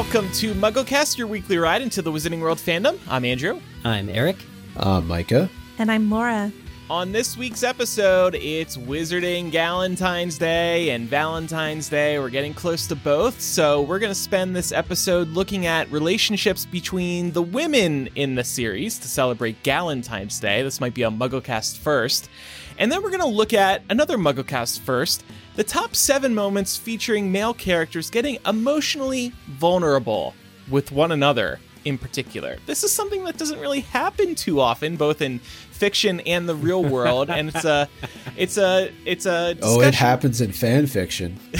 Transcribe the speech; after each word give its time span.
welcome 0.00 0.32
to 0.32 0.54
MuggleCast, 0.54 1.18
your 1.18 1.26
weekly 1.26 1.58
ride 1.58 1.82
into 1.82 2.00
the 2.00 2.10
Wizarding 2.10 2.40
World 2.40 2.56
fandom. 2.56 2.98
I'm 3.06 3.22
Andrew. 3.22 3.60
I'm 3.84 4.08
Eric. 4.08 4.36
Uh, 4.74 5.02
Micah. 5.02 5.50
And 5.76 5.92
I'm 5.92 6.10
Laura. 6.10 6.50
On 6.88 7.12
this 7.12 7.36
week's 7.36 7.62
episode, 7.62 8.34
it's 8.34 8.78
Wizarding 8.78 9.52
Galentine's 9.52 10.38
Day 10.38 10.88
and 10.88 11.06
Valentine's 11.06 11.90
Day. 11.90 12.18
We're 12.18 12.30
getting 12.30 12.54
close 12.54 12.86
to 12.86 12.96
both, 12.96 13.42
so 13.42 13.82
we're 13.82 13.98
going 13.98 14.10
to 14.10 14.14
spend 14.14 14.56
this 14.56 14.72
episode 14.72 15.28
looking 15.28 15.66
at 15.66 15.92
relationships 15.92 16.64
between 16.64 17.32
the 17.32 17.42
women 17.42 18.08
in 18.14 18.36
the 18.36 18.42
series 18.42 18.98
to 19.00 19.06
celebrate 19.06 19.62
Galentine's 19.64 20.40
Day. 20.40 20.62
This 20.62 20.80
might 20.80 20.94
be 20.94 21.02
a 21.02 21.10
MuggleCast 21.10 21.76
first. 21.76 22.30
And 22.78 22.90
then 22.90 23.02
we're 23.02 23.10
going 23.10 23.20
to 23.20 23.26
look 23.26 23.52
at 23.52 23.82
another 23.90 24.16
MuggleCast 24.16 24.78
first 24.80 25.22
the 25.60 25.64
top 25.64 25.94
seven 25.94 26.34
moments 26.34 26.78
featuring 26.78 27.30
male 27.30 27.52
characters 27.52 28.08
getting 28.08 28.38
emotionally 28.46 29.30
vulnerable 29.46 30.34
with 30.70 30.90
one 30.90 31.12
another 31.12 31.60
in 31.84 31.98
particular. 31.98 32.56
This 32.64 32.82
is 32.82 32.90
something 32.90 33.24
that 33.24 33.36
doesn't 33.36 33.60
really 33.60 33.80
happen 33.80 34.34
too 34.34 34.58
often, 34.58 34.96
both 34.96 35.20
in 35.20 35.38
fiction 35.38 36.20
and 36.20 36.48
the 36.48 36.54
real 36.54 36.82
world, 36.82 37.28
and 37.28 37.50
it's 37.50 37.66
a, 37.66 37.90
it's 38.38 38.56
a, 38.56 38.90
it's 39.04 39.26
a. 39.26 39.52
Discussion. 39.52 39.82
Oh, 39.82 39.86
it 39.86 39.94
happens 39.94 40.40
in 40.40 40.52
fan 40.52 40.86
fiction. 40.86 41.38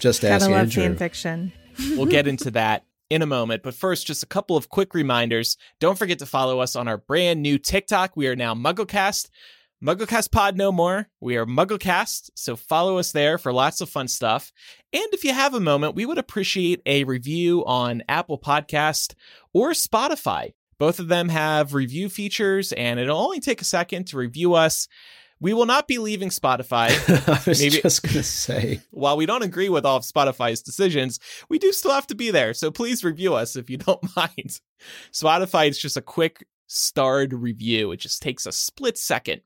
Just 0.00 0.24
ask 0.24 0.40
Gotta 0.40 0.50
love 0.50 0.60
Andrew. 0.62 0.82
fan 0.82 0.96
fiction. 0.96 1.52
we'll 1.90 2.06
get 2.06 2.26
into 2.26 2.50
that 2.60 2.84
in 3.10 3.22
a 3.22 3.26
moment. 3.26 3.62
But 3.62 3.74
first, 3.74 4.08
just 4.08 4.24
a 4.24 4.26
couple 4.26 4.56
of 4.56 4.70
quick 4.70 4.92
reminders. 4.92 5.56
Don't 5.78 5.96
forget 5.96 6.18
to 6.18 6.26
follow 6.26 6.58
us 6.58 6.74
on 6.74 6.88
our 6.88 6.98
brand 6.98 7.42
new 7.42 7.58
TikTok. 7.58 8.16
We 8.16 8.26
are 8.26 8.34
now 8.34 8.54
MuggleCast. 8.56 9.30
MuggleCast 9.84 10.32
Pod 10.32 10.56
no 10.56 10.72
more. 10.72 11.08
We 11.20 11.36
are 11.36 11.46
MuggleCast, 11.46 12.30
so 12.34 12.56
follow 12.56 12.98
us 12.98 13.12
there 13.12 13.38
for 13.38 13.52
lots 13.52 13.80
of 13.80 13.88
fun 13.88 14.08
stuff. 14.08 14.52
And 14.92 15.06
if 15.12 15.22
you 15.22 15.32
have 15.32 15.54
a 15.54 15.60
moment, 15.60 15.94
we 15.94 16.04
would 16.04 16.18
appreciate 16.18 16.82
a 16.84 17.04
review 17.04 17.64
on 17.64 18.02
Apple 18.08 18.38
Podcast 18.38 19.14
or 19.52 19.70
Spotify. 19.70 20.54
Both 20.78 20.98
of 20.98 21.06
them 21.06 21.28
have 21.28 21.74
review 21.74 22.08
features, 22.08 22.72
and 22.72 22.98
it'll 22.98 23.20
only 23.20 23.38
take 23.40 23.60
a 23.60 23.64
second 23.64 24.08
to 24.08 24.16
review 24.16 24.54
us. 24.54 24.88
We 25.40 25.54
will 25.54 25.66
not 25.66 25.86
be 25.86 25.98
leaving 25.98 26.30
Spotify. 26.30 26.88
I 27.28 27.48
was 27.48 27.60
Maybe- 27.60 27.80
just 27.80 28.02
gonna 28.02 28.24
say. 28.24 28.80
While 28.90 29.16
we 29.16 29.26
don't 29.26 29.42
agree 29.44 29.68
with 29.68 29.86
all 29.86 29.98
of 29.98 30.02
Spotify's 30.02 30.60
decisions, 30.62 31.20
we 31.48 31.60
do 31.60 31.70
still 31.72 31.92
have 31.92 32.08
to 32.08 32.16
be 32.16 32.32
there. 32.32 32.52
So 32.54 32.72
please 32.72 33.04
review 33.04 33.34
us 33.34 33.54
if 33.54 33.70
you 33.70 33.76
don't 33.76 34.02
mind. 34.16 34.60
Spotify 35.12 35.68
is 35.68 35.78
just 35.78 35.96
a 35.96 36.02
quick 36.02 36.44
starred 36.68 37.32
review. 37.32 37.90
It 37.90 37.96
just 37.96 38.22
takes 38.22 38.46
a 38.46 38.52
split 38.52 38.96
second. 38.96 39.40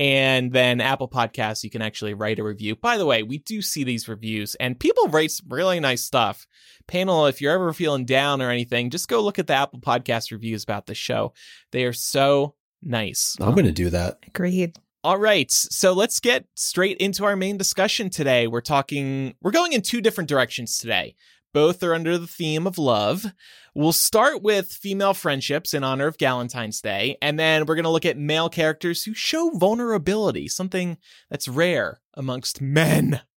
And 0.00 0.52
then 0.52 0.80
Apple 0.80 1.08
Podcasts, 1.08 1.64
you 1.64 1.70
can 1.70 1.82
actually 1.82 2.14
write 2.14 2.38
a 2.38 2.44
review. 2.44 2.76
By 2.76 2.98
the 2.98 3.06
way, 3.06 3.24
we 3.24 3.38
do 3.38 3.60
see 3.60 3.82
these 3.82 4.06
reviews 4.08 4.54
and 4.54 4.78
people 4.78 5.08
write 5.08 5.32
some 5.32 5.48
really 5.50 5.80
nice 5.80 6.02
stuff. 6.02 6.46
Panel, 6.86 7.26
if 7.26 7.40
you're 7.40 7.52
ever 7.52 7.72
feeling 7.72 8.04
down 8.04 8.40
or 8.40 8.50
anything, 8.50 8.90
just 8.90 9.08
go 9.08 9.20
look 9.20 9.40
at 9.40 9.48
the 9.48 9.54
Apple 9.54 9.80
Podcast 9.80 10.30
reviews 10.30 10.62
about 10.62 10.86
the 10.86 10.94
show. 10.94 11.32
They 11.72 11.84
are 11.84 11.92
so 11.92 12.54
nice. 12.80 13.36
I'm 13.40 13.56
gonna 13.56 13.72
do 13.72 13.90
that. 13.90 14.18
Agreed. 14.26 14.76
All 15.04 15.18
right, 15.18 15.50
so 15.50 15.92
let's 15.92 16.20
get 16.20 16.46
straight 16.54 16.96
into 16.98 17.24
our 17.24 17.36
main 17.36 17.56
discussion 17.56 18.10
today. 18.10 18.46
We're 18.46 18.60
talking, 18.60 19.34
we're 19.40 19.52
going 19.52 19.72
in 19.72 19.80
two 19.80 20.00
different 20.00 20.28
directions 20.28 20.78
today. 20.78 21.14
Both 21.58 21.82
are 21.82 21.92
under 21.92 22.16
the 22.16 22.28
theme 22.28 22.68
of 22.68 22.78
love. 22.78 23.32
We'll 23.74 23.90
start 23.90 24.44
with 24.44 24.72
female 24.72 25.12
friendships 25.12 25.74
in 25.74 25.82
honor 25.82 26.06
of 26.06 26.16
Galentine's 26.16 26.80
Day, 26.80 27.16
and 27.20 27.36
then 27.36 27.66
we're 27.66 27.74
going 27.74 27.82
to 27.82 27.90
look 27.90 28.06
at 28.06 28.16
male 28.16 28.48
characters 28.48 29.02
who 29.02 29.12
show 29.12 29.50
vulnerability, 29.50 30.46
something 30.46 30.98
that's 31.28 31.48
rare 31.48 32.00
amongst 32.14 32.60
men. 32.60 33.22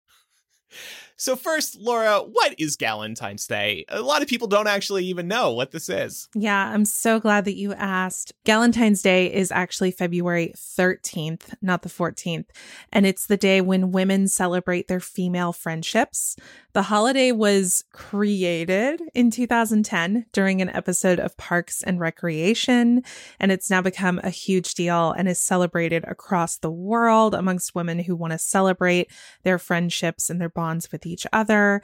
So, 1.22 1.36
first, 1.36 1.78
Laura, 1.80 2.18
what 2.18 2.56
is 2.58 2.76
Galentine's 2.76 3.46
Day? 3.46 3.86
A 3.90 4.02
lot 4.02 4.24
of 4.24 4.28
people 4.28 4.48
don't 4.48 4.66
actually 4.66 5.06
even 5.06 5.28
know 5.28 5.54
what 5.54 5.70
this 5.70 5.88
is. 5.88 6.28
Yeah, 6.34 6.74
I'm 6.74 6.84
so 6.84 7.20
glad 7.20 7.46
that 7.46 7.58
you 7.58 7.76
asked. 7.76 8.34
Galentine's 8.44 9.04
Day 9.04 9.32
is 9.32 9.52
actually 9.52 9.92
February 9.92 10.52
13th, 10.58 11.54
not 11.62 11.84
the 11.84 11.90
14th. 11.90 12.48
And 12.92 13.06
it's 13.06 13.28
the 13.28 13.38
day 13.38 13.62
when 13.62 13.92
women 13.92 14.28
celebrate 14.28 14.88
their 14.88 15.00
female 15.00 15.54
friendships. 15.54 16.38
The 16.74 16.84
holiday 16.84 17.34
was 17.34 17.84
created 17.92 19.02
in 19.14 19.30
2010 19.30 20.26
during 20.32 20.62
an 20.62 20.70
episode 20.70 21.20
of 21.20 21.36
Parks 21.36 21.84
and 21.84 22.00
Recreation, 22.00 23.04
and 23.42 23.52
it's 23.52 23.70
now 23.70 23.82
become 23.82 24.22
a 24.24 24.30
huge 24.30 24.74
deal 24.76 25.12
and 25.12 25.28
is 25.28 25.38
celebrated 25.38 26.06
across 26.08 26.58
the 26.58 26.72
world 26.72 27.36
amongst 27.36 27.76
women 27.76 28.00
who 28.00 28.16
want 28.16 28.32
to 28.32 28.38
celebrate 28.38 29.12
their 29.44 29.60
friendships 29.60 30.30
and 30.30 30.40
their 30.40 30.50
bonds 30.50 30.90
with 30.94 31.06
each 31.06 31.28
other. 31.34 31.82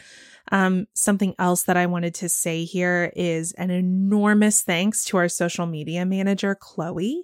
Um, 0.54 0.88
something 0.94 1.36
else 1.38 1.64
that 1.64 1.76
I 1.76 1.86
wanted 1.88 2.14
to 2.16 2.30
say 2.30 2.64
here 2.64 3.12
is 3.14 3.52
an 3.54 3.70
enormous 3.70 4.62
thanks 4.62 5.04
to 5.06 5.18
our 5.18 5.28
social 5.28 5.66
media 5.66 6.06
manager, 6.06 6.56
Chloe. 6.56 7.24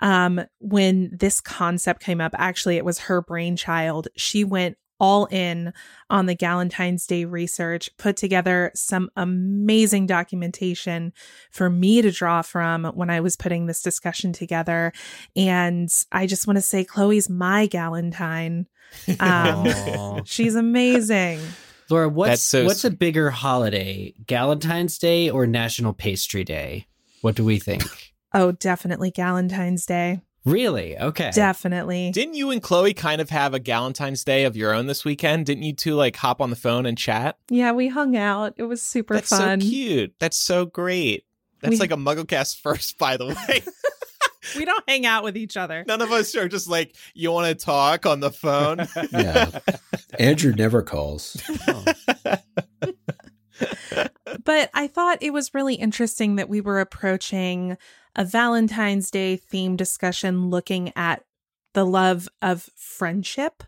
Um, 0.00 0.40
when 0.60 1.10
this 1.12 1.42
concept 1.42 2.02
came 2.02 2.22
up, 2.22 2.34
actually, 2.38 2.78
it 2.78 2.86
was 2.86 3.00
her 3.00 3.20
brainchild. 3.20 4.08
She 4.16 4.44
went 4.44 4.78
all 5.02 5.26
in 5.26 5.72
on 6.08 6.26
the 6.26 6.36
Galentine's 6.36 7.06
Day 7.08 7.24
research, 7.24 7.90
put 7.98 8.16
together 8.16 8.70
some 8.74 9.10
amazing 9.16 10.06
documentation 10.06 11.12
for 11.50 11.68
me 11.68 12.00
to 12.00 12.12
draw 12.12 12.40
from 12.40 12.84
when 12.84 13.10
I 13.10 13.20
was 13.20 13.34
putting 13.34 13.66
this 13.66 13.82
discussion 13.82 14.32
together. 14.32 14.92
And 15.34 15.92
I 16.12 16.26
just 16.26 16.46
want 16.46 16.56
to 16.56 16.62
say, 16.62 16.84
Chloe's 16.84 17.28
my 17.28 17.66
Galentine. 17.66 18.66
Um, 19.20 20.22
she's 20.26 20.54
amazing. 20.54 21.40
Laura, 21.88 22.10
what's 22.10 22.42
so 22.42 22.66
what's 22.66 22.84
a 22.84 22.90
bigger 22.90 23.30
holiday, 23.30 24.12
Galentine's 24.26 24.98
Day 24.98 25.30
or 25.30 25.46
National 25.46 25.94
Pastry 25.94 26.44
Day? 26.44 26.86
What 27.22 27.34
do 27.34 27.44
we 27.44 27.58
think? 27.58 27.82
Oh, 28.34 28.52
definitely 28.52 29.12
Galentine's 29.12 29.84
Day. 29.84 30.22
Really? 30.44 30.98
Okay. 30.98 31.30
Definitely. 31.32 32.10
Didn't 32.12 32.34
you 32.34 32.50
and 32.50 32.62
Chloe 32.62 32.94
kind 32.94 33.20
of 33.20 33.30
have 33.30 33.54
a 33.54 33.60
Galentine's 33.60 34.24
Day 34.24 34.44
of 34.44 34.56
your 34.56 34.74
own 34.74 34.86
this 34.86 35.04
weekend? 35.04 35.46
Didn't 35.46 35.62
you 35.64 35.72
two 35.74 35.94
like 35.94 36.16
hop 36.16 36.40
on 36.40 36.50
the 36.50 36.56
phone 36.56 36.86
and 36.86 36.96
chat? 36.98 37.36
Yeah, 37.50 37.72
we 37.72 37.88
hung 37.88 38.16
out. 38.16 38.54
It 38.56 38.64
was 38.64 38.82
super 38.82 39.14
That's 39.14 39.28
fun. 39.30 39.60
so 39.60 39.66
cute. 39.66 40.14
That's 40.18 40.36
so 40.36 40.64
great. 40.66 41.24
That's 41.60 41.72
We- 41.72 41.78
like 41.78 41.92
a 41.92 41.96
MuggleCast 41.96 42.60
first, 42.60 42.98
by 42.98 43.16
the 43.16 43.26
way. 43.28 43.62
We 44.56 44.64
don't 44.64 44.82
hang 44.88 45.06
out 45.06 45.22
with 45.22 45.36
each 45.36 45.56
other. 45.56 45.84
None 45.86 46.02
of 46.02 46.10
us 46.10 46.34
are 46.34 46.48
just 46.48 46.68
like, 46.68 46.96
you 47.14 47.30
want 47.30 47.46
to 47.56 47.64
talk 47.64 48.06
on 48.06 48.18
the 48.18 48.32
phone? 48.32 48.88
Yeah. 49.12 49.60
Andrew 50.18 50.52
never 50.52 50.82
calls. 50.82 51.40
Oh. 51.68 51.84
But 54.44 54.70
I 54.74 54.88
thought 54.88 55.18
it 55.20 55.32
was 55.32 55.54
really 55.54 55.74
interesting 55.76 56.36
that 56.36 56.48
we 56.48 56.60
were 56.60 56.80
approaching 56.80 57.76
a 58.14 58.24
Valentine's 58.24 59.10
Day 59.10 59.36
theme 59.36 59.76
discussion 59.76 60.50
looking 60.50 60.92
at 60.96 61.24
the 61.74 61.84
love 61.86 62.28
of 62.42 62.68
friendship. 62.76 63.62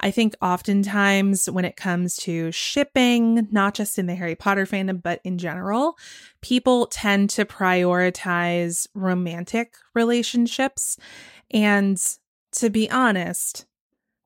I 0.00 0.10
think 0.10 0.34
oftentimes 0.40 1.50
when 1.50 1.64
it 1.64 1.76
comes 1.76 2.16
to 2.18 2.52
shipping, 2.52 3.48
not 3.50 3.74
just 3.74 3.98
in 3.98 4.06
the 4.06 4.14
Harry 4.14 4.36
Potter 4.36 4.66
fandom, 4.66 5.02
but 5.02 5.20
in 5.24 5.36
general, 5.36 5.98
people 6.40 6.86
tend 6.86 7.30
to 7.30 7.44
prioritize 7.44 8.86
romantic 8.94 9.74
relationships. 9.94 10.96
And 11.50 12.00
to 12.52 12.70
be 12.70 12.88
honest, 12.90 13.66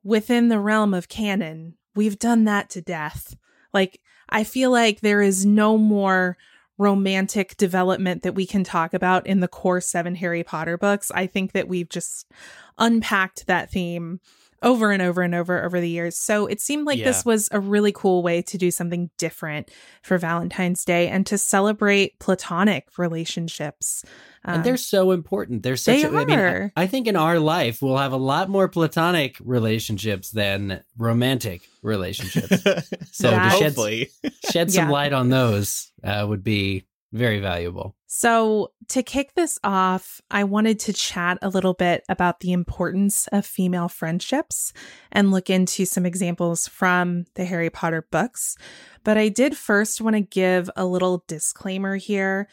within 0.02 0.48
the 0.48 0.60
realm 0.60 0.92
of 0.92 1.08
canon, 1.08 1.76
we've 1.94 2.18
done 2.18 2.44
that 2.44 2.68
to 2.70 2.82
death. 2.82 3.36
Like, 3.72 4.00
I 4.28 4.44
feel 4.44 4.70
like 4.70 5.00
there 5.00 5.22
is 5.22 5.46
no 5.46 5.78
more 5.78 6.36
romantic 6.78 7.56
development 7.56 8.22
that 8.22 8.34
we 8.34 8.46
can 8.46 8.64
talk 8.64 8.94
about 8.94 9.26
in 9.26 9.40
the 9.40 9.48
core 9.48 9.80
seven 9.80 10.14
Harry 10.16 10.42
Potter 10.42 10.76
books. 10.76 11.10
I 11.14 11.26
think 11.26 11.52
that 11.52 11.68
we've 11.68 11.88
just 11.88 12.30
unpacked 12.78 13.46
that 13.46 13.70
theme 13.70 14.20
over 14.64 14.90
and 14.90 15.02
over 15.02 15.22
and 15.22 15.34
over 15.34 15.64
over 15.64 15.80
the 15.80 15.88
years. 15.88 16.16
So 16.16 16.46
it 16.46 16.60
seemed 16.60 16.86
like 16.86 16.98
Yeah. 16.98 17.04
this 17.04 17.24
was 17.24 17.48
a 17.52 17.60
really 17.60 17.92
cool 17.92 18.22
way 18.22 18.42
to 18.42 18.58
do 18.58 18.70
something 18.70 19.10
different 19.18 19.70
for 20.02 20.18
Valentine's 20.18 20.84
Day 20.84 21.08
and 21.08 21.24
to 21.26 21.38
celebrate 21.38 22.18
platonic 22.18 22.88
relationships. 22.98 24.04
Um, 24.46 24.56
and 24.56 24.64
they're 24.64 24.76
so 24.76 25.12
important. 25.12 25.62
They're 25.62 25.76
such. 25.76 26.02
They 26.02 26.04
a, 26.04 26.08
I 26.10 26.24
mean, 26.24 26.38
I, 26.38 26.42
are. 26.42 26.72
I 26.76 26.86
think 26.86 27.06
in 27.06 27.16
our 27.16 27.38
life 27.38 27.80
we'll 27.80 27.96
have 27.98 28.12
a 28.12 28.16
lot 28.18 28.48
more 28.48 28.68
platonic 28.68 29.36
relationships 29.42 30.30
than 30.30 30.82
romantic 30.98 31.62
relationships. 31.82 32.62
So 33.12 33.30
to 33.30 33.50
shed- 33.58 34.08
Shed 34.50 34.72
some 34.72 34.86
Yeah. 34.86 34.90
light 34.90 35.12
on 35.12 35.30
those 35.30 35.90
uh, 36.02 36.26
would 36.28 36.42
be 36.42 36.84
very 37.14 37.38
valuable. 37.38 37.94
So, 38.08 38.72
to 38.88 39.02
kick 39.02 39.34
this 39.34 39.58
off, 39.62 40.20
I 40.32 40.42
wanted 40.42 40.80
to 40.80 40.92
chat 40.92 41.38
a 41.42 41.48
little 41.48 41.72
bit 41.72 42.02
about 42.08 42.40
the 42.40 42.52
importance 42.52 43.28
of 43.28 43.46
female 43.46 43.88
friendships 43.88 44.72
and 45.12 45.30
look 45.30 45.48
into 45.48 45.84
some 45.84 46.04
examples 46.04 46.66
from 46.66 47.26
the 47.34 47.44
Harry 47.44 47.70
Potter 47.70 48.06
books. 48.10 48.56
But 49.04 49.16
I 49.16 49.28
did 49.28 49.56
first 49.56 50.00
want 50.00 50.16
to 50.16 50.20
give 50.20 50.68
a 50.74 50.84
little 50.84 51.24
disclaimer 51.28 51.94
here, 51.96 52.48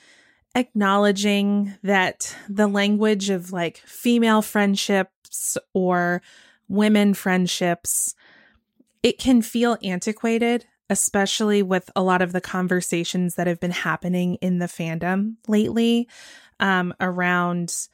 acknowledging 0.54 1.74
that 1.81 2.36
the 2.48 2.68
language 2.68 3.31
of 3.31 3.52
like 3.52 3.78
female 3.78 4.44
friendships 4.44 5.57
or 5.74 6.22
women 6.68 7.16
friendships, 7.16 8.14
it 9.02 9.18
can 9.18 9.42
feel 9.42 9.78
antiquated 9.84 10.66
especially 10.92 11.64
with 11.64 11.90
a 11.96 12.04
lot 12.04 12.22
of 12.22 12.34
the 12.34 12.42
conversations 12.42 13.36
that 13.36 13.48
have 13.48 13.62
been 13.62 13.72
happening 13.72 14.36
in 14.36 14.60
the 14.60 14.66
fandom 14.66 15.36
lately 15.48 16.06
um, 16.60 16.94
around 17.00 17.88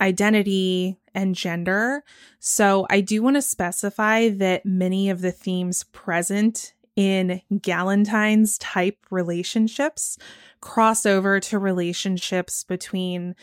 identity 0.00 0.98
and 1.14 1.34
gender. 1.34 2.02
So 2.40 2.86
I 2.88 3.02
do 3.02 3.22
want 3.22 3.36
to 3.36 3.42
specify 3.42 4.30
that 4.30 4.64
many 4.64 5.10
of 5.10 5.20
the 5.20 5.30
themes 5.30 5.84
present 5.92 6.72
in 6.96 7.42
Galentine's 7.52 8.56
type 8.56 8.96
relationships 9.10 10.16
cross 10.62 11.04
over 11.04 11.38
to 11.38 11.58
relationships 11.58 12.64
between 12.64 13.36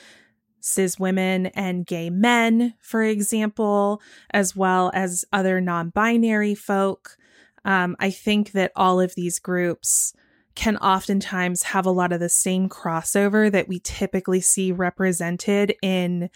cis 0.61 0.97
women 0.97 1.45
and 1.47 1.85
gay 1.85 2.09
men, 2.09 2.73
for 2.79 3.03
example, 3.03 4.01
as 4.31 4.55
well 4.55 4.89
as 4.95 5.25
other 5.31 5.61
non 5.61 5.89
binary 5.89 6.55
folk. 6.55 7.17
Um, 7.65 7.95
I 7.99 8.09
think 8.09 8.51
that 8.53 8.71
all 8.75 8.99
of 8.99 9.15
these 9.15 9.39
groups 9.39 10.13
can 10.55 10.77
oftentimes 10.77 11.63
have 11.63 11.85
a 11.85 11.91
lot 11.91 12.11
of 12.11 12.19
the 12.19 12.29
same 12.29 12.67
crossover 12.67 13.51
that 13.51 13.67
we 13.67 13.79
typically 13.79 14.41
see 14.41 14.71
represented 14.71 15.75
in 15.81 16.29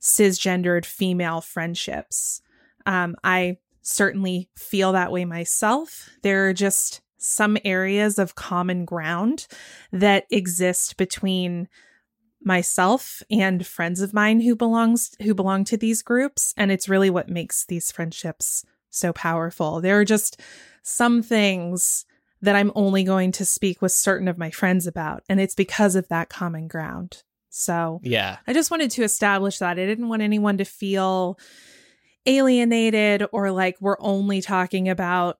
cisgendered 0.00 0.84
female 0.84 1.40
friendships. 1.40 2.42
Um, 2.84 3.16
I 3.24 3.56
certainly 3.82 4.50
feel 4.56 4.92
that 4.92 5.12
way 5.12 5.24
myself. 5.24 6.10
There 6.22 6.48
are 6.48 6.52
just 6.52 7.00
some 7.18 7.56
areas 7.64 8.18
of 8.18 8.34
common 8.34 8.84
ground 8.84 9.46
that 9.92 10.26
exist 10.30 10.96
between 10.96 11.68
myself 12.42 13.22
and 13.30 13.66
friends 13.66 14.00
of 14.00 14.12
mine 14.12 14.40
who 14.40 14.54
belongs 14.54 15.16
who 15.22 15.34
belong 15.34 15.64
to 15.64 15.76
these 15.76 16.02
groups 16.02 16.54
and 16.56 16.70
it's 16.70 16.88
really 16.88 17.10
what 17.10 17.28
makes 17.28 17.64
these 17.64 17.90
friendships 17.90 18.64
so 18.96 19.12
powerful. 19.12 19.80
There 19.80 19.98
are 19.98 20.04
just 20.04 20.40
some 20.82 21.22
things 21.22 22.04
that 22.42 22.56
I'm 22.56 22.72
only 22.74 23.04
going 23.04 23.32
to 23.32 23.44
speak 23.44 23.80
with 23.82 23.92
certain 23.92 24.28
of 24.28 24.38
my 24.38 24.50
friends 24.50 24.86
about 24.86 25.22
and 25.28 25.40
it's 25.40 25.54
because 25.54 25.96
of 25.96 26.08
that 26.08 26.28
common 26.28 26.68
ground. 26.68 27.22
So, 27.48 28.00
yeah. 28.02 28.38
I 28.46 28.52
just 28.52 28.70
wanted 28.70 28.90
to 28.92 29.02
establish 29.02 29.58
that. 29.58 29.78
I 29.78 29.86
didn't 29.86 30.08
want 30.08 30.22
anyone 30.22 30.58
to 30.58 30.64
feel 30.64 31.38
alienated 32.26 33.24
or 33.32 33.50
like 33.50 33.76
we're 33.80 33.96
only 34.00 34.42
talking 34.42 34.88
about 34.88 35.38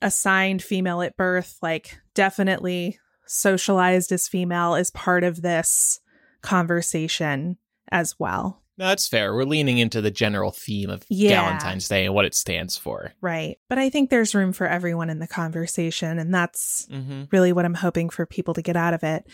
assigned 0.00 0.62
female 0.62 1.02
at 1.02 1.16
birth. 1.16 1.58
Like, 1.62 1.98
definitely 2.14 2.98
socialized 3.26 4.12
as 4.12 4.28
female 4.28 4.74
is 4.74 4.90
part 4.90 5.24
of 5.24 5.42
this 5.42 6.00
conversation 6.42 7.56
as 7.90 8.18
well. 8.18 8.61
No, 8.78 8.86
that's 8.86 9.06
fair. 9.06 9.34
We're 9.34 9.44
leaning 9.44 9.76
into 9.78 10.00
the 10.00 10.10
general 10.10 10.50
theme 10.50 10.88
of 10.88 11.04
Yeah. 11.10 11.42
Valentine's 11.42 11.88
Day 11.88 12.06
and 12.06 12.14
what 12.14 12.24
it 12.24 12.34
stands 12.34 12.76
for. 12.76 13.12
Right. 13.20 13.58
But 13.68 13.78
I 13.78 13.90
think 13.90 14.08
there's 14.08 14.34
room 14.34 14.52
for 14.54 14.66
everyone 14.66 15.10
in 15.10 15.18
the 15.18 15.26
conversation. 15.28 16.18
And 16.18 16.34
that's 16.34 16.86
Mm-hmm. 16.90 17.24
really 17.30 17.52
what 17.52 17.64
I'm 17.66 17.74
hoping 17.74 18.08
for 18.08 18.24
people 18.26 18.54
to 18.54 18.62
get 18.62 18.76
out 18.76 18.94
of 18.94 19.04
it. 19.04 19.26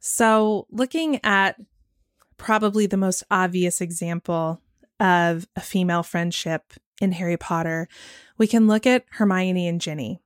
So, 0.00 0.66
looking 0.70 1.18
at 1.24 1.56
probably 2.36 2.86
the 2.86 2.96
most 2.98 3.22
obvious 3.30 3.80
example 3.80 4.60
of 5.00 5.46
a 5.56 5.60
female 5.60 6.02
friendship 6.02 6.74
in 7.00 7.12
Harry 7.12 7.36
Potter, 7.38 7.88
we 8.38 8.46
can 8.46 8.66
look 8.66 8.86
at 8.86 9.04
Hermione 9.12 9.66
and 9.66 9.80
Ginny. 9.80 10.20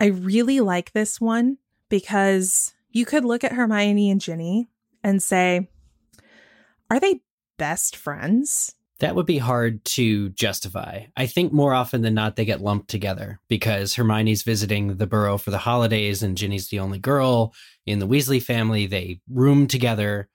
I 0.00 0.06
really 0.06 0.60
like 0.60 0.92
this 0.92 1.20
one 1.20 1.58
because 1.88 2.74
you 2.90 3.04
could 3.06 3.24
look 3.24 3.42
at 3.42 3.52
Hermione 3.52 4.10
and 4.10 4.20
Ginny 4.20 4.68
and 5.02 5.22
say, 5.22 5.68
are 6.90 7.00
they 7.00 7.20
best 7.58 7.96
friends? 7.96 8.74
That 9.00 9.14
would 9.14 9.26
be 9.26 9.38
hard 9.38 9.84
to 9.84 10.30
justify. 10.30 11.04
I 11.16 11.26
think 11.26 11.52
more 11.52 11.72
often 11.72 12.02
than 12.02 12.14
not, 12.14 12.34
they 12.34 12.44
get 12.44 12.60
lumped 12.60 12.88
together 12.88 13.38
because 13.48 13.94
Hermione's 13.94 14.42
visiting 14.42 14.96
the 14.96 15.06
burrow 15.06 15.38
for 15.38 15.52
the 15.52 15.58
holidays 15.58 16.22
and 16.22 16.36
Ginny's 16.36 16.68
the 16.68 16.80
only 16.80 16.98
girl 16.98 17.54
in 17.86 18.00
the 18.00 18.08
Weasley 18.08 18.42
family. 18.42 18.86
They 18.86 19.20
room 19.30 19.68
together. 19.68 20.28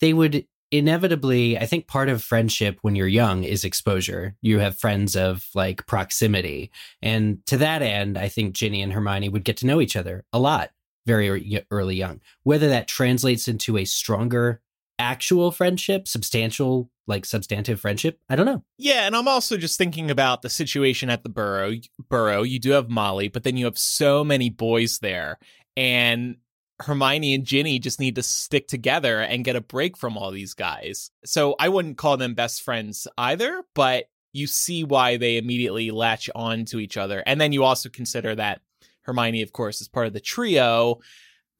They 0.00 0.14
would 0.14 0.46
inevitably, 0.72 1.58
I 1.58 1.66
think 1.66 1.86
part 1.86 2.08
of 2.08 2.22
friendship 2.22 2.78
when 2.80 2.96
you're 2.96 3.06
young 3.06 3.44
is 3.44 3.64
exposure. 3.64 4.34
You 4.40 4.60
have 4.60 4.78
friends 4.78 5.14
of 5.14 5.46
like 5.54 5.86
proximity. 5.86 6.70
And 7.02 7.44
to 7.46 7.58
that 7.58 7.82
end, 7.82 8.16
I 8.16 8.28
think 8.28 8.54
Ginny 8.54 8.80
and 8.82 8.94
Hermione 8.94 9.28
would 9.28 9.44
get 9.44 9.58
to 9.58 9.66
know 9.66 9.80
each 9.80 9.96
other 9.96 10.24
a 10.32 10.38
lot 10.38 10.70
very 11.06 11.62
early 11.70 11.96
young. 11.96 12.20
Whether 12.42 12.68
that 12.68 12.88
translates 12.88 13.46
into 13.46 13.76
a 13.78 13.84
stronger 13.84 14.60
actual 14.98 15.50
friendship, 15.50 16.08
substantial, 16.08 16.90
like 17.06 17.24
substantive 17.24 17.80
friendship, 17.80 18.18
I 18.28 18.36
don't 18.36 18.46
know. 18.46 18.64
Yeah, 18.78 19.06
and 19.06 19.14
I'm 19.14 19.28
also 19.28 19.56
just 19.56 19.78
thinking 19.78 20.10
about 20.10 20.42
the 20.42 20.50
situation 20.50 21.10
at 21.10 21.22
the 21.22 21.28
burrow. 21.28 21.74
Burrow, 22.08 22.42
you 22.42 22.58
do 22.58 22.70
have 22.72 22.88
Molly, 22.88 23.28
but 23.28 23.44
then 23.44 23.56
you 23.56 23.66
have 23.66 23.78
so 23.78 24.24
many 24.24 24.50
boys 24.50 24.98
there, 24.98 25.38
and 25.76 26.36
Hermione 26.80 27.34
and 27.34 27.44
Ginny 27.44 27.78
just 27.78 28.00
need 28.00 28.16
to 28.16 28.22
stick 28.22 28.68
together 28.68 29.20
and 29.20 29.44
get 29.44 29.56
a 29.56 29.60
break 29.60 29.96
from 29.96 30.16
all 30.16 30.30
these 30.30 30.54
guys. 30.54 31.10
So 31.24 31.56
I 31.58 31.68
wouldn't 31.68 31.98
call 31.98 32.16
them 32.16 32.34
best 32.34 32.62
friends 32.62 33.06
either, 33.16 33.62
but 33.74 34.06
you 34.32 34.46
see 34.46 34.84
why 34.84 35.16
they 35.16 35.38
immediately 35.38 35.90
latch 35.90 36.28
on 36.34 36.66
to 36.66 36.78
each 36.78 36.98
other. 36.98 37.22
And 37.24 37.40
then 37.40 37.52
you 37.52 37.64
also 37.64 37.88
consider 37.88 38.34
that 38.34 38.60
Hermione, 39.02 39.40
of 39.40 39.52
course, 39.52 39.80
is 39.80 39.88
part 39.88 40.06
of 40.06 40.12
the 40.12 40.20
trio. 40.20 41.00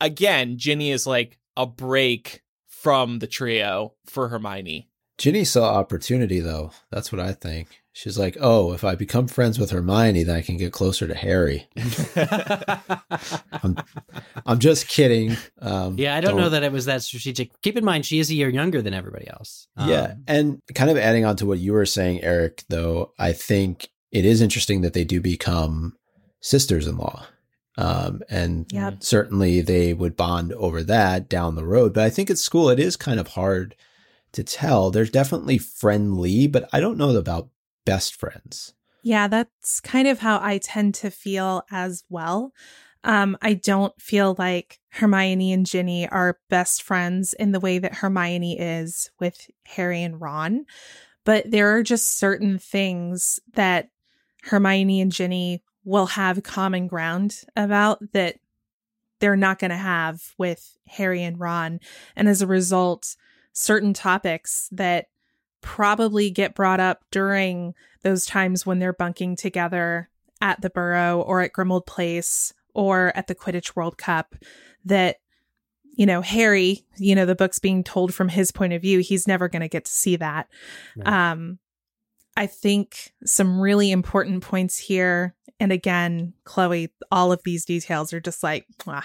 Again, 0.01 0.59
Ginny 0.59 0.91
is 0.91 1.07
like 1.07 1.39
a 1.57 1.65
break 1.65 2.43
from 2.87 3.19
the 3.19 3.27
trio 3.27 3.95
for 4.07 4.29
Hermione. 4.29 4.89
Ginny 5.19 5.43
saw 5.43 5.75
opportunity, 5.75 6.39
though. 6.39 6.71
That's 6.93 7.11
what 7.11 7.21
I 7.21 7.33
think. 7.33 7.83
She's 7.93 8.17
like, 8.17 8.37
oh, 8.41 8.75
if 8.75 8.85
I 8.85 8.95
become 8.95 9.27
friends 9.27 9.59
with 9.59 9.73
Hermione, 9.73 10.23
then 10.23 10.37
I 10.37 10.41
can 10.41 10.57
get 10.57 10.73
closer 10.73 11.09
to 11.09 11.15
Harry. 11.17 11.67
I'm 14.47 14.61
just 14.61 14.87
kidding. 14.87 15.37
Um, 15.61 15.99
Yeah, 15.99 16.15
I 16.15 16.21
don't, 16.21 16.37
know 16.37 16.49
that 16.49 16.63
it 16.63 16.71
was 16.71 16.85
that 16.85 17.03
strategic. 17.03 17.61
Keep 17.63 17.77
in 17.77 17.85
mind, 17.85 18.07
she 18.07 18.21
is 18.21 18.31
a 18.31 18.35
year 18.35 18.51
younger 18.51 18.81
than 18.81 18.95
everybody 18.95 19.27
else. 19.31 19.67
Yeah. 19.85 20.13
Um, 20.13 20.23
And 20.29 20.61
kind 20.77 20.89
of 20.89 20.97
adding 20.97 21.25
on 21.25 21.35
to 21.39 21.47
what 21.47 21.59
you 21.59 21.73
were 21.73 21.87
saying, 21.87 22.23
Eric, 22.23 22.63
though, 22.69 23.11
I 23.19 23.33
think 23.33 23.89
it 24.13 24.25
is 24.25 24.41
interesting 24.41 24.83
that 24.83 24.93
they 24.93 25.03
do 25.03 25.21
become 25.21 25.97
sisters 26.41 26.87
in 26.87 26.99
law. 26.99 27.27
Um, 27.77 28.23
and 28.31 28.67
Yep. 28.73 28.97
certainly 29.01 29.61
they 29.61 29.93
would 29.93 30.17
bond 30.17 30.53
over 30.55 30.83
that 30.83 31.29
down 31.29 31.57
the 31.57 31.65
road. 31.67 31.93
But 31.93 32.05
I 32.05 32.11
think 32.11 32.31
at 32.31 32.39
school, 32.39 32.71
it 32.71 32.81
is 32.81 32.97
kind 32.97 33.21
of 33.21 33.29
hard 33.29 33.75
to 34.33 34.43
tell. 34.43 34.91
There's 34.91 35.11
definitely 35.11 35.59
friendly, 35.59 36.47
but 36.47 36.69
I 36.73 36.81
don't 36.81 36.99
know 36.99 37.15
about 37.17 37.51
best 37.85 38.15
friends. 38.15 38.75
Yeah, 39.03 39.29
that's 39.29 39.81
kind 39.81 40.09
of 40.09 40.19
how 40.19 40.41
I 40.43 40.59
tend 40.59 40.95
to 40.97 41.11
feel 41.11 41.63
as 41.71 42.03
well. 42.09 42.53
Um, 43.05 43.37
I 43.41 43.55
don't 43.55 43.95
feel 44.01 44.35
like 44.37 44.81
Hermione 44.89 45.53
and 45.53 45.65
Ginny 45.65 46.09
are 46.09 46.41
best 46.51 46.83
friends 46.83 47.33
in 47.35 47.53
the 47.53 47.61
way 47.61 47.79
that 47.79 47.95
Hermione 47.95 48.59
is 48.59 49.11
with 49.21 49.49
Harry 49.65 50.03
and 50.03 50.21
Ron, 50.21 50.65
but 51.25 51.49
there 51.49 51.77
are 51.77 51.85
just 51.85 52.19
certain 52.19 52.59
things 52.59 53.39
that 53.55 53.91
Hermione 54.43 55.01
and 55.01 55.13
Ginny 55.13 55.63
will 55.87 56.07
have 56.07 56.43
common 56.43 56.89
ground 56.89 57.45
about 57.55 58.13
that 58.13 58.37
they're 59.21 59.37
not 59.37 59.59
going 59.59 59.71
to 59.71 59.77
have 59.77 60.35
with 60.37 60.77
Harry 60.87 61.23
and 61.23 61.41
Ron. 61.41 61.81
And 62.17 62.29
as 62.29 62.43
a 62.43 62.47
result, 62.47 63.17
certain 63.53 63.95
topics 63.95 64.69
that 64.73 65.07
probably 65.63 66.29
get 66.29 66.55
brought 66.55 66.81
up 66.81 67.05
during 67.11 67.73
those 68.03 68.27
times 68.27 68.67
when 68.67 68.79
they're 68.79 68.93
bunking 68.93 69.37
together 69.37 70.11
at 70.43 70.61
the 70.61 70.71
Burrow 70.71 71.23
or 71.23 71.41
at 71.41 71.53
Grimmauld 71.53 71.87
Place 71.87 72.53
or 72.75 73.17
at 73.17 73.29
the 73.29 73.35
Quidditch 73.35 73.75
World 73.75 73.97
Cup 73.97 74.35
that 74.85 75.17
you 75.99 76.05
know 76.05 76.21
Harry, 76.21 76.85
you 76.99 77.15
know 77.15 77.25
the 77.25 77.35
book's 77.35 77.59
being 77.59 77.83
told 77.83 78.13
from 78.13 78.29
his 78.29 78.51
point 78.51 78.75
of 78.75 78.83
view, 78.83 78.99
he's 78.99 79.27
never 79.27 79.49
going 79.49 79.63
to 79.63 79.69
get 79.69 79.87
to 79.87 79.93
see 79.93 80.17
that. 80.17 80.49
Right. 80.97 81.31
Um 81.31 81.59
I 82.37 82.47
think 82.47 83.13
some 83.25 83.61
really 83.61 83.91
important 83.91 84.43
points 84.43 84.79
here 84.79 85.35
and 85.59 85.73
again, 85.73 86.35
Chloe, 86.45 86.93
all 87.11 87.33
of 87.33 87.41
these 87.45 87.65
details 87.65 88.13
are 88.13 88.21
just 88.21 88.43
like 88.43 88.67
mwah. 88.81 89.05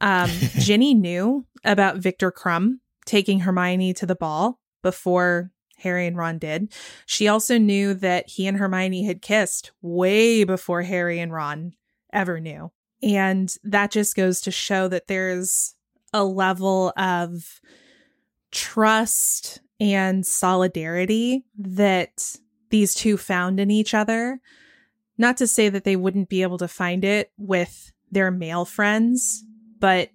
um 0.00 0.30
Ginny 0.58 0.94
knew 0.94 1.46
about 1.64 1.98
Viktor 1.98 2.30
Krum 2.32 2.78
taking 3.04 3.40
Hermione 3.40 3.94
to 3.94 4.06
the 4.06 4.14
ball 4.14 4.60
before 4.82 5.50
Harry 5.78 6.06
and 6.06 6.16
Ron 6.16 6.38
did. 6.38 6.72
She 7.06 7.26
also 7.26 7.58
knew 7.58 7.94
that 7.94 8.28
he 8.28 8.46
and 8.46 8.56
Hermione 8.56 9.04
had 9.04 9.22
kissed 9.22 9.72
way 9.82 10.44
before 10.44 10.82
Harry 10.82 11.18
and 11.18 11.32
Ron 11.32 11.72
ever 12.12 12.38
knew. 12.38 12.70
And 13.02 13.52
that 13.64 13.90
just 13.90 14.14
goes 14.14 14.40
to 14.42 14.52
show 14.52 14.86
that 14.88 15.08
there's 15.08 15.74
a 16.12 16.22
level 16.22 16.92
of 16.96 17.60
trust 18.52 19.60
and 19.80 20.24
solidarity 20.24 21.44
that 21.58 22.36
these 22.72 22.94
two 22.94 23.16
found 23.16 23.60
in 23.60 23.70
each 23.70 23.94
other. 23.94 24.40
Not 25.16 25.36
to 25.36 25.46
say 25.46 25.68
that 25.68 25.84
they 25.84 25.94
wouldn't 25.94 26.28
be 26.28 26.42
able 26.42 26.58
to 26.58 26.66
find 26.66 27.04
it 27.04 27.30
with 27.36 27.92
their 28.10 28.32
male 28.32 28.64
friends, 28.64 29.44
but 29.78 30.10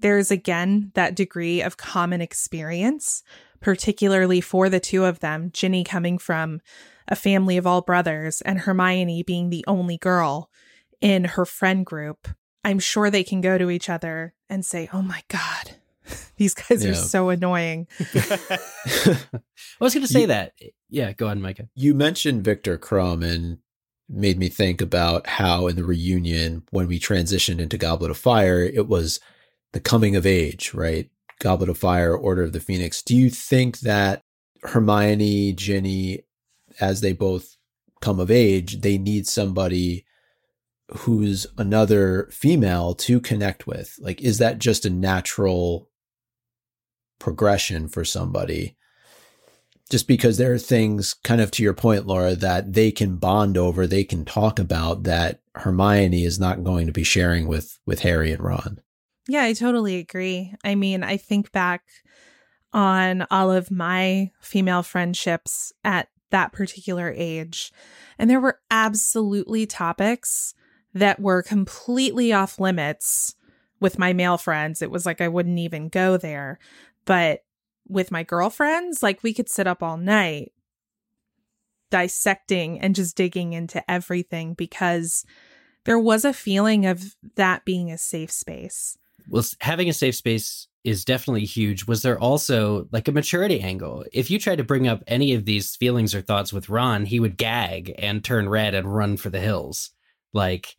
there's 0.00 0.30
again 0.30 0.92
that 0.94 1.16
degree 1.16 1.62
of 1.62 1.78
common 1.78 2.20
experience, 2.20 3.24
particularly 3.60 4.40
for 4.40 4.68
the 4.68 4.78
two 4.78 5.04
of 5.04 5.20
them, 5.20 5.50
Ginny 5.52 5.82
coming 5.82 6.18
from 6.18 6.60
a 7.08 7.16
family 7.16 7.56
of 7.56 7.66
all 7.66 7.80
brothers 7.80 8.42
and 8.42 8.60
Hermione 8.60 9.22
being 9.22 9.50
the 9.50 9.64
only 9.66 9.96
girl 9.96 10.50
in 11.00 11.24
her 11.24 11.44
friend 11.44 11.84
group, 11.84 12.28
I'm 12.64 12.78
sure 12.78 13.10
they 13.10 13.24
can 13.24 13.40
go 13.40 13.58
to 13.58 13.70
each 13.70 13.88
other 13.88 14.34
and 14.48 14.64
say, 14.64 14.88
"Oh 14.92 15.02
my 15.02 15.22
god, 15.28 15.76
these 16.36 16.54
guys 16.54 16.84
Yeah. 16.84 16.90
are 16.92 16.94
so 16.94 17.28
annoying." 17.30 17.86
I 18.14 19.18
was 19.80 19.94
going 19.94 20.06
to 20.06 20.12
say 20.12 20.22
You- 20.22 20.26
that. 20.28 20.52
Yeah, 20.88 21.12
go 21.12 21.28
on, 21.28 21.40
Micah. 21.42 21.68
You 21.74 21.94
mentioned 21.94 22.44
Viktor 22.44 22.78
Krum 22.78 23.24
and 23.24 23.58
made 24.08 24.38
me 24.38 24.48
think 24.48 24.80
about 24.80 25.26
how 25.26 25.66
in 25.66 25.74
the 25.76 25.84
reunion, 25.84 26.62
when 26.70 26.86
we 26.86 27.00
transitioned 27.00 27.58
into 27.58 27.76
Goblet 27.76 28.10
of 28.10 28.16
Fire, 28.18 28.60
it 28.62 28.86
was 28.86 29.18
the 29.72 29.80
coming 29.80 30.14
of 30.14 30.24
age, 30.24 30.72
right? 30.74 31.10
Goblet 31.40 31.68
of 31.68 31.76
Fire, 31.76 32.16
Order 32.16 32.44
of 32.44 32.52
the 32.52 32.60
Phoenix. 32.60 33.02
Do 33.02 33.16
you 33.16 33.30
think 33.30 33.80
that 33.80 34.20
Hermione, 34.62 35.52
Ginny, 35.54 36.22
as 36.80 37.00
they 37.00 37.12
both 37.12 37.56
come 38.00 38.20
of 38.20 38.30
age, 38.30 38.80
they 38.80 38.96
need 38.96 39.26
somebody 39.26 40.06
who's 40.98 41.46
another 41.58 42.28
female 42.30 42.94
to 42.94 43.20
connect 43.20 43.66
with? 43.66 43.96
Like, 43.98 44.22
is 44.22 44.38
that 44.38 44.60
just 44.60 44.86
a 44.86 44.90
natural 44.90 45.90
progression 47.18 47.88
for 47.88 48.04
somebody? 48.04 48.76
just 49.88 50.08
because 50.08 50.36
there 50.36 50.52
are 50.52 50.58
things 50.58 51.14
kind 51.14 51.40
of 51.40 51.48
to 51.52 51.62
your 51.62 51.72
point 51.72 52.08
laura 52.08 52.34
that 52.34 52.72
they 52.72 52.90
can 52.90 53.14
bond 53.14 53.56
over 53.56 53.86
they 53.86 54.02
can 54.02 54.24
talk 54.24 54.58
about 54.58 55.04
that 55.04 55.38
hermione 55.54 56.24
is 56.24 56.40
not 56.40 56.64
going 56.64 56.86
to 56.86 56.92
be 56.92 57.04
sharing 57.04 57.46
with 57.46 57.78
with 57.86 58.00
harry 58.00 58.32
and 58.32 58.42
ron 58.42 58.80
Yeah, 59.28 59.42
I 59.42 59.52
totally 59.54 59.96
agree. 59.96 60.54
I 60.64 60.74
mean, 60.74 61.02
I 61.02 61.16
think 61.16 61.50
back 61.52 61.82
on 62.72 63.26
all 63.30 63.50
of 63.50 63.70
my 63.70 64.30
female 64.40 64.82
friendships 64.82 65.72
at 65.84 66.08
that 66.30 66.52
particular 66.52 67.12
age, 67.16 67.72
and 68.18 68.28
there 68.30 68.40
were 68.40 68.60
absolutely 68.70 69.66
topics 69.66 70.54
that 70.94 71.20
were 71.20 71.42
completely 71.42 72.32
off 72.32 72.60
limits 72.60 73.34
with 73.80 73.98
my 73.98 74.12
male 74.12 74.38
friends. 74.38 74.80
It 74.80 74.90
was 74.90 75.04
like 75.04 75.20
I 75.20 75.28
wouldn't 75.28 75.58
even 75.58 75.88
go 75.88 76.16
there. 76.16 76.58
But 77.06 77.44
with 77.88 78.10
my 78.10 78.22
girlfriends, 78.22 79.02
like 79.02 79.22
we 79.22 79.32
could 79.32 79.48
sit 79.48 79.66
up 79.66 79.82
all 79.82 79.96
night 79.96 80.52
dissecting 81.90 82.80
and 82.80 82.94
just 82.94 83.16
digging 83.16 83.52
into 83.52 83.88
everything 83.90 84.54
because 84.54 85.24
there 85.84 85.98
was 85.98 86.24
a 86.24 86.32
feeling 86.32 86.84
of 86.84 87.14
that 87.36 87.64
being 87.64 87.90
a 87.90 87.98
safe 87.98 88.30
space. 88.30 88.98
well 89.28 89.44
having 89.60 89.88
a 89.88 89.92
safe 89.92 90.16
space 90.16 90.66
is 90.82 91.04
definitely 91.04 91.44
huge. 91.44 91.86
Was 91.86 92.02
there 92.02 92.18
also 92.18 92.88
like 92.92 93.08
a 93.08 93.12
maturity 93.12 93.60
angle? 93.60 94.04
If 94.12 94.30
you 94.30 94.38
tried 94.38 94.56
to 94.56 94.64
bring 94.64 94.86
up 94.86 95.02
any 95.06 95.34
of 95.34 95.44
these 95.44 95.76
feelings 95.76 96.14
or 96.14 96.22
thoughts 96.22 96.52
with 96.52 96.68
ron 96.68 97.06
he 97.06 97.20
would 97.20 97.36
gag 97.36 97.94
and 97.98 98.22
turn 98.22 98.48
red 98.48 98.74
and 98.74 98.92
run 98.92 99.16
for 99.16 99.30
the 99.30 99.40
hills. 99.40 99.90
Like 100.32 100.76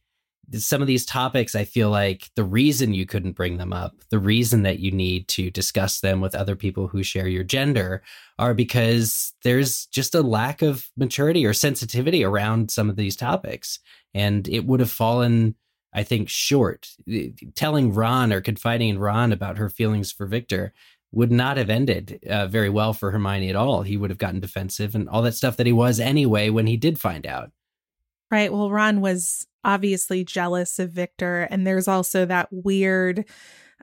some 0.53 0.81
of 0.81 0.87
these 0.87 1.05
topics 1.05 1.55
i 1.55 1.63
feel 1.63 1.89
like 1.89 2.29
the 2.35 2.43
reason 2.43 2.93
you 2.93 3.05
couldn't 3.05 3.33
bring 3.33 3.57
them 3.57 3.73
up 3.73 3.93
the 4.09 4.19
reason 4.19 4.63
that 4.63 4.79
you 4.79 4.91
need 4.91 5.27
to 5.27 5.51
discuss 5.51 5.99
them 5.99 6.21
with 6.21 6.35
other 6.35 6.55
people 6.55 6.87
who 6.87 7.03
share 7.03 7.27
your 7.27 7.43
gender 7.43 8.01
are 8.39 8.53
because 8.53 9.33
there's 9.43 9.87
just 9.87 10.15
a 10.15 10.21
lack 10.21 10.61
of 10.61 10.89
maturity 10.95 11.45
or 11.45 11.53
sensitivity 11.53 12.23
around 12.23 12.71
some 12.71 12.89
of 12.89 12.95
these 12.95 13.15
topics 13.15 13.79
and 14.13 14.47
it 14.47 14.65
would 14.65 14.79
have 14.79 14.91
fallen 14.91 15.55
I 15.93 16.03
think, 16.03 16.29
short. 16.29 16.89
Telling 17.55 17.91
Ron 17.91 18.31
or 18.31 18.39
confiding 18.39 18.89
in 18.89 18.99
Ron 18.99 19.31
about 19.31 19.57
her 19.57 19.67
feelings 19.67 20.11
for 20.11 20.27
Viktor 20.27 20.73
would 21.11 21.31
not 21.31 21.57
have 21.57 21.69
ended 21.69 22.19
uh, 22.29 22.47
very 22.47 22.69
well 22.69 22.93
for 22.93 23.11
Hermione 23.11 23.49
at 23.49 23.55
all. 23.55 23.81
He 23.81 23.97
would 23.97 24.09
have 24.09 24.19
gotten 24.19 24.39
defensive 24.39 24.93
and 24.93 25.07
all 25.07 25.21
that 25.23 25.35
stuff 25.35 25.57
that 25.57 25.65
he 25.65 25.73
was 25.73 25.99
anyway 25.99 26.49
when 26.49 26.67
he 26.67 26.77
did 26.77 26.99
find 26.99 27.25
out. 27.25 27.51
Right. 28.29 28.51
Well, 28.51 28.69
Ron 28.69 29.01
was 29.01 29.47
obviously 29.63 30.23
jealous 30.23 30.79
of 30.79 30.91
Viktor. 30.91 31.47
And 31.49 31.65
there's 31.65 31.87
also 31.87 32.25
that 32.25 32.47
weird 32.51 33.25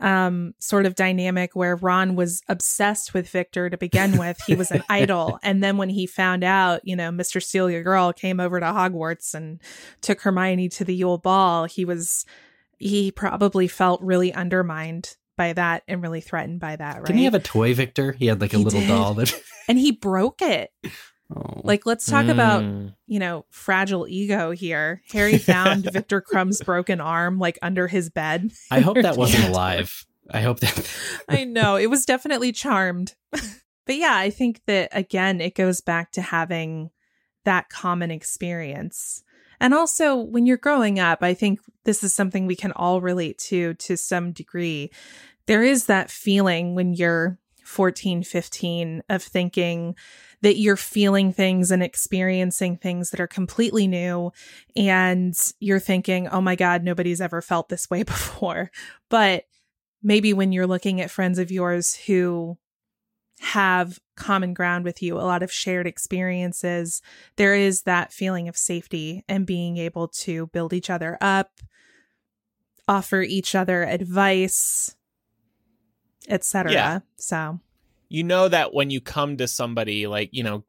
um 0.00 0.52
sort 0.58 0.86
of 0.86 0.96
dynamic 0.96 1.54
where 1.54 1.76
Ron 1.76 2.16
was 2.16 2.42
obsessed 2.48 3.14
with 3.14 3.28
Viktor 3.28 3.70
to 3.70 3.76
begin 3.78 4.18
with. 4.18 4.36
He 4.44 4.56
was 4.56 4.72
an 4.72 4.82
idol. 4.88 5.38
And 5.42 5.62
then 5.62 5.76
when 5.76 5.88
he 5.88 6.06
found 6.06 6.42
out, 6.42 6.80
you 6.84 6.96
know, 6.96 7.10
Mr. 7.10 7.40
Steal 7.42 7.70
Your 7.70 7.84
Girl 7.84 8.12
came 8.12 8.40
over 8.40 8.58
to 8.58 8.66
Hogwarts 8.66 9.34
and 9.34 9.60
took 10.00 10.20
Hermione 10.22 10.68
to 10.70 10.84
the 10.84 10.94
Yule 10.96 11.18
Ball, 11.18 11.66
he 11.66 11.84
was 11.84 12.24
he 12.78 13.12
probably 13.12 13.68
felt 13.68 14.02
really 14.02 14.32
undermined 14.32 15.14
by 15.36 15.52
that 15.52 15.84
and 15.86 16.02
really 16.02 16.20
threatened 16.20 16.58
by 16.60 16.74
that, 16.76 16.96
right? 16.96 17.06
Didn't 17.06 17.18
he 17.18 17.24
have 17.24 17.34
a 17.34 17.38
toy 17.40 17.72
Victor? 17.72 18.12
He 18.12 18.26
had 18.26 18.40
like 18.40 18.52
a 18.52 18.58
He 18.58 18.64
little 18.64 18.80
did. 18.80 18.88
doll 18.88 19.14
that. 19.14 19.32
and 19.68 19.78
he 19.78 19.92
broke 19.92 20.42
it. 20.42 20.70
Oh. 21.34 21.60
Like 21.64 21.86
let's 21.86 22.06
talk 22.06 22.26
about 22.26 22.62
Mm. 22.62 22.94
you 23.06 23.18
know, 23.18 23.44
fragile 23.50 24.06
ego 24.08 24.50
here. 24.50 25.02
Harry 25.12 25.38
found 25.38 25.84
Viktor 25.92 26.20
Krum's 26.22 26.60
broken 26.62 27.00
arm 27.00 27.38
like 27.38 27.58
under 27.62 27.86
his 27.88 28.10
bed. 28.10 28.50
I 28.70 28.80
hope 28.80 28.96
that 29.00 29.16
wasn't 29.18 29.44
Yeah. 29.44 29.50
alive. 29.50 30.04
I 30.30 30.40
hope 30.40 30.60
that. 30.60 30.90
I 31.28 31.44
know 31.44 31.76
it 31.76 31.88
was 31.90 32.04
definitely 32.04 32.52
charmed. 32.52 33.14
but 33.30 33.96
yeah, 33.96 34.16
I 34.16 34.30
think 34.30 34.60
that 34.66 34.88
again, 34.92 35.40
it 35.40 35.54
goes 35.54 35.80
back 35.80 36.12
to 36.12 36.22
having 36.22 36.90
that 37.44 37.68
common 37.68 38.10
experience. 38.10 39.22
And 39.60 39.72
also, 39.72 40.16
when 40.16 40.44
you're 40.46 40.56
growing 40.56 40.98
up, 40.98 41.22
I 41.22 41.32
think 41.32 41.60
this 41.84 42.02
is 42.04 42.12
something 42.14 42.46
we 42.46 42.56
can 42.56 42.72
all 42.72 43.00
relate 43.00 43.38
to 43.48 43.74
to 43.74 43.96
some 43.96 44.32
degree. 44.32 44.90
There 45.46 45.62
is 45.62 45.86
that 45.86 46.10
feeling 46.10 46.74
when 46.74 46.92
you're 46.94 47.38
14, 47.64 48.22
15 48.24 49.02
of 49.08 49.22
thinking 49.22 49.94
that 50.44 50.58
you're 50.58 50.76
feeling 50.76 51.32
things 51.32 51.70
and 51.70 51.82
experiencing 51.82 52.76
things 52.76 53.08
that 53.10 53.18
are 53.18 53.26
completely 53.26 53.86
new. 53.86 54.30
And 54.76 55.34
you're 55.58 55.80
thinking, 55.80 56.28
oh 56.28 56.42
my 56.42 56.54
God, 56.54 56.84
nobody's 56.84 57.22
ever 57.22 57.40
felt 57.40 57.70
this 57.70 57.88
way 57.88 58.02
before. 58.02 58.70
But 59.08 59.44
maybe 60.02 60.34
when 60.34 60.52
you're 60.52 60.66
looking 60.66 61.00
at 61.00 61.10
friends 61.10 61.38
of 61.38 61.50
yours 61.50 61.94
who 61.94 62.58
have 63.40 63.98
common 64.16 64.52
ground 64.52 64.84
with 64.84 65.02
you, 65.02 65.16
a 65.16 65.24
lot 65.24 65.42
of 65.42 65.50
shared 65.50 65.86
experiences, 65.86 67.00
there 67.36 67.54
is 67.54 67.84
that 67.84 68.12
feeling 68.12 68.46
of 68.46 68.54
safety 68.54 69.24
and 69.26 69.46
being 69.46 69.78
able 69.78 70.08
to 70.08 70.48
build 70.48 70.74
each 70.74 70.90
other 70.90 71.16
up, 71.22 71.52
offer 72.86 73.22
each 73.22 73.54
other 73.54 73.82
advice, 73.82 74.94
etc. 76.28 76.70
Yeah. 76.70 76.98
So, 77.16 77.60
you 78.08 78.22
know 78.22 78.48
that 78.48 78.74
when 78.74 78.90
you 78.90 79.00
come 79.00 79.36
to 79.36 79.48
somebody 79.48 80.06
like 80.06 80.30
you 80.32 80.42
know 80.42 80.64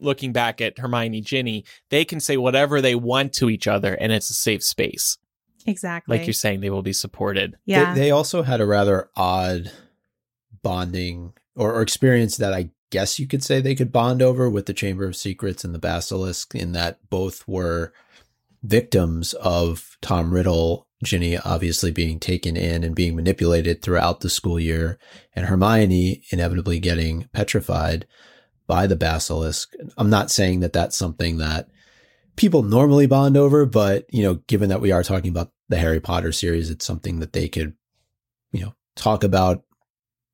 looking 0.00 0.32
back 0.32 0.60
at 0.60 0.78
hermione 0.78 1.20
ginny 1.20 1.64
they 1.90 2.04
can 2.04 2.20
say 2.20 2.36
whatever 2.36 2.80
they 2.80 2.94
want 2.94 3.32
to 3.32 3.50
each 3.50 3.66
other 3.66 3.94
and 3.94 4.12
it's 4.12 4.30
a 4.30 4.34
safe 4.34 4.62
space 4.62 5.18
exactly. 5.66 6.16
like 6.16 6.26
you're 6.26 6.34
saying 6.34 6.60
they 6.60 6.70
will 6.70 6.82
be 6.82 6.92
supported 6.92 7.56
yeah. 7.64 7.92
they, 7.94 8.00
they 8.02 8.10
also 8.10 8.42
had 8.42 8.60
a 8.60 8.66
rather 8.66 9.10
odd 9.16 9.70
bonding 10.62 11.32
or, 11.56 11.74
or 11.74 11.82
experience 11.82 12.36
that 12.36 12.54
i 12.54 12.70
guess 12.90 13.18
you 13.18 13.26
could 13.26 13.42
say 13.42 13.60
they 13.60 13.74
could 13.74 13.92
bond 13.92 14.22
over 14.22 14.48
with 14.48 14.66
the 14.66 14.72
chamber 14.72 15.04
of 15.04 15.16
secrets 15.16 15.64
and 15.64 15.74
the 15.74 15.78
basilisk 15.78 16.54
in 16.54 16.72
that 16.72 16.98
both 17.10 17.46
were 17.48 17.92
victims 18.62 19.32
of 19.34 19.96
tom 20.00 20.32
riddle 20.32 20.87
ginny 21.02 21.38
obviously 21.38 21.90
being 21.90 22.18
taken 22.18 22.56
in 22.56 22.82
and 22.82 22.94
being 22.94 23.14
manipulated 23.14 23.80
throughout 23.80 24.20
the 24.20 24.30
school 24.30 24.58
year 24.58 24.98
and 25.34 25.46
hermione 25.46 26.22
inevitably 26.30 26.78
getting 26.78 27.28
petrified 27.32 28.06
by 28.66 28.86
the 28.86 28.96
basilisk 28.96 29.72
i'm 29.96 30.10
not 30.10 30.30
saying 30.30 30.60
that 30.60 30.72
that's 30.72 30.96
something 30.96 31.38
that 31.38 31.68
people 32.36 32.62
normally 32.62 33.06
bond 33.06 33.36
over 33.36 33.64
but 33.64 34.04
you 34.10 34.22
know 34.22 34.34
given 34.46 34.68
that 34.68 34.80
we 34.80 34.92
are 34.92 35.02
talking 35.02 35.30
about 35.30 35.50
the 35.68 35.78
harry 35.78 36.00
potter 36.00 36.32
series 36.32 36.70
it's 36.70 36.86
something 36.86 37.20
that 37.20 37.32
they 37.32 37.48
could 37.48 37.74
you 38.52 38.60
know 38.60 38.74
talk 38.96 39.22
about 39.22 39.62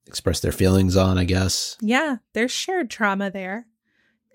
express 0.07 0.41
their 0.41 0.53
feelings 0.53 0.97
on 0.97 1.19
i 1.19 1.25
guess 1.25 1.77
Yeah, 1.81 2.17
there's 2.33 2.53
shared 2.53 2.91
trauma 2.91 3.31
there. 3.31 3.67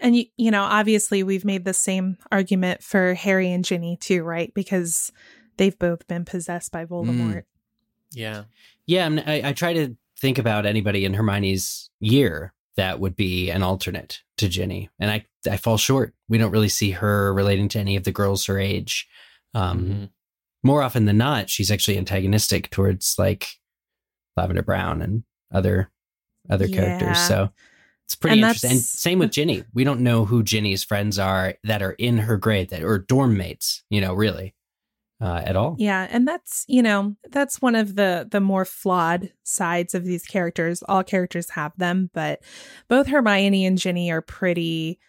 And 0.02 0.16
you, 0.16 0.26
you 0.38 0.50
know, 0.52 0.64
obviously 0.64 1.24
we've 1.24 1.46
made 1.46 1.66
the 1.66 1.74
same 1.74 2.18
argument 2.32 2.84
for 2.84 3.14
Harry 3.14 3.52
and 3.52 3.66
Ginny 3.66 3.98
too, 3.98 4.24
right? 4.24 4.54
Because 4.54 5.12
they've 5.60 5.78
both 5.78 6.08
been 6.08 6.26
possessed 6.26 6.72
by 6.72 6.86
Voldemort. 6.86 7.44
yeah 8.12 8.46
Yeah, 8.88 9.06
I, 9.06 9.10
mean, 9.10 9.24
I, 9.28 9.50
I 9.50 9.54
try 9.54 9.74
to 9.74 9.96
think 10.20 10.40
about 10.40 10.66
anybody 10.66 11.06
in 11.06 11.14
Hermione's 11.14 11.92
year 12.00 12.54
that 12.76 13.00
would 13.00 13.16
be 13.16 13.52
an 13.52 13.62
alternate 13.62 14.22
to 14.38 14.50
Ginny, 14.50 14.90
and 15.00 15.12
I 15.12 15.26
I 15.50 15.58
fall 15.58 15.78
short. 15.78 16.14
We 16.28 16.38
don't 16.38 16.52
really 16.52 16.70
see 16.70 16.92
her 16.92 17.34
relating 17.34 17.70
to 17.70 17.80
any 17.80 17.96
of 17.96 18.04
the 18.04 18.12
girls 18.12 18.46
her 18.48 18.58
age. 18.60 19.08
Um, 19.54 19.80
Mhm. 19.86 20.10
More 20.64 20.82
often 20.82 21.06
than 21.06 21.18
not, 21.18 21.50
she's 21.50 21.72
actually 21.72 21.98
antagonistic 21.98 22.70
towards 22.70 23.16
like 23.18 23.48
Lavender 24.36 24.62
Brown 24.64 25.02
and 25.02 25.24
other 25.54 25.92
other 26.50 26.68
characters. 26.68 27.18
So 27.28 27.50
it's 28.06 28.16
pretty 28.16 28.40
And 28.40 28.44
interesting. 28.44 28.72
And 28.72 28.80
same 28.82 29.20
with 29.20 29.32
Ginny. 29.32 29.64
We 29.74 29.84
don't 29.84 30.02
know 30.02 30.26
who 30.26 30.44
Ginny's 30.44 30.84
friends 30.84 31.18
are 31.20 31.56
that 31.64 31.82
are 31.82 31.94
in 31.94 32.18
her 32.20 32.38
grade 32.38 32.70
that 32.72 32.84
or 32.84 32.98
dorm 32.98 33.38
mates. 33.38 33.84
You 33.90 34.02
know, 34.02 34.14
really, 34.14 34.54
uh, 35.22 35.42
at 35.46 35.56
all. 35.56 35.76
Yeah, 35.78 36.08
and 36.10 36.28
that's, 36.28 36.66
you 36.68 36.82
know, 36.82 37.16
that's 37.30 37.62
one 37.62 37.76
of 37.76 37.96
the 37.96 38.28
the 38.30 38.40
more 38.40 38.66
flawed 38.66 39.32
sides 39.44 39.94
of 39.94 40.06
these 40.06 40.26
characters. 40.26 40.84
All 40.88 41.04
characters 41.04 41.50
have 41.52 41.74
them, 41.78 42.10
but 42.14 42.42
both 42.88 43.08
Hermione 43.08 43.66
and 43.66 43.78
Ginny 43.78 44.12
are 44.12 44.22
pretty 44.22 45.00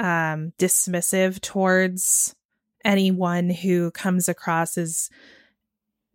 um 0.00 0.52
dismissive 0.58 1.40
towards 1.40 2.34
anyone 2.84 3.50
who 3.50 3.90
comes 3.90 4.28
across 4.28 4.78
as 4.78 5.10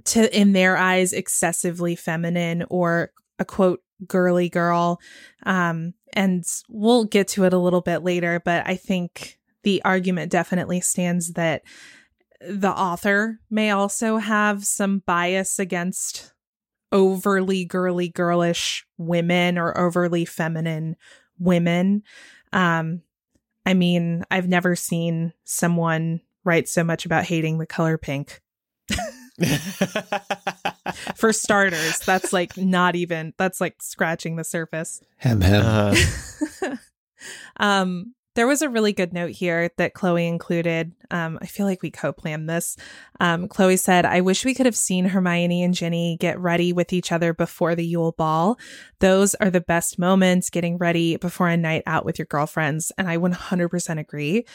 to 0.05 0.37
in 0.37 0.53
their 0.53 0.77
eyes 0.77 1.13
excessively 1.13 1.95
feminine 1.95 2.63
or 2.69 3.11
a 3.39 3.45
quote 3.45 3.81
girly 4.07 4.49
girl 4.49 4.99
um 5.45 5.93
and 6.13 6.43
we'll 6.69 7.05
get 7.05 7.27
to 7.27 7.45
it 7.45 7.53
a 7.53 7.57
little 7.57 7.81
bit 7.81 8.03
later 8.03 8.41
but 8.43 8.65
i 8.67 8.75
think 8.75 9.39
the 9.63 9.81
argument 9.83 10.31
definitely 10.31 10.81
stands 10.81 11.33
that 11.33 11.61
the 12.49 12.71
author 12.71 13.39
may 13.49 13.71
also 13.71 14.17
have 14.17 14.65
some 14.65 14.99
bias 15.05 15.59
against 15.59 16.33
overly 16.91 17.65
girly 17.65 18.09
girlish 18.09 18.85
women 18.97 19.57
or 19.57 19.77
overly 19.77 20.25
feminine 20.25 20.95
women. 21.39 22.03
Um 22.51 23.01
i 23.65 23.73
mean 23.73 24.25
i've 24.29 24.49
never 24.49 24.75
seen 24.75 25.31
someone 25.45 26.19
write 26.43 26.67
so 26.67 26.83
much 26.83 27.05
about 27.05 27.23
hating 27.23 27.57
the 27.57 27.65
color 27.65 27.97
pink. 27.97 28.41
For 31.15 31.33
starters 31.33 31.99
that's 31.99 32.33
like 32.33 32.55
not 32.57 32.95
even 32.95 33.33
that's 33.37 33.59
like 33.59 33.81
scratching 33.81 34.35
the 34.35 34.43
surface. 34.43 35.01
Hem 35.17 35.41
hem. 35.41 35.63
Uh, 35.65 35.95
um 37.57 38.13
there 38.35 38.47
was 38.47 38.61
a 38.61 38.69
really 38.69 38.93
good 38.93 39.13
note 39.13 39.31
here 39.31 39.69
that 39.77 39.93
chloe 39.93 40.27
included. 40.27 40.93
Um 41.11 41.39
i 41.41 41.45
feel 41.45 41.65
like 41.65 41.81
we 41.81 41.91
co-planned 41.91 42.49
this. 42.49 42.77
Um 43.19 43.47
chloe 43.47 43.77
said 43.77 44.05
i 44.05 44.21
wish 44.21 44.45
we 44.45 44.53
could 44.53 44.65
have 44.65 44.75
seen 44.75 45.05
hermione 45.05 45.63
and 45.63 45.73
ginny 45.73 46.17
get 46.19 46.39
ready 46.39 46.73
with 46.73 46.93
each 46.93 47.11
other 47.11 47.33
before 47.33 47.75
the 47.75 47.85
yule 47.85 48.11
ball. 48.13 48.57
Those 48.99 49.35
are 49.35 49.49
the 49.49 49.61
best 49.61 49.99
moments 49.99 50.49
getting 50.49 50.77
ready 50.77 51.17
before 51.17 51.49
a 51.49 51.57
night 51.57 51.83
out 51.85 52.05
with 52.05 52.17
your 52.19 52.25
girlfriends. 52.25 52.91
And 52.97 53.09
i 53.09 53.17
100% 53.17 53.99
agree 53.99 54.45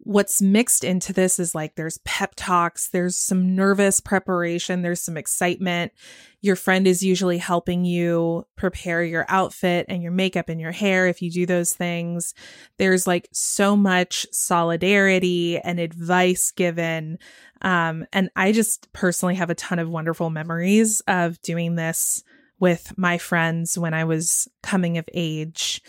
what's 0.00 0.40
mixed 0.40 0.84
into 0.84 1.12
this 1.12 1.38
is 1.38 1.54
like 1.54 1.74
there's 1.74 1.98
pep 1.98 2.34
talks, 2.36 2.88
there's 2.88 3.16
some 3.16 3.54
nervous 3.54 4.00
preparation, 4.00 4.82
there's 4.82 5.00
some 5.00 5.16
excitement. 5.16 5.92
Your 6.40 6.56
friend 6.56 6.86
is 6.86 7.02
usually 7.02 7.38
helping 7.38 7.84
you 7.84 8.46
prepare 8.56 9.02
your 9.02 9.26
outfit 9.28 9.86
and 9.88 10.02
your 10.02 10.12
makeup 10.12 10.48
and 10.48 10.60
your 10.60 10.70
hair 10.70 11.08
if 11.08 11.20
you 11.20 11.30
do 11.30 11.46
those 11.46 11.72
things. 11.72 12.32
There's 12.76 13.06
like 13.06 13.28
so 13.32 13.76
much 13.76 14.24
solidarity 14.30 15.58
and 15.58 15.80
advice 15.80 16.52
given. 16.52 17.18
Um, 17.60 18.06
and 18.12 18.30
I 18.36 18.52
just 18.52 18.92
personally 18.92 19.34
have 19.34 19.50
a 19.50 19.56
ton 19.56 19.80
of 19.80 19.90
wonderful 19.90 20.30
memories 20.30 21.02
of 21.08 21.42
doing 21.42 21.74
this 21.74 22.22
with 22.60 22.96
my 22.96 23.18
friends 23.18 23.76
when 23.76 23.94
I 23.94 24.04
was 24.04 24.48
coming 24.62 24.96
of 24.96 25.08
age. 25.12 25.82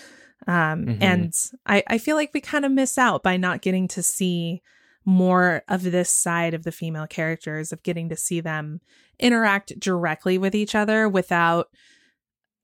Um, 0.50 0.86
Mhm. 0.86 0.98
And 1.02 1.34
I, 1.66 1.84
I 1.88 1.98
feel 2.00 2.16
like 2.16 2.32
we 2.34 2.42
kind 2.42 2.66
of 2.66 2.72
miss 2.72 2.98
out 2.98 3.22
by 3.24 3.38
not 3.38 3.62
getting 3.62 3.88
to 3.90 4.02
see 4.02 4.62
more 5.06 5.64
of 5.68 5.84
this 5.84 6.10
side 6.10 6.54
of 6.54 6.64
the 6.64 6.72
female 6.72 7.08
characters, 7.08 7.72
of 7.72 7.84
getting 7.84 8.10
to 8.10 8.16
see 8.16 8.42
them 8.42 8.82
interact 9.20 9.80
directly 9.80 10.38
with 10.38 10.56
each 10.56 10.74
other 10.76 11.08
without 11.08 11.68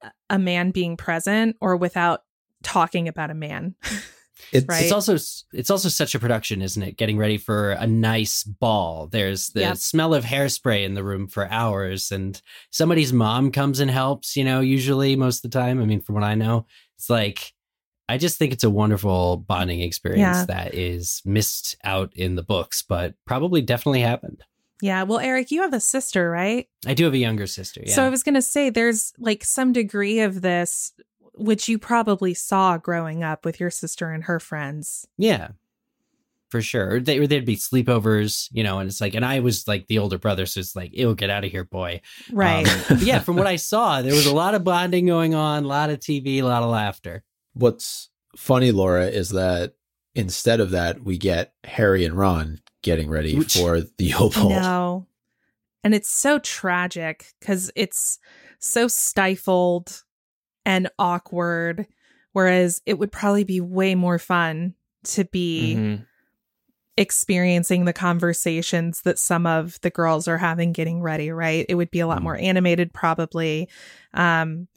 a- 0.01 0.11
a 0.31 0.39
man 0.39 0.71
being 0.71 0.97
present 0.97 1.55
or 1.61 1.75
without 1.75 2.23
talking 2.63 3.07
about 3.07 3.29
a 3.31 3.35
man. 3.35 3.75
It's 4.51 4.67
Right. 4.67 4.83
It's 4.83 4.91
also 4.91 5.13
it's 5.53 5.69
also 5.69 5.87
such 5.87 6.13
a 6.13 6.19
production, 6.19 6.61
isn't 6.61 6.83
it? 6.83 6.97
Getting 6.97 7.17
ready 7.17 7.37
for 7.37 7.71
a 7.71 7.87
nice 7.87 8.43
ball. 8.43 9.07
There's 9.07 9.49
the 9.51 9.61
Yep. 9.61 9.77
smell 9.77 10.13
of 10.13 10.25
hairspray 10.25 10.83
in 10.83 10.93
the 10.93 11.05
room 11.05 11.27
for 11.29 11.49
hours, 11.49 12.11
and 12.11 12.39
somebody's 12.69 13.13
mom 13.13 13.49
comes 13.49 13.79
and 13.79 13.89
helps. 13.89 14.35
You 14.35 14.43
know, 14.43 14.59
usually 14.59 15.15
most 15.15 15.37
of 15.43 15.49
the 15.49 15.57
time. 15.57 15.81
I 15.81 15.85
mean, 15.85 16.01
from 16.01 16.15
what 16.15 16.25
I 16.25 16.35
know, 16.35 16.65
it's 16.97 17.09
like 17.09 17.53
I 18.07 18.17
just 18.17 18.37
think 18.37 18.53
it's 18.53 18.63
a 18.63 18.69
wonderful 18.69 19.37
bonding 19.37 19.81
experience 19.81 20.19
Yeah. 20.37 20.45
that 20.45 20.75
is 20.75 21.21
missed 21.25 21.75
out 21.83 22.13
in 22.15 22.35
the 22.35 22.43
books, 22.43 22.81
but 22.83 23.15
probably 23.25 23.61
definitely 23.61 24.01
happened. 24.01 24.43
yeah. 24.81 25.03
Well, 25.03 25.19
Eric, 25.19 25.49
you 25.51 25.61
have 25.63 25.73
a 25.73 25.79
sister, 25.79 26.29
right? 26.29 26.67
I 26.85 26.93
do 26.93 27.05
have 27.05 27.13
a 27.13 27.17
younger 27.17 27.47
sister. 27.47 27.81
Yeah. 27.85 27.93
So 27.95 28.03
I 28.03 28.09
was 28.09 28.21
going 28.23 28.35
to 28.35 28.41
say 28.41 28.69
there's 28.69 29.13
like 29.17 29.43
some 29.43 29.73
degree 29.73 30.19
of 30.19 30.41
this, 30.41 30.91
which 31.33 31.67
you 31.67 31.79
probably 31.79 32.33
saw 32.33 32.77
growing 32.77 33.23
up 33.23 33.43
with 33.45 33.59
your 33.59 33.71
sister 33.71 34.11
and 34.11 34.25
her 34.25 34.39
friends. 34.39 35.07
Yeah, 35.17 35.49
for 36.49 36.61
sure. 36.61 36.99
They, 36.99 37.25
there'd 37.25 37.43
be 37.45 37.55
sleepovers, 37.57 38.47
you 38.51 38.63
know, 38.63 38.79
and 38.79 38.87
it's 38.89 39.01
like, 39.01 39.15
and 39.15 39.25
I 39.25 39.39
was 39.39 39.67
like 39.67 39.87
the 39.87 39.97
older 39.99 40.17
brother, 40.19 40.45
so 40.45 40.59
it's 40.59 40.75
like, 40.75 40.91
ew, 40.95 41.15
get 41.15 41.29
out 41.31 41.43
of 41.43 41.51
here, 41.51 41.63
boy. 41.65 42.01
Right. 42.31 42.67
Um, 42.91 42.99
yeah, 43.01 43.19
from 43.19 43.35
what 43.35 43.47
I 43.47 43.55
saw, 43.55 44.01
there 44.01 44.13
was 44.13 44.27
a 44.27 44.35
lot 44.35 44.53
of 44.55 44.63
bonding 44.63 45.07
going 45.07 45.33
on, 45.35 45.63
a 45.63 45.67
lot 45.67 45.89
of 45.89 45.99
TV, 45.99 46.37
a 46.37 46.43
lot 46.43 46.61
of 46.63 46.69
laughter. 46.69 47.23
What's 47.55 48.09
funny, 48.37 48.71
Laura, 48.71 49.07
is 49.07 49.29
that 49.29 49.73
instead 50.13 50.59
of 50.59 50.69
that, 50.71 51.03
we 51.03 51.17
get 51.17 51.53
Harry 51.63 52.05
and 52.05 52.15
Ron 52.15 52.59
getting 52.83 53.09
ready 53.09 53.35
Which- 53.37 53.57
for 53.57 53.81
the 53.81 53.93
Yule 54.05 54.31
No. 54.35 55.07
And 55.83 55.93
it's 55.93 56.09
so 56.09 56.39
tragic 56.39 57.33
because 57.39 57.71
it's 57.75 58.19
so 58.59 58.87
stifled 58.87 60.03
and 60.65 60.89
awkward. 60.99 61.87
Whereas 62.33 62.81
it 62.85 62.99
would 62.99 63.11
probably 63.11 63.43
be 63.43 63.61
way 63.61 63.95
more 63.95 64.17
fun 64.19 64.73
to 65.05 65.25
be 65.25 65.75
mhm. 65.77 66.05
experiencing 66.97 67.85
the 67.85 67.93
conversations 67.93 69.01
that 69.03 69.19
some 69.19 69.45
of 69.45 69.79
the 69.81 69.89
girls 69.89 70.27
are 70.27 70.37
having 70.37 70.71
getting 70.71 71.01
ready, 71.01 71.29
right? 71.31 71.65
It 71.69 71.75
would 71.75 71.91
be 71.91 71.99
a 71.99 72.07
lot 72.07 72.19
Mm. 72.19 72.23
more 72.23 72.37
animated, 72.37 72.93
probably. 72.93 73.69
Um, 74.13 74.67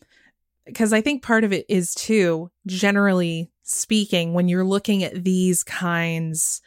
because 0.68 0.92
I 0.92 1.00
think 1.00 1.22
part 1.22 1.42
of 1.42 1.52
it 1.52 1.66
is 1.68 1.94
too, 1.94 2.50
generally 2.66 3.50
speaking, 3.62 4.34
when 4.34 4.48
you're 4.48 4.64
looking 4.64 5.02
at 5.02 5.24
these 5.24 5.64
kinds 5.64 6.62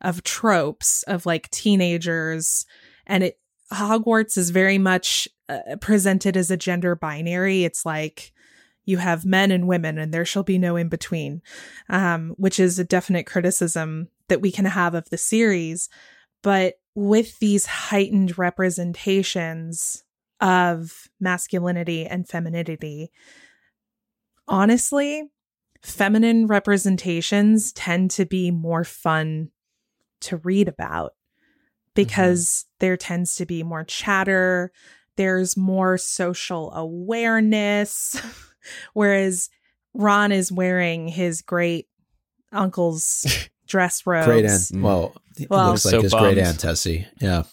of 0.00 0.22
tropes 0.22 1.02
of 1.04 1.26
like 1.26 1.50
teenagers 1.50 2.64
and 3.06 3.24
it 3.24 3.38
Hogwarts 3.72 4.38
is 4.38 4.50
very 4.50 4.78
much 4.78 5.28
uh, 5.48 5.76
presented 5.80 6.36
as 6.36 6.50
a 6.50 6.56
gender 6.56 6.94
binary. 6.94 7.64
It's 7.64 7.84
like 7.84 8.32
you 8.84 8.96
have 8.96 9.26
men 9.26 9.50
and 9.50 9.68
women 9.68 9.98
and 9.98 10.12
there 10.12 10.24
shall 10.24 10.42
be 10.42 10.58
no 10.58 10.76
in 10.76 10.88
between. 10.88 11.42
Um, 11.88 12.34
which 12.38 12.58
is 12.58 12.78
a 12.78 12.84
definite 12.84 13.26
criticism 13.26 14.08
that 14.28 14.40
we 14.40 14.50
can 14.50 14.64
have 14.64 14.94
of 14.94 15.10
the 15.10 15.18
series. 15.18 15.90
But 16.42 16.74
with 16.94 17.38
these 17.40 17.66
heightened 17.66 18.38
representations 18.38 20.02
of 20.40 21.08
masculinity 21.20 22.06
and 22.06 22.28
femininity, 22.28 23.10
honestly, 24.46 25.24
feminine 25.82 26.46
representations 26.46 27.72
tend 27.72 28.10
to 28.12 28.24
be 28.26 28.50
more 28.50 28.84
fun 28.84 29.50
to 30.20 30.36
read 30.38 30.68
about 30.68 31.14
because 31.94 32.66
there 32.80 32.96
tends 32.96 33.36
to 33.36 33.46
be 33.46 33.62
more 33.62 33.84
chatter, 33.84 34.72
there's 35.16 35.56
more 35.56 35.98
social 35.98 36.72
awareness. 36.72 38.20
Whereas 38.92 39.48
Ron 39.94 40.30
is 40.32 40.52
wearing 40.52 41.08
his 41.08 41.42
great 41.42 41.88
uncle's 42.52 43.48
dress 43.66 44.06
robes. 44.06 44.26
Great 44.26 44.44
aunt. 44.46 44.70
Well, 44.74 45.14
Well- 45.48 45.68
looks 45.70 45.84
like 45.84 45.92
So 45.92 46.02
his 46.02 46.12
great 46.14 46.38
aunt 46.38 46.60
Tessie. 46.60 47.06
Yeah. 47.20 47.42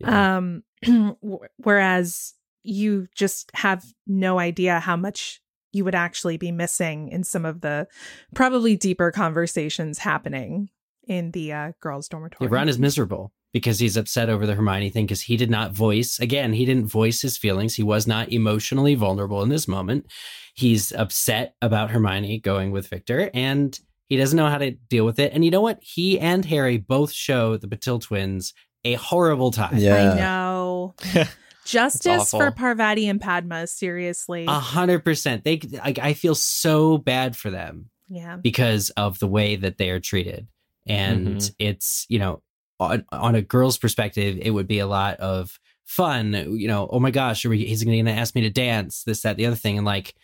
Yeah. 0.00 0.36
um 0.38 0.64
wh- 0.73 0.73
whereas 1.56 2.34
you 2.62 3.06
just 3.14 3.50
have 3.54 3.84
no 4.06 4.38
idea 4.38 4.80
how 4.80 4.96
much 4.96 5.40
you 5.72 5.84
would 5.84 5.94
actually 5.94 6.36
be 6.36 6.52
missing 6.52 7.08
in 7.08 7.24
some 7.24 7.44
of 7.44 7.60
the 7.60 7.86
probably 8.34 8.76
deeper 8.76 9.10
conversations 9.10 9.98
happening 9.98 10.70
in 11.06 11.32
the 11.32 11.52
uh, 11.52 11.72
girls 11.80 12.08
dormitory. 12.08 12.48
Yeah, 12.48 12.54
Ron 12.54 12.68
is 12.68 12.78
miserable 12.78 13.32
because 13.52 13.78
he's 13.78 13.96
upset 13.96 14.28
over 14.28 14.46
the 14.46 14.54
Hermione 14.54 14.90
thing 14.90 15.04
because 15.04 15.22
he 15.22 15.36
did 15.36 15.50
not 15.50 15.72
voice, 15.72 16.18
again, 16.18 16.52
he 16.52 16.64
didn't 16.64 16.86
voice 16.86 17.20
his 17.20 17.36
feelings. 17.36 17.74
He 17.74 17.82
was 17.82 18.06
not 18.06 18.32
emotionally 18.32 18.94
vulnerable 18.94 19.42
in 19.42 19.48
this 19.48 19.68
moment. 19.68 20.06
He's 20.54 20.92
upset 20.92 21.54
about 21.60 21.90
Hermione 21.90 22.40
going 22.40 22.72
with 22.72 22.88
Viktor 22.88 23.30
and 23.34 23.78
he 24.08 24.16
doesn't 24.16 24.36
know 24.36 24.48
how 24.48 24.58
to 24.58 24.72
deal 24.72 25.04
with 25.04 25.18
it. 25.18 25.32
And 25.32 25.44
you 25.44 25.50
know 25.50 25.60
what? 25.60 25.78
He 25.80 26.18
and 26.20 26.44
Harry 26.44 26.78
both 26.78 27.12
show 27.12 27.56
the 27.56 27.66
Patil 27.66 28.00
twins 28.00 28.54
a 28.84 28.94
horrible 28.94 29.50
time. 29.50 29.76
Yeah. 29.78 30.12
I 30.12 30.16
know. 30.16 30.94
Justice 31.64 32.30
for. 32.30 32.50
Parvati 32.50 33.08
and 33.08 33.20
Padma, 33.20 33.66
seriously. 33.66 34.44
A 34.46 34.52
hundred 34.60 35.04
percent. 35.04 35.44
They, 35.44 35.60
I, 35.82 35.94
I 36.00 36.12
feel 36.14 36.34
so 36.34 36.98
bad 36.98 37.36
for 37.36 37.50
them. 37.50 37.90
yeah. 38.08 38.36
because 38.36 38.90
of 38.90 39.18
the 39.18 39.26
way 39.26 39.56
that 39.56 39.78
they 39.78 39.88
are 39.90 40.00
treated. 40.00 40.46
And 40.86 41.38
Mhm. 41.38 41.54
it's, 41.58 42.04
you 42.10 42.18
know, 42.18 42.42
on, 42.78 43.04
on 43.10 43.34
a 43.34 43.40
girl's 43.40 43.78
perspective, 43.78 44.38
it 44.42 44.50
would 44.50 44.66
be 44.68 44.78
a 44.80 44.86
lot 44.86 45.16
of 45.20 45.58
fun. 45.86 46.34
You 46.34 46.68
know, 46.68 46.86
oh 46.92 47.00
my 47.00 47.10
gosh, 47.10 47.44
are 47.46 47.48
we, 47.48 47.64
he's 47.64 47.82
going 47.82 48.04
to 48.04 48.10
ask 48.10 48.34
me 48.34 48.42
to 48.42 48.50
dance, 48.50 49.02
this, 49.04 49.22
that, 49.22 49.38
the 49.38 49.46
other 49.46 49.56
thing. 49.56 49.78
And 49.78 49.86
like 49.86 50.14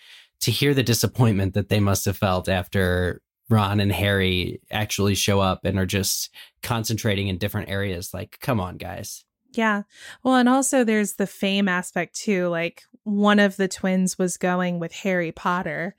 to 0.42 0.50
hear 0.50 0.74
the 0.74 0.82
disappointment 0.82 1.54
that 1.54 1.70
they 1.70 1.80
must 1.80 2.04
have 2.04 2.18
felt 2.18 2.48
after 2.50 3.22
Ron 3.50 3.80
and 3.80 3.92
Harry 3.92 4.60
actually 4.70 5.14
show 5.14 5.40
up 5.40 5.64
and 5.64 5.78
are 5.78 5.86
just 5.86 6.32
concentrating 6.62 7.28
in 7.28 7.36
different 7.36 7.68
areas. 7.68 8.14
Like, 8.14 8.38
come 8.40 8.60
on, 8.60 8.76
guys. 8.76 9.24
Yeah. 9.52 9.82
Well, 10.22 10.36
and 10.36 10.48
also 10.48 10.84
there's 10.84 11.14
the 11.14 11.26
fame 11.26 11.68
aspect 11.68 12.14
too. 12.14 12.46
Like 12.46 12.84
one 13.02 13.40
of 13.40 13.56
the 13.56 13.66
twins 13.68 14.16
was 14.16 14.36
going 14.36 14.78
with 14.78 14.92
Harry 14.92 15.32
Potter. 15.32 15.96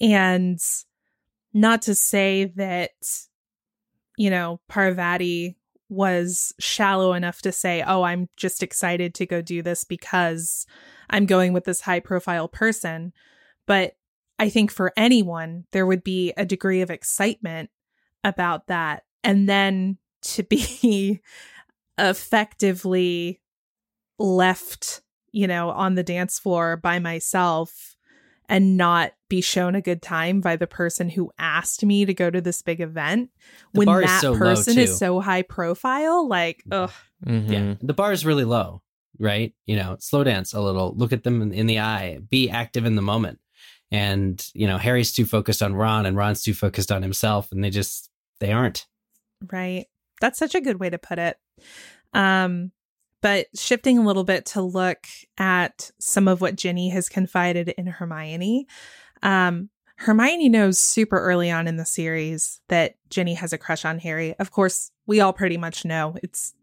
And 0.00 0.58
not 1.54 1.82
to 1.82 1.94
say 1.94 2.52
that, 2.56 2.90
you 4.18 4.28
know, 4.28 4.60
Parvati 4.68 5.56
was 5.88 6.52
shallow 6.60 7.14
enough 7.14 7.42
to 7.42 7.52
say, 7.52 7.82
"Oh, 7.82 8.02
I'm 8.02 8.28
just 8.36 8.62
excited 8.62 9.14
to 9.16 9.26
go 9.26 9.42
do 9.42 9.60
this 9.62 9.82
because 9.82 10.66
I'm 11.08 11.26
going 11.26 11.52
with 11.52 11.64
this 11.64 11.80
high 11.80 12.00
profile 12.00 12.48
person." 12.48 13.12
But 13.66 13.96
I 14.40 14.48
think 14.48 14.72
for 14.72 14.92
anyone, 14.96 15.66
there 15.72 15.84
would 15.84 16.02
be 16.02 16.32
a 16.36 16.46
degree 16.46 16.80
of 16.80 16.90
excitement 16.90 17.68
about 18.24 18.68
that. 18.68 19.04
And 19.22 19.46
then 19.46 19.98
to 20.22 20.42
be 20.42 21.20
effectively 21.98 23.40
left, 24.18 25.02
you 25.30 25.46
know, 25.46 25.70
on 25.70 25.94
the 25.94 26.02
dance 26.02 26.38
floor 26.38 26.78
by 26.78 26.98
myself 26.98 27.96
and 28.48 28.76
not 28.76 29.12
be 29.28 29.42
shown 29.42 29.74
a 29.74 29.82
good 29.82 30.00
time 30.02 30.40
by 30.40 30.56
the 30.56 30.66
person 30.66 31.10
who 31.10 31.30
asked 31.38 31.84
me 31.84 32.06
to 32.06 32.14
go 32.14 32.30
to 32.30 32.40
this 32.40 32.62
big 32.62 32.80
event 32.80 33.30
The 33.74 33.78
when 33.78 33.86
bar 33.86 34.00
that 34.00 34.22
so 34.22 34.36
person 34.36 34.78
is 34.78 34.98
so 34.98 35.20
high 35.20 35.42
profile 35.42 36.26
like 36.26 36.64
ugh 36.72 36.90
Mhm. 37.26 37.52
Yeah. 37.52 37.74
The 37.82 37.92
bar 37.92 38.12
is 38.12 38.24
really 38.24 38.44
low, 38.44 38.82
right? 39.18 39.54
You 39.66 39.76
know, 39.76 39.96
slow 40.00 40.24
dance 40.24 40.54
a 40.54 40.60
little, 40.60 40.94
look 40.96 41.12
at 41.12 41.22
them 41.22 41.42
in, 41.42 41.52
in 41.52 41.66
the 41.66 41.80
eye, 41.80 42.18
be 42.28 42.48
active 42.48 42.86
in 42.86 42.96
the 42.96 43.02
moment. 43.02 43.38
And, 43.92 44.44
you 44.54 44.66
know, 44.66 44.78
Harry's 44.78 45.12
too 45.12 45.26
focused 45.26 45.62
on 45.62 45.74
Ron 45.74 46.06
and 46.06 46.16
Ron's 46.16 46.42
too 46.42 46.54
focused 46.54 46.92
on 46.92 47.02
himself 47.02 47.50
and 47.50 47.62
they 47.62 47.70
just, 47.70 48.08
they 48.38 48.52
aren't. 48.52 48.86
Right. 49.50 49.86
That's 50.20 50.38
such 50.38 50.54
a 50.54 50.60
good 50.60 50.78
way 50.78 50.90
to 50.90 50.98
put 50.98 51.18
it. 51.18 51.38
Um, 52.12 52.72
but 53.22 53.46
shifting 53.54 53.98
a 53.98 54.06
little 54.06 54.24
bit 54.24 54.46
to 54.46 54.62
look 54.62 55.06
at 55.38 55.90
some 55.98 56.28
of 56.28 56.40
what 56.40 56.56
Ginny 56.56 56.90
has 56.90 57.08
confided 57.08 57.68
in 57.70 57.86
Hermione. 57.86 58.66
Um, 59.22 59.70
Hermione 59.96 60.48
knows 60.48 60.78
super 60.78 61.20
early 61.20 61.50
on 61.50 61.68
in 61.68 61.76
the 61.76 61.84
series 61.84 62.60
that 62.68 62.94
Ginny 63.10 63.34
has 63.34 63.52
a 63.52 63.58
crush 63.58 63.84
on 63.84 63.98
Harry. 63.98 64.34
Of 64.38 64.50
course, 64.50 64.90
we 65.06 65.20
all 65.20 65.34
pretty 65.34 65.58
much 65.58 65.84
know 65.84 66.16
it's, 66.22 66.54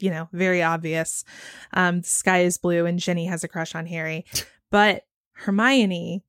you 0.00 0.10
know, 0.10 0.28
very 0.32 0.62
obvious. 0.62 1.24
Um, 1.72 2.00
the 2.00 2.08
sky 2.08 2.40
is 2.40 2.58
blue 2.58 2.86
and 2.86 2.98
Ginny 2.98 3.26
has 3.26 3.44
a 3.44 3.48
crush 3.48 3.74
on 3.74 3.86
Harry. 3.86 4.24
But 4.70 5.04
Hermione 5.34 6.24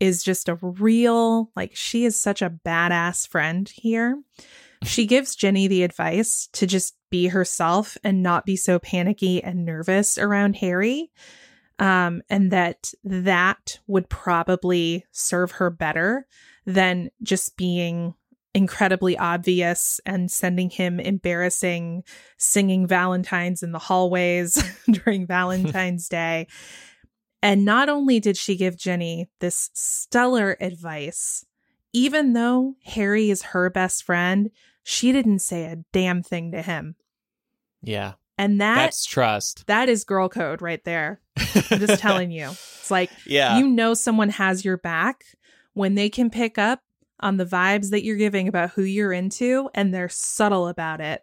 is 0.00 0.22
just 0.22 0.48
a 0.48 0.54
real, 0.54 1.50
like, 1.54 1.76
she 1.76 2.04
is 2.04 2.18
such 2.18 2.42
a 2.42 2.50
badass 2.50 3.28
friend 3.28 3.70
here. 3.74 4.20
She 4.82 5.06
gives 5.06 5.36
Ginny 5.36 5.68
the 5.68 5.82
advice 5.82 6.48
to 6.54 6.66
just 6.66 6.96
be 7.10 7.28
herself 7.28 7.98
and 8.02 8.22
not 8.22 8.46
be 8.46 8.56
so 8.56 8.78
panicky 8.78 9.44
and 9.44 9.64
nervous 9.64 10.16
around 10.16 10.56
Harry. 10.56 11.10
Um, 11.78 12.22
and 12.28 12.50
that 12.50 12.92
that 13.04 13.78
would 13.86 14.08
probably 14.08 15.04
serve 15.12 15.52
her 15.52 15.70
better 15.70 16.26
than 16.66 17.10
just 17.22 17.56
being 17.56 18.14
incredibly 18.54 19.16
obvious 19.16 20.00
and 20.04 20.30
sending 20.30 20.70
him 20.70 20.98
embarrassing 20.98 22.02
singing 22.36 22.86
Valentine's 22.86 23.62
in 23.62 23.72
the 23.72 23.78
hallways 23.78 24.62
during 24.90 25.26
Valentine's 25.28 26.08
Day. 26.08 26.48
And 27.42 27.64
not 27.64 27.88
only 27.88 28.20
did 28.20 28.36
she 28.36 28.56
give 28.56 28.76
Ginny 28.76 29.30
this 29.40 29.70
stellar 29.72 30.56
advice, 30.60 31.44
even 31.92 32.34
though 32.34 32.74
Harry 32.84 33.30
is 33.30 33.42
her 33.42 33.70
best 33.70 34.04
friend, 34.04 34.50
she 34.82 35.10
didn't 35.12 35.38
say 35.40 35.64
a 35.64 35.78
damn 35.92 36.22
thing 36.22 36.52
to 36.52 36.60
him. 36.62 36.96
Yeah. 37.82 38.14
And 38.36 38.60
that 38.60 38.76
That's 38.76 39.04
trust. 39.04 39.66
that 39.66 39.88
is 39.88 40.04
girl 40.04 40.28
code 40.28 40.62
right 40.62 40.82
there. 40.84 41.20
I'm 41.38 41.78
just 41.78 42.00
telling 42.00 42.30
you. 42.30 42.48
It's 42.50 42.90
like 42.90 43.10
Yeah. 43.26 43.58
you 43.58 43.66
know 43.68 43.94
someone 43.94 44.28
has 44.30 44.64
your 44.64 44.76
back 44.76 45.24
when 45.74 45.94
they 45.94 46.08
can 46.10 46.30
pick 46.30 46.58
up 46.58 46.80
on 47.20 47.36
the 47.38 47.44
vibes 47.46 47.90
that 47.90 48.04
you're 48.04 48.16
giving 48.16 48.48
about 48.48 48.70
who 48.70 48.82
you're 48.82 49.12
into 49.12 49.68
and 49.74 49.92
they're 49.94 50.08
subtle 50.08 50.68
about 50.68 51.00
it. 51.00 51.22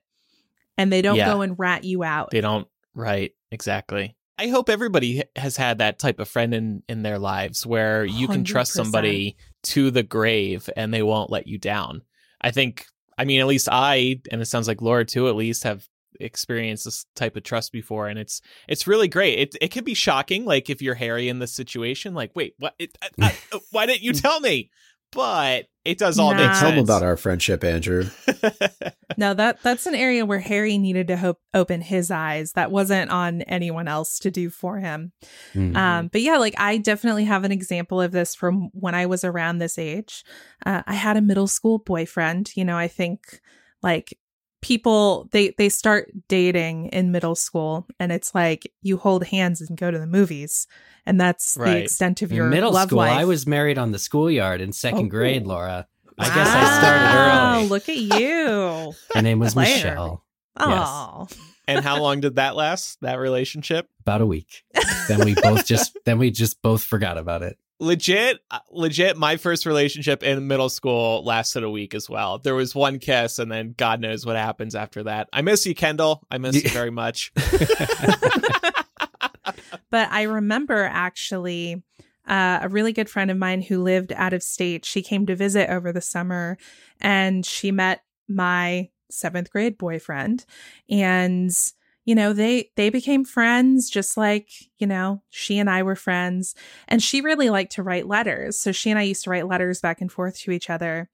And 0.78 0.92
they 0.92 1.02
don't 1.02 1.16
Yeah. 1.18 1.32
go 1.34 1.42
and 1.42 1.58
rat 1.58 1.84
you 1.84 2.04
out. 2.04 2.32
They 2.32 2.42
don't. 2.42 2.68
Right. 2.96 3.32
Exactly. 3.52 4.16
I 4.38 4.48
hope 4.48 4.70
everybody 4.70 5.24
has 5.36 5.58
had 5.58 5.80
that 5.80 6.00
type 6.00 6.20
of 6.20 6.30
friend 6.30 6.54
in 6.54 6.84
in 6.88 7.02
their 7.02 7.20
lives 7.20 7.66
where 7.66 8.06
you 8.06 8.28
can 8.28 8.44
trust 8.44 8.74
100%. 8.74 8.76
somebody 8.76 9.38
to 9.64 9.92
the 9.92 10.04
grave 10.04 10.70
and 10.78 10.94
they 10.94 11.04
won't 11.04 11.32
let 11.32 11.48
you 11.48 11.58
down. 11.58 12.04
I 12.42 12.52
think. 12.52 12.86
I 13.20 13.26
mean, 13.26 13.40
at 13.42 13.48
least 13.48 13.68
I, 13.72 14.22
and 14.32 14.42
it 14.42 14.46
sounds 14.46 14.68
like 14.68 14.80
Laura 14.80 15.04
too, 15.04 15.28
at 15.28 15.36
least 15.36 15.64
have 15.64 15.88
experienced 16.20 16.86
this 16.86 17.06
type 17.16 17.36
of 17.36 17.44
trust 17.44 17.72
before, 17.72 18.08
and 18.08 18.20
it's 18.20 18.42
it's 18.68 18.88
really 18.88 19.08
great. 19.08 19.40
It 19.40 19.56
it 19.60 19.72
can 19.72 19.84
be 19.84 19.94
shocking, 19.94 20.46
like 20.46 20.70
if 20.70 20.82
you're 20.82 20.96
Harry 20.96 21.30
in 21.30 21.40
this 21.40 21.54
situation, 21.54 22.14
like 22.14 22.32
wait, 22.36 22.54
what? 22.60 22.76
It, 22.78 22.98
I, 23.02 23.10
I, 23.22 23.60
why 23.72 23.86
didn't 23.86 24.04
you 24.04 24.14
tell 24.14 24.40
me? 24.40 24.70
But 25.12 25.68
it 25.86 25.98
does 25.98 26.20
all 26.20 26.32
Nah. 26.32 26.38
make 26.38 26.46
Tell 26.48 26.56
sense. 26.60 26.76
them 26.76 26.84
about 26.84 27.02
our 27.04 27.16
friendship, 27.18 27.64
Andrew. 27.64 28.06
No, 29.18 29.34
that 29.34 29.64
that's 29.64 29.86
an 29.88 29.96
area 29.96 30.26
where 30.26 30.40
Harry 30.40 30.78
needed 30.78 31.08
to 31.08 31.18
hope 31.18 31.40
open 31.54 31.82
his 31.82 32.12
eyes. 32.12 32.52
That 32.54 32.72
wasn't 32.72 33.10
on 33.10 33.42
anyone 33.44 33.88
else 33.88 34.20
to 34.20 34.30
do 34.30 34.50
for 34.50 34.78
him. 34.80 35.14
Mhm. 35.56 35.76
Um, 35.76 36.10
but 36.12 36.22
yeah, 36.22 36.38
like 36.38 36.54
I 36.60 36.78
definitely 36.78 37.24
have 37.26 37.44
an 37.46 37.52
example 37.52 38.00
of 38.02 38.12
this 38.12 38.36
from 38.36 38.70
when 38.74 38.94
I 38.96 39.06
was 39.06 39.24
around 39.24 39.58
this 39.58 39.80
age. 39.80 40.24
Uh, 40.66 40.84
I 40.86 40.94
had 40.94 41.18
a 41.18 41.22
middle 41.22 41.48
school 41.48 41.80
boyfriend. 41.80 42.52
You 42.56 42.66
know, 42.66 42.78
I 42.78 42.88
think 42.90 43.40
like 43.82 44.18
people 44.62 45.28
they 45.32 45.54
they 45.58 45.70
start 45.70 46.12
dating 46.28 46.88
in 46.88 47.12
middle 47.12 47.36
school, 47.36 47.88
and 48.00 48.12
it's 48.12 48.34
like 48.36 48.72
you 48.82 48.98
hold 48.98 49.26
hands 49.26 49.62
and 49.62 49.78
go 49.78 49.92
to 49.92 50.00
the 50.00 50.08
movies, 50.08 50.68
and 51.06 51.20
that's 51.20 51.56
the 51.56 51.78
extent 51.84 52.22
of 52.22 52.32
In 52.32 52.38
your 52.38 52.48
middle 52.48 52.72
love 52.72 52.90
school, 52.90 52.98
life. 53.00 53.18
I 53.18 53.26
was 53.26 53.46
married 53.48 53.78
on 53.78 53.92
the 53.92 54.00
schoolyard 54.00 54.62
in 54.62 54.72
second 54.74 55.06
Oh. 55.06 55.10
grade, 55.10 55.46
Laura. 55.48 55.88
I 56.20 56.26
guess 56.34 56.48
I 56.48 56.80
started 56.80 57.04
Wow, 57.06 57.58
early. 57.60 57.68
Look 57.68 57.90
at 57.90 57.98
you. 57.98 58.94
Her 59.14 59.22
name 59.22 59.40
was 59.40 59.54
Claire. 59.54 59.76
Michelle. 59.76 60.24
Oh, 60.60 61.28
and 61.68 61.84
how 61.84 62.02
long 62.02 62.22
did 62.22 62.38
that 62.38 62.56
last? 62.56 62.98
That 63.02 63.20
relationship? 63.20 63.88
About 64.02 64.22
a 64.22 64.26
week. 64.26 64.64
Then 65.08 65.24
we 65.24 65.36
both 65.36 65.66
just 65.68 65.96
then 66.06 66.18
we 66.18 66.32
just 66.32 66.62
both 66.64 66.84
forgot 66.84 67.18
about 67.20 67.44
it. 67.44 67.58
Legit 67.80 68.40
uh, 68.50 68.60
legit 68.72 69.18
my 69.18 69.38
first 69.38 69.66
relationship 69.66 70.24
in 70.24 70.48
middle 70.48 70.70
school 70.70 71.24
lasted 71.24 71.64
a 71.64 71.70
week 71.70 71.94
as 71.94 72.10
well 72.10 72.40
there 72.40 72.56
was 72.56 72.74
one 72.74 72.98
kiss 72.98 73.38
and 73.38 73.52
then 73.52 73.76
god 73.78 74.02
knows 74.02 74.26
what 74.26 74.36
happens 74.36 74.74
after 74.74 75.04
that 75.04 75.30
i 75.32 75.42
miss 75.42 75.66
you 75.66 75.76
kendall 75.76 76.26
i 76.32 76.38
miss 76.40 76.64
you 76.64 76.70
very 76.72 76.90
much 76.90 77.32
but 79.90 80.12
I 80.12 80.24
remember 80.24 80.84
actually 80.84 81.84
uh, 82.28 82.60
a 82.62 82.70
really 82.70 82.94
good 82.94 83.10
friend 83.10 83.32
of 83.32 83.38
mine 83.38 83.62
who 83.62 83.82
lived 83.82 84.12
out 84.14 84.34
of 84.34 84.44
state. 84.44 84.86
She 84.86 85.02
came 85.02 85.26
to 85.28 85.36
visit 85.36 85.70
over 85.70 85.92
the 85.92 86.02
summer 86.02 86.58
and 87.00 87.46
she 87.46 87.72
met 87.72 88.04
my 88.28 88.90
seventh 89.10 89.50
grade 89.50 89.78
boyfriend. 89.78 90.46
And, 90.90 91.52
you 92.08 92.16
know, 92.16 92.32
they 92.32 92.72
they 92.78 92.90
became 92.90 93.26
friends 93.26 93.90
just 93.90 94.16
like, 94.16 94.50
you 94.78 94.88
know, 94.88 95.22
she 95.30 95.60
and 95.60 95.70
I 95.70 95.84
were 95.84 95.98
friends. 95.98 96.56
And 96.88 97.04
she 97.04 97.20
really 97.20 97.50
liked 97.50 97.74
to 97.74 97.84
write 97.84 98.08
letters. 98.08 98.58
So 98.58 98.72
she 98.72 98.90
and 98.90 98.98
I 98.98 99.02
used 99.02 99.26
to 99.26 99.30
write 99.30 99.46
letters 99.46 99.82
back 99.82 100.00
and 100.00 100.10
forth 100.10 100.40
to 100.40 100.52
each 100.52 100.70
other. 100.70 101.10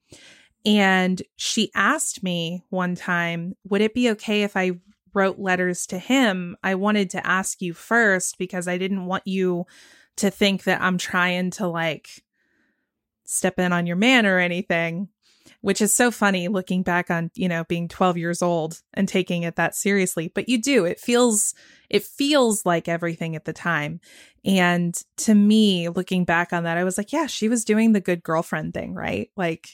And 0.64 1.20
she 1.36 1.72
asked 1.74 2.22
me 2.22 2.62
one 2.70 2.94
time, 2.94 3.56
would 3.68 3.82
it 3.82 3.96
be 3.96 4.12
okay 4.12 4.44
if 4.44 4.56
I 4.56 4.74
wrote 5.16 5.40
letters 5.40 5.88
to 5.88 5.98
him? 5.98 6.56
I 6.64 6.76
wanted 6.76 7.10
to 7.10 7.26
ask 7.26 7.60
you 7.60 7.74
first 7.74 8.38
because 8.38 8.68
I 8.68 8.78
didn't 8.78 9.08
want 9.08 9.26
you 9.26 9.66
to 10.18 10.30
think 10.30 10.66
that 10.66 10.80
I'm 10.80 11.00
trying 11.00 11.50
to 11.52 11.68
like 11.68 12.24
step 13.26 13.58
in 13.58 13.74
on 13.74 13.88
your 13.88 13.96
man 13.96 14.28
or 14.28 14.38
anything, 14.38 15.08
which 15.64 15.82
is 15.82 15.94
so 15.94 16.12
funny 16.12 16.50
looking 16.50 16.84
back 16.84 17.10
on, 17.10 17.32
you 17.36 17.48
know, 17.48 17.64
being 17.64 17.88
12 17.88 18.18
years 18.18 18.42
old 18.42 18.82
and 18.94 19.08
taking 19.08 19.44
it 19.44 19.56
that 19.56 19.74
seriously. 19.74 20.30
But 20.36 20.50
you 20.50 20.62
do. 20.62 20.84
It 20.84 21.00
feels 21.00 21.54
it 21.90 22.04
feels 22.04 22.66
like 22.66 22.90
everything 22.90 23.38
at 23.38 23.46
the 23.46 23.54
time. 23.54 24.02
And 24.44 24.94
to 25.20 25.34
me, 25.34 25.88
looking 25.88 26.26
back 26.26 26.52
on 26.52 26.66
that, 26.66 26.78
I 26.78 26.84
was 26.84 26.98
like, 26.98 27.14
yeah, 27.14 27.28
she 27.28 27.48
was 27.48 27.64
doing 27.64 27.94
the 27.94 28.02
good 28.02 28.24
girlfriend 28.24 28.74
thing, 28.74 28.94
right? 28.94 29.32
Like 29.38 29.70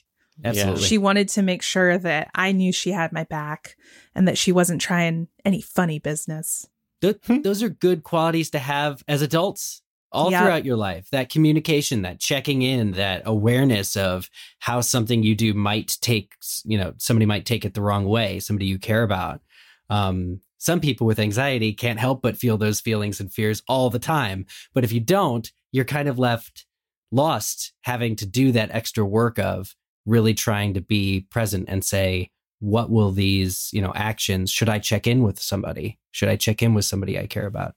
Absolutely. 0.45 0.84
she 0.84 0.99
wanted 0.99 1.28
to 1.30 1.41
make 1.41 1.63
sure 1.63 1.97
that 1.97 2.30
I 2.36 2.52
knew 2.52 2.71
she 2.71 2.91
had 2.91 3.12
my 3.12 3.23
back 3.23 3.75
and 4.13 4.28
that 4.28 4.38
she 4.38 4.52
wasn't 4.52 4.82
trying 4.82 5.28
any 5.43 5.60
funny 5.60 5.97
business. 5.97 6.67
Th- 7.02 7.17
hmm. 7.25 7.41
those 7.41 7.63
are 7.63 7.69
good 7.69 8.04
qualities 8.04 8.52
to 8.52 8.60
have 8.60 9.04
as 9.08 9.23
adults 9.23 9.82
all 10.12 10.32
Yeah. 10.32 10.41
throughout 10.41 10.65
your 10.65 10.78
life. 10.78 11.08
That 11.12 11.30
communication, 11.30 12.02
that 12.02 12.19
checking 12.19 12.62
in, 12.62 12.93
that 12.93 13.24
awareness 13.26 13.95
of 13.95 14.30
how 14.60 14.82
something 14.82 15.24
you 15.24 15.36
do 15.36 15.54
might 15.54 15.98
take, 16.02 16.34
you 16.65 16.78
know, 16.78 16.93
somebody 16.98 17.26
might 17.26 17.45
take 17.45 17.65
it 17.65 17.74
the 17.74 17.82
wrong 17.82 18.06
way, 18.06 18.39
somebody 18.39 18.65
you 18.65 18.80
care 18.80 19.04
about. 19.04 19.41
Um, 19.89 20.41
some 20.58 20.80
people 20.82 21.08
with 21.08 21.19
anxiety 21.19 21.74
can't 21.74 22.00
help 22.00 22.22
but 22.22 22.38
feel 22.38 22.58
those 22.58 22.82
feelings 22.82 23.19
and 23.19 23.32
fears 23.32 23.62
all 23.67 23.89
the 23.89 24.00
time. 24.00 24.45
But 24.74 24.84
if 24.84 24.91
you 24.91 25.00
don't, 25.00 25.50
you're 25.72 25.86
kind 25.86 26.10
of 26.10 26.19
left 26.19 26.65
lost 27.12 27.74
having 27.82 28.15
to 28.17 28.26
do 28.26 28.52
that 28.52 28.69
extra 28.72 29.06
work 29.06 29.39
of 29.39 29.76
really 30.06 30.34
trying 30.34 30.74
to 30.74 30.82
be 30.82 31.22
present 31.30 31.65
and 31.67 31.84
say, 31.84 32.30
what 32.60 32.89
will 32.89 33.12
these, 33.12 33.69
you 33.72 33.82
know, 33.82 33.93
actions, 33.95 34.52
should 34.52 34.69
I 34.69 34.80
check 34.80 35.08
in 35.08 35.24
with 35.24 35.39
somebody? 35.39 35.98
Should 36.12 36.30
I 36.30 36.36
check 36.36 36.62
in 36.62 36.74
with 36.74 36.86
somebody 36.86 37.17
I 37.17 37.26
care 37.26 37.45
about? 37.45 37.74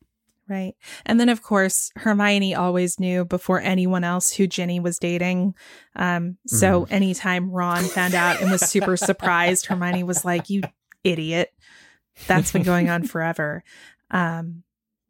Right. 0.49 0.75
And 1.07 1.19
then, 1.19 1.29
of 1.29 1.43
course, 1.43 1.93
Hermione 1.97 2.55
always 2.55 2.99
knew 3.01 3.25
before 3.25 3.61
anyone 3.61 4.05
else 4.05 4.33
who 4.33 4.47
Ginny 4.47 4.81
was 4.81 4.99
dating. 4.99 5.55
Um, 5.97 6.37
so 6.47 6.85
Mhm. 6.85 6.93
anytime 6.93 7.51
Ron 7.51 7.85
found 7.85 8.15
out 8.15 8.41
and 8.43 8.51
was 8.51 8.61
super 8.69 8.97
surprised, 8.97 9.67
Hermione 9.67 10.03
was 10.03 10.25
like, 10.25 10.51
You 10.51 10.63
idiot. 11.05 11.53
That's 12.27 12.53
been 12.53 12.65
going 12.65 12.91
on 12.91 13.03
forever. 13.05 13.65
Um, 14.11 14.65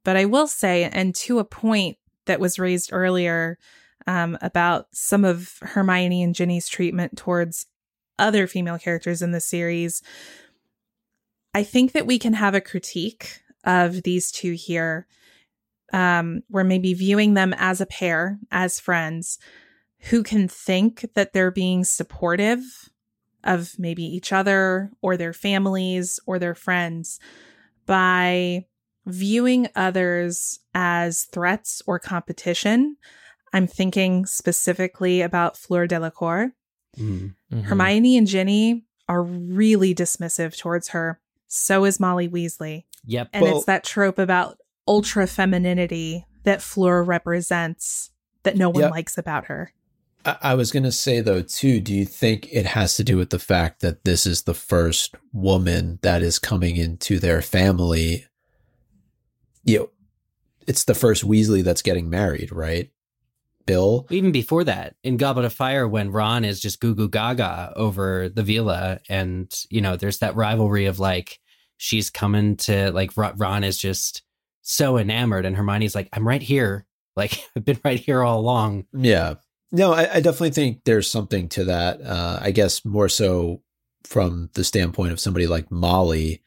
but 0.05 0.17
I 0.17 0.27
will 0.27 0.47
say, 0.47 0.85
and 0.85 1.15
to 1.17 1.39
a 1.39 1.45
point 1.45 1.97
that 2.27 2.39
was 2.41 2.59
raised 2.59 2.91
earlier 2.93 3.59
um, 4.07 4.37
about 4.43 4.89
some 4.93 5.25
of 5.25 5.59
Hermione 5.63 6.23
and 6.23 6.35
Ginny's 6.35 6.69
treatment 6.69 7.17
towards 7.17 7.67
other 8.19 8.47
female 8.47 8.79
characters 8.79 9.23
in 9.23 9.33
the 9.33 9.41
series, 9.41 10.03
I 11.55 11.63
think 11.65 11.93
that 11.93 12.07
we 12.07 12.19
can 12.19 12.35
have 12.35 12.55
a 12.55 12.61
critique 12.61 13.41
of 13.65 14.03
these 14.03 14.31
two 14.31 14.53
here. 14.53 15.07
Um, 15.93 16.43
we're 16.49 16.65
maybe 16.65 16.95
viewing 16.95 17.35
them 17.35 17.55
as 17.59 17.81
a 17.81 17.87
pair, 17.87 18.39
as 18.51 18.81
friends, 18.81 19.39
who 20.11 20.23
can 20.23 20.49
think 20.49 21.07
that 21.15 21.33
they're 21.33 21.51
being 21.51 21.85
supportive 21.85 22.61
of 23.45 23.73
maybe 23.79 24.05
each 24.05 24.33
other 24.33 24.91
or 25.03 25.17
their 25.17 25.33
families 25.33 26.19
or 26.27 26.39
their 26.39 26.55
friends 26.55 27.19
by 27.87 28.65
viewing 29.07 29.69
others 29.75 30.61
as 30.75 31.25
threats 31.25 31.83
or 31.87 31.99
competition. 31.99 32.97
I'm 33.53 33.67
thinking 33.67 34.25
specifically 34.27 35.21
about 35.21 35.57
Fleur 35.57 35.87
Delacour. 35.87 36.53
Mm. 36.97 37.35
Mhm. 37.53 37.63
Hermione 37.65 38.17
and 38.17 38.27
Ginny 38.27 38.85
are 39.09 39.23
really 39.23 39.95
dismissive 39.95 40.57
towards 40.57 40.89
her. 40.89 41.21
So 41.49 41.85
is 41.85 42.01
Molly 42.01 42.29
Weasley. 42.29 42.85
Yep. 43.05 43.31
And 43.33 43.43
Well- 43.43 43.57
it's 43.57 43.67
that 43.67 43.85
trope 43.85 44.19
about 44.19 44.59
ultra 44.87 45.27
femininity 45.27 46.27
that 46.45 46.63
Fleur 46.63 47.03
represents 47.03 48.11
that 48.43 48.57
no 48.57 48.69
one 48.69 48.83
Yep. 48.83 48.91
likes 48.91 49.19
about 49.19 49.47
her. 49.47 49.73
I, 50.25 50.37
I 50.43 50.55
was 50.55 50.73
going 50.73 50.83
to 50.83 50.93
say 50.93 51.21
though 51.21 51.43
too. 51.43 51.81
Do 51.81 51.95
you 51.95 52.05
think 52.05 52.49
it 52.53 52.67
has 52.67 52.97
to 52.97 53.05
do 53.05 53.17
with 53.17 53.31
the 53.31 53.39
fact 53.39 53.81
that 53.81 54.05
this 54.05 54.27
is 54.27 54.43
the 54.43 54.55
first 54.55 55.15
woman 55.33 55.99
that 56.03 56.23
is 56.23 56.39
coming 56.39 56.77
into 56.77 57.19
their 57.19 57.43
family? 57.43 58.27
You 59.65 59.79
know, 59.79 59.91
it's 60.67 60.85
the 60.85 60.95
first 60.95 61.25
Weasley 61.27 61.63
that's 61.63 61.83
getting 61.83 62.11
married, 62.11 62.51
right? 62.53 62.91
Bill. 63.65 64.07
Even 64.11 64.33
before 64.33 64.65
that, 64.65 64.97
in 65.05 65.17
Goblet 65.17 65.45
of 65.45 65.53
Fire, 65.53 65.87
when 65.87 66.11
Ron 66.11 66.45
is 66.45 66.59
just 66.61 66.81
goo 66.81 66.97
goo 66.97 67.09
gaga 67.09 67.73
over 67.77 68.29
the 68.29 68.43
veela, 68.43 68.99
and 69.09 69.53
you 69.71 69.81
know, 69.81 69.95
there's 69.97 70.19
that 70.19 70.35
rivalry 70.35 70.87
of 70.87 70.99
like 70.99 71.39
she's 71.77 72.11
coming 72.11 72.57
to 72.57 72.91
like 72.91 73.17
Ron 73.17 73.37
Ron 73.37 73.65
is 73.65 73.79
just 73.79 74.23
so 74.63 74.97
enamored, 74.97 75.45
and 75.45 75.57
Hermione's 75.57 75.95
like, 75.95 76.09
"I'm 76.13 76.27
right 76.27 76.43
here, 76.43 76.87
like 77.17 77.45
I've 77.55 77.65
been 77.65 77.81
right 77.85 78.01
here 78.01 78.23
all 78.23 78.41
along." 78.41 78.87
Yeah. 78.93 79.35
No, 79.75 79.93
I, 79.93 80.03
I 80.17 80.21
definitely 80.21 80.51
think 80.51 80.85
there's 80.85 81.11
something 81.11 81.49
to 81.51 81.65
that. 81.65 82.01
Uh, 82.03 82.39
I 82.43 82.51
guess 82.51 82.85
more 82.85 83.09
so 83.09 83.63
from 84.05 84.51
the 84.55 84.65
standpoint 84.65 85.13
of 85.13 85.21
somebody 85.21 85.47
like 85.47 85.71
Molly 85.71 86.43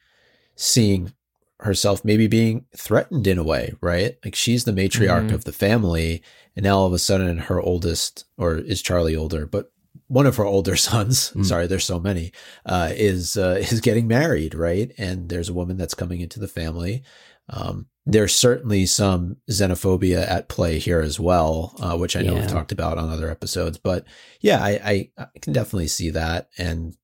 seeing 0.54 1.12
herself 1.60 2.04
maybe 2.04 2.26
being 2.26 2.66
threatened 2.76 3.26
in 3.26 3.38
a 3.38 3.42
way, 3.42 3.74
right? 3.80 4.16
Like 4.24 4.34
she's 4.34 4.64
the 4.64 4.72
matriarch 4.72 5.30
Mhm. 5.30 5.32
of 5.34 5.44
the 5.44 5.52
family, 5.52 6.22
and 6.54 6.64
now 6.64 6.78
all 6.78 6.86
of 6.86 6.92
a 6.92 6.98
sudden 6.98 7.38
her 7.38 7.60
oldest, 7.60 8.24
or 8.36 8.56
is 8.58 8.82
Charlie 8.82 9.16
older, 9.16 9.46
but 9.46 9.72
one 10.06 10.26
of 10.26 10.36
her 10.36 10.44
older 10.44 10.76
sons, 10.88 11.32
Mm. 11.34 11.46
sorry, 11.46 11.66
there's 11.66 11.84
so 11.84 11.98
many, 11.98 12.30
uh, 12.66 12.90
is 12.94 13.36
uh, 13.36 13.58
is 13.60 13.80
getting 13.80 14.06
married, 14.06 14.54
right? 14.54 14.92
And 14.98 15.28
there's 15.30 15.48
a 15.48 15.54
woman 15.54 15.76
that's 15.78 15.94
coming 15.94 16.20
into 16.20 16.38
the 16.38 16.46
family. 16.48 17.02
Um, 17.48 17.86
there's 18.06 18.34
certainly 18.34 18.86
some 18.86 19.36
xenophobia 19.50 20.28
at 20.30 20.48
play 20.48 20.78
here 20.78 21.00
as 21.00 21.18
well, 21.18 21.74
uh, 21.80 21.96
which 21.98 22.14
I 22.16 22.22
know 22.22 22.34
Yeah. 22.34 22.40
we've 22.42 22.50
talked 22.50 22.70
about 22.72 22.98
on 22.98 23.10
other 23.10 23.28
episodes. 23.30 23.78
But 23.78 24.04
yeah, 24.40 24.62
I, 24.62 24.70
I, 24.84 25.10
I 25.18 25.26
can 25.42 25.52
definitely 25.52 25.88
see 25.88 26.10
that. 26.10 26.48
And 26.56 26.94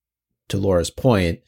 to 0.49 0.59
Laura's 0.59 0.91
point, 0.91 1.41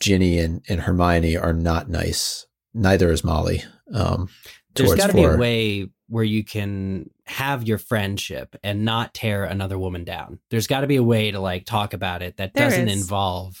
Ginny 0.00 0.38
and, 0.38 0.62
and 0.68 0.82
Hermione 0.82 1.36
are 1.36 1.52
not 1.54 1.88
nice. 1.88 2.46
Neither 2.74 3.10
is 3.10 3.24
Molly. 3.24 3.64
Um, 3.92 4.28
There's 4.74 4.90
towards 4.90 5.00
got 5.00 5.06
to 5.08 5.16
be 5.16 5.24
a 5.24 5.36
way 5.36 5.88
where 6.08 6.24
you 6.24 6.44
can 6.44 7.08
have 7.24 7.62
your 7.66 7.78
friendship 7.78 8.56
and 8.62 8.84
not 8.84 9.14
tear 9.14 9.44
another 9.44 9.78
woman 9.78 10.04
down. 10.04 10.38
There's 10.50 10.66
got 10.66 10.82
to 10.82 10.86
be 10.86 10.96
a 10.96 11.02
way 11.02 11.30
to 11.30 11.40
like 11.40 11.64
talk 11.64 11.94
about 11.94 12.20
it 12.22 12.36
that 12.36 12.52
There 12.54 12.68
doesn't 12.68 12.88
is. 12.88 13.00
involve. 13.00 13.56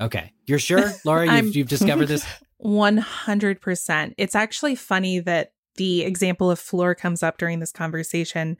Okay, 0.00 0.32
you're 0.46 0.58
sure, 0.58 0.92
Laura? 1.04 1.26
You've, 1.42 1.56
you've 1.56 1.68
discovered 1.68 2.06
this. 2.06 2.24
100%. 2.64 4.14
It's 4.16 4.34
actually 4.34 4.74
funny 4.74 5.20
that 5.20 5.52
the 5.76 6.02
example 6.02 6.50
of 6.50 6.58
Fleur 6.58 6.94
comes 6.94 7.22
up 7.22 7.38
during 7.38 7.60
this 7.60 7.72
conversation 7.72 8.56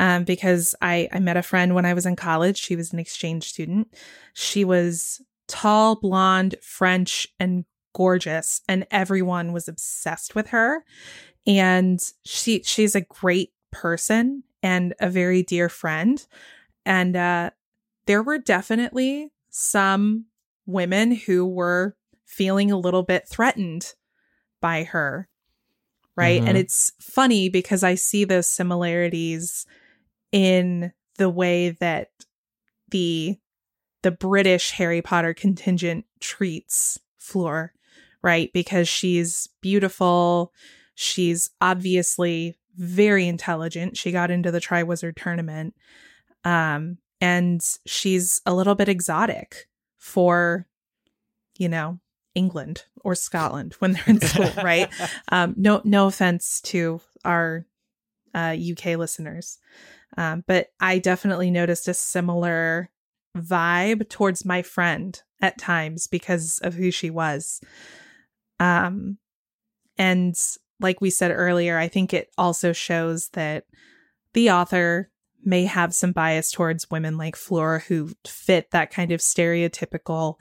um, 0.00 0.24
because 0.24 0.74
I, 0.80 1.08
I 1.12 1.20
met 1.20 1.36
a 1.36 1.42
friend 1.42 1.74
when 1.74 1.84
I 1.84 1.94
was 1.94 2.06
in 2.06 2.16
college. 2.16 2.58
She 2.58 2.76
was 2.76 2.92
an 2.92 2.98
exchange 2.98 3.48
student. 3.48 3.94
She 4.32 4.64
was 4.64 5.20
tall, 5.46 5.96
blonde, 5.96 6.56
French, 6.62 7.28
and 7.38 7.64
gorgeous, 7.94 8.62
and 8.68 8.86
everyone 8.90 9.52
was 9.52 9.68
obsessed 9.68 10.34
with 10.34 10.48
her. 10.48 10.84
And 11.46 12.00
she 12.24 12.62
she's 12.62 12.94
a 12.94 13.02
great 13.02 13.52
person 13.70 14.44
and 14.62 14.94
a 15.00 15.10
very 15.10 15.42
dear 15.42 15.68
friend. 15.68 16.26
And 16.86 17.14
uh, 17.14 17.50
there 18.06 18.22
were 18.22 18.38
definitely 18.38 19.30
some 19.50 20.26
women 20.66 21.12
who 21.12 21.46
were 21.46 21.96
feeling 22.24 22.70
a 22.70 22.78
little 22.78 23.02
bit 23.02 23.28
threatened 23.28 23.94
by 24.60 24.84
her. 24.84 25.28
Right. 26.16 26.40
Mhm. 26.42 26.48
And 26.48 26.58
it's 26.58 26.92
funny 27.00 27.48
because 27.48 27.82
I 27.82 27.96
see 27.96 28.24
those 28.24 28.46
similarities 28.48 29.66
in 30.32 30.92
the 31.18 31.30
way 31.30 31.70
that 31.70 32.10
the 32.90 33.38
the 34.02 34.10
British 34.10 34.72
Harry 34.72 35.00
Potter 35.00 35.32
contingent 35.32 36.04
treats 36.20 36.98
Fleur, 37.16 37.72
right? 38.22 38.52
Because 38.52 38.86
she's 38.88 39.48
beautiful, 39.62 40.52
she's 40.94 41.50
obviously 41.60 42.56
very 42.76 43.26
intelligent. 43.26 43.96
She 43.96 44.12
got 44.12 44.30
into 44.30 44.50
the 44.50 44.60
Triwizard 44.60 45.16
tournament. 45.16 45.74
Um 46.44 46.98
and 47.20 47.60
she's 47.86 48.40
a 48.44 48.54
little 48.54 48.74
bit 48.74 48.88
exotic 48.88 49.68
for 49.98 50.66
you 51.56 51.68
know, 51.68 51.98
England 52.34 52.84
or 53.02 53.14
Scotland 53.14 53.74
when 53.78 53.92
they're 53.92 54.04
in 54.06 54.20
school, 54.20 54.50
right? 54.62 54.88
Um, 55.30 55.54
no, 55.56 55.80
no 55.84 56.06
offense 56.06 56.60
to 56.62 57.00
our 57.24 57.66
uh, 58.34 58.56
UK 58.72 58.96
listeners, 58.98 59.58
um, 60.16 60.44
but 60.46 60.68
I 60.80 60.98
definitely 60.98 61.50
noticed 61.50 61.88
a 61.88 61.94
similar 61.94 62.90
vibe 63.36 64.08
towards 64.08 64.44
my 64.44 64.62
friend 64.62 65.20
at 65.40 65.58
times 65.58 66.06
because 66.06 66.60
of 66.60 66.74
who 66.74 66.90
she 66.90 67.10
was. 67.10 67.60
Um, 68.60 69.18
and 69.98 70.36
like 70.80 71.00
we 71.00 71.10
said 71.10 71.30
earlier, 71.30 71.78
I 71.78 71.88
think 71.88 72.12
it 72.12 72.30
also 72.38 72.72
shows 72.72 73.28
that 73.30 73.64
the 74.32 74.50
author 74.50 75.10
may 75.44 75.64
have 75.64 75.94
some 75.94 76.12
bias 76.12 76.50
towards 76.50 76.90
women 76.90 77.16
like 77.16 77.36
Flora 77.36 77.80
who 77.80 78.10
fit 78.26 78.70
that 78.70 78.90
kind 78.90 79.12
of 79.12 79.20
stereotypical 79.20 80.36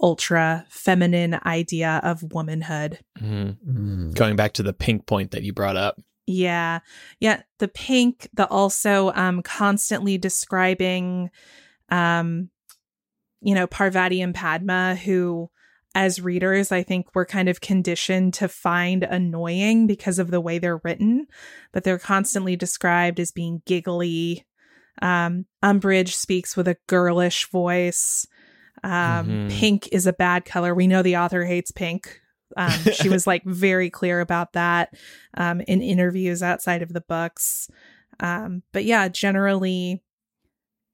ultra 0.00 0.64
feminine 0.68 1.38
idea 1.44 2.00
of 2.04 2.22
womanhood. 2.32 3.00
Mhm. 3.20 3.56
Mm. 3.66 4.14
Going 4.14 4.36
back 4.36 4.52
to 4.54 4.62
the 4.62 4.72
pink 4.72 5.06
point 5.06 5.32
that 5.32 5.42
you 5.42 5.52
brought 5.52 5.76
up. 5.76 6.00
Yeah. 6.26 6.80
Yeah. 7.20 7.42
The 7.58 7.68
pink, 7.68 8.28
the 8.34 8.46
also 8.48 9.12
um 9.14 9.42
constantly 9.42 10.18
describing 10.18 11.30
um 11.88 12.50
you 13.40 13.54
know, 13.54 13.66
Parvati 13.66 14.20
and 14.20 14.34
Padma, 14.34 14.96
who 14.96 15.48
as 15.94 16.20
readers, 16.20 16.70
I 16.70 16.82
think 16.82 17.06
we're 17.14 17.26
kind 17.26 17.48
of 17.48 17.60
conditioned 17.60 18.34
to 18.34 18.48
find 18.48 19.04
annoying 19.04 19.86
because 19.86 20.18
of 20.18 20.30
the 20.30 20.40
way 20.40 20.58
they're 20.58 20.80
written, 20.84 21.26
but 21.72 21.82
they're 21.82 21.98
constantly 21.98 22.56
described 22.56 23.18
as 23.18 23.32
being 23.32 23.62
giggly. 23.64 24.44
Um, 25.00 25.46
Umbridge 25.62 26.14
speaks 26.14 26.56
with 26.56 26.68
a 26.68 26.76
girlish 26.88 27.48
voice. 27.50 28.26
Um, 28.84 29.26
Mhm. 29.26 29.50
Pink 29.50 29.88
is 29.92 30.06
a 30.06 30.12
bad 30.12 30.44
color. 30.44 30.74
We 30.74 30.86
know 30.86 31.02
the 31.02 31.16
author 31.16 31.44
hates 31.44 31.70
pink. 31.70 32.20
Um, 32.56 32.72
she 32.92 33.08
was 33.08 33.26
like 33.26 33.44
very 33.44 33.90
clear 33.90 34.20
about 34.20 34.52
that 34.54 34.94
um, 35.36 35.60
in 35.62 35.82
interviews 35.82 36.42
outside 36.42 36.82
of 36.82 36.92
the 36.92 37.00
books. 37.02 37.68
Um, 38.20 38.62
but 38.72 38.84
yeah, 38.84 39.08
generally, 39.08 40.02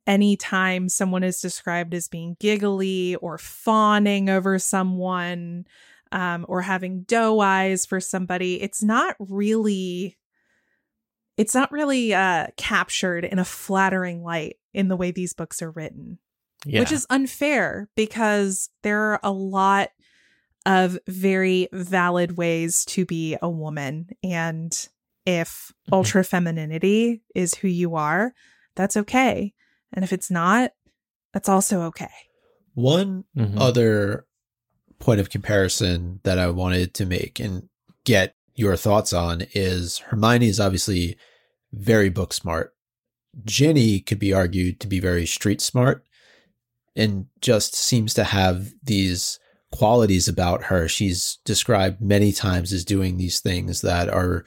anytime 0.06 0.88
someone 0.88 1.22
is 1.22 1.40
described 1.40 1.94
as 1.94 2.08
being 2.08 2.36
giggly 2.40 3.16
or 3.16 3.38
fawning 3.38 4.28
over 4.28 4.58
someone 4.58 5.66
um, 6.12 6.44
or 6.48 6.62
having 6.62 7.02
doe 7.02 7.40
eyes 7.40 7.86
for 7.86 8.00
somebody, 8.00 8.60
it's 8.62 8.82
not 8.82 9.16
really. 9.18 10.18
It's 11.36 11.54
not 11.54 11.72
really 11.72 12.14
uh, 12.14 12.46
captured 12.56 13.24
in 13.24 13.40
a 13.40 13.44
flattering 13.44 14.22
light 14.22 14.56
in 14.72 14.86
the 14.86 14.96
way 14.96 15.10
these 15.10 15.32
books 15.32 15.62
are 15.62 15.70
written 15.72 16.18
Yeah. 16.66 16.80
which 16.80 16.92
is 16.92 17.06
unfair 17.10 17.88
because 17.94 18.70
there 18.82 18.98
are 19.12 19.20
a 19.22 19.30
lot 19.30 19.90
of 20.66 20.98
very 21.06 21.68
valid 21.72 22.36
ways 22.36 22.84
to 22.86 23.04
be 23.04 23.36
a 23.42 23.50
woman. 23.50 24.08
And 24.22 24.72
if 25.26 25.48
mm-hmm. 25.48 25.94
ultra 25.94 26.24
femininity 26.24 27.22
is 27.34 27.54
who 27.54 27.68
you 27.68 27.96
are, 27.96 28.32
that's 28.76 28.96
okay. 28.96 29.52
And 29.92 30.04
if 30.04 30.12
it's 30.12 30.30
not, 30.30 30.72
that's 31.32 31.48
also 31.48 31.82
okay. 31.82 32.10
One 32.74 33.24
mm-hmm. 33.36 33.58
other 33.58 34.26
point 34.98 35.20
of 35.20 35.30
comparison 35.30 36.20
that 36.22 36.38
I 36.38 36.48
wanted 36.50 36.94
to 36.94 37.06
make 37.06 37.38
and 37.38 37.68
get 38.04 38.34
your 38.54 38.76
thoughts 38.76 39.12
on 39.12 39.44
is 39.52 39.98
Hermione 39.98 40.48
is 40.48 40.60
obviously 40.60 41.16
very 41.72 42.08
book 42.08 42.32
smart. 42.32 42.74
Ginny 43.44 44.00
could 44.00 44.18
be 44.18 44.32
argued 44.32 44.80
to 44.80 44.86
be 44.86 45.00
very 45.00 45.26
street 45.26 45.60
smart 45.60 46.04
and 46.96 47.26
just 47.40 47.74
seems 47.74 48.14
to 48.14 48.24
have 48.24 48.72
these 48.82 49.38
qualities 49.72 50.28
about 50.28 50.64
her. 50.64 50.88
She's 50.88 51.38
described 51.44 52.00
many 52.00 52.32
times 52.32 52.72
as 52.72 52.84
doing 52.84 53.16
these 53.16 53.40
things 53.40 53.80
that 53.80 54.08
are 54.08 54.44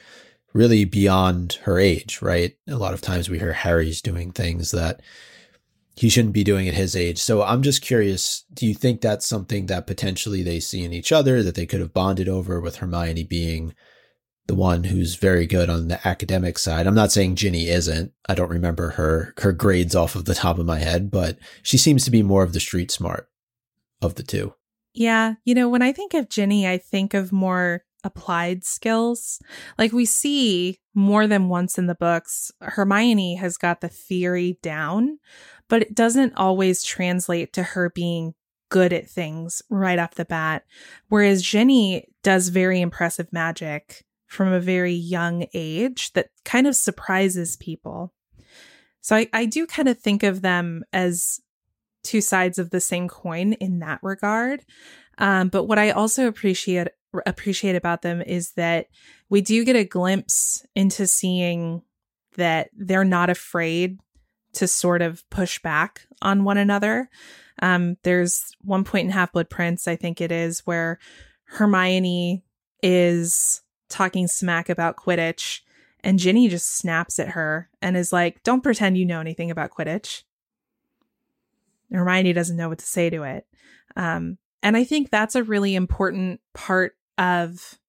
really 0.54 0.86
beyond 0.86 1.60
her 1.64 1.78
age, 1.80 2.22
right? 2.22 2.56
A 2.68 2.76
lot 2.76 2.94
of 2.94 3.02
times 3.02 3.30
we 3.30 3.38
hear 3.38 3.54
Harry's 3.54 4.02
doing 4.02 4.32
things 4.32 4.72
that 4.72 5.02
he 5.96 6.10
shouldn't 6.10 6.34
be 6.34 6.44
doing 6.44 6.68
at 6.68 6.76
his 6.76 6.96
age. 6.96 7.18
So 7.18 7.44
I'm 7.44 7.64
just 7.64 7.82
curious, 7.82 8.46
do 8.54 8.66
you 8.66 8.74
think 8.74 9.02
that's 9.02 9.26
something 9.26 9.66
that 9.66 9.88
potentially 9.88 10.44
they 10.44 10.60
see 10.60 10.84
in 10.84 10.94
each 10.94 11.12
other 11.12 11.44
that 11.44 11.56
they 11.56 11.66
could 11.66 11.80
have 11.80 11.94
bonded 11.94 12.30
over 12.30 12.62
with 12.62 12.78
Hermione 12.78 13.24
being 13.24 13.74
the 14.48 14.56
one 14.56 14.86
who's 14.86 15.16
very 15.16 15.46
good 15.46 15.70
on 15.70 15.90
the 15.90 16.08
academic 16.08 16.58
side. 16.58 16.88
I'm 16.88 16.96
not 16.96 17.12
saying 17.12 17.36
Ginny 17.36 17.68
isn't. 17.68 18.14
I 18.28 18.34
don't 18.34 18.50
remember 18.50 18.92
her 18.92 19.34
her 19.40 19.52
grades 19.52 19.96
off 19.96 20.16
of 20.16 20.26
the 20.26 20.36
top 20.36 20.58
of 20.58 20.66
my 20.66 20.80
head, 20.80 21.12
but 21.12 21.38
she 21.62 21.78
seems 21.78 22.06
to 22.06 22.12
be 22.12 22.24
more 22.24 22.44
of 22.44 22.54
the 22.54 22.60
street 22.60 22.90
smart 22.92 23.30
of 24.02 24.16
the 24.16 24.24
two. 24.24 24.54
Yeah, 24.94 25.36
you 25.44 25.54
know, 25.54 25.70
when 25.70 25.82
I 25.82 25.92
think 25.92 26.14
of 26.14 26.30
Ginny, 26.30 26.68
I 26.68 26.78
think 26.78 27.14
of 27.14 27.32
more 27.32 27.84
applied 28.04 28.64
skills. 28.64 29.40
Like 29.78 29.92
we 29.92 30.06
see 30.06 30.80
more 30.96 31.28
than 31.28 31.50
once 31.50 31.78
in 31.78 31.88
the 31.88 31.96
books, 31.96 32.52
Hermione 32.62 33.36
has 33.36 33.58
got 33.58 33.82
the 33.82 33.90
theory 33.90 34.58
down, 34.64 35.20
but 35.68 35.82
it 35.82 35.94
doesn't 35.94 36.34
always 36.36 36.84
translate 36.84 37.54
to 37.54 37.64
her 37.64 37.90
being 37.90 38.34
good 38.70 38.92
at 38.92 39.10
things 39.10 39.62
right 39.70 40.00
off 40.00 40.16
the 40.16 40.26
bat. 40.26 40.64
Whereas 41.10 41.42
Ginny 41.42 42.08
does 42.24 42.50
very 42.50 42.82
impressive 42.82 43.32
magic 43.32 44.04
from 44.28 44.52
a 44.52 44.60
very 44.60 44.94
young 44.94 45.48
age 45.54 46.14
that 46.14 46.30
kind 46.46 46.68
of 46.68 46.76
surprises 46.76 47.56
people. 47.56 48.14
So 49.02 49.16
I, 49.16 49.28
I 49.34 49.46
do 49.46 49.66
kind 49.66 49.88
of 49.88 49.98
think 49.98 50.24
of 50.24 50.42
them 50.42 50.84
as 50.92 51.40
two 52.04 52.22
sides 52.22 52.60
of 52.60 52.70
the 52.70 52.82
same 52.82 53.08
coin 53.08 53.54
in 53.54 53.80
that 53.80 54.00
regard. 54.04 54.64
Um, 55.18 55.50
but 55.50 55.64
what 55.64 55.80
I 55.80 55.92
also 55.92 56.28
appreciate 56.28 56.90
appreciate 57.26 57.76
about 57.76 58.02
them 58.02 58.22
is 58.22 58.52
that 58.52 58.88
we 59.30 59.42
do 59.42 59.64
get 59.66 59.76
a 59.76 59.86
glimpse 59.86 60.66
into 60.76 61.08
seeing 61.08 61.82
that 62.36 62.70
they're 62.78 63.04
not 63.04 63.30
afraid 63.30 63.98
to 64.54 64.68
sort 64.68 65.02
of 65.02 65.28
push 65.30 65.60
back 65.60 66.06
on 66.22 66.44
one 66.44 66.58
another. 66.58 67.10
Um, 67.62 67.98
there's 68.04 68.56
one 68.62 68.84
point 68.84 69.06
in 69.06 69.12
Half 69.12 69.34
Blood 69.34 69.50
Prince, 69.50 69.88
I 69.88 69.96
think 69.96 70.22
it 70.22 70.32
is, 70.32 70.60
where 70.66 71.00
Hermione 71.46 72.44
is 72.84 73.62
talking 73.90 74.28
smack 74.28 74.70
about 74.70 74.98
Quidditch. 74.98 75.62
And 76.04 76.20
Ginny 76.20 76.48
just 76.48 76.78
snaps 76.78 77.20
at 77.20 77.30
her 77.30 77.70
and 77.82 77.98
is 77.98 78.14
like, 78.14 78.44
Don't 78.44 78.64
pretend 78.64 78.98
you 78.98 79.06
know 79.06 79.20
anything 79.20 79.52
about 79.52 79.72
Quidditch. 79.72 80.24
Hermione 81.92 82.34
doesn't 82.34 82.58
know 82.58 82.70
what 82.70 82.80
to 82.80 82.86
say 82.86 83.10
to 83.10 83.24
it. 83.24 83.46
Um, 83.96 84.38
and 84.62 84.76
I 84.76 84.84
think 84.84 85.10
that's 85.10 85.36
a 85.36 85.44
really 85.44 85.76
important 85.76 86.42
part 86.54 86.96
of 87.18 87.80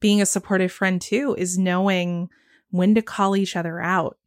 being 0.00 0.20
a 0.20 0.26
supportive 0.26 0.72
friend, 0.72 1.00
too, 1.00 1.34
is 1.38 1.58
knowing 1.58 2.28
when 2.70 2.94
to 2.94 3.02
call 3.02 3.36
each 3.36 3.56
other 3.56 3.80
out. 3.80 4.18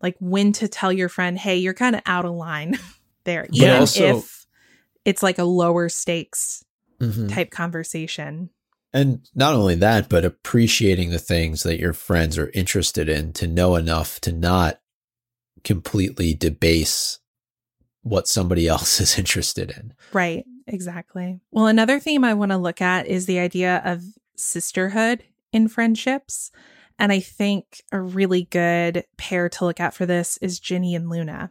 Like 0.00 0.16
when 0.18 0.52
to 0.54 0.68
tell 0.68 0.92
your 0.92 1.08
friend, 1.08 1.38
hey, 1.38 1.56
you're 1.56 1.74
kind 1.74 1.94
of 1.94 2.02
out 2.06 2.24
of 2.24 2.32
line 2.32 2.78
there, 3.24 3.46
even 3.52 3.70
also, 3.70 4.18
if 4.18 4.46
it's 5.04 5.22
like 5.22 5.38
a 5.38 5.44
lower 5.44 5.88
stakes 5.88 6.64
mm-hmm. 7.00 7.28
type 7.28 7.50
conversation. 7.50 8.50
And 8.92 9.26
not 9.34 9.54
only 9.54 9.74
that, 9.76 10.08
but 10.08 10.24
appreciating 10.24 11.10
the 11.10 11.18
things 11.18 11.62
that 11.62 11.80
your 11.80 11.92
friends 11.92 12.36
are 12.36 12.50
interested 12.50 13.08
in 13.08 13.32
to 13.34 13.46
know 13.46 13.76
enough 13.76 14.20
to 14.20 14.32
not 14.32 14.80
completely 15.64 16.34
debase 16.34 17.20
what 18.02 18.28
somebody 18.28 18.68
else 18.68 19.00
is 19.00 19.18
interested 19.18 19.70
in. 19.70 19.94
Right, 20.12 20.44
exactly. 20.66 21.40
Well, 21.50 21.66
another 21.66 21.98
theme 21.98 22.24
I 22.24 22.34
want 22.34 22.52
to 22.52 22.58
look 22.58 22.80
at 22.80 23.06
is 23.06 23.26
the 23.26 23.38
idea 23.38 23.80
of 23.84 24.02
sisterhood 24.36 25.24
in 25.52 25.68
friendships. 25.68 26.50
And 26.98 27.10
I 27.12 27.20
think 27.20 27.82
a 27.90 28.00
really 28.00 28.44
good 28.44 29.04
pair 29.16 29.48
to 29.48 29.64
look 29.64 29.80
at 29.80 29.94
for 29.94 30.06
this 30.06 30.36
is 30.38 30.60
Ginny 30.60 30.94
and 30.94 31.08
Luna. 31.08 31.50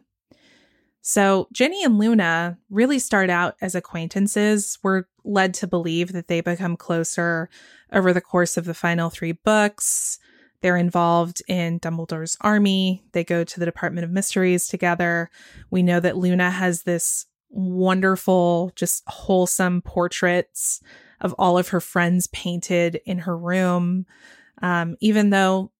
So, 1.04 1.48
Ginny 1.52 1.82
and 1.82 1.98
Luna 1.98 2.58
really 2.70 3.00
start 3.00 3.28
out 3.28 3.56
as 3.60 3.74
acquaintances. 3.74 4.78
We're 4.84 5.04
led 5.24 5.52
to 5.54 5.66
believe 5.66 6.12
that 6.12 6.28
they 6.28 6.40
become 6.40 6.76
closer 6.76 7.50
over 7.92 8.12
the 8.12 8.20
course 8.20 8.56
of 8.56 8.64
the 8.64 8.74
final 8.74 9.10
three 9.10 9.32
books. 9.32 10.20
They're 10.60 10.76
involved 10.76 11.42
in 11.48 11.80
Dumbledore's 11.80 12.36
army. 12.40 13.02
They 13.12 13.24
go 13.24 13.42
to 13.42 13.60
the 13.60 13.66
Department 13.66 14.04
of 14.04 14.12
Mysteries 14.12 14.68
together. 14.68 15.28
We 15.70 15.82
know 15.82 15.98
that 15.98 16.16
Luna 16.16 16.52
has 16.52 16.84
this 16.84 17.26
wonderful, 17.50 18.70
just 18.76 19.02
wholesome 19.08 19.82
portraits 19.82 20.80
of 21.20 21.34
all 21.36 21.58
of 21.58 21.68
her 21.68 21.80
friends 21.80 22.28
painted 22.28 23.00
in 23.04 23.18
her 23.18 23.36
room. 23.36 24.06
Um, 24.62 24.96
even 25.00 25.30
though 25.30 25.71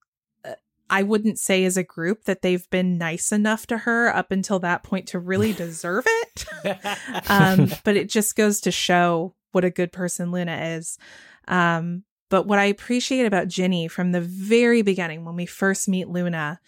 I 0.93 1.05
wouldn't 1.05 1.39
say 1.39 1.65
as 1.65 1.79
a 1.79 1.83
group 1.83 2.25
that 2.25 2.43
they've 2.43 2.69
been 2.69 2.99
nice 2.99 3.33
enough 3.33 3.67
to 3.69 3.79
her 3.79 4.15
up 4.15 4.31
until 4.31 4.59
that 4.59 4.83
point 4.83 5.09
to 5.09 5.19
really 5.19 5.53
deserve 5.55 6.05
it. 6.07 6.45
um, 7.31 7.71
but 7.83 7.97
it 7.97 8.11
just 8.11 8.37
goes 8.37 8.61
to 8.61 8.71
show 8.71 9.35
what 9.53 9.65
a 9.65 9.71
good 9.71 9.91
person 9.91 10.31
Luna 10.31 10.77
is. 10.77 10.99
Um, 11.49 12.05
but 12.29 12.47
what 12.47 12.59
I 12.59 12.67
appreciate 12.67 13.25
about 13.25 13.49
Ginny 13.49 13.89
from 13.89 14.13
the 14.13 14.21
very 14.21 14.83
beginning, 14.83 15.25
when 15.25 15.35
we 15.35 15.47
first 15.47 15.89
meet 15.89 16.09
Luna, 16.09 16.61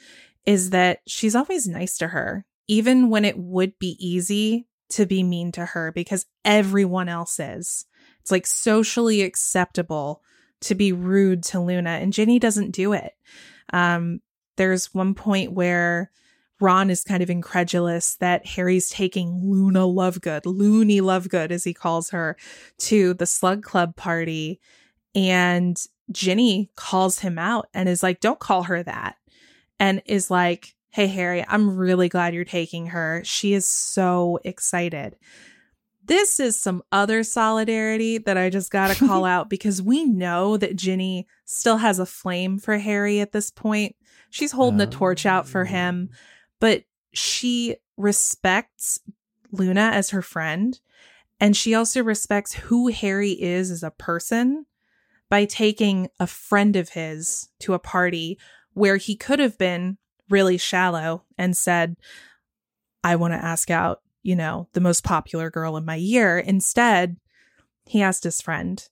is 0.47 0.71
that 0.71 1.01
she's 1.07 1.37
always 1.37 1.69
nice 1.69 1.99
to 1.99 2.09
her, 2.09 2.47
even 2.67 3.11
when 3.11 3.27
it 3.27 3.39
would 3.39 3.79
be 3.79 3.97
easy 4.01 4.67
to 4.91 5.05
be 5.05 5.23
mean 5.23 5.53
to 5.53 5.67
her 5.67 5.93
because 5.93 6.25
everyone 6.47 7.11
else 7.11 7.39
is. 7.39 7.85
It's 8.23 8.31
like 8.31 8.47
socially 8.47 9.21
acceptable 9.21 10.23
to 10.63 10.75
be 10.75 10.93
rude 10.93 11.43
to 11.45 11.61
Luna, 11.61 11.91
and 11.91 12.13
Ginny 12.13 12.39
doesn't 12.39 12.71
do 12.71 12.95
it. 12.95 13.13
Um, 13.72 14.20
there's 14.57 14.94
one 14.94 15.14
point 15.14 15.53
where 15.53 16.11
Ron 16.61 16.90
is 16.90 17.03
kind 17.03 17.22
of 17.22 17.31
incredulous 17.31 18.16
that 18.16 18.46
Harry's 18.46 18.88
taking 18.88 19.40
Luna 19.42 19.81
Lovegood, 19.81 20.42
Loony 20.46 21.00
Lovegood, 21.00 21.50
as 21.50 21.64
he 21.64 21.74
calls 21.74 22.11
her, 22.11 22.37
to 22.79 23.14
the 23.14 23.27
Slug 23.27 23.62
Club 23.62 23.96
party. 23.96 24.61
And 25.14 25.77
Ginny 26.11 26.70
calls 26.77 27.20
him 27.20 27.38
out 27.38 27.68
and 27.74 27.88
is 27.88 28.03
like, 28.03 28.20
Don't 28.20 28.38
call 28.38 28.64
her 28.64 28.83
that. 28.83 29.16
And 29.81 30.03
is 30.07 30.31
like, 30.31 30.74
Hey, 30.90 31.09
Harry, 31.09 31.44
I'm 31.46 31.77
really 31.77 32.09
glad 32.09 32.35
you're 32.35 32.44
taking 32.44 32.87
her. 32.88 33.22
She 33.24 33.53
is 33.53 33.66
so 33.66 34.38
excited. 34.44 35.16
This 36.07 36.38
is 36.38 36.59
some 36.59 36.83
other 36.93 37.23
solidarity 37.23 38.19
that 38.19 38.37
I 38.37 38.51
just 38.51 38.71
got 38.71 38.95
to 38.95 39.07
call 39.07 39.25
out 39.25 39.49
because 39.49 39.81
we 39.81 40.05
know 40.05 40.57
that 40.57 40.77
Ginny 40.77 41.27
still 41.45 41.79
has 41.79 41.99
a 41.99 42.07
flame 42.07 42.59
for 42.59 42.79
Harry 42.79 43.21
at 43.21 43.33
this 43.33 43.51
point. 43.51 43.97
She's 44.31 44.53
holding 44.53 44.79
the 44.79 44.87
torch 44.87 45.25
out 45.27 45.47
for 45.47 45.64
him, 45.64 46.11
oh. 46.12 46.17
but 46.61 46.85
she 47.12 47.77
respects 47.97 48.99
Luna 49.53 49.90
as 49.95 50.11
her 50.11 50.23
friend. 50.23 50.79
And 51.40 51.57
she 51.57 51.75
also 51.75 52.02
respects 52.02 52.55
who 52.55 52.88
Harry 52.88 53.33
is 53.33 53.71
as 53.71 53.83
a 53.83 53.90
person 53.90 54.67
by 55.31 55.44
taking 55.44 56.09
a 56.21 56.27
friend 56.27 56.77
of 56.77 56.90
his 56.90 57.48
to 57.61 57.75
a 57.75 57.79
party 57.79 58.38
where 58.73 58.96
he 58.96 59.17
could 59.17 59.38
have 59.38 59.59
been 59.59 59.98
really 60.29 60.59
shallow 60.59 61.25
and 61.38 61.57
said, 61.57 61.96
I 63.02 63.17
want 63.17 63.35
to 63.35 63.44
ask 63.44 63.71
out 63.71 64.00
you 64.25 64.35
know, 64.35 64.66
the 64.72 64.81
most 64.81 65.04
popular 65.04 65.50
girl 65.50 65.77
in 65.77 65.85
my 65.85 65.94
year. 65.94 66.38
Instead, 66.38 67.16
he 67.87 68.02
asked 68.02 68.25
his 68.25 68.40
friend. 68.40 68.88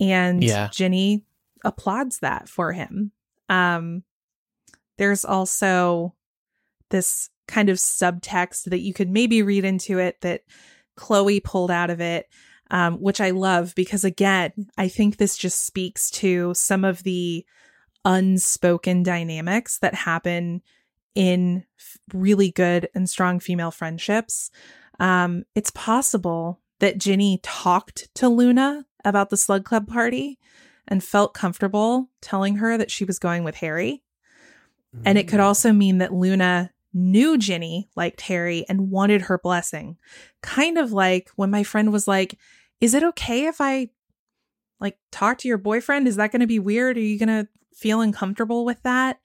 And 0.00 0.44
yeah. 0.44 0.68
Ginny 0.70 1.24
applauds 1.64 2.18
that 2.18 2.48
for 2.48 2.72
him. 2.72 3.12
Um, 3.48 4.02
there's 4.98 5.24
also 5.24 6.14
this 6.90 7.30
kind 7.46 7.68
of 7.68 7.78
subtext 7.78 8.64
that 8.64 8.80
you 8.80 8.92
could 8.92 9.08
maybe 9.08 9.42
read 9.42 9.64
into 9.64 9.98
it 9.98 10.20
that 10.20 10.42
Chloe 10.96 11.40
pulled 11.40 11.70
out 11.70 11.90
of 11.90 12.00
it, 12.00 12.28
um, 12.70 12.96
which 13.00 13.20
I 13.20 13.30
love 13.30 13.74
because, 13.74 14.04
again, 14.04 14.52
I 14.76 14.88
think 14.88 15.16
this 15.16 15.36
just 15.36 15.64
speaks 15.64 16.10
to 16.10 16.52
some 16.54 16.84
of 16.84 17.04
the 17.04 17.46
unspoken 18.04 19.02
dynamics 19.04 19.78
that 19.78 19.94
happen 19.94 20.62
in 21.18 21.64
really 22.14 22.52
good 22.52 22.88
and 22.94 23.10
strong 23.10 23.40
female 23.40 23.72
friendships, 23.72 24.52
um, 25.00 25.42
it's 25.56 25.72
possible 25.72 26.60
that 26.78 26.98
Ginny 26.98 27.40
talked 27.42 28.08
to 28.14 28.28
Luna 28.28 28.86
about 29.04 29.28
the 29.30 29.36
Slug 29.36 29.64
Club 29.64 29.88
party 29.88 30.38
and 30.86 31.02
felt 31.02 31.34
comfortable 31.34 32.08
telling 32.20 32.56
her 32.58 32.78
that 32.78 32.92
she 32.92 33.04
was 33.04 33.18
going 33.18 33.42
with 33.42 33.56
Harry. 33.56 34.04
And 35.04 35.18
it 35.18 35.26
could 35.26 35.40
Mm. 35.40 35.44
also 35.44 35.72
mean 35.72 35.98
that 35.98 36.14
Luna 36.14 36.70
knew 36.94 37.36
Ginny 37.36 37.90
liked 37.96 38.20
Harry 38.22 38.64
and 38.68 38.90
wanted 38.90 39.22
her 39.22 39.38
blessing. 39.38 39.96
Kind 40.40 40.78
of 40.78 40.92
like 40.92 41.30
when 41.34 41.50
my 41.50 41.64
friend 41.64 41.92
was 41.92 42.06
like, 42.06 42.38
Is 42.80 42.94
it 42.94 43.02
okay 43.02 43.46
if 43.46 43.60
I 43.60 43.88
like 44.78 44.96
talk 45.10 45.38
to 45.38 45.48
your 45.48 45.58
boyfriend? 45.58 46.06
Is 46.06 46.14
that 46.14 46.30
going 46.30 46.40
to 46.42 46.46
be 46.46 46.60
weird? 46.60 46.96
Are 46.96 47.00
you 47.00 47.18
going 47.18 47.28
to 47.28 47.48
feel 47.74 48.00
uncomfortable 48.00 48.64
with 48.64 48.80
that? 48.84 49.18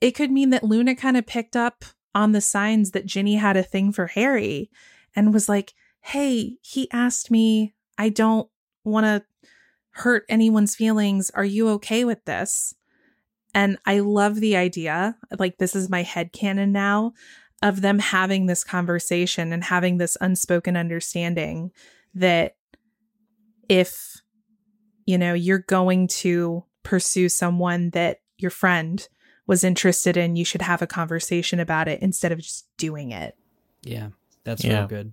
It 0.00 0.12
could 0.12 0.30
mean 0.30 0.50
that 0.50 0.64
Luna 0.64 0.94
kind 0.94 1.16
of 1.16 1.26
picked 1.26 1.56
up 1.56 1.84
on 2.14 2.32
the 2.32 2.40
signs 2.40 2.90
that 2.92 3.06
Ginny 3.06 3.36
had 3.36 3.56
a 3.56 3.62
thing 3.62 3.92
for 3.92 4.08
Harry 4.08 4.70
and 5.14 5.32
was 5.32 5.48
like, 5.48 5.74
Hey, 6.00 6.56
he 6.62 6.90
asked 6.90 7.30
me, 7.30 7.74
I 7.98 8.08
don't 8.08 8.48
want 8.84 9.04
to 9.04 9.22
hurt 9.90 10.24
anyone's 10.28 10.74
feelings. 10.74 11.30
Are 11.30 11.44
you 11.44 11.68
okay 11.70 12.04
with 12.04 12.24
this? 12.24 12.74
And 13.54 13.78
I 13.84 13.98
love 13.98 14.36
the 14.36 14.56
idea, 14.56 15.16
like 15.38 15.58
this 15.58 15.74
is 15.74 15.90
my 15.90 16.02
head 16.02 16.32
canon 16.32 16.72
now, 16.72 17.12
of 17.62 17.80
them 17.80 17.98
having 17.98 18.46
this 18.46 18.64
conversation 18.64 19.52
and 19.52 19.64
having 19.64 19.98
this 19.98 20.16
unspoken 20.20 20.76
understanding 20.76 21.72
that 22.14 22.56
if 23.68 24.22
you 25.04 25.18
know 25.18 25.34
you're 25.34 25.58
going 25.58 26.06
to 26.08 26.64
pursue 26.82 27.28
someone 27.28 27.90
that 27.90 28.20
your 28.38 28.50
friend 28.50 29.08
was 29.50 29.64
interested 29.64 30.16
in, 30.16 30.36
you 30.36 30.44
should 30.44 30.62
have 30.62 30.80
a 30.80 30.86
conversation 30.86 31.58
about 31.60 31.88
it 31.88 32.00
instead 32.00 32.30
of 32.32 32.38
just 32.38 32.66
doing 32.78 33.10
it. 33.10 33.36
Yeah, 33.82 34.10
that's 34.44 34.64
Yeah. 34.64 34.78
real 34.78 34.86
good. 34.86 35.12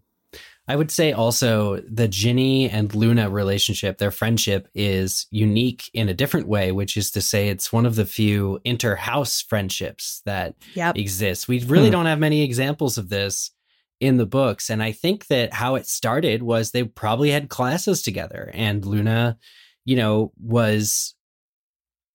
I 0.67 0.75
would 0.75 0.91
say 0.91 1.11
also 1.11 1.81
the 1.89 2.07
Ginny 2.07 2.69
and 2.69 2.93
Luna 2.93 3.29
relationship, 3.29 3.97
their 3.97 4.11
friendship 4.11 4.67
is 4.75 5.25
unique 5.31 5.89
in 5.93 6.07
a 6.07 6.13
different 6.13 6.47
way, 6.47 6.71
which 6.71 6.97
is 6.97 7.09
to 7.11 7.21
say 7.21 7.47
it's 7.49 7.73
one 7.73 7.85
of 7.85 7.95
the 7.95 8.05
few 8.05 8.59
inter-house 8.63 9.41
friendships 9.41 10.21
that 10.25 10.53
Yep. 10.75 10.97
exists. 10.97 11.47
We 11.47 11.63
really 11.63 11.87
Hmm. 11.87 11.93
don't 11.93 12.05
have 12.05 12.19
many 12.19 12.41
examples 12.43 12.97
of 12.99 13.09
this 13.09 13.51
in 13.99 14.17
the 14.17 14.25
books. 14.27 14.69
And 14.69 14.83
I 14.83 14.91
think 14.91 15.27
that 15.27 15.53
how 15.53 15.73
it 15.75 15.87
started 15.87 16.43
was 16.43 16.69
they 16.71 16.83
probably 16.83 17.31
had 17.31 17.49
classes 17.49 18.03
together 18.03 18.51
and 18.53 18.85
Luna, 18.85 19.37
you 19.85 19.95
know, 19.95 20.31
was 20.39 21.15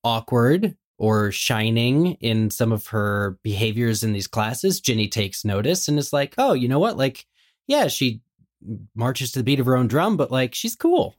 awkward 0.04 0.76
or 1.02 1.32
shining 1.32 2.12
in 2.20 2.48
some 2.48 2.70
of 2.70 2.86
her 2.86 3.36
behaviors 3.42 4.04
in 4.04 4.12
these 4.12 4.28
classes. 4.28 4.80
Ginny 4.80 5.08
takes 5.08 5.44
notice 5.44 5.88
and 5.88 5.98
is 5.98 6.12
like, 6.12 6.32
oh, 6.38 6.52
you 6.52 6.68
know 6.68 6.78
what? 6.78 6.96
Like, 6.96 7.26
yeah, 7.66 7.88
she 7.88 8.20
marches 8.94 9.32
to 9.32 9.40
the 9.40 9.42
beat 9.42 9.58
of 9.58 9.66
her 9.66 9.76
own 9.76 9.88
drum, 9.88 10.16
but 10.16 10.30
like 10.30 10.54
she's 10.54 10.76
cool 10.76 11.16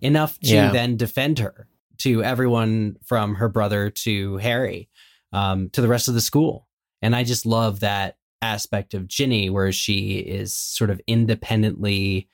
enough 0.00 0.38
to 0.38 0.54
Yeah. 0.54 0.70
then 0.70 0.96
defend 0.96 1.40
her 1.40 1.66
to 1.98 2.22
everyone 2.22 2.94
from 3.04 3.34
her 3.34 3.48
brother 3.48 3.90
to 3.90 4.36
Harry, 4.36 4.88
um, 5.32 5.68
to 5.70 5.80
the 5.80 5.88
rest 5.88 6.06
of 6.06 6.14
the 6.14 6.20
school. 6.20 6.68
And 7.02 7.16
I 7.16 7.24
just 7.24 7.44
love 7.44 7.80
that 7.80 8.16
aspect 8.40 8.94
of 8.94 9.08
Ginny 9.08 9.50
where 9.50 9.72
she 9.72 10.18
is 10.18 10.54
sort 10.54 10.90
of 10.90 11.00
independently 11.08 12.28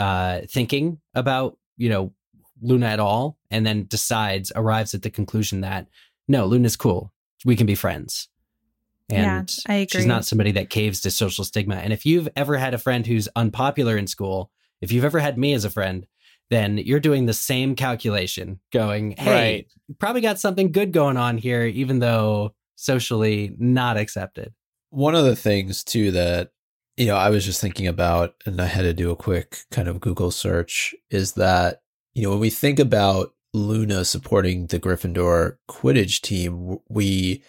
uh, 0.00 0.40
thinking 0.48 0.98
about, 1.14 1.58
you 1.76 1.90
know, 1.90 2.14
Luna 2.62 2.86
at 2.86 3.00
all, 3.00 3.36
and 3.50 3.66
then 3.66 3.84
decides, 3.86 4.50
arrives 4.56 4.94
at 4.94 5.02
the 5.02 5.10
conclusion 5.10 5.60
that 5.60 5.88
no, 6.32 6.46
Luna's 6.46 6.76
cool. 6.76 7.12
We 7.44 7.54
can 7.56 7.66
be 7.66 7.74
friends. 7.76 8.28
Yeah, 9.08 9.38
And 9.40 9.58
I 9.68 9.74
agree. 9.74 9.86
she's 10.00 10.06
not 10.06 10.24
somebody 10.24 10.52
that 10.52 10.70
caves 10.70 11.00
to 11.02 11.10
social 11.10 11.44
stigma. 11.44 11.76
And 11.76 11.92
if 11.92 12.06
you've 12.06 12.28
ever 12.34 12.56
had 12.56 12.72
a 12.74 12.78
friend 12.78 13.06
who's 13.06 13.28
unpopular 13.36 13.96
in 13.96 14.06
school, 14.06 14.50
if 14.80 14.90
you've 14.90 15.04
ever 15.04 15.18
had 15.20 15.36
me 15.36 15.52
as 15.52 15.64
a 15.64 15.70
friend, 15.70 16.06
then 16.50 16.78
you're 16.78 17.00
doing 17.00 17.26
the 17.26 17.34
same 17.34 17.74
calculation, 17.76 18.58
going, 18.72 19.12
hey, 19.18 19.30
Right. 19.30 19.66
you 19.88 19.94
probably 19.98 20.20
got 20.22 20.38
something 20.40 20.72
good 20.72 20.92
going 20.92 21.16
on 21.16 21.36
here, 21.38 21.64
even 21.66 21.98
though 21.98 22.54
socially 22.76 23.54
not 23.58 23.96
accepted. 23.96 24.52
One 24.90 25.14
of 25.14 25.24
the 25.24 25.36
things 25.36 25.84
too 25.84 26.10
that 26.12 26.50
you 26.96 27.06
know 27.06 27.16
I 27.16 27.30
was 27.30 27.44
just 27.44 27.60
thinking 27.60 27.86
about, 27.86 28.34
and 28.46 28.60
I 28.60 28.66
had 28.66 28.82
to 28.82 28.92
do 28.92 29.10
a 29.10 29.16
quick 29.16 29.60
kind 29.70 29.88
of 29.88 30.00
Google 30.00 30.30
search, 30.30 30.94
is 31.10 31.32
that 31.34 31.80
you 32.14 32.22
know 32.22 32.30
when 32.30 32.40
we 32.40 32.50
think 32.50 32.78
about 32.78 33.32
Luna 33.54 34.04
supporting 34.04 34.66
the 34.66 34.80
Gryffindor 34.80 35.56
Quidditch 35.68 36.20
team, 36.20 36.78
we 36.88 37.42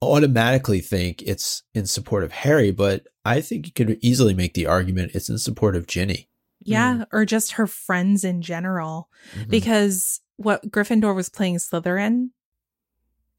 automatically 0.00 0.80
think 0.80 1.22
it's 1.22 1.64
in 1.74 1.86
support 1.86 2.22
of 2.22 2.32
Harry, 2.32 2.70
but 2.70 3.06
I 3.24 3.40
think 3.40 3.66
you 3.66 3.72
could 3.72 3.98
easily 4.00 4.34
make 4.34 4.54
the 4.54 4.66
argument 4.66 5.12
it's 5.14 5.28
in 5.28 5.38
support 5.38 5.74
of 5.74 5.86
Ginny. 5.86 6.28
yeah, 6.60 7.04
or 7.12 7.24
just 7.24 7.52
her 7.52 7.66
friends 7.66 8.24
in 8.24 8.42
general. 8.42 9.08
Mm-hmm. 9.34 9.50
Because 9.50 10.20
what 10.36 10.70
Gryffindor 10.70 11.14
was 11.14 11.28
playing 11.28 11.56
Slytherin 11.56 12.28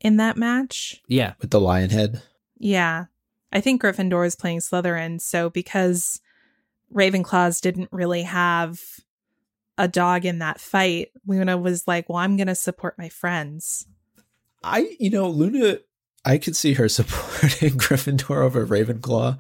in 0.01 0.17
that 0.17 0.37
match. 0.37 1.01
Yeah. 1.07 1.33
with 1.39 1.51
the 1.51 1.61
lion 1.61 1.89
head. 1.89 2.21
Yeah. 2.57 3.05
I 3.51 3.61
think 3.61 3.81
Gryffindor 3.81 4.25
is 4.25 4.35
playing 4.35 4.59
Slytherin. 4.59 5.21
So 5.21 5.49
because 5.49 6.19
Ravenclaws 6.93 7.61
didn't 7.61 7.89
really 7.91 8.23
have 8.23 8.79
a 9.79 9.87
dog 9.87 10.25
in 10.25 10.39
that 10.39 10.59
fight, 10.59 11.09
Luna 11.25 11.57
was 11.57 11.87
like, 11.87 12.07
well, 12.09 12.17
I'm 12.19 12.37
going 12.37 12.47
to 12.47 12.53
support 12.55 12.97
my 12.99 13.09
friends. 13.09 13.87
I, 14.63 14.95
you 14.99 15.09
know, 15.09 15.27
Luna, 15.29 15.79
I 16.25 16.37
could 16.37 16.55
see 16.55 16.73
her 16.73 16.87
supporting 16.89 17.71
Gryffindor 17.79 18.43
over 18.43 18.67
Ravenclaw, 18.67 19.39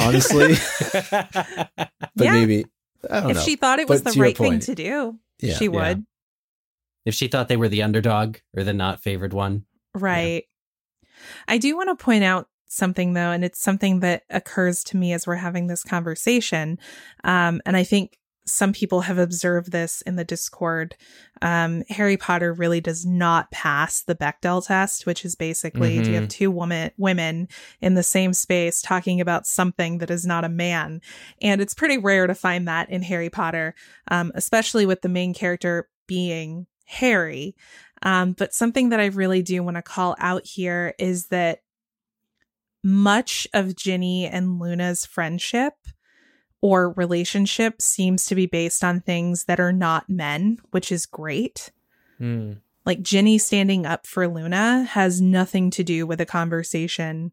honestly. 0.00 0.54
but 1.10 1.90
Yeah. 2.14 2.32
maybe 2.32 2.64
I 3.10 3.20
don't 3.20 3.30
If 3.30 3.36
know. 3.36 3.42
she 3.42 3.56
thought 3.56 3.78
it 3.80 3.88
was 3.88 4.00
But 4.02 4.10
the 4.10 4.12
to 4.12 4.16
your 4.18 4.24
right 4.26 4.36
thing 4.36 4.58
to 4.60 4.74
do, 4.74 5.18
Yeah. 5.40 5.54
she 5.54 5.64
Yeah. 5.64 5.70
would. 5.70 6.06
if 7.04 7.14
she 7.14 7.28
thought 7.28 7.48
they 7.48 7.56
were 7.56 7.68
the 7.68 7.82
underdog 7.82 8.36
or 8.56 8.64
the 8.64 8.72
not 8.72 9.00
favored 9.02 9.32
one. 9.32 9.64
Right. 9.94 10.44
I 11.48 11.58
do 11.58 11.76
want 11.76 11.88
to 11.96 12.02
point 12.04 12.24
out 12.24 12.48
something 12.68 13.12
though, 13.14 13.30
and 13.30 13.44
it's 13.44 13.60
something 13.60 14.00
that 14.00 14.22
occurs 14.28 14.82
to 14.84 14.96
me 14.96 15.12
as 15.12 15.26
we're 15.26 15.36
having 15.36 15.66
this 15.68 15.82
conversation. 15.84 16.78
Um, 17.24 17.60
and 17.64 17.76
I 17.76 17.84
think 17.84 18.18
some 18.46 18.72
people 18.72 19.02
have 19.02 19.18
observed 19.18 19.72
this 19.72 20.02
in 20.02 20.16
the 20.16 20.24
Discord. 20.24 20.96
Um, 21.42 21.82
Harry 21.88 22.16
Potter 22.16 22.52
really 22.52 22.80
does 22.80 23.04
not 23.04 23.50
pass 23.50 24.02
the 24.02 24.14
Bechdel 24.14 24.66
test, 24.66 25.04
which 25.04 25.24
is 25.24 25.34
basically 25.34 26.00
do 26.00 26.10
you 26.10 26.16
have 26.16 26.28
two 26.28 26.50
woman 26.50 26.92
women 26.96 27.48
in 27.80 27.94
the 27.94 28.02
same 28.02 28.32
space 28.32 28.80
talking 28.80 29.20
about 29.20 29.46
something 29.46 29.98
that 29.98 30.10
is 30.10 30.24
not 30.24 30.44
a 30.44 30.48
man, 30.48 31.00
and 31.42 31.60
it's 31.60 31.74
pretty 31.74 31.98
rare 31.98 32.26
to 32.26 32.34
find 32.34 32.68
that 32.68 32.88
in 32.88 33.02
Harry 33.02 33.28
Potter, 33.28 33.74
um, 34.08 34.32
especially 34.34 34.86
with 34.86 35.02
the 35.02 35.08
main 35.08 35.34
character 35.34 35.88
being 36.06 36.66
Harry. 36.86 37.56
Um, 38.02 38.32
but 38.32 38.54
something 38.54 38.90
that 38.90 39.00
I 39.00 39.06
really 39.06 39.42
do 39.42 39.62
want 39.62 39.76
to 39.76 39.82
call 39.82 40.14
out 40.18 40.46
here 40.46 40.94
is 40.98 41.26
that 41.28 41.60
much 42.84 43.48
of 43.52 43.74
Ginny 43.74 44.26
and 44.26 44.60
Luna's 44.60 45.04
friendship 45.04 45.74
or 46.66 46.90
relationship 46.94 47.80
seems 47.80 48.26
to 48.26 48.34
be 48.34 48.44
based 48.44 48.82
on 48.82 49.00
things 49.00 49.44
that 49.44 49.60
are 49.60 49.72
not 49.72 50.10
men, 50.10 50.58
which 50.72 50.90
is 50.90 51.06
great. 51.06 51.70
Hmm. 52.18 52.54
Like 52.84 53.02
Ginny 53.02 53.38
standing 53.38 53.86
up 53.86 54.04
for 54.04 54.26
Luna 54.26 54.82
has 54.82 55.20
nothing 55.20 55.70
to 55.70 55.84
do 55.84 56.08
with 56.08 56.20
a 56.20 56.26
conversation 56.26 57.32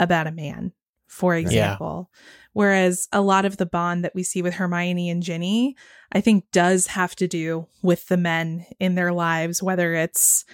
about 0.00 0.26
a 0.26 0.32
man, 0.32 0.72
for 1.06 1.36
example. 1.36 2.10
Whereas 2.54 3.06
a 3.12 3.20
lot 3.20 3.44
of 3.44 3.56
the 3.56 3.66
bond 3.66 4.02
that 4.04 4.16
we 4.16 4.24
see 4.24 4.42
with 4.42 4.54
Hermione 4.54 5.10
and 5.10 5.22
Ginny, 5.22 5.76
I 6.10 6.20
think 6.20 6.50
does 6.50 6.88
have 6.88 7.14
to 7.16 7.28
do 7.28 7.68
with 7.82 8.08
the 8.08 8.16
men 8.16 8.66
in 8.80 8.96
their 8.96 9.12
lives, 9.12 9.62
whether 9.62 9.94
it's, 9.94 10.44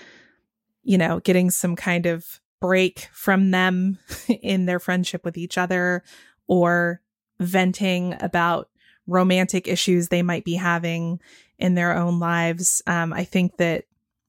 you 0.82 0.98
know, 0.98 1.20
getting 1.20 1.50
some 1.50 1.76
kind 1.76 2.04
of 2.04 2.42
break 2.60 3.08
from 3.10 3.52
them 3.52 3.98
in 4.28 4.66
their 4.66 4.80
friendship 4.80 5.24
with 5.24 5.38
each 5.38 5.56
other 5.56 6.04
or 6.46 7.00
venting 7.40 8.14
about 8.20 8.68
romantic 9.06 9.66
issues 9.66 10.08
they 10.08 10.22
might 10.22 10.44
be 10.44 10.54
having 10.54 11.20
in 11.58 11.74
their 11.74 11.96
own 11.96 12.20
lives. 12.20 12.82
Um, 12.86 13.12
I 13.12 13.24
think 13.24 13.56
that 13.56 13.84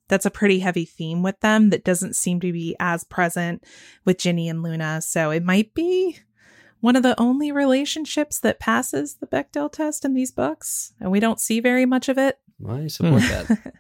that's 0.07 0.25
a 0.25 0.31
pretty 0.31 0.59
heavy 0.59 0.85
theme 0.85 1.21
with 1.21 1.39
them 1.41 1.69
that 1.69 1.83
doesn't 1.83 2.15
seem 2.15 2.39
to 2.39 2.51
be 2.51 2.75
as 2.79 3.03
present 3.03 3.63
with 4.05 4.17
Ginny 4.17 4.49
and 4.49 4.63
Luna. 4.63 5.01
So 5.01 5.29
it 5.29 5.43
might 5.43 5.73
be 5.73 6.17
one 6.81 6.95
of 6.95 7.03
the 7.03 7.19
only 7.19 7.51
relationships 7.51 8.39
that 8.39 8.59
passes 8.59 9.15
the 9.15 9.27
Bechdel 9.27 9.71
test 9.71 10.05
in 10.05 10.13
these 10.13 10.31
books, 10.31 10.93
and 10.99 11.11
we 11.11 11.19
don't 11.19 11.39
see 11.39 11.59
very 11.59 11.85
much 11.85 12.09
of 12.09 12.17
it. 12.17 12.39
I 12.67 12.87
support 12.87 13.21
that. 13.21 13.73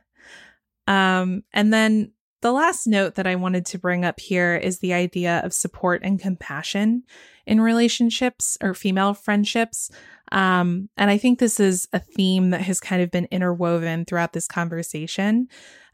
um, 0.87 1.43
and 1.53 1.73
then 1.73 2.11
the 2.41 2.51
last 2.51 2.87
note 2.87 3.15
that 3.15 3.27
I 3.27 3.35
wanted 3.35 3.65
to 3.67 3.79
bring 3.79 4.05
up 4.05 4.19
here 4.19 4.55
is 4.55 4.79
the 4.79 4.93
idea 4.93 5.41
of 5.43 5.53
support 5.53 6.01
and 6.03 6.19
compassion 6.19 7.03
in 7.49 7.59
relationships 7.59 8.59
or 8.61 8.75
female 8.75 9.15
friendships. 9.15 9.89
Um, 10.31 10.87
and 10.95 11.09
I 11.09 11.17
think 11.17 11.39
this 11.39 11.59
is 11.59 11.87
a 11.91 11.99
theme 11.99 12.51
that 12.51 12.61
has 12.61 12.79
kind 12.79 13.01
of 13.01 13.09
been 13.09 13.27
interwoven 13.31 14.05
throughout 14.05 14.33
this 14.33 14.47
conversation. 14.47 15.47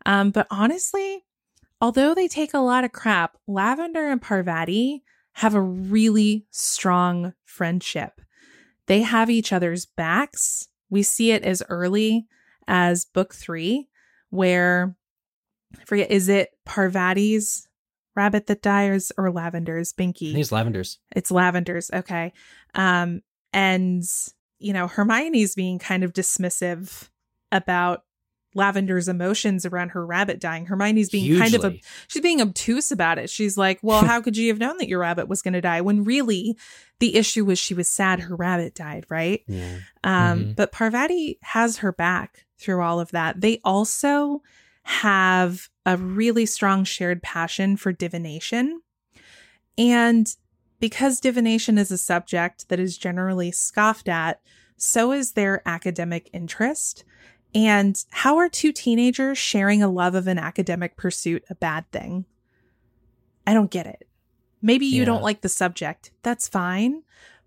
Um, 0.05 0.31
but 0.31 0.47
honestly, 0.51 1.23
although 1.79 2.13
they 2.13 2.27
take 2.27 2.53
a 2.53 2.59
lot 2.59 2.83
of 2.83 2.91
crap, 2.91 3.37
Lavender 3.47 4.11
and 4.11 4.21
Parvati 4.21 5.01
have 5.35 5.55
a 5.55 5.61
really 5.61 6.45
strong 6.51 7.33
friendship. 7.45 8.19
They 8.87 9.01
have 9.01 9.29
each 9.29 9.53
other's 9.53 9.85
backs. 9.85 10.67
We 10.89 11.03
see 11.03 11.31
it 11.31 11.43
as 11.43 11.63
early 11.69 12.27
as 12.67 13.05
book 13.05 13.33
three, 13.33 13.87
where 14.29 14.97
I 15.79 15.85
forget, 15.85 16.11
is 16.11 16.27
it 16.27 16.49
Parvati's 16.65 17.64
rabbit 18.15 18.47
that 18.47 18.61
dies 18.61 19.11
or 19.17 19.31
Lavender's 19.31 19.93
Binky? 19.93 20.33
These 20.33 20.51
lavenders. 20.51 20.97
It's 21.15 21.31
Lavender's. 21.31 21.89
Okay. 21.91 22.33
Um, 22.73 23.21
and 23.53 24.03
you 24.59 24.73
know, 24.73 24.87
Hermione's 24.87 25.55
being 25.55 25.79
kind 25.79 26.03
of 26.03 26.13
dismissive 26.13 27.09
about 27.51 28.03
Lavender's 28.55 29.09
emotions 29.09 29.65
around 29.65 29.89
her 29.89 30.05
rabbit 30.05 30.39
dying. 30.39 30.65
Hermione's 30.65 31.09
being 31.09 31.37
kind 31.39 31.53
of 31.55 31.65
a, 31.65 31.79
she's 32.07 32.21
being 32.21 32.39
obtuse 32.41 32.89
about 32.89 33.17
it. 33.17 33.29
She's 33.29 33.57
like, 33.57 33.79
"Well, 33.81 34.01
how 34.05 34.21
could 34.21 34.37
you 34.37 34.47
have 34.47 34.59
known 34.59 34.77
that 34.77 34.87
your 34.87 34.99
rabbit 34.99 35.27
was 35.27 35.41
going 35.41 35.55
to 35.55 35.61
die?" 35.61 35.81
When 35.81 36.05
really, 36.05 36.57
the 36.99 37.15
issue 37.17 37.43
was 37.43 37.59
she 37.59 37.73
was 37.73 37.89
sad 37.89 38.21
her 38.21 38.35
rabbit 38.35 38.73
died, 38.73 39.05
right? 39.09 39.41
Yeah. 39.47 39.79
Um, 40.05 40.39
Mhm. 40.39 40.55
But 40.55 40.71
Parvati 40.71 41.37
has 41.41 41.77
her 41.77 41.91
back 41.91 42.45
through 42.57 42.81
all 42.81 43.01
of 43.01 43.11
that. 43.11 43.41
They 43.41 43.59
also 43.65 44.41
have 44.85 45.67
a 45.85 45.97
really 45.97 46.45
strong 46.45 46.83
shared 46.83 47.21
passion 47.23 47.75
for 47.75 47.91
divination. 47.91 48.81
And 49.77 50.27
because 50.79 51.19
divination 51.19 51.77
is 51.77 51.91
a 51.91 51.97
subject 51.97 52.69
that 52.69 52.79
is 52.79 52.97
generally 52.97 53.51
scoffed 53.51 54.07
at, 54.07 54.41
so 54.77 55.11
is 55.11 55.31
their 55.31 55.67
academic 55.67 56.29
interest. 56.33 57.03
And 57.55 57.97
how 58.11 58.37
are 58.37 58.47
two 58.47 58.71
teenagers 58.71 59.37
sharing 59.39 59.81
a 59.81 59.89
love 59.89 60.13
of 60.13 60.27
an 60.27 60.37
academic 60.37 60.97
pursuit 60.97 61.43
a 61.49 61.55
bad 61.55 61.89
thing? 61.91 62.25
I 63.47 63.53
don't 63.53 63.71
get 63.71 63.87
it. 63.87 64.07
Maybe 64.61 64.85
you 64.85 64.99
Yeah. 64.99 65.05
don't 65.05 65.23
like 65.23 65.41
the 65.41 65.49
subject. 65.49 66.11
That's 66.21 66.47
fine. 66.47 67.01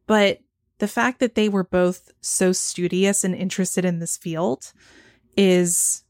But 0.06 0.40
the 0.78 0.88
fact 0.88 1.20
that 1.20 1.34
they 1.36 1.48
were 1.48 1.64
both 1.64 2.10
so 2.20 2.50
studious 2.52 3.22
and 3.22 3.34
interested 3.34 3.84
in 3.84 4.00
this 4.00 4.16
field 4.16 4.72
is 5.36 6.02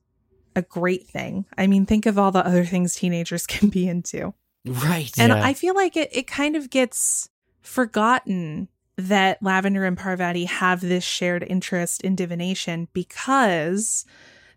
a 0.59 0.62
great 0.62 1.06
thing. 1.06 1.46
I 1.56 1.66
mean, 1.66 1.86
think 1.86 2.04
of 2.04 2.18
all 2.18 2.30
the 2.30 2.46
other 2.46 2.64
things 2.64 2.96
teenagers 2.96 3.46
can 3.54 3.68
be 3.68 3.88
into. 3.88 4.34
Right. 4.66 5.12
And 5.18 5.32
Yeah. 5.32 5.42
I 5.42 5.54
feel 5.54 5.74
like 5.74 5.96
it, 5.96 6.11
it 6.12 6.26
kind 6.26 6.56
of 6.56 6.68
gets 6.68 7.30
forgotten 7.62 8.68
that 8.96 9.42
Lavender 9.42 9.84
and 9.84 9.96
Parvati 9.96 10.44
have 10.46 10.80
this 10.80 11.04
shared 11.04 11.44
interest 11.48 12.02
in 12.02 12.16
divination 12.16 12.88
because 12.92 14.04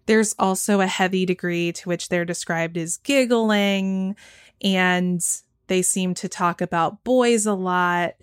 there's 0.08 0.34
also 0.40 0.82
a 0.82 0.88
heavy 0.88 1.26
degree 1.28 1.72
to 1.74 1.88
which 1.88 2.10
they're 2.10 2.26
described 2.26 2.76
as 2.78 2.98
giggling 2.98 4.16
and 4.64 5.24
they 5.68 5.84
seem 5.84 6.16
to 6.16 6.28
talk 6.28 6.60
about 6.60 7.04
boys 7.04 7.46
a 7.46 7.54
lot. 7.54 8.16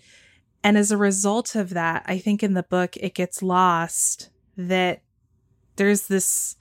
And 0.65 0.77
as 0.77 0.91
a 0.91 0.97
result 0.97 1.55
of 1.55 1.71
that, 1.71 2.03
I 2.07 2.19
think 2.19 2.43
in 2.43 2.55
the 2.55 2.65
book 2.65 2.97
it 2.97 3.15
gets 3.15 3.43
lost 3.43 4.31
that 4.57 5.03
there's 5.77 6.09
this 6.09 6.57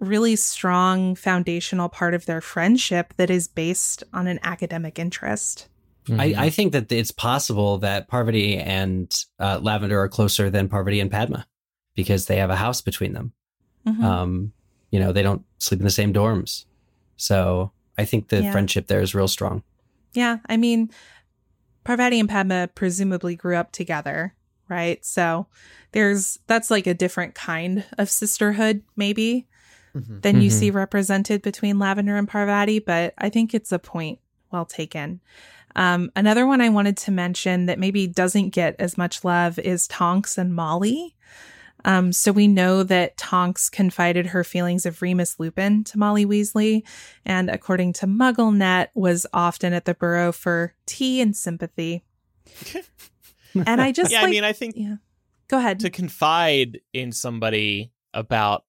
really 0.00 0.34
strong 0.34 1.14
foundational 1.14 1.88
part 1.88 2.14
of 2.14 2.26
their 2.26 2.40
friendship 2.40 3.14
that 3.16 3.30
is 3.30 3.46
based 3.46 4.02
on 4.12 4.26
an 4.26 4.40
academic 4.42 4.98
interest. 4.98 5.68
I, 6.10 6.34
I 6.36 6.50
think 6.50 6.72
that 6.72 6.90
it's 6.90 7.10
possible 7.12 7.78
that 7.78 8.08
Parvati 8.08 8.56
and 8.56 9.14
uh, 9.38 9.60
Lavender 9.62 10.00
are 10.00 10.08
closer 10.08 10.50
than 10.50 10.68
Parvati 10.68 10.98
and 10.98 11.10
Padma 11.10 11.46
because 11.94 12.26
they 12.26 12.36
have 12.36 12.50
a 12.50 12.56
house 12.56 12.80
between 12.80 13.12
them. 13.12 13.32
Mhm. 13.86 14.02
Um, 14.02 14.52
you 14.90 14.98
know, 14.98 15.12
they 15.12 15.22
don't 15.22 15.44
sleep 15.58 15.80
in 15.80 15.84
the 15.84 15.90
same 15.90 16.12
dorms. 16.12 16.64
So 17.16 17.70
I 17.98 18.04
think 18.06 18.28
the 18.28 18.42
Yeah. 18.42 18.50
friendship 18.52 18.86
there 18.88 19.02
is 19.02 19.14
real 19.14 19.28
strong. 19.28 19.62
yeah, 20.14 20.38
I 20.46 20.56
mean, 20.56 20.90
Parvati 21.84 22.18
and 22.18 22.28
Padma 22.28 22.68
presumably 22.74 23.36
grew 23.36 23.54
up 23.56 23.70
together, 23.70 24.34
right? 24.68 25.04
So 25.04 25.46
there's 25.92 26.38
that's 26.46 26.70
like 26.70 26.86
a 26.88 26.94
different 26.94 27.34
kind 27.34 27.84
of 27.98 28.10
sisterhood, 28.10 28.82
maybe, 28.96 29.46
Mhm. 29.96 30.22
than 30.22 30.40
you 30.40 30.50
Mhm. 30.50 30.54
see 30.54 30.70
represented 30.70 31.42
between 31.42 31.78
Lavender 31.78 32.16
and 32.16 32.28
Parvati, 32.28 32.78
but 32.78 33.14
I 33.18 33.28
think 33.28 33.54
it's 33.54 33.72
a 33.72 33.78
point 33.78 34.18
well 34.52 34.64
taken. 34.64 35.20
Um, 35.76 36.10
another 36.16 36.46
one 36.46 36.60
I 36.60 36.68
wanted 36.68 36.96
to 36.98 37.10
mention 37.12 37.66
that 37.66 37.78
maybe 37.78 38.06
doesn't 38.06 38.50
get 38.50 38.74
as 38.78 38.98
much 38.98 39.24
love 39.24 39.58
is 39.58 39.86
Tonks 39.86 40.36
and 40.36 40.54
Molly. 40.54 41.14
Um, 41.84 42.12
so 42.12 42.30
we 42.30 42.46
know 42.46 42.82
that 42.82 43.16
Tonks 43.16 43.70
confided 43.70 44.26
her 44.26 44.44
feelings 44.44 44.84
of 44.84 45.00
Remus 45.00 45.40
Lupin 45.40 45.82
to 45.84 45.98
Molly 45.98 46.26
Weasley, 46.26 46.82
and 47.24 47.48
according 47.48 47.94
to 47.94 48.06
MuggleNet, 48.06 48.88
was 48.94 49.26
often 49.32 49.72
at 49.72 49.86
the 49.86 49.94
Burrow 49.94 50.30
for 50.32 50.74
tea 50.86 51.20
and 51.22 51.34
sympathy. 51.36 52.04
And 53.54 53.80
I 53.80 53.90
just 53.90 54.12
yeah, 54.12 54.20
like, 54.20 54.28
I 54.28 54.30
mean, 54.30 54.44
I 54.44 54.52
think 54.52 54.74
yeah. 54.76 54.96
Go 55.48 55.58
ahead. 55.58 55.80
to 55.80 55.90
confide 55.90 56.80
in 56.92 57.10
somebody 57.10 57.90
about 58.14 58.64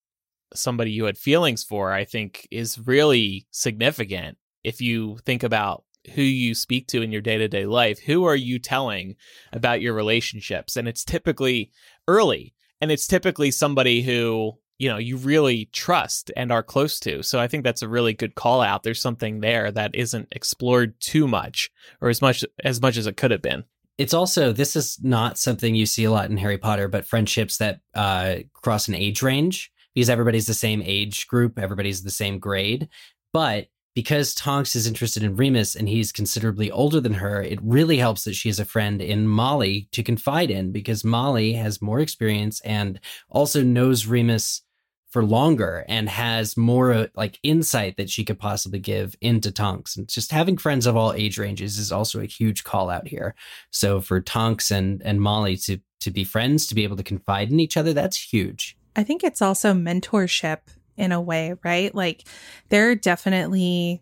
somebody 0.53 0.91
you 0.91 1.05
had 1.05 1.17
feelings 1.17 1.63
for, 1.63 1.91
I 1.91 2.05
think 2.05 2.47
is 2.51 2.79
really 2.79 3.47
significant. 3.51 4.37
If 4.63 4.81
you 4.81 5.17
think 5.25 5.43
about 5.43 5.83
who 6.13 6.21
you 6.21 6.55
speak 6.55 6.87
to 6.87 7.01
in 7.01 7.11
your 7.11 7.21
day 7.21 7.37
to 7.37 7.47
day 7.47 7.65
life, 7.65 7.99
who 7.99 8.25
are 8.25 8.35
you 8.35 8.59
telling 8.59 9.15
about 9.53 9.81
your 9.81 9.93
relationships? 9.93 10.75
And 10.75 10.87
it's 10.87 11.03
typically 11.03 11.71
early 12.07 12.53
and 12.79 12.91
it's 12.91 13.07
typically 13.07 13.51
somebody 13.51 14.01
who, 14.01 14.57
you 14.79 14.89
know, 14.89 14.97
you 14.97 15.17
really 15.17 15.69
trust 15.71 16.31
and 16.35 16.51
are 16.51 16.63
close 16.63 16.99
to. 17.01 17.21
So 17.21 17.39
I 17.39 17.47
think 17.47 17.63
that's 17.63 17.83
a 17.83 17.87
really 17.87 18.13
good 18.13 18.35
call 18.35 18.61
out. 18.61 18.83
There's 18.83 19.01
something 19.01 19.39
there 19.39 19.71
that 19.71 19.95
isn't 19.95 20.27
explored 20.31 20.99
too 20.99 21.27
much 21.27 21.69
or 22.01 22.09
as 22.09 22.21
much 22.21 22.43
as 22.63 22.81
much 22.81 22.97
as 22.97 23.05
it 23.05 23.17
could 23.17 23.31
have 23.31 23.41
been. 23.41 23.63
It's 23.97 24.15
also 24.15 24.51
this 24.51 24.75
is 24.75 24.97
not 25.03 25.37
something 25.37 25.75
you 25.75 25.85
see 25.85 26.05
a 26.05 26.11
lot 26.11 26.31
in 26.31 26.37
Harry 26.37 26.57
Potter, 26.57 26.87
but 26.87 27.05
friendships 27.05 27.57
that 27.57 27.81
uh, 27.93 28.37
cross 28.53 28.87
an 28.87 28.95
age 28.95 29.21
range 29.21 29.70
because 29.93 30.09
everybody's 30.09 30.47
the 30.47 30.53
same 30.53 30.81
age 30.85 31.27
group, 31.27 31.59
everybody's 31.59 32.03
the 32.03 32.11
same 32.11 32.39
grade. 32.39 32.89
But 33.33 33.67
because 33.93 34.33
Tonks 34.33 34.75
is 34.75 34.87
interested 34.87 35.21
in 35.21 35.35
Remus 35.35 35.75
and 35.75 35.89
he's 35.89 36.11
considerably 36.11 36.71
older 36.71 37.01
than 37.01 37.15
her, 37.15 37.41
it 37.41 37.59
really 37.61 37.97
helps 37.97 38.23
that 38.23 38.35
she 38.35 38.47
has 38.49 38.59
a 38.59 38.65
friend 38.65 39.01
in 39.01 39.27
Molly 39.27 39.89
to 39.91 40.03
confide 40.03 40.49
in 40.49 40.71
because 40.71 41.03
Molly 41.03 41.53
has 41.53 41.81
more 41.81 41.99
experience 41.99 42.61
and 42.61 42.99
also 43.29 43.61
knows 43.61 44.05
Remus 44.05 44.61
for 45.09 45.25
longer 45.25 45.83
and 45.89 46.07
has 46.07 46.55
more 46.55 46.93
uh, 46.93 47.07
like 47.15 47.37
insight 47.43 47.97
that 47.97 48.09
she 48.09 48.23
could 48.23 48.39
possibly 48.39 48.79
give 48.79 49.13
into 49.19 49.51
Tonks. 49.51 49.97
And 49.97 50.07
just 50.07 50.31
having 50.31 50.57
friends 50.57 50.87
of 50.87 50.95
all 50.95 51.11
age 51.11 51.37
ranges 51.37 51.77
is 51.77 51.91
also 51.91 52.21
a 52.21 52.25
huge 52.25 52.63
call 52.63 52.89
out 52.89 53.09
here. 53.09 53.35
So 53.71 53.99
for 53.99 54.21
Tonks 54.21 54.71
and 54.71 55.01
and 55.03 55.21
Molly 55.21 55.57
to 55.57 55.79
to 55.99 56.11
be 56.11 56.23
friends, 56.23 56.65
to 56.67 56.75
be 56.75 56.83
able 56.83 56.95
to 56.95 57.03
confide 57.03 57.51
in 57.51 57.59
each 57.59 57.75
other, 57.75 57.93
that's 57.93 58.31
huge. 58.31 58.77
I 58.95 59.03
think 59.03 59.23
it's 59.23 59.41
also 59.41 59.73
mentorship 59.73 60.59
in 60.97 61.11
a 61.11 61.21
way, 61.21 61.55
right? 61.63 61.93
Like 61.93 62.27
there 62.69 62.89
are 62.89 62.95
definitely 62.95 64.01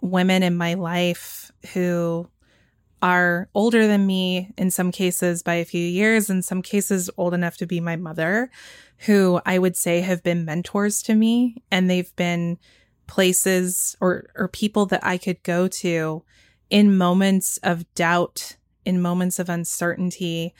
women 0.00 0.42
in 0.42 0.56
my 0.56 0.74
life 0.74 1.50
who 1.72 2.28
are 3.00 3.48
older 3.54 3.86
than 3.86 4.06
me 4.06 4.52
in 4.56 4.70
some 4.70 4.90
cases 4.90 5.42
by 5.42 5.54
a 5.54 5.64
few 5.64 5.84
years, 5.84 6.30
in 6.30 6.42
some 6.42 6.62
cases 6.62 7.10
old 7.16 7.34
enough 7.34 7.56
to 7.58 7.66
be 7.66 7.80
my 7.80 7.96
mother, 7.96 8.50
who 8.98 9.40
I 9.46 9.58
would 9.58 9.76
say 9.76 10.00
have 10.00 10.22
been 10.22 10.44
mentors 10.44 11.02
to 11.04 11.14
me 11.14 11.62
and 11.70 11.88
they've 11.88 12.14
been 12.16 12.58
places 13.06 13.96
or 14.00 14.30
or 14.34 14.48
people 14.48 14.86
that 14.86 15.04
I 15.04 15.16
could 15.16 15.42
go 15.42 15.68
to 15.68 16.24
in 16.70 16.96
moments 16.96 17.58
of 17.62 17.92
doubt, 17.94 18.56
in 18.84 19.00
moments 19.00 19.38
of 19.38 19.48
uncertainty, 19.48 20.54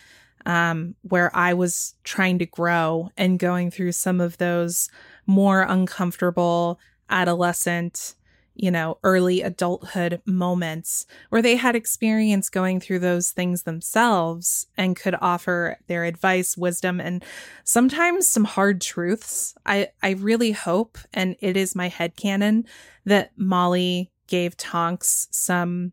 um, 0.49 0.95
where 1.03 1.31
I 1.37 1.55
was 1.55 1.95
trying 2.03 2.39
to 2.41 2.47
grow 2.47 3.11
and 3.17 3.39
going 3.39 3.71
through 3.71 3.93
some 3.93 4.21
of 4.21 4.39
those 4.39 4.89
more 5.27 5.61
uncomfortable 5.61 6.81
adolescent, 7.11 8.15
you 8.55 8.71
know, 8.71 8.99
early 9.05 9.43
adulthood 9.43 10.23
moments 10.25 11.07
where 11.29 11.43
they 11.43 11.57
had 11.57 11.77
experience 11.77 12.49
going 12.49 12.81
through 12.81 12.99
those 12.99 13.31
things 13.31 13.65
themselves 13.65 14.67
and 14.77 14.97
could 14.97 15.15
offer 15.21 15.77
their 15.87 16.05
advice, 16.05 16.57
wisdom, 16.57 16.99
and 16.99 17.23
sometimes 17.63 18.27
some 18.27 18.45
hard 18.45 18.81
truths. 18.81 19.55
I, 19.67 19.89
I 20.03 20.13
really 20.13 20.53
hope, 20.53 20.97
and 21.13 21.37
it 21.41 21.59
is 21.59 21.77
my 21.77 21.89
head 21.89 22.17
headcanon, 22.17 22.65
that 23.05 23.33
Molly 23.37 24.11
gave 24.27 24.57
Tonks 24.57 25.29
some 25.31 25.93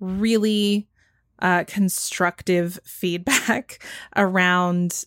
really 0.00 0.88
uh, 1.42 1.64
constructive 1.64 2.78
feedback 2.84 3.84
around 4.16 5.04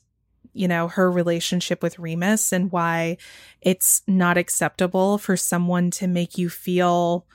you 0.54 0.68
know 0.68 0.88
her 0.90 1.12
relationship 1.12 1.82
with 1.82 1.98
Remus 1.98 2.52
and 2.54 2.72
why 2.72 3.18
it's 3.62 4.04
not 4.06 4.38
acceptable 4.38 5.18
for 5.18 5.36
someone 5.36 5.92
to 5.92 6.08
make 6.08 6.38
you 6.38 6.50
feel 6.50 7.26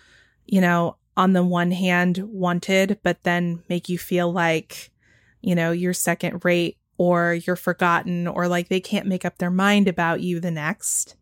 you 0.47 0.61
know 0.61 0.97
on 1.17 1.33
the 1.33 1.43
one 1.43 1.71
hand 1.71 2.19
wanted 2.19 2.99
but 3.03 3.23
then 3.25 3.63
make 3.69 3.89
you 3.89 3.99
feel 3.99 4.33
like 4.33 4.91
you 5.41 5.55
know 5.55 5.73
you're 5.73 5.95
second 5.95 6.45
rate 6.45 6.77
or 6.99 7.35
you're 7.35 7.57
forgotten 7.57 8.27
or 8.27 8.49
like 8.49 8.69
they 8.69 8.81
can't 8.81 9.07
make 9.07 9.25
up 9.25 9.39
their 9.39 9.51
mind 9.51 9.89
about 9.89 10.21
you 10.21 10.41
the 10.41 10.51
next. 10.51 11.17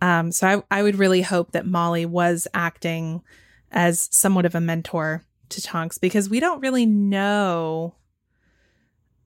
Um 0.00 0.32
so 0.32 0.64
I 0.70 0.78
I 0.78 0.82
would 0.82 0.96
really 0.96 1.22
hope 1.22 1.52
that 1.52 1.66
Molly 1.66 2.06
was 2.06 2.48
acting 2.52 3.22
as 3.70 4.08
somewhat 4.12 4.46
of 4.46 4.56
a 4.56 4.60
mentor 4.60 5.24
to 5.52 5.62
Tonks 5.62 5.98
because 5.98 6.28
we 6.28 6.40
don't 6.40 6.60
really 6.60 6.86
know 6.86 7.94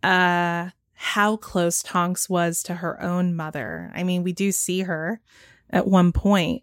uh 0.03 0.70
how 0.95 1.37
close 1.37 1.83
Tonks 1.83 2.29
was 2.29 2.62
to 2.64 2.74
her 2.74 3.01
own 3.03 3.37
mother. 3.37 3.93
I 3.95 4.03
mean, 4.03 4.22
we 4.22 4.33
do 4.33 4.51
see 4.51 4.81
her 4.81 5.20
at 5.68 5.87
one 5.87 6.11
point, 6.11 6.62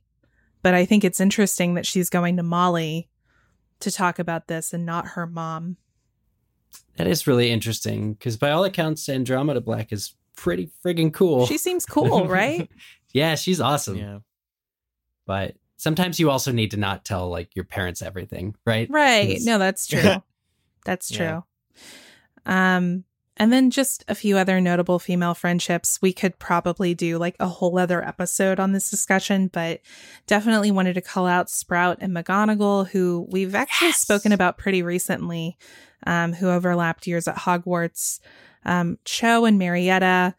but 0.63 0.73
I 0.73 0.85
think 0.85 1.03
it's 1.03 1.19
interesting 1.19 1.75
that 1.75 1.85
she's 1.85 2.09
going 2.09 2.37
to 2.37 2.43
Molly 2.43 3.09
to 3.79 3.91
talk 3.91 4.17
about 4.17 4.47
this 4.47 4.73
and 4.73 4.85
not 4.85 5.09
her 5.09 5.27
mom. 5.27 5.77
That 6.97 7.05
is 7.05 7.27
really 7.27 7.51
interesting 7.51 8.13
because, 8.13 8.37
by 8.37 8.49
all 8.49 8.63
accounts, 8.63 9.07
Andromeda 9.07 9.61
Black 9.61 9.91
is 9.91 10.15
pretty 10.35 10.71
friggin' 10.83 11.13
cool. 11.13 11.45
She 11.45 11.57
seems 11.57 11.85
cool, 11.85 12.27
right? 12.27 12.69
yeah, 13.13 13.35
she's 13.35 13.61
awesome. 13.61 13.97
Yeah. 13.97 14.19
But 15.27 15.55
sometimes 15.83 16.17
you 16.17 16.31
also 16.31 16.53
need 16.53 16.71
to 16.71 16.77
not 16.77 17.03
tell 17.03 17.27
like 17.29 17.53
your 17.57 17.65
parents 17.65 18.01
everything, 18.01 18.55
right? 18.65 18.89
Right. 18.89 19.37
No, 19.41 19.57
that's 19.57 19.85
true. 19.85 20.15
that's 20.85 21.09
true. 21.11 21.43
Yeah. 22.45 22.77
Um 22.77 23.03
and 23.35 23.51
then 23.51 23.69
just 23.69 24.05
a 24.07 24.15
few 24.15 24.37
other 24.37 24.61
notable 24.61 24.97
female 24.99 25.33
friendships. 25.33 25.99
We 26.01 26.13
could 26.13 26.39
probably 26.39 26.93
do 26.93 27.17
like 27.17 27.35
a 27.39 27.47
whole 27.47 27.77
other 27.77 28.05
episode 28.05 28.59
on 28.59 28.71
this 28.71 28.89
discussion, 28.89 29.49
but 29.51 29.81
definitely 30.25 30.71
wanted 30.71 30.93
to 30.93 31.01
call 31.01 31.25
out 31.25 31.49
Sprout 31.49 31.97
and 31.99 32.15
McGonagall, 32.15 32.87
who 32.87 33.27
we've 33.29 33.55
actually 33.55 33.87
yes. 33.87 33.99
spoken 33.99 34.31
about 34.31 34.59
pretty 34.59 34.83
recently, 34.83 35.57
um, 36.05 36.31
who 36.33 36.47
overlapped 36.49 37.07
years 37.07 37.27
at 37.27 37.35
Hogwarts. 37.37 38.19
Um, 38.65 38.99
Cho 39.03 39.45
and 39.45 39.57
Marietta, 39.57 40.35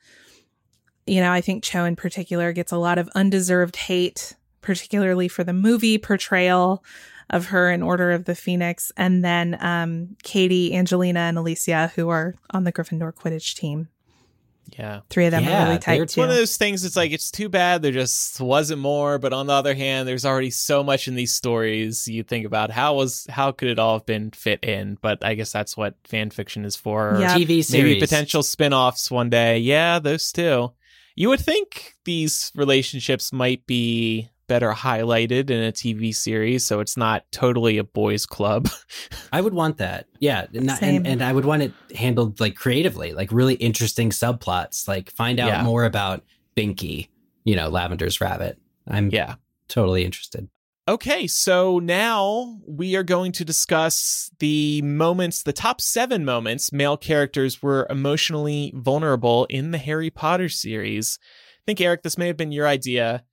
you 1.05 1.21
know, 1.21 1.33
I 1.33 1.41
think 1.41 1.65
Cho 1.65 1.85
in 1.85 1.97
particular 1.97 2.53
gets 2.53 2.73
a 2.73 2.79
lot 2.79 2.97
of 2.97 3.11
undeserved 3.15 3.77
hate, 3.77 4.37
particularly 4.65 5.29
for 5.29 5.45
the 5.45 5.53
movie 5.53 5.99
portrayal 5.99 6.83
of 7.31 7.47
her 7.47 7.71
in 7.71 7.83
Order 7.83 8.11
of 8.13 8.25
the 8.25 8.35
Phoenix, 8.35 8.91
and 8.97 9.25
then 9.25 9.57
um, 9.61 10.17
Katie, 10.23 10.75
Angelina, 10.75 11.21
and 11.21 11.39
Alicia, 11.39 11.93
who 11.95 12.09
are 12.09 12.35
on 12.51 12.65
the 12.65 12.73
Gryffindor 12.73 13.13
Quidditch 13.13 13.55
team. 13.55 13.89
Yeah. 14.79 15.01
Three 15.11 15.27
of 15.27 15.33
them 15.33 15.45
yeah, 15.45 15.63
are 15.63 15.67
really 15.67 15.79
tight. 15.79 16.01
It's 16.01 16.17
one 16.17 16.31
of 16.31 16.35
those 16.35 16.57
things, 16.57 16.85
it's 16.85 16.97
like, 16.97 17.13
it's 17.13 17.31
too 17.31 17.51
bad 17.51 17.83
there 17.83 17.93
just 17.93 18.41
wasn't 18.41 18.81
more. 18.81 19.19
But 19.19 19.35
on 19.35 19.47
the 19.47 19.53
other 19.53 19.75
hand, 19.75 20.09
there's 20.09 20.25
already 20.25 20.51
so 20.51 20.83
much 20.83 21.07
in 21.07 21.15
these 21.15 21.35
stories. 21.35 22.09
You 22.09 22.23
think 22.23 22.47
about 22.47 22.71
how 22.71 22.95
was, 22.95 23.27
how 23.29 23.53
could 23.53 23.69
it 23.69 23.79
all 23.79 23.99
have 23.99 24.07
been 24.07 24.31
fit 24.31 24.65
in? 24.65 24.97
But 25.01 25.23
I 25.23 25.35
guess 25.35 25.53
that's 25.53 25.77
what 25.77 25.97
fan 26.05 26.31
fiction 26.31 26.65
is 26.65 26.77
for. 26.77 27.19
Yeah. 27.21 27.37
TV 27.37 27.63
series. 27.63 27.73
Maybe 27.73 28.01
potential 28.01 28.43
spin 28.43 28.73
offs 28.73 29.11
one 29.11 29.29
day. 29.29 29.59
Yeah, 29.59 29.99
those 29.99 30.33
too. 30.33 30.73
You 31.15 31.29
would 31.29 31.41
think 31.41 31.95
these 32.05 32.51
relationships 32.55 33.33
might 33.33 33.67
be 33.67 34.31
better 34.47 34.73
highlighted 34.73 35.51
in 35.51 35.63
a 35.63 35.73
TV 35.73 36.15
series, 36.15 36.65
so 36.65 36.81
it's 36.81 36.97
not 36.97 37.25
totally 37.33 37.79
a 37.79 37.85
boys' 37.85 38.27
club. 38.27 38.69
I 39.33 39.41
would 39.41 39.55
want 39.55 39.79
that, 39.79 40.07
yeah, 40.19 40.47
and, 40.53 40.71
and, 40.81 41.07
and, 41.07 41.23
I 41.23 41.33
would 41.33 41.45
want 41.45 41.63
it 41.63 41.73
handled 41.95 42.41
like 42.41 42.55
creatively, 42.55 43.13
like 43.13 43.33
really 43.33 43.55
interesting 43.55 44.11
subplots. 44.11 44.87
Like 44.87 45.11
find 45.11 45.41
out 45.41 45.49
yeah. 45.49 45.63
more 45.63 45.85
about 45.85 46.25
Binky, 46.57 47.09
you 47.45 47.57
know, 47.57 47.71
Lavender's 47.71 48.21
rabbit. 48.21 48.59
I'm 48.87 49.11
yeah 49.11 49.37
totally 49.69 50.05
interested. 50.05 50.49
Okay, 50.87 51.27
so 51.27 51.79
now 51.79 52.59
we 52.69 52.95
are 52.95 53.03
going 53.03 53.33
to 53.33 53.45
discuss 53.45 54.31
the 54.39 54.83
moments, 54.83 55.43
the 55.43 55.53
top 55.53 55.81
seven 55.81 56.27
moments 56.27 56.73
male 56.73 56.99
characters 56.99 57.63
were 57.63 57.87
emotionally 57.89 58.71
vulnerable 58.77 59.47
in 59.49 59.71
the 59.71 59.79
Harry 59.79 60.11
Potter 60.11 60.51
series. 60.51 61.19
I 61.23 61.65
think, 61.67 61.81
Eric, 61.81 62.03
this 62.03 62.19
may 62.19 62.27
have 62.27 62.37
been 62.37 62.53
your 62.53 62.67
idea. 62.67 63.25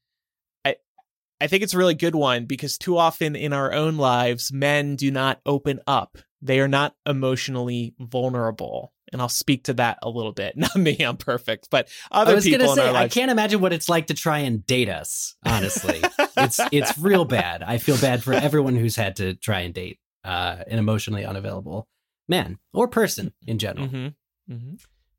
I 1.42 1.48
think 1.48 1.64
it's 1.64 1.74
a 1.74 1.78
really 1.78 1.96
good 1.96 2.16
one 2.16 2.46
because 2.46 2.78
too 2.78 2.98
often 2.98 3.36
in 3.36 3.52
our 3.52 3.74
own 3.74 3.98
lives, 3.98 4.54
men 4.54 4.96
do 4.96 5.10
not 5.10 5.42
open 5.46 5.80
up. 5.88 6.18
They 6.42 6.60
are 6.60 6.68
not 6.68 6.96
emotionally 7.06 7.96
vulnerable. 8.00 8.94
And 9.12 9.22
I'll 9.22 9.30
speak 9.30 9.66
to 9.66 9.74
that 9.74 9.98
a 10.04 10.10
little 10.10 10.32
bit. 10.32 10.56
Not 10.56 10.74
me, 10.78 10.96
I'm 11.02 11.18
perfect, 11.18 11.68
but 11.70 11.90
other 12.12 12.40
people 12.40 12.74
say, 12.76 12.82
in 12.82 12.88
our 12.88 12.94
lives. 12.94 13.14
I 13.14 13.20
can't 13.20 13.30
imagine 13.30 13.60
what 13.60 13.74
it's 13.74 13.90
like 13.90 14.08
to 14.08 14.14
try 14.14 14.40
and 14.40 14.66
date 14.66 14.88
us, 14.88 15.36
honestly. 15.46 16.02
it's 16.38 16.62
it's 16.72 16.98
real 16.98 17.26
bad. 17.26 17.62
I 17.62 17.78
feel 17.78 17.98
bad 17.98 18.24
for 18.24 18.32
everyone 18.32 18.78
who's 18.78 18.96
had 18.96 19.18
to 19.18 19.34
try 19.34 19.62
and 19.62 19.74
date 19.74 20.00
uh, 20.24 20.64
an 20.66 20.80
emotionally 20.80 21.26
unavailable 21.26 21.90
man 22.30 22.58
or 22.74 22.88
person 22.88 23.34
in 23.46 23.58
general. 23.58 23.88
Mm-hmm. 23.88 24.54
Mm-hmm. 24.54 24.74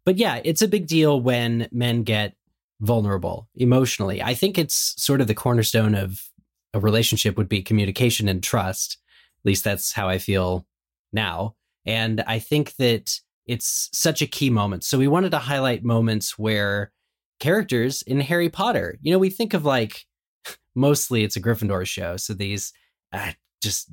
But 0.06 0.16
yeah, 0.16 0.40
it's 0.42 0.62
a 0.62 0.68
big 0.68 0.86
deal 0.86 1.20
when 1.20 1.68
men 1.70 2.02
get 2.02 2.34
vulnerable 2.82 3.48
emotionally. 3.54 4.20
I 4.20 4.34
think 4.34 4.58
it's 4.58 4.94
sort 5.02 5.20
of 5.20 5.28
the 5.28 5.34
cornerstone 5.34 5.94
of 5.94 6.28
a 6.74 6.80
relationship 6.80 7.36
would 7.36 7.48
be 7.48 7.62
communication 7.62 8.28
and 8.28 8.42
trust. 8.42 8.98
At 9.44 9.48
least 9.48 9.64
that's 9.64 9.92
how 9.92 10.08
I 10.08 10.18
feel 10.18 10.66
now. 11.12 11.54
And 11.86 12.22
I 12.26 12.38
think 12.38 12.74
that 12.76 13.18
it's 13.46 13.88
such 13.92 14.20
a 14.20 14.26
key 14.26 14.50
moment. 14.50 14.84
So 14.84 14.98
we 14.98 15.08
wanted 15.08 15.30
to 15.30 15.38
highlight 15.38 15.84
moments 15.84 16.38
where 16.38 16.92
characters 17.40 18.02
in 18.02 18.20
Harry 18.20 18.48
Potter, 18.48 18.98
you 19.00 19.12
know, 19.12 19.18
we 19.18 19.30
think 19.30 19.54
of 19.54 19.64
like 19.64 20.04
mostly 20.74 21.24
it's 21.24 21.36
a 21.36 21.42
Gryffindor 21.42 21.86
show. 21.86 22.16
So 22.16 22.34
these 22.34 22.72
uh, 23.12 23.32
just 23.62 23.90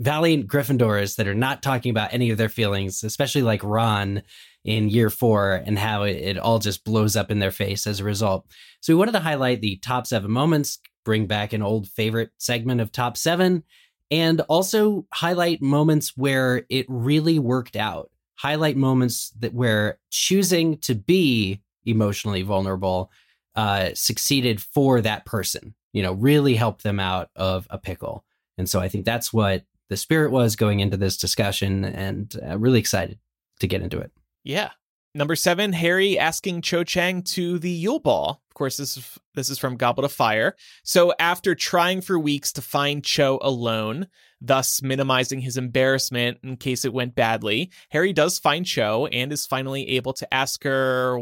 valiant 0.00 0.48
Gryffindors 0.48 1.16
that 1.16 1.28
are 1.28 1.34
not 1.34 1.62
talking 1.62 1.90
about 1.90 2.12
any 2.12 2.30
of 2.30 2.38
their 2.38 2.48
feelings, 2.48 3.04
especially 3.04 3.42
like 3.42 3.62
Ron 3.62 4.22
in 4.64 4.88
year 4.88 5.10
four 5.10 5.54
and 5.54 5.78
how 5.78 6.04
it, 6.04 6.16
it, 6.16 6.38
all 6.38 6.58
just 6.58 6.84
blows 6.84 7.16
up 7.16 7.30
in 7.30 7.38
their 7.38 7.50
face 7.50 7.86
as 7.86 8.00
a 8.00 8.04
result. 8.04 8.46
So 8.80 8.92
we 8.92 8.98
wanted 8.98 9.12
to 9.12 9.20
highlight 9.20 9.60
the 9.60 9.76
top 9.76 10.06
seven 10.06 10.30
moments, 10.30 10.78
bring 11.04 11.26
back 11.26 11.52
an 11.52 11.62
old 11.62 11.88
favorite 11.88 12.30
segment 12.38 12.80
of 12.80 12.92
top 12.92 13.16
seven, 13.16 13.64
and 14.10 14.40
also 14.42 15.06
highlight 15.12 15.62
moments 15.62 16.16
where 16.16 16.64
it 16.68 16.86
really 16.88 17.38
worked 17.38 17.76
out. 17.76 18.10
Highlight 18.36 18.76
moments 18.76 19.30
that 19.40 19.54
where 19.54 19.98
choosing 20.10 20.78
to 20.78 20.94
be 20.94 21.60
emotionally 21.84 22.42
vulnerable 22.42 23.10
uh, 23.54 23.90
succeeded 23.94 24.60
for 24.60 25.00
that 25.00 25.24
person. 25.24 25.74
You 25.92 26.02
know, 26.02 26.12
really 26.12 26.54
helped 26.54 26.82
them 26.82 26.98
out 26.98 27.30
of 27.36 27.66
a 27.70 27.78
pickle. 27.78 28.24
And 28.58 28.68
so 28.68 28.80
I 28.80 28.88
think 28.88 29.04
that's 29.04 29.32
what 29.32 29.64
the 29.88 29.96
spirit 29.96 30.30
was 30.30 30.56
going 30.56 30.80
into 30.80 30.96
this 30.96 31.16
discussion, 31.16 31.84
and 31.84 32.34
uh, 32.46 32.58
really 32.58 32.78
excited 32.78 33.18
to 33.60 33.66
get 33.66 33.82
into 33.82 33.98
it. 33.98 34.10
Yeah. 34.44 34.70
Number 35.14 35.36
seven, 35.36 35.74
Harry 35.74 36.18
asking 36.18 36.62
Cho 36.62 36.84
Chang 36.84 37.22
to 37.22 37.58
the 37.58 37.70
Yule 37.70 37.98
Ball. 37.98 38.40
Of 38.50 38.54
course, 38.54 38.78
this 38.78 38.96
is, 38.96 39.18
this 39.34 39.50
is 39.50 39.58
from 39.58 39.76
Goblet 39.76 40.06
of 40.06 40.12
Fire. 40.12 40.56
So, 40.84 41.12
after 41.18 41.54
trying 41.54 42.00
for 42.00 42.18
weeks 42.18 42.52
to 42.52 42.62
find 42.62 43.04
Cho 43.04 43.38
alone, 43.42 44.06
thus 44.40 44.82
minimizing 44.82 45.40
his 45.40 45.58
embarrassment 45.58 46.38
in 46.42 46.56
case 46.56 46.86
it 46.86 46.94
went 46.94 47.14
badly, 47.14 47.70
Harry 47.90 48.14
does 48.14 48.38
find 48.38 48.64
Cho 48.64 49.06
and 49.06 49.32
is 49.32 49.46
finally 49.46 49.90
able 49.90 50.14
to 50.14 50.32
ask 50.32 50.64
her, 50.64 51.18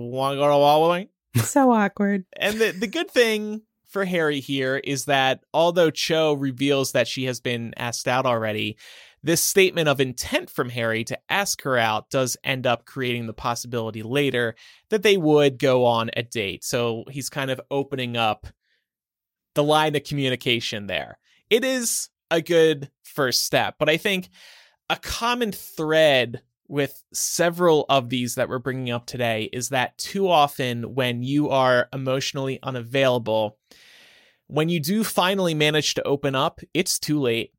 So 1.42 1.72
awkward. 1.72 2.24
And 2.36 2.60
the, 2.60 2.70
the 2.72 2.88
good 2.88 3.10
thing 3.10 3.62
for 3.88 4.04
Harry 4.04 4.40
here 4.40 4.76
is 4.76 5.06
that 5.06 5.44
although 5.52 5.90
Cho 5.90 6.32
reveals 6.34 6.92
that 6.92 7.08
she 7.08 7.24
has 7.24 7.40
been 7.40 7.74
asked 7.76 8.08
out 8.08 8.24
already, 8.24 8.76
this 9.22 9.42
statement 9.42 9.88
of 9.88 10.00
intent 10.00 10.48
from 10.48 10.70
Harry 10.70 11.04
to 11.04 11.18
ask 11.28 11.62
her 11.62 11.76
out 11.76 12.10
does 12.10 12.36
end 12.42 12.66
up 12.66 12.86
creating 12.86 13.26
the 13.26 13.34
possibility 13.34 14.02
later 14.02 14.54
that 14.88 15.02
they 15.02 15.16
would 15.16 15.58
go 15.58 15.84
on 15.84 16.10
a 16.16 16.22
date. 16.22 16.64
So 16.64 17.04
he's 17.10 17.28
kind 17.28 17.50
of 17.50 17.60
opening 17.70 18.16
up 18.16 18.46
the 19.54 19.64
line 19.64 19.94
of 19.94 20.04
communication 20.04 20.86
there. 20.86 21.18
It 21.50 21.64
is 21.64 22.08
a 22.30 22.40
good 22.40 22.90
first 23.02 23.42
step, 23.42 23.74
but 23.78 23.88
I 23.88 23.96
think 23.96 24.30
a 24.88 24.96
common 24.96 25.52
thread 25.52 26.42
with 26.68 27.02
several 27.12 27.84
of 27.88 28.08
these 28.08 28.36
that 28.36 28.48
we're 28.48 28.60
bringing 28.60 28.90
up 28.90 29.04
today 29.04 29.50
is 29.52 29.70
that 29.70 29.98
too 29.98 30.28
often 30.28 30.94
when 30.94 31.22
you 31.22 31.50
are 31.50 31.88
emotionally 31.92 32.60
unavailable, 32.62 33.58
when 34.46 34.68
you 34.68 34.78
do 34.78 35.02
finally 35.02 35.52
manage 35.52 35.94
to 35.94 36.02
open 36.04 36.36
up, 36.36 36.60
it's 36.72 36.98
too 36.98 37.20
late. 37.20 37.52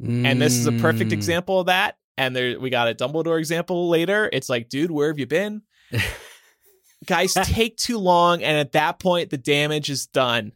Mm. 0.00 0.26
And 0.26 0.40
this 0.40 0.54
is 0.54 0.66
a 0.66 0.72
perfect 0.72 1.10
mm. 1.10 1.14
example 1.14 1.60
of 1.60 1.66
that. 1.66 1.96
And 2.18 2.36
there 2.36 2.60
we 2.60 2.70
got 2.70 2.88
a 2.88 2.94
Dumbledore 2.94 3.38
example 3.38 3.88
later. 3.88 4.28
It's 4.32 4.48
like, 4.48 4.68
dude, 4.68 4.90
where 4.90 5.08
have 5.08 5.18
you 5.18 5.26
been? 5.26 5.62
Guys 7.06 7.34
take 7.34 7.76
too 7.76 7.98
long, 7.98 8.42
and 8.42 8.56
at 8.58 8.72
that 8.72 9.00
point, 9.00 9.30
the 9.30 9.38
damage 9.38 9.90
is 9.90 10.06
done. 10.06 10.52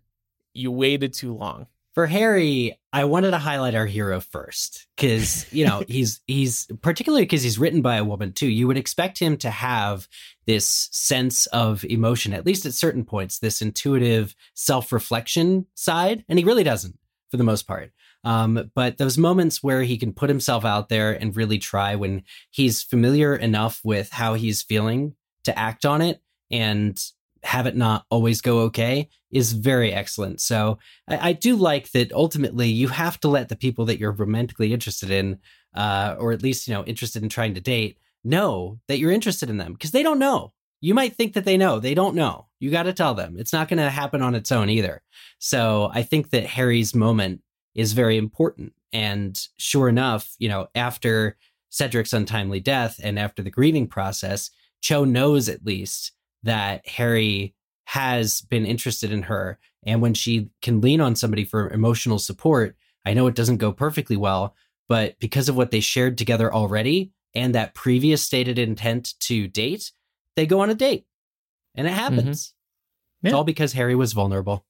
You 0.55 0.71
waited 0.71 1.13
too 1.13 1.35
long. 1.35 1.67
For 1.95 2.07
Harry, 2.07 2.79
I 2.93 3.05
wanted 3.05 3.31
to 3.33 3.39
highlight 3.39 3.75
our 3.75 3.87
hero 3.87 4.21
first 4.21 4.87
because 4.97 5.51
you 5.53 5.67
know 5.67 5.83
he's 5.89 6.21
he's 6.27 6.69
particularly 6.83 7.25
because 7.25 7.43
he's 7.43 7.59
written 7.59 7.83
by 7.83 7.97
a 7.97 8.05
woman 8.05 8.33
too. 8.33 8.47
You 8.47 8.67
would 8.69 8.77
expect 8.77 9.19
him 9.19 9.39
to 9.39 9.51
have 9.51 10.07
this 10.47 10.89
sense 10.93 11.47
of 11.47 11.85
emotion, 11.85 12.33
at 12.33 12.47
least 12.47 12.67
at 12.67 12.75
certain 12.75 13.05
points, 13.05 13.39
this 13.39 13.63
intuitive 13.63 14.37
self 14.55 14.93
reflection 14.93 15.67
side, 15.75 16.25
and 16.29 16.39
he 16.39 16.45
really 16.45 16.65
doesn't 16.65 16.99
for 17.31 17.39
the 17.39 17.45
most 17.45 17.67
part. 17.67 17.93
Um, 18.25 18.71
but 18.75 18.99
those 18.99 19.19
moments 19.19 19.63
where 19.63 19.83
he 19.83 19.97
can 19.97 20.13
put 20.13 20.29
himself 20.29 20.65
out 20.65 20.89
there 20.89 21.13
and 21.13 21.37
really 21.37 21.59
try 21.59 21.95
when 21.95 22.25
he's 22.51 22.83
familiar 22.83 23.37
enough 23.37 23.81
with 23.85 24.11
how 24.11 24.35
he's 24.35 24.63
feeling 24.63 25.15
to 25.45 25.57
act 25.57 25.87
on 25.87 26.03
it 26.03 26.21
and 26.51 27.01
have 27.43 27.67
it 27.67 27.77
not 27.77 28.05
always 28.11 28.41
go 28.41 28.61
okay 28.61 29.09
is 29.31 29.53
very 29.53 29.93
excellent. 29.93 30.41
So 30.41 30.79
I, 31.09 31.31
I 31.31 31.33
do 31.33 31.57
like 31.57 31.93
that 31.93 32.13
ultimately 32.13 32.69
you 32.69 32.89
have 32.89 33.21
to 33.21 33.29
let 33.29 33.49
the 33.49 33.57
people 33.57 33.85
that 33.87 33.99
you're 33.99 34.13
romantically 34.13 34.73
interested 34.73 35.11
in, 35.11 35.39
uh, 35.75 36.17
or 36.19 36.33
at 36.33 36.43
least, 36.43 36.67
you 36.67 36.75
know, 36.75 36.85
interested 36.85 37.23
in 37.23 37.29
trying 37.29 37.55
to 37.55 37.61
date, 37.61 37.99
know 38.25 38.81
that 38.89 38.99
you're 38.99 39.13
interested 39.13 39.49
in 39.49 39.59
them 39.59 39.73
because 39.73 39.93
they 39.93 40.03
don't 40.03 40.19
know. 40.19 40.53
You 40.81 40.95
might 40.95 41.15
think 41.15 41.35
that 41.35 41.45
they 41.45 41.57
know. 41.57 41.79
They 41.79 41.95
don't 41.95 42.15
know. 42.15 42.49
You 42.59 42.71
got 42.71 42.85
to 42.85 42.93
tell 42.93 43.15
them. 43.15 43.37
It's 43.39 43.53
not 43.53 43.69
going 43.69 43.79
to 43.79 43.91
happen 43.91 44.23
on 44.23 44.35
its 44.35 44.53
own 44.53 44.69
either. 44.69 45.03
So 45.39 45.91
I 45.93 46.03
think 46.03 46.31
that 46.31 46.47
Harry's 46.47 46.95
moment 46.95 47.43
is 47.77 47.93
very 47.93 48.17
important. 48.17 48.73
And 48.93 49.39
sure 49.59 49.89
enough, 49.89 50.35
you 50.39 50.49
know, 50.49 50.69
after 50.75 51.37
Cedric's 51.69 52.15
untimely 52.15 52.59
death 52.59 52.99
and 53.03 53.19
after 53.19 53.43
the 53.43 53.51
grieving 53.51 53.87
process, 53.87 54.51
Cho 54.81 55.05
knows 55.05 55.49
at 55.49 55.65
least 55.65 56.13
that 56.43 56.89
Harry 56.89 57.55
has 57.85 58.41
been 58.41 58.65
interested 58.65 59.13
in 59.13 59.23
her. 59.23 59.59
And 59.85 60.01
when 60.01 60.15
she 60.15 60.49
can 60.63 60.81
lean 60.81 61.01
on 61.01 61.15
somebody 61.15 61.45
for 61.45 61.69
emotional 61.69 62.19
support, 62.19 62.77
I 63.05 63.15
know 63.15 63.27
it 63.27 63.35
doesn't 63.35 63.59
go 63.59 63.73
perfectly 63.73 64.17
well, 64.17 64.57
but 64.89 65.19
because 65.21 65.49
of 65.49 65.57
what 65.57 65.71
they 65.71 65.81
shared 65.81 66.17
together 66.17 66.53
already 66.53 67.13
and 67.35 67.55
that 67.55 67.75
previous 67.75 68.23
stated 68.23 68.59
intent 68.59 69.15
to 69.21 69.47
date, 69.47 69.93
they 70.35 70.47
go 70.47 70.61
on 70.61 70.71
a 70.71 70.75
date. 70.75 71.07
And 71.75 71.87
it 71.87 71.93
happens. 71.93 72.49
Mm-hmm. 72.49 73.27
It's 73.27 73.35
all 73.35 73.45
because 73.45 73.75
Harry 73.75 73.95
was 73.95 74.15
vulnerable. 74.15 74.65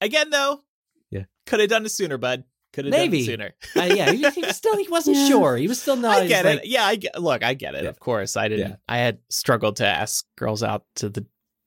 Again, 0.00 0.30
though, 0.30 0.62
Yeah. 1.16 1.24
could 1.46 1.60
have 1.60 1.68
done 1.68 1.84
it 1.86 1.90
sooner, 1.90 2.18
bud. 2.18 2.44
Could 2.72 2.84
have 2.86 2.92
done 2.92 3.00
Maybe. 3.00 3.20
it 3.22 3.26
sooner. 3.26 3.54
Uh, 3.74 3.84
yeah, 3.84 4.10
he, 4.12 4.28
he 4.30 4.42
was 4.42 4.56
still 4.56 4.76
he 4.76 4.86
wasn't 4.90 5.16
Yeah. 5.16 5.28
sure. 5.28 5.56
He 5.56 5.66
was 5.68 5.80
still 5.80 5.96
not. 5.96 6.18
I 6.18 6.20
he's 6.22 6.28
get 6.28 6.44
like, 6.44 6.58
it. 6.60 6.66
Yeah, 6.66 6.84
I 6.84 6.96
get. 6.96 7.20
Look, 7.20 7.42
I 7.42 7.54
get 7.54 7.74
it. 7.74 7.84
Yeah. 7.84 7.88
Of 7.90 7.98
course, 8.00 8.36
I 8.36 8.48
didn't. 8.48 8.70
Yeah. 8.70 8.76
I 8.88 8.98
had 8.98 9.18
struggled 9.30 9.76
to 9.76 9.86
ask 9.86 10.26
girls 10.36 10.62
out 10.62 10.84
to 10.96 11.08
the 11.08 11.24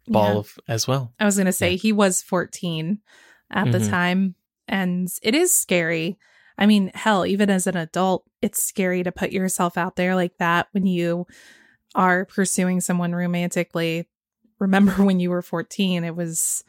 ball 0.07 0.33
Yeah. 0.33 0.39
of, 0.39 0.59
as 0.67 0.87
well. 0.87 1.13
I 1.19 1.25
was 1.25 1.35
going 1.35 1.45
to 1.47 1.51
say 1.51 1.75
he 1.77 1.91
was 1.93 2.21
14 2.21 2.99
at 3.51 3.71
the 3.71 3.79
Mhm. 3.79 3.89
time, 3.89 4.35
and 4.67 5.07
it 5.23 5.33
is 5.35 5.53
scary. 5.53 6.17
I 6.57 6.65
mean, 6.65 6.91
hell, 6.93 7.25
even 7.25 7.49
as 7.49 7.65
an 7.67 7.77
adult, 7.77 8.25
it's 8.41 8.61
scary 8.61 9.01
to 9.03 9.11
put 9.11 9.31
yourself 9.31 9.77
out 9.77 9.95
there 9.95 10.13
like 10.13 10.37
that 10.37 10.67
when 10.73 10.85
you 10.85 11.25
are 11.95 12.25
pursuing 12.25 12.81
someone 12.81 13.15
romantically. 13.15 14.07
Remember 14.59 14.91
when 15.03 15.19
you 15.19 15.29
were 15.31 15.41
14, 15.41 16.03
it 16.03 16.15
was 16.15 16.63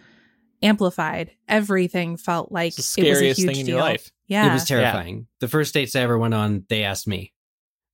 amplified. 0.63 1.31
Everything 1.49 2.17
felt 2.17 2.53
like 2.53 2.77
It's 2.79 2.95
the 2.95 3.07
it 3.07 3.11
was 3.11 3.21
a 3.21 3.25
huge 3.27 3.37
thing 3.39 3.49
in 3.61 3.67
deal. 3.67 3.77
your 3.77 3.81
life. 3.81 4.11
Yeah. 4.27 4.51
It 4.51 4.53
was 4.53 4.65
terrifying. 4.65 5.27
The 5.41 5.49
first 5.49 5.75
dates 5.75 5.97
I 5.97 6.01
ever 6.01 6.19
went 6.19 6.35
on, 6.35 6.65
they 6.69 6.85
asked 6.85 7.07
me, 7.09 7.33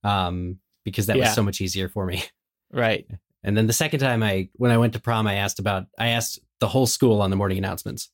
um, 0.03 0.59
because 0.83 1.07
that 1.07 1.17
Yeah. 1.17 1.25
was 1.25 1.33
so 1.35 1.43
much 1.43 1.61
easier 1.61 1.89
for 1.89 2.05
me. 2.05 2.23
Right. 2.71 3.07
And 3.43 3.55
then 3.55 3.65
the 3.67 3.73
second 3.73 4.01
time 4.01 4.21
I, 4.23 4.49
when 4.53 4.71
I 4.71 4.77
went 4.77 4.91
to 4.93 4.99
prom, 4.99 5.25
I 5.27 5.35
asked 5.35 5.59
about, 5.59 5.85
I 5.97 6.09
asked 6.09 6.39
the 6.59 6.67
whole 6.67 6.85
school 6.87 7.21
on 7.21 7.29
the 7.29 7.35
morning 7.37 7.57
announcements 7.57 8.09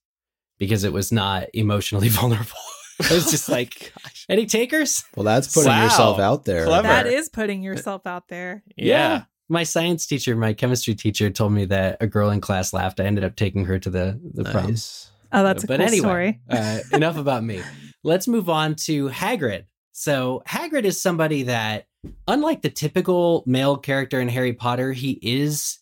because 0.60 0.84
it 0.84 0.93
was 0.93 1.12
not 1.12 1.47
emotionally 1.56 2.08
vulnerable. 2.10 2.51
I 3.10 3.14
was 3.14 3.32
just 3.32 3.49
like, 3.58 3.91
Gosh. 4.04 4.26
any 4.30 4.45
takers? 4.45 5.04
Well, 5.16 5.24
that's 5.24 5.51
putting 5.54 5.70
Wow. 5.72 5.84
yourself 5.86 6.20
out 6.20 6.45
there. 6.45 6.66
Clever. 6.66 6.88
that 6.88 7.08
is 7.08 7.30
putting 7.30 7.64
yourself 7.64 8.06
out 8.06 8.28
there. 8.28 8.64
Yeah. 8.78 9.24
My 9.54 9.62
science 9.64 10.08
teacher, 10.08 10.36
my 10.36 10.54
chemistry 10.54 10.95
teacher 10.95 11.30
told 11.30 11.51
me 11.54 11.66
that 11.66 11.97
a 12.01 12.08
girl 12.08 12.32
in 12.32 12.41
class 12.41 12.74
laughed. 12.74 12.99
I 12.99 13.04
ended 13.04 13.24
up 13.24 13.36
taking 13.36 13.66
her 13.66 13.78
to 13.78 13.89
the, 13.91 14.20
the 14.34 14.45
prom. 14.45 14.72
Nice. 14.72 15.12
Oh, 15.32 15.43
that's 15.43 15.64
a 15.64 15.68
but 15.68 15.78
cool 15.78 15.86
anyway, 15.88 15.99
story. 15.99 16.41
uh, 16.49 16.80
enough 16.93 17.18
about 17.18 17.43
me. 17.43 17.62
Let's 18.04 18.28
move 18.28 18.49
on 18.49 18.74
to 18.88 19.10
Hagrid. 19.10 19.66
So 19.91 20.41
Hagrid 20.47 20.86
is 20.86 20.99
somebody 20.99 21.43
that, 21.43 21.86
unlike 22.28 22.64
the 22.64 22.72
typical 22.72 23.43
male 23.45 23.78
character 23.78 24.20
in 24.20 24.28
Harry 24.28 24.54
Potter, 24.54 24.91
he 24.91 25.20
is 25.22 25.78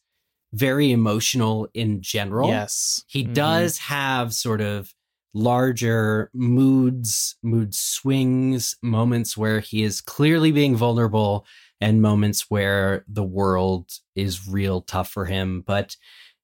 very 0.52 0.92
emotional 0.92 1.70
in 1.74 2.02
general. 2.02 2.50
Yes. 2.50 3.06
He 3.08 3.24
Mhm. 3.24 3.34
does 3.34 3.78
have 3.78 4.34
sort 4.34 4.60
of 4.60 4.94
larger 5.34 6.30
moods, 6.34 7.38
mood 7.42 7.74
swings, 7.74 8.76
moments 8.82 9.38
where 9.38 9.62
he 9.62 9.82
is 9.82 10.02
clearly 10.02 10.52
being 10.52 10.76
vulnerable, 10.76 11.46
and 11.82 12.02
moments 12.02 12.46
where 12.50 13.04
the 13.08 13.24
world 13.24 13.92
is 14.16 14.48
real 14.48 14.82
tough 14.82 15.10
for 15.10 15.26
him. 15.26 15.64
But 15.66 15.98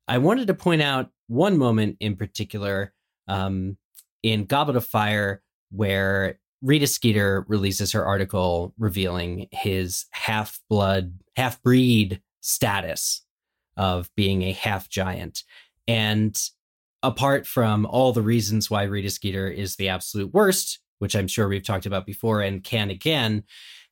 I 0.08 0.18
wanted 0.18 0.48
to 0.48 0.54
point 0.54 0.82
out 0.82 1.12
one 1.28 1.58
moment 1.58 1.98
in 2.00 2.16
particular 2.16 2.94
um, 3.28 3.78
in 4.24 4.46
Goblet 4.46 4.76
of 4.76 4.86
Fire 4.86 5.44
where 5.70 6.40
Rita 6.62 6.88
Skeeter 6.88 7.46
releases 7.48 7.92
her 7.92 8.06
article 8.06 8.74
revealing 8.80 9.48
his 9.52 10.06
half 10.12 10.60
blood, 10.70 11.14
half 11.36 11.62
breed 11.62 12.22
status 12.42 13.24
of 13.76 14.10
being 14.16 14.42
a 14.42 14.54
half 14.54 14.90
giant. 14.90 15.44
And 15.88 16.36
apart 17.04 17.46
from 17.46 17.86
all 17.86 18.12
the 18.12 18.24
reasons 18.24 18.72
why 18.72 18.84
Rita 18.84 19.10
Skeeter 19.12 19.48
is 19.48 19.76
the 19.76 19.90
absolute 19.90 20.34
worst, 20.34 20.80
which 21.00 21.16
I'm 21.16 21.28
sure 21.28 21.48
we've 21.48 21.64
talked 21.64 21.86
about 21.86 22.06
before 22.06 22.41
and 22.41 22.64
can 22.64 22.89
again, 22.89 23.43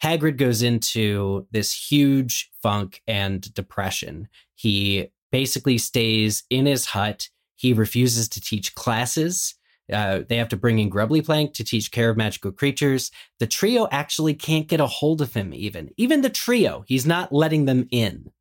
Hagrid 0.03 0.37
goes 0.37 0.61
into 0.61 1.47
this 1.51 1.73
huge 1.73 2.51
funk 2.61 3.01
and 3.07 3.53
depression. 3.53 4.27
He 4.55 5.11
basically 5.31 5.77
stays 5.77 6.43
in 6.49 6.65
his 6.65 6.85
hut. 6.85 7.29
He 7.55 7.73
refuses 7.73 8.27
to 8.29 8.41
teach 8.41 8.75
classes. 8.75 9.55
Uh, 9.91 10.21
they 10.27 10.37
have 10.37 10.49
to 10.49 10.57
bring 10.57 10.79
in 10.79 10.89
Grubbly 10.89 11.21
Plank 11.21 11.53
to 11.53 11.63
teach 11.63 11.91
care 11.91 12.09
of 12.09 12.17
magical 12.17 12.51
creatures. 12.51 13.11
The 13.39 13.47
trio 13.47 13.87
actually 13.91 14.33
can't 14.33 14.67
get 14.67 14.79
a 14.79 14.87
hold 14.87 15.21
of 15.21 15.33
him, 15.33 15.53
even. 15.53 15.91
Even 15.97 16.21
the 16.21 16.29
trio, 16.29 16.83
he's 16.87 17.05
not 17.05 17.31
letting 17.31 17.65
them 17.65 17.87
in. 17.91 18.31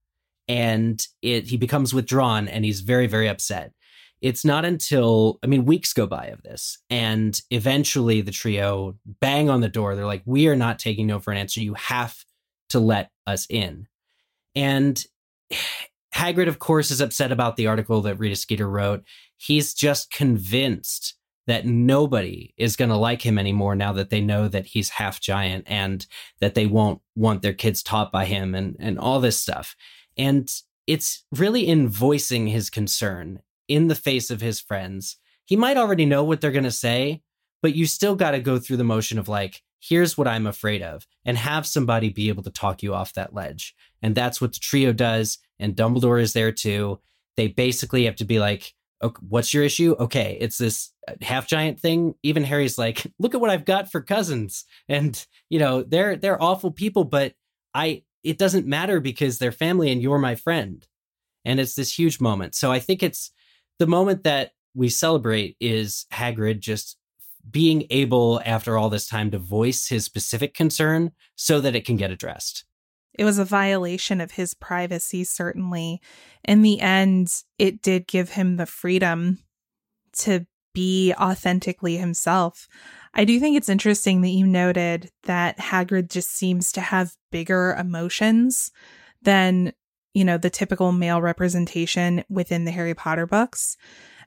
And 0.49 1.07
it 1.23 1.47
he 1.47 1.57
becomes 1.57 1.95
withdrawn 1.95 2.49
and 2.49 2.65
he's 2.65 2.81
very, 2.81 3.07
very 3.07 3.29
upset. 3.29 3.73
It's 4.25 4.43
not 4.43 4.64
until, 4.64 5.39
I 5.43 5.49
mean, 5.49 5.66
weeks 5.66 5.93
go 5.93 6.07
by 6.07 6.29
of 6.29 6.43
this. 6.43 6.79
And 6.89 7.39
eventually 7.51 8.22
the 8.22 8.31
trio 8.31 8.97
bang 9.20 9.51
on 9.51 9.61
the 9.61 9.68
door. 9.68 9.95
They're 9.95 10.07
like, 10.07 10.22
we 10.25 10.49
are 10.49 10.57
not 10.57 10.79
taking 10.79 11.07
no 11.07 11.18
for 11.18 11.31
an 11.31 11.37
answer. 11.37 11.61
You 11.61 11.75
have 11.75 12.16
to 12.70 12.81
let 12.81 13.11
us 13.27 13.47
in. 13.51 13.87
And 14.55 15.05
Hagrid, 16.14 16.49
of 16.49 16.59
course, 16.59 16.91
is 16.91 17.03
upset 17.03 17.33
about 17.33 17.57
the 17.57 17.66
article 17.66 18.01
that 18.01 18.18
Rita 18.18 18.37
Skeeter 18.37 18.66
wrote. 18.66 19.05
He's 19.37 19.75
just 19.75 20.11
convinced 20.11 21.16
that 21.47 21.66
nobody 21.66 22.55
is 22.57 22.77
going 22.77 22.89
to 22.89 22.97
like 22.97 23.20
him 23.20 23.39
anymore 23.39 23.75
now 23.77 23.93
that 23.93 24.09
they 24.09 24.22
know 24.22 24.49
that 24.49 24.64
he's 24.64 24.89
half 24.89 25.20
giant 25.20 25.64
and 25.66 26.07
that 26.41 26.55
they 26.55 26.64
won't 26.64 27.03
want 27.14 27.43
their 27.43 27.53
kids 27.53 27.83
taught 27.83 28.11
by 28.11 28.25
him 28.25 28.55
and, 28.55 28.75
and 28.81 28.99
all 28.99 29.20
this 29.20 29.39
stuff. 29.39 29.77
And 30.16 30.49
it's 30.87 31.27
really 31.31 31.66
in 31.66 31.91
voicing 31.91 32.47
his 32.47 32.70
concern 32.70 33.43
in 33.69 33.89
the 33.89 33.95
face 33.95 34.31
of 34.31 34.41
his 34.41 34.61
friends. 34.61 35.17
He 35.45 35.57
might 35.57 35.77
already 35.77 36.07
know 36.07 36.25
what 36.25 36.41
they're 36.41 36.51
going 36.51 36.65
to 36.65 36.71
say, 36.71 37.23
but 37.62 37.75
you 37.75 37.87
still 37.87 38.15
got 38.15 38.33
to 38.33 38.41
go 38.41 38.59
through 38.59 38.79
the 38.79 38.85
motion 38.85 39.19
of 39.19 39.29
like, 39.29 39.62
here's 39.81 40.17
what 40.17 40.29
I'm 40.29 40.47
afraid 40.47 40.83
of, 40.83 41.07
and 41.25 41.37
have 41.37 41.67
somebody 41.67 42.09
be 42.09 42.29
able 42.29 42.43
to 42.43 42.51
talk 42.51 42.83
you 42.83 42.95
off 42.95 43.12
that 43.15 43.35
ledge. 43.35 43.75
And 44.03 44.15
that's 44.15 44.41
what 44.41 44.53
the 44.55 44.59
trio 44.59 44.93
does. 44.93 45.39
And 45.59 45.77
Dumbledore 45.77 46.21
is 46.21 46.33
there 46.33 46.53
too. 46.53 47.01
They 47.37 47.49
basically 47.49 48.05
have 48.05 48.17
to 48.17 48.25
be 48.25 48.39
like, 48.39 48.75
okay, 49.03 49.21
what's 49.29 49.53
your 49.53 49.65
issue? 49.65 49.95
Okay, 49.99 50.39
it's 50.41 50.57
this 50.57 50.93
uh, 51.07 51.15
half 51.21 51.47
giant 51.47 51.81
thing. 51.81 52.15
Even 52.23 52.45
Harry's 52.45 52.79
like, 52.79 53.07
look 53.19 53.35
at 53.35 53.41
what 53.41 53.51
I've 53.51 53.65
got 53.65 53.91
for 53.91 54.01
cousins. 54.01 54.65
And, 54.89 55.25
you 55.51 55.59
know, 55.59 55.83
they're 55.83 56.17
they're 56.17 56.43
awful 56.43 56.71
people, 56.71 57.05
but 57.05 57.35
I 57.75 58.05
it 58.23 58.39
doesn't 58.39 58.67
matter 58.67 59.01
because 59.01 59.39
they're 59.39 59.53
family 59.53 59.91
and 59.93 60.01
you're 60.01 60.19
my 60.19 60.35
friend. 60.35 60.87
And 61.45 61.61
it's 61.61 61.75
this 61.75 61.99
huge 61.99 62.21
moment. 62.21 62.55
So 62.55 62.73
I 62.73 62.79
think 62.79 63.03
it's 63.03 63.31
the 63.79 63.87
moment 63.87 64.25
that 64.25 64.53
we 64.75 64.89
celebrate 64.89 65.57
is 65.61 66.07
Hagrid 66.12 66.61
just 66.61 66.97
being 67.49 67.87
able 67.91 68.41
after 68.45 68.79
all 68.79 68.89
this 68.89 69.07
time 69.07 69.31
to 69.31 69.39
voice 69.39 69.89
his 69.89 70.05
specific 70.05 70.55
concern 70.55 71.12
so 71.37 71.61
that 71.61 71.77
it 71.77 71.85
can 71.85 71.97
get 71.97 72.11
addressed. 72.11 72.64
It 73.12 73.25
was 73.25 73.39
a 73.39 73.45
violation 73.45 74.20
of 74.20 74.33
his 74.33 74.55
privacy, 74.55 75.25
certainly. 75.25 76.01
In 76.43 76.62
the 76.62 76.81
end, 76.81 77.29
it 77.59 77.81
did 77.81 78.09
give 78.09 78.31
him 78.31 78.57
the 78.57 78.66
freedom 78.66 79.39
to 80.18 80.47
be 80.75 81.14
authentically 81.14 81.97
himself. 81.97 82.66
I 83.14 83.25
do 83.25 83.39
think 83.39 83.57
it's 83.57 83.68
interesting 83.68 84.22
that 84.22 84.31
you 84.31 84.47
noted 84.47 85.11
that 85.22 85.59
Hagrid 85.59 86.11
just 86.11 86.35
seems 86.35 86.72
to 86.72 86.81
have 86.81 87.14
bigger 87.31 87.77
emotions 87.79 88.72
than, 89.22 89.72
you 90.15 90.25
know, 90.25 90.39
the 90.39 90.51
typical 90.51 90.93
male 90.93 91.21
representation 91.21 92.25
within 92.31 92.65
the 92.65 92.71
Harry 92.71 92.95
Potter 92.95 93.27
books. 93.27 93.77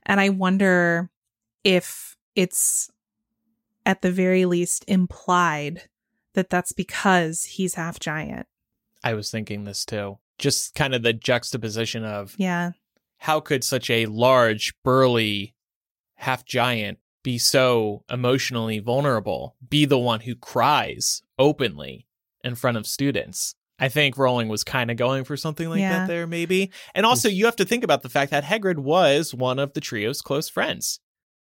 And 0.06 0.20
I 0.20 0.30
wonder 0.30 1.10
if 1.64 2.16
it's 2.36 2.92
at 3.86 4.02
the 4.02 4.12
very 4.12 4.46
least 4.46 4.84
implied 4.88 5.84
that 6.34 6.50
that's 6.50 6.74
because 6.74 7.46
he's 7.46 7.76
half 7.76 8.00
giant. 8.00 8.46
I 9.04 9.14
was 9.14 9.32
thinking 9.32 9.64
this 9.64 9.86
too. 9.86 10.20
Just 10.38 10.76
kind 10.76 10.94
of 10.94 11.02
the 11.02 11.14
juxtaposition 11.14 12.04
of 12.04 12.36
Yeah. 12.38 12.72
how 13.20 13.40
could 13.40 13.64
such 13.64 13.90
a 13.90 14.06
large, 14.06 14.74
burly, 14.84 15.56
half 16.16 16.46
giant 16.46 17.00
be 17.24 17.38
so 17.38 18.04
emotionally 18.10 18.80
vulnerable, 18.80 19.56
be 19.68 19.86
the 19.86 19.98
one 19.98 20.22
who 20.22 20.36
cries 20.36 21.24
openly 21.40 22.06
in 22.44 22.56
front 22.56 22.78
of 22.78 22.86
students? 22.86 23.56
I 23.80 23.90
think 23.90 24.18
Rowling 24.18 24.48
was 24.48 24.64
kind 24.64 24.90
of 24.90 24.98
going 24.98 25.24
for 25.24 25.38
something 25.38 25.70
like 25.70 25.80
Yeah. 25.80 26.00
that 26.00 26.08
there, 26.08 26.26
maybe. 26.28 26.72
And 26.96 27.06
also, 27.06 27.30
you 27.30 27.46
have 27.46 27.56
to 27.58 27.66
think 27.66 27.84
about 27.84 28.02
the 28.02 28.10
fact 28.10 28.32
that 28.32 28.44
Hagrid 28.44 28.78
was 28.78 29.34
one 29.34 29.60
of 29.60 29.74
the 29.74 29.82
trio's 29.82 30.22
close 30.22 30.50
friends. 30.50 31.00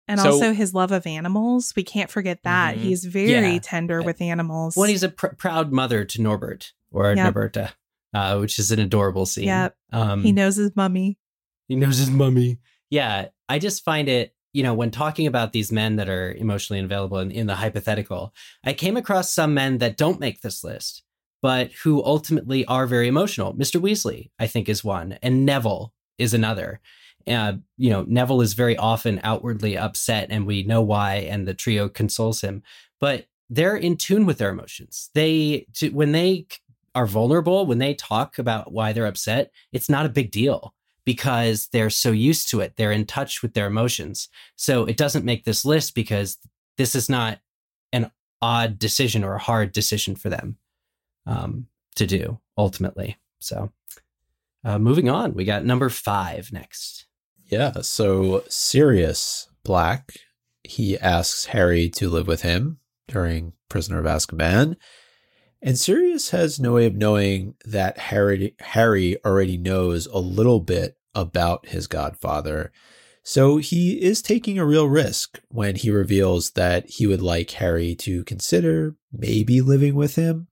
And 0.09 0.21
So- 0.21 0.33
also 0.33 0.53
his 0.53 0.75
love 0.75 0.93
of 0.93 1.07
animals. 1.07 1.73
We 1.77 1.83
can't 1.85 2.11
forget 2.11 2.41
that. 2.45 2.77
Mhm. 2.77 2.81
He's 2.81 3.05
very 3.05 3.53
Yeah. 3.55 3.59
tender 3.63 4.03
with 4.03 4.21
animals. 4.21 4.77
When 4.77 4.91
he's 4.91 5.03
a 5.03 5.09
pr- 5.09 5.29
proud 5.29 5.73
mother 5.73 6.05
to 6.05 6.21
Norbert 6.21 6.73
or 6.91 7.15
Yeah. 7.15 7.31
Norberta. 7.31 7.73
uh, 8.13 8.37
which 8.39 8.61
is 8.61 8.71
an 8.71 8.79
adorable 8.79 9.27
scene. 9.27 9.45
Yep. 9.47 9.77
Um, 9.93 10.23
he 10.23 10.31
knows 10.31 10.55
his 10.55 10.77
mummy. 10.77 11.19
He 11.67 11.75
knows 11.75 11.99
his 11.99 12.11
mummy. 12.11 12.59
Yeah, 12.91 13.27
I 13.49 13.59
just 13.59 13.83
find 13.83 14.09
it, 14.09 14.35
you 14.53 14.63
know, 14.63 14.73
when 14.75 14.91
talking 14.93 15.27
about 15.27 15.53
these 15.53 15.73
men 15.73 15.97
that 15.97 16.09
are 16.09 16.33
emotionally 16.35 16.79
unavailable 16.79 17.19
in, 17.19 17.33
in 17.33 17.47
the 17.49 17.57
hypothetical, 17.57 18.33
I 18.63 18.73
came 18.73 18.97
across 18.97 19.33
some 19.33 19.53
men 19.55 19.79
that 19.79 19.97
don't 19.97 20.21
make 20.21 20.43
this 20.43 20.63
list, 20.63 21.03
but 21.45 21.71
who 21.83 22.03
ultimately 22.03 22.65
are 22.65 22.87
very 22.87 23.07
emotional. 23.07 23.53
Mr. 23.53 23.79
Weasley, 23.79 24.31
I 24.39 24.47
think, 24.47 24.67
is 24.67 24.83
one, 24.83 25.19
and 25.23 25.45
Neville 25.45 25.93
is 26.17 26.33
another. 26.33 26.81
Uh, 27.29 27.57
you 27.77 27.91
know, 27.91 28.03
Neville 28.09 28.41
is 28.41 28.55
very 28.55 28.79
often 28.79 29.21
outwardly 29.23 29.77
upset, 29.77 30.29
and 30.31 30.47
we 30.47 30.63
know 30.63 30.81
why, 30.81 31.17
and 31.17 31.47
the 31.47 31.53
trio 31.53 31.91
consoles 31.91 32.41
him. 32.41 32.63
But 32.99 33.27
they're 33.51 33.77
in 33.77 33.99
tune 33.99 34.25
with 34.25 34.39
their 34.39 34.49
emotions. 34.49 35.11
They, 35.13 35.67
to, 35.75 35.91
when 35.91 36.13
they 36.13 36.47
are 36.95 37.05
vulnerable, 37.05 37.67
when 37.67 37.77
they 37.77 37.93
talk 37.93 38.39
about 38.39 38.73
why 38.73 38.95
they're 38.95 39.05
upset, 39.05 39.51
it's 39.71 39.91
not 39.91 40.07
a 40.07 40.09
big 40.09 40.31
deal 40.31 40.73
because 41.05 41.69
they're 41.73 41.91
so 41.91 42.11
used 42.11 42.49
to 42.53 42.61
it. 42.61 42.77
They're 42.77 42.91
in 42.91 43.05
touch 43.05 43.43
with 43.43 43.53
their 43.53 43.67
emotions. 43.67 44.31
So 44.57 44.87
it 44.87 44.97
doesn't 44.97 45.27
make 45.27 45.45
this 45.45 45.67
list 45.67 45.95
because 45.95 46.39
this 46.79 46.95
is 46.95 47.11
not 47.11 47.41
an 47.93 48.11
odd 48.41 48.79
decision 48.79 49.23
or 49.23 49.35
a 49.35 49.39
hard 49.39 49.73
decision 49.73 50.17
for 50.17 50.31
them 50.31 50.57
um, 51.27 51.67
to 51.97 52.07
do 52.07 52.41
ultimately. 52.57 53.17
So 53.39 53.73
uh, 54.65 54.79
moving 54.79 55.09
on, 55.09 55.35
we 55.35 55.45
got 55.45 55.65
number 55.65 55.89
five 55.89 56.53
next. 56.53 57.07
Yeah. 57.47 57.73
So 57.83 58.43
Sirius 58.49 59.49
Black, 59.65 60.15
he 60.63 60.99
asks 60.99 61.47
Harry 61.47 61.91
to 61.91 62.09
live 62.09 62.27
with 62.27 62.43
him 62.43 62.79
during 63.09 63.53
Prisoner 63.69 63.99
of 63.99 64.07
Azkaban. 64.07 64.77
And 65.61 65.79
Sirius 65.79 66.31
has 66.31 66.61
no 66.61 66.73
way 66.75 66.87
of 66.87 66.95
knowing 66.95 67.55
that 67.65 67.99
Harry 67.99 68.55
Harry 68.61 69.17
already 69.25 69.57
knows 69.57 70.07
a 70.07 70.19
little 70.19 70.61
bit 70.61 70.97
about 71.15 71.67
his 71.67 71.87
godfather. 71.87 72.73
So 73.23 73.57
he 73.57 74.03
is 74.03 74.21
taking 74.21 74.59
a 74.59 74.67
real 74.67 74.87
risk 74.87 75.41
when 75.49 75.77
he 75.77 75.91
reveals 75.91 76.51
that 76.51 76.91
he 76.91 77.07
would 77.07 77.23
like 77.23 77.51
Harry 77.53 77.95
to 77.97 78.25
consider 78.25 78.97
maybe 79.11 79.63
living 79.63 79.95
with 79.95 80.17
him. 80.17 80.49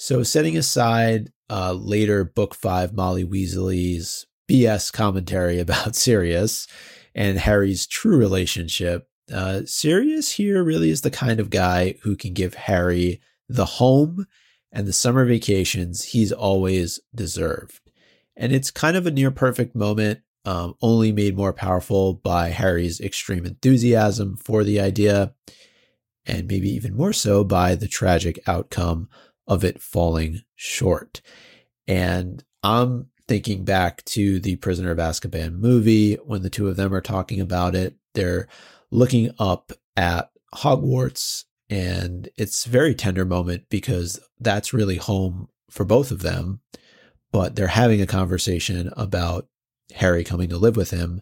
So 0.00 0.22
setting 0.22 0.56
aside 0.56 1.32
uh, 1.50 1.72
later 1.72 2.22
book 2.22 2.54
5 2.54 2.92
Molly 2.94 3.24
Weasley's 3.24 4.26
BS 4.48 4.92
commentary 4.92 5.58
about 5.58 5.96
Sirius 5.96 6.68
and 7.16 7.36
Harry's 7.36 7.84
true 7.84 8.16
relationship, 8.16 9.08
uh, 9.32 9.62
Sirius 9.64 10.30
here 10.32 10.62
really 10.62 10.90
is 10.90 11.00
the 11.00 11.10
kind 11.10 11.40
of 11.40 11.50
guy 11.50 11.96
who 12.02 12.14
can 12.14 12.32
give 12.32 12.54
Harry 12.54 13.20
the 13.48 13.64
home 13.64 14.26
and 14.70 14.86
the 14.86 14.92
summer 14.92 15.24
vacations 15.24 16.04
he's 16.04 16.30
always 16.30 17.00
deserved. 17.12 17.80
And 18.36 18.52
it's 18.52 18.70
kind 18.70 18.96
of 18.96 19.04
a 19.04 19.10
near 19.10 19.32
perfect 19.32 19.74
moment, 19.74 20.20
um, 20.44 20.74
only 20.80 21.10
made 21.10 21.36
more 21.36 21.52
powerful 21.52 22.14
by 22.14 22.50
Harry's 22.50 23.00
extreme 23.00 23.44
enthusiasm 23.44 24.36
for 24.36 24.62
the 24.62 24.78
idea, 24.78 25.34
and 26.24 26.46
maybe 26.46 26.70
even 26.70 26.94
more 26.96 27.12
so 27.12 27.42
by 27.42 27.74
the 27.74 27.88
tragic 27.88 28.38
outcome 28.46 29.08
of 29.48 29.64
it 29.64 29.82
falling 29.82 30.42
short. 30.54 31.20
And 31.88 32.44
I'm 32.62 33.08
thinking 33.26 33.64
back 33.64 34.04
to 34.04 34.38
the 34.38 34.56
Prisoner 34.56 34.90
of 34.90 34.98
Azkaban 34.98 35.54
movie 35.54 36.14
when 36.14 36.42
the 36.42 36.50
two 36.50 36.68
of 36.68 36.76
them 36.76 36.94
are 36.94 37.00
talking 37.00 37.40
about 37.40 37.74
it. 37.74 37.96
They're 38.14 38.46
looking 38.90 39.30
up 39.38 39.72
at 39.96 40.30
Hogwarts 40.54 41.44
and 41.70 42.28
it's 42.36 42.66
a 42.66 42.70
very 42.70 42.94
tender 42.94 43.24
moment 43.24 43.64
because 43.68 44.18
that's 44.40 44.72
really 44.72 44.96
home 44.96 45.48
for 45.70 45.84
both 45.84 46.10
of 46.10 46.22
them. 46.22 46.60
But 47.30 47.56
they're 47.56 47.66
having 47.66 48.00
a 48.00 48.06
conversation 48.06 48.90
about 48.96 49.48
Harry 49.94 50.24
coming 50.24 50.48
to 50.48 50.56
live 50.56 50.76
with 50.76 50.90
him. 50.90 51.20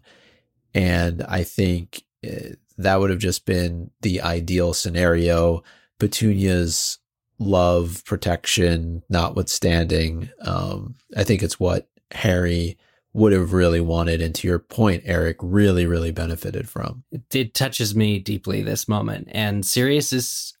And 0.73 1.21
I 1.23 1.43
think 1.43 2.03
eh, 2.23 2.53
that 2.77 2.99
would 2.99 3.09
have 3.09 3.19
just 3.19 3.45
been 3.45 3.91
the 4.01 4.21
ideal 4.21 4.73
scenario. 4.73 5.63
Petunia's 5.99 6.99
love, 7.39 8.03
protection, 8.05 9.03
notwithstanding. 9.09 10.29
Um, 10.41 10.95
I 11.15 11.23
think 11.23 11.43
it's 11.43 11.59
what 11.59 11.87
Harry 12.11 12.77
would 13.17 13.33
have 13.33 13.51
really 13.51 13.81
wanted 13.81 14.21
and 14.21 14.35
to 14.35 14.47
your 14.47 14.59
point 14.59 15.01
eric 15.03 15.37
really 15.41 15.87
really 15.87 16.11
benefited 16.11 16.69
from. 16.69 17.03
It, 17.11 17.35
it 17.35 17.53
touches 17.55 17.95
me 17.95 18.19
deeply 18.19 18.61
this 18.61 18.87
moment. 18.87 19.27
And 19.31 19.65
sirius 19.65 20.13
is 20.13 20.53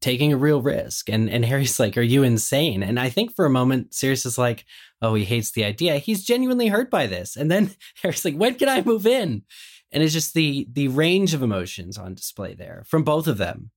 taking 0.00 0.32
a 0.32 0.36
real 0.36 0.60
risk. 0.60 1.08
And 1.08 1.30
and 1.30 1.44
harry's 1.44 1.78
like 1.78 1.96
are 1.96 2.02
you 2.02 2.24
insane? 2.24 2.82
And 2.82 2.98
i 2.98 3.08
think 3.10 3.36
for 3.36 3.46
a 3.46 3.50
moment 3.50 3.94
sirius 3.94 4.26
is 4.26 4.36
like 4.36 4.64
oh 5.00 5.14
he 5.14 5.24
hates 5.24 5.52
the 5.52 5.62
idea. 5.62 5.98
He's 5.98 6.24
genuinely 6.24 6.66
hurt 6.66 6.90
by 6.90 7.06
this. 7.06 7.36
And 7.36 7.48
then 7.48 7.70
harry's 8.02 8.24
like 8.24 8.34
when 8.34 8.56
can 8.56 8.68
i 8.68 8.82
move 8.82 9.06
in? 9.06 9.44
And 9.92 10.02
it's 10.02 10.12
just 10.12 10.34
the 10.34 10.66
the 10.72 10.88
range 10.88 11.32
of 11.32 11.44
emotions 11.44 11.96
on 11.96 12.14
display 12.14 12.54
there 12.54 12.82
from 12.88 13.04
both 13.04 13.28
of 13.28 13.38
them. 13.38 13.70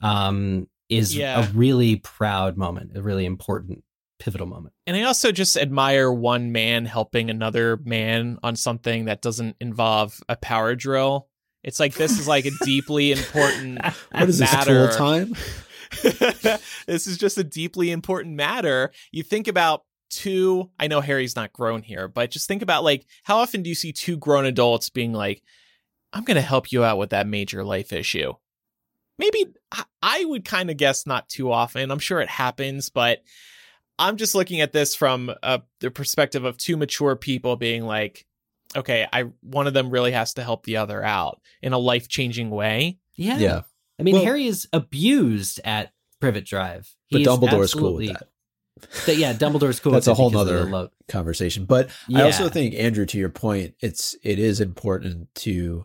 Um 0.00 0.68
is 0.90 1.16
Yeah. 1.16 1.48
a 1.48 1.52
really 1.52 1.96
proud 1.96 2.56
moment 2.58 2.96
a 2.96 3.02
really 3.02 3.24
important 3.24 3.82
pivotal 4.18 4.46
moment 4.46 4.74
And 4.86 4.96
I 4.96 5.02
also 5.04 5.32
just 5.32 5.56
admire 5.56 6.12
one 6.12 6.52
man 6.52 6.84
helping 6.84 7.30
another 7.30 7.78
man 7.84 8.36
on 8.42 8.54
something 8.56 9.06
that 9.06 9.22
doesn't 9.22 9.56
involve 9.60 10.20
a 10.28 10.36
power 10.36 10.74
drill. 10.74 11.28
It's 11.64 11.80
like 11.80 11.94
this 11.94 12.18
is 12.18 12.28
like 12.28 12.44
a 12.44 12.50
deeply 12.64 13.12
important 13.12 13.78
what 14.12 14.28
is 14.28 14.38
this 14.38 14.52
matter. 14.52 14.88
tool 14.88 14.96
time 14.96 15.34
this 16.86 17.06
is 17.06 17.18
just 17.18 17.38
a 17.38 17.44
deeply 17.44 17.90
important 17.90 18.34
matter. 18.36 18.90
You 19.10 19.22
think 19.22 19.48
about 19.48 19.84
two, 20.10 20.70
I 20.78 20.86
know 20.86 21.00
Harry's 21.00 21.36
not 21.36 21.52
grown 21.52 21.82
here, 21.82 22.08
but 22.08 22.30
just 22.30 22.46
think 22.48 22.62
about 22.62 22.84
like 22.84 23.06
how 23.24 23.38
often 23.38 23.62
do 23.62 23.68
you 23.68 23.74
see 23.74 23.92
two 23.92 24.16
grown 24.16 24.44
adults 24.44 24.90
being 24.90 25.12
like, 25.12 25.42
I'm 26.12 26.24
going 26.24 26.36
to 26.36 26.40
help 26.42 26.72
you 26.72 26.84
out 26.84 26.98
with 26.98 27.10
that 27.10 27.26
major 27.26 27.64
life 27.64 27.92
issue? 27.92 28.34
Maybe 29.20 29.46
I- 29.70 29.84
I 30.02 30.24
would 30.24 30.44
kind 30.44 30.70
of 30.70 30.76
guess 30.76 31.06
not 31.06 31.28
too 31.28 31.52
often. 31.52 31.90
I'm 31.90 31.98
sure 32.00 32.20
it 32.20 32.28
happens, 32.28 32.88
but 32.90 33.22
I'm 33.98 34.16
just 34.16 34.34
looking 34.34 34.60
at 34.62 34.72
this 34.72 34.94
from 34.94 35.30
uh, 35.42 35.58
the 35.80 35.90
perspective 35.90 36.44
of 36.44 36.56
two 36.56 36.76
mature 36.76 37.14
people 37.16 37.56
being 37.56 37.84
like, 37.84 38.26
okay, 38.74 39.06
I 39.12 39.24
one 39.42 39.66
of 39.66 39.74
them 39.74 39.90
really 39.90 40.12
has 40.12 40.34
to 40.34 40.42
help 40.42 40.64
the 40.64 40.78
other 40.78 41.04
out 41.04 41.40
in 41.62 41.72
a 41.72 41.78
life 41.78 42.08
changing 42.08 42.50
way. 42.50 42.98
yeah 43.16 43.36
yeah 43.38 43.60
i 43.98 44.02
mean 44.02 44.14
Well- 44.14 44.24
harry 44.24 44.46
is 44.46 44.66
abused 44.72 45.60
at 45.64 45.92
privet 46.20 46.46
drive 46.46 46.88
but 47.10 47.18
He's 47.18 47.26
dumbledore's 47.26 47.74
cool 47.74 47.94
with 47.96 48.08
absolutely- 48.08 48.08
that 48.08 48.26
Th- 49.04 49.18
yeah, 49.18 49.34
Dumbledore's 49.34 49.78
cool. 49.78 49.92
That's 49.92 50.06
a 50.06 50.14
whole 50.14 50.30
because 50.30 50.42
of 50.42 50.46
the 50.54 50.54
nother- 50.64 50.70
lo- 50.70 50.88
conversation 51.08 51.66
but 51.66 51.90
i 52.14 52.22
also 52.22 52.48
think 52.48 52.74
andrew 52.74 53.04
to 53.06 53.18
your 53.18 53.28
point 53.28 53.74
it's 53.80 54.16
it 54.22 54.38
is 54.38 54.60
important 54.62 55.28
to 55.34 55.84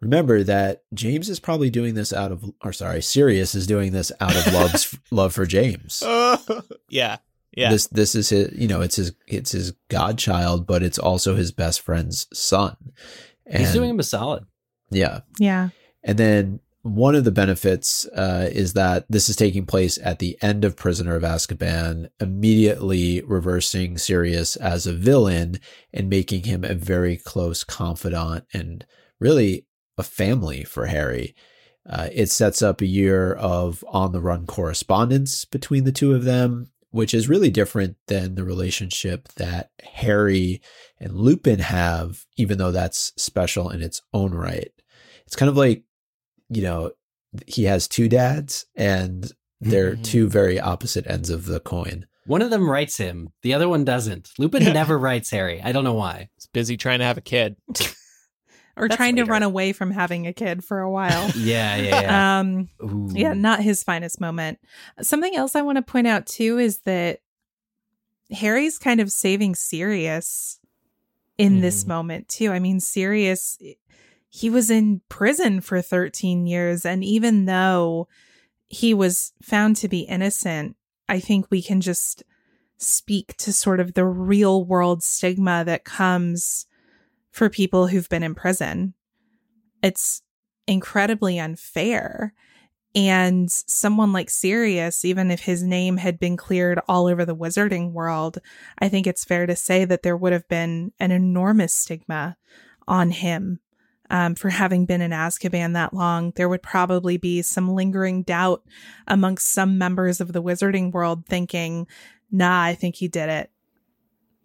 remember 0.00 0.42
that 0.42 0.82
james 0.94 1.28
is 1.28 1.40
probably 1.40 1.70
doing 1.70 1.94
this 1.94 2.12
out 2.12 2.32
of 2.32 2.44
or 2.64 2.72
sorry 2.72 3.02
sirius 3.02 3.54
is 3.54 3.66
doing 3.66 3.92
this 3.92 4.10
out 4.20 4.34
of 4.34 4.52
love's 4.52 4.98
love 5.10 5.32
for 5.34 5.46
james 5.46 6.02
yeah. 6.88 7.18
Yeah. 7.52 7.70
this 7.70 7.88
this 7.88 8.14
is 8.14 8.28
his 8.28 8.52
you 8.52 8.68
know 8.68 8.80
it's 8.80 8.96
his 8.96 9.12
it's 9.26 9.52
his 9.52 9.72
godchild 9.88 10.66
but 10.66 10.82
it's 10.82 10.98
also 10.98 11.34
his 11.34 11.50
best 11.52 11.80
friend's 11.80 12.26
son 12.32 12.76
and 13.46 13.58
He's 13.62 13.72
doing 13.72 13.90
him 13.90 13.98
a 13.98 14.04
solid. 14.04 14.44
yeah 14.90 15.20
Yeah. 15.38 15.70
And 16.04 16.16
then 16.18 16.60
one 16.82 17.14
of 17.14 17.24
the 17.24 17.32
benefits 17.32 18.06
uh, 18.06 18.48
is 18.50 18.72
that 18.72 19.04
this 19.10 19.28
is 19.28 19.36
taking 19.36 19.66
place 19.66 19.98
at 20.02 20.18
the 20.18 20.38
end 20.40 20.64
of 20.64 20.76
Prisoner 20.76 21.14
of 21.14 21.22
Azkaban, 21.24 22.08
immediately 22.20 23.20
reversing 23.22 23.98
Sirius 23.98 24.56
as 24.56 24.86
a 24.86 24.94
villain 24.94 25.60
and 25.92 26.08
making 26.08 26.44
him 26.44 26.64
a 26.64 26.72
very 26.74 27.16
close 27.18 27.64
confidant 27.64 28.44
and 28.54 28.86
really 29.18 29.66
a 30.00 30.02
family 30.02 30.64
for 30.64 30.86
Harry. 30.86 31.34
Uh, 31.88 32.08
it 32.12 32.30
sets 32.30 32.60
up 32.62 32.80
a 32.80 32.86
year 32.86 33.32
of 33.34 33.84
on 33.88 34.12
the 34.12 34.20
run 34.20 34.46
correspondence 34.46 35.44
between 35.44 35.84
the 35.84 35.92
two 35.92 36.14
of 36.14 36.24
them, 36.24 36.70
which 36.90 37.14
is 37.14 37.28
really 37.28 37.50
different 37.50 37.96
than 38.08 38.34
the 38.34 38.44
relationship 38.44 39.28
that 39.36 39.70
Harry 39.94 40.60
and 40.98 41.14
Lupin 41.14 41.60
have, 41.60 42.26
even 42.36 42.58
though 42.58 42.72
that's 42.72 43.12
special 43.16 43.70
in 43.70 43.80
its 43.82 44.02
own 44.12 44.34
right. 44.34 44.72
It's 45.26 45.36
kind 45.36 45.48
of 45.48 45.56
like 45.56 45.84
you 46.48 46.62
know, 46.62 46.90
he 47.46 47.64
has 47.64 47.86
two 47.86 48.08
dads 48.08 48.66
and 48.74 49.30
they're 49.60 49.94
Mhm. 49.94 50.02
two 50.04 50.28
very 50.28 50.58
opposite 50.58 51.06
ends 51.06 51.30
of 51.30 51.46
the 51.46 51.60
coin. 51.60 52.06
One 52.26 52.42
of 52.42 52.50
them 52.50 52.68
writes 52.68 52.96
him, 52.96 53.28
the 53.42 53.54
other 53.54 53.68
one 53.68 53.84
doesn't. 53.84 54.30
Lupin 54.38 54.64
never 54.64 54.98
writes 54.98 55.30
Harry. 55.30 55.62
I 55.62 55.70
don't 55.72 55.84
know 55.84 55.94
why. 55.94 56.28
He's 56.36 56.46
busy 56.46 56.76
trying 56.76 56.98
to 56.98 57.04
have 57.04 57.18
a 57.18 57.20
kid. 57.22 57.56
Or 58.80 58.88
That's 58.88 58.96
trying 58.96 59.16
to 59.16 59.24
run 59.24 59.42
away 59.42 59.72
from 59.72 59.90
having 59.90 60.26
a 60.26 60.32
kid 60.32 60.64
for 60.64 60.80
a 60.80 60.90
while. 60.90 61.30
Yeah, 61.36 61.76
yeah, 61.76 62.00
yeah. 62.00 62.40
Um, 62.40 62.68
Ooh. 62.82 63.08
yeah, 63.12 63.34
not 63.34 63.60
his 63.60 63.84
finest 63.84 64.20
moment. 64.20 64.58
Something 65.02 65.36
else 65.36 65.54
I 65.54 65.62
want 65.62 65.76
to 65.76 65.82
point 65.82 66.06
out 66.06 66.26
too 66.26 66.58
is 66.58 66.78
that 66.80 67.20
Harry's 68.30 68.78
kind 68.78 69.00
of 69.00 69.10
saving 69.10 69.54
Sirius 69.54 70.58
in 71.36 71.60
this 71.60 71.84
Mhm. 71.84 71.88
moment 71.88 72.28
too. 72.28 72.52
I 72.52 72.58
mean, 72.58 72.80
Sirius 72.80 73.58
he 74.32 74.48
was 74.48 74.70
in 74.70 75.00
prison 75.08 75.60
for 75.60 75.82
13 75.82 76.46
years 76.46 76.86
and 76.86 77.02
even 77.02 77.46
though 77.46 78.06
he 78.68 78.94
was 78.94 79.32
found 79.42 79.74
to 79.76 79.88
be 79.88 80.00
innocent, 80.02 80.76
I 81.08 81.18
think 81.18 81.46
we 81.50 81.60
can 81.60 81.80
just 81.80 82.22
speak 82.78 83.36
to 83.38 83.52
sort 83.52 83.80
of 83.80 83.94
the 83.94 84.04
real 84.06 84.64
world 84.64 85.02
stigma 85.02 85.64
that 85.66 85.84
comes 85.84 86.66
for 87.30 87.48
people 87.48 87.86
who've 87.88 88.08
been 88.08 88.22
in 88.22 88.34
prison. 88.34 88.94
It's 89.82 90.22
incredibly 90.66 91.38
unfair. 91.38 92.34
And 92.94 93.50
someone 93.50 94.12
like 94.12 94.30
Sirius, 94.30 95.04
even 95.04 95.30
if 95.30 95.40
his 95.40 95.62
name 95.62 95.96
had 95.96 96.18
been 96.18 96.36
cleared 96.36 96.80
all 96.88 97.06
over 97.06 97.24
the 97.24 97.36
wizarding 97.36 97.92
world, 97.92 98.38
I 98.78 98.88
think 98.88 99.06
it's 99.06 99.24
fair 99.24 99.46
to 99.46 99.54
say 99.54 99.84
that 99.84 100.02
there 100.02 100.16
would 100.16 100.32
have 100.32 100.48
been 100.48 100.92
an 100.98 101.12
enormous 101.12 101.72
stigma 101.72 102.36
on 102.88 103.12
him 103.12 103.60
um, 104.10 104.34
for 104.34 104.48
having 104.48 104.86
been 104.86 105.00
in 105.00 105.12
Azkaban 105.12 105.74
that 105.74 105.94
long. 105.94 106.32
There 106.34 106.48
would 106.48 106.62
probably 106.62 107.16
be 107.16 107.42
some 107.42 107.70
lingering 107.70 108.24
doubt 108.24 108.64
amongst 109.06 109.48
some 109.48 109.78
members 109.78 110.20
of 110.20 110.32
the 110.32 110.42
wizarding 110.42 110.90
world 110.90 111.26
thinking, 111.26 111.86
nah, 112.30 112.62
I 112.62 112.74
think 112.74 112.96
he 112.96 113.06
did 113.06 113.28
it. 113.28 113.50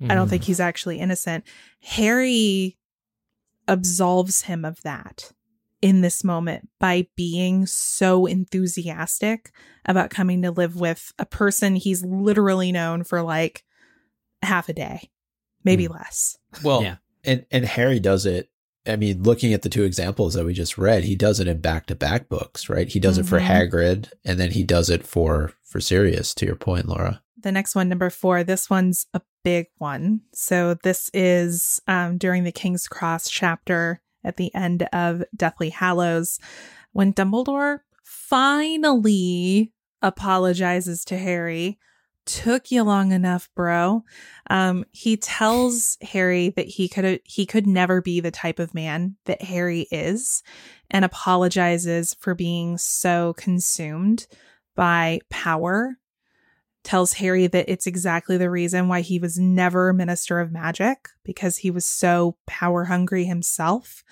Mm. 0.01 0.11
I 0.11 0.15
don't 0.15 0.27
think 0.27 0.43
he's 0.43 0.59
actually 0.59 0.99
innocent. 0.99 1.45
Harry 1.81 2.77
absolves 3.67 4.43
him 4.43 4.65
of 4.65 4.81
that 4.83 5.31
in 5.81 6.01
this 6.01 6.23
moment 6.23 6.69
by 6.79 7.07
being 7.15 7.65
so 7.65 8.25
enthusiastic 8.25 9.51
about 9.85 10.09
coming 10.09 10.41
to 10.41 10.51
live 10.51 10.75
with 10.75 11.13
a 11.19 11.25
person 11.25 11.75
he's 11.75 12.03
literally 12.03 12.71
known 12.71 13.03
for 13.03 13.21
like 13.21 13.63
half 14.41 14.69
a 14.69 14.73
day, 14.73 15.09
maybe 15.63 15.87
mm. 15.87 15.93
less. 15.93 16.37
Well, 16.63 16.81
yeah. 16.81 16.95
And 17.23 17.45
and 17.51 17.65
Harry 17.65 17.99
does 17.99 18.25
it. 18.25 18.49
I 18.87 18.95
mean, 18.97 19.23
looking 19.23 19.53
at 19.53 19.63
the 19.63 19.69
two 19.69 19.83
examples 19.83 20.35
that 20.35 20.45
we 20.45 20.53
just 20.53 20.77
read, 20.77 21.03
he 21.03 21.15
does 21.15 21.39
it 21.39 21.47
in 21.47 21.59
back-to-back 21.59 22.29
books, 22.29 22.69
right? 22.69 22.87
He 22.87 22.99
does 22.99 23.17
mm-hmm. 23.17 23.25
it 23.25 23.29
for 23.29 23.39
mm-hmm. 23.39 23.75
Hagrid 23.75 24.11
and 24.23 24.39
then 24.39 24.51
he 24.51 24.63
does 24.63 24.89
it 24.89 25.05
for 25.05 25.53
for 25.63 25.79
Sirius 25.79 26.33
to 26.35 26.45
your 26.45 26.55
point, 26.55 26.87
Laura. 26.87 27.21
The 27.39 27.51
next 27.51 27.75
one, 27.75 27.89
number 27.89 28.09
4, 28.09 28.43
this 28.43 28.69
one's 28.69 29.05
a 29.13 29.21
big 29.45 29.67
one. 29.77 30.21
So 30.33 30.73
this 30.73 31.11
is 31.13 31.79
um, 31.87 32.17
during 32.17 32.43
the 32.43 32.51
King's 32.51 32.87
Cross 32.87 33.29
chapter 33.29 34.01
at 34.23 34.37
the 34.37 34.53
end 34.55 34.89
of 34.91 35.23
Deathly 35.35 35.69
Hallows 35.69 36.39
when 36.93 37.13
Dumbledore 37.13 37.81
finally 38.03 39.71
apologizes 40.01 41.05
to 41.05 41.17
Harry. 41.17 41.77
Took 42.25 42.71
you 42.71 42.81
long 42.81 43.11
enough, 43.11 43.51
bro. 43.55 44.03
Um, 44.49 44.83
he 44.91 45.15
tells 45.15 45.99
Harry 46.01 46.49
that 46.49 46.65
he 46.65 46.89
could 46.89 47.19
he 47.23 47.45
could 47.45 47.67
never 47.67 48.01
be 48.01 48.19
the 48.19 48.31
type 48.31 48.57
of 48.57 48.73
man 48.73 49.15
that 49.25 49.43
Harry 49.43 49.87
is, 49.91 50.41
and 50.89 51.05
apologizes 51.05 52.15
for 52.19 52.33
being 52.33 52.79
so 52.79 53.33
consumed 53.33 54.25
by 54.75 55.19
power 55.29 55.99
tells 56.85 57.13
Harry 57.13 57.47
that 57.47 57.67
it's 57.67 57.87
exactly 57.87 58.37
the 58.37 58.49
reason 58.49 58.87
why 58.87 59.01
he 59.01 59.19
was 59.19 59.37
never 59.37 59.91
Minister 59.91 60.39
of 60.39 60.51
Magic 60.51 61.09
because 61.23 61.57
he 61.57 61.71
was 61.71 61.85
so 61.85 62.37
power 62.45 62.85
hungry 62.85 63.25
himself. 63.25 64.03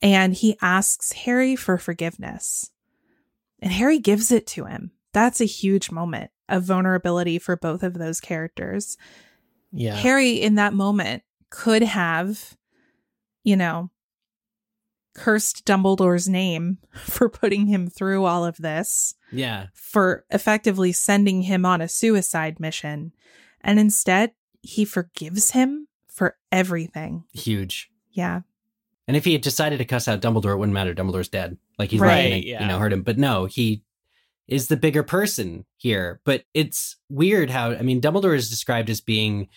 And 0.00 0.34
he 0.34 0.56
asks 0.60 1.12
Harry 1.12 1.56
for 1.56 1.78
forgiveness. 1.78 2.70
And 3.60 3.72
Harry 3.72 3.98
gives 3.98 4.30
it 4.30 4.46
to 4.48 4.64
him. 4.64 4.92
That's 5.12 5.40
a 5.40 5.46
huge 5.46 5.90
moment 5.90 6.30
of 6.48 6.64
vulnerability 6.64 7.38
for 7.38 7.56
both 7.56 7.82
of 7.82 7.94
those 7.94 8.20
characters. 8.20 8.96
Yeah. 9.72 9.94
Harry, 9.94 10.32
in 10.32 10.56
that 10.56 10.74
moment, 10.74 11.22
could 11.50 11.82
have, 11.82 12.56
you 13.44 13.56
know, 13.56 13.90
cursed 15.14 15.64
Dumbledore's 15.64 16.28
name 16.28 16.78
for 16.92 17.28
putting 17.28 17.66
him 17.66 17.88
through 17.88 18.24
all 18.24 18.44
of 18.44 18.56
this. 18.58 19.14
Yeah. 19.30 19.66
For 19.74 20.24
effectively 20.30 20.92
sending 20.92 21.42
him 21.42 21.64
on 21.64 21.80
a 21.80 21.88
suicide 21.88 22.60
mission. 22.60 23.12
And 23.60 23.78
instead, 23.78 24.32
he 24.60 24.84
forgives 24.84 25.52
him 25.52 25.88
for 26.08 26.36
everything. 26.50 27.24
Huge. 27.32 27.90
Yeah. 28.10 28.40
And 29.08 29.16
if 29.16 29.24
he 29.24 29.32
had 29.32 29.42
decided 29.42 29.78
to 29.78 29.84
cuss 29.84 30.08
out 30.08 30.20
Dumbledore, 30.20 30.52
it 30.52 30.58
wouldn't 30.58 30.74
matter. 30.74 30.94
Dumbledore's 30.94 31.28
dead. 31.28 31.56
Like 31.78 31.90
he's 31.90 32.00
right, 32.00 32.28
gonna, 32.28 32.36
yeah. 32.36 32.62
you 32.62 32.68
know, 32.68 32.78
hurt 32.78 32.92
him. 32.92 33.02
But 33.02 33.18
no, 33.18 33.46
he 33.46 33.82
is 34.46 34.68
the 34.68 34.76
bigger 34.76 35.02
person 35.02 35.64
here. 35.76 36.20
But 36.24 36.44
it's 36.54 36.96
weird 37.08 37.50
how 37.50 37.72
I 37.72 37.82
mean, 37.82 38.00
Dumbledore 38.00 38.36
is 38.36 38.50
described 38.50 38.90
as 38.90 39.00
being 39.00 39.48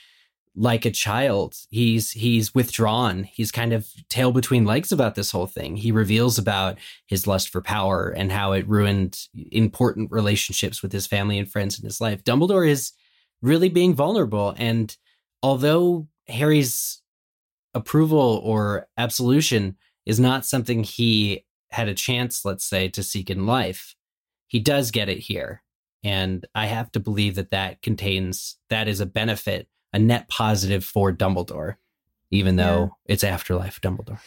like 0.55 0.85
a 0.85 0.91
child. 0.91 1.55
He's 1.69 2.11
he's 2.11 2.55
withdrawn. 2.55 3.23
He's 3.23 3.51
kind 3.51 3.73
of 3.73 3.87
tail 4.09 4.31
between 4.31 4.65
legs 4.65 4.91
about 4.91 5.15
this 5.15 5.31
whole 5.31 5.47
thing. 5.47 5.75
He 5.75 5.91
reveals 5.91 6.37
about 6.37 6.77
his 7.07 7.27
lust 7.27 7.49
for 7.49 7.61
power 7.61 8.09
and 8.09 8.31
how 8.31 8.53
it 8.53 8.67
ruined 8.67 9.27
important 9.51 10.11
relationships 10.11 10.81
with 10.81 10.91
his 10.91 11.07
family 11.07 11.37
and 11.37 11.51
friends 11.51 11.77
in 11.77 11.85
his 11.85 11.99
life. 11.99 12.23
Dumbledore 12.23 12.67
is 12.67 12.93
really 13.41 13.69
being 13.69 13.93
vulnerable 13.93 14.55
and 14.57 14.95
although 15.43 16.07
Harry's 16.27 17.01
approval 17.73 18.41
or 18.43 18.87
absolution 18.97 19.75
is 20.05 20.19
not 20.19 20.45
something 20.45 20.83
he 20.83 21.45
had 21.69 21.87
a 21.87 21.93
chance, 21.93 22.45
let's 22.45 22.65
say, 22.65 22.87
to 22.87 23.03
seek 23.03 23.29
in 23.29 23.45
life, 23.45 23.95
he 24.47 24.59
does 24.59 24.91
get 24.91 25.09
it 25.09 25.19
here. 25.19 25.61
And 26.03 26.45
I 26.55 26.67
have 26.67 26.91
to 26.93 26.99
believe 26.99 27.35
that 27.35 27.51
that 27.51 27.81
contains, 27.81 28.57
that 28.69 28.87
is 28.87 29.01
a 29.01 29.05
benefit 29.05 29.67
a 29.95 29.99
net 29.99 30.27
positive 30.27 30.83
for 30.83 31.13
Dumbledore, 31.13 31.75
even 32.29 32.57
though 32.57 32.97
it's 33.05 33.23
afterlife 33.23 33.79
Dumbledore. 33.79 34.19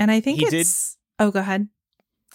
And 0.00 0.10
I 0.10 0.18
think 0.20 0.40
he 0.40 0.46
it's. 0.46 0.96
Did, 1.18 1.24
oh, 1.24 1.30
go 1.30 1.38
ahead. 1.38 1.68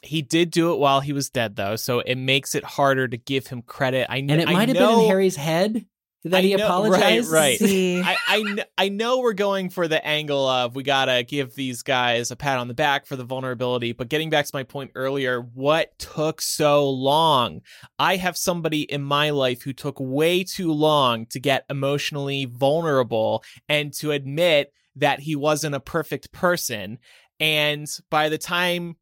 He 0.01 0.21
did 0.21 0.51
do 0.51 0.71
it 0.71 0.79
while 0.79 1.01
he 1.01 1.11
was 1.11 1.29
dead, 1.29 1.57
though, 1.57 1.75
so 1.75 1.99
it 1.99 2.15
makes 2.15 2.55
it 2.55 2.63
harder 2.63 3.09
to 3.09 3.17
give 3.17 3.47
him 3.47 3.61
credit. 3.61 4.07
I 4.09 4.17
and 4.17 4.31
it 4.31 4.47
might 4.47 4.69
have 4.69 4.77
been 4.77 4.99
in 4.99 5.07
Harry's 5.07 5.35
head 5.35 5.85
that 6.31 6.43
he 6.43 6.55
know, 6.55 6.65
apologized. 6.65 7.31
Right, 7.31 7.59
right. 7.61 8.03
I, 8.05 8.17
I, 8.27 8.65
I 8.77 8.89
know 8.89 9.19
we're 9.19 9.33
going 9.33 9.69
for 9.69 9.87
the 9.87 10.05
angle 10.05 10.47
of 10.47 10.75
we 10.75 10.83
gotta 10.83 11.23
give 11.23 11.55
these 11.55 11.83
guys 11.83 12.31
a 12.31 12.35
pat 12.35 12.57
on 12.57 12.67
the 12.67 12.73
back 12.73 13.05
for 13.05 13.15
the 13.15 13.23
vulnerability, 13.23 13.93
but 13.93 14.09
getting 14.09 14.29
back 14.29 14.45
to 14.45 14.51
my 14.53 14.63
point 14.63 14.91
earlier, 14.95 15.41
what 15.41 15.97
took 15.99 16.41
so 16.41 16.89
long? 16.89 17.61
I 17.99 18.15
have 18.17 18.37
somebody 18.37 18.81
in 18.81 19.01
my 19.03 19.29
life 19.29 19.61
who 19.61 19.73
took 19.73 19.99
way 19.99 20.43
too 20.43 20.71
long 20.71 21.25
to 21.27 21.39
get 21.39 21.65
emotionally 21.69 22.45
vulnerable 22.45 23.43
and 23.69 23.93
to 23.93 24.11
admit 24.11 24.73
that 24.95 25.19
he 25.19 25.35
wasn't 25.35 25.75
a 25.75 25.79
perfect 25.79 26.31
person. 26.31 26.97
And 27.39 27.87
by 28.09 28.29
the 28.29 28.37
time 28.37 28.95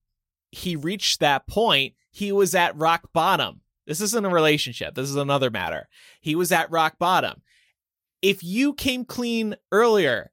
he 0.51 0.75
reached 0.75 1.19
that 1.19 1.47
point, 1.47 1.93
he 2.11 2.31
was 2.31 2.53
at 2.53 2.77
rock 2.77 3.09
bottom 3.13 3.62
this 3.85 4.01
isn't 4.01 4.25
a 4.25 4.29
relationship. 4.29 4.95
This 4.95 5.09
is 5.09 5.15
another 5.15 5.49
matter. 5.49 5.87
He 6.21 6.35
was 6.35 6.51
at 6.51 6.71
rock 6.71 6.97
bottom. 6.97 7.41
If 8.21 8.43
you 8.43 8.73
came 8.73 9.05
clean 9.05 9.55
earlier, 9.71 10.31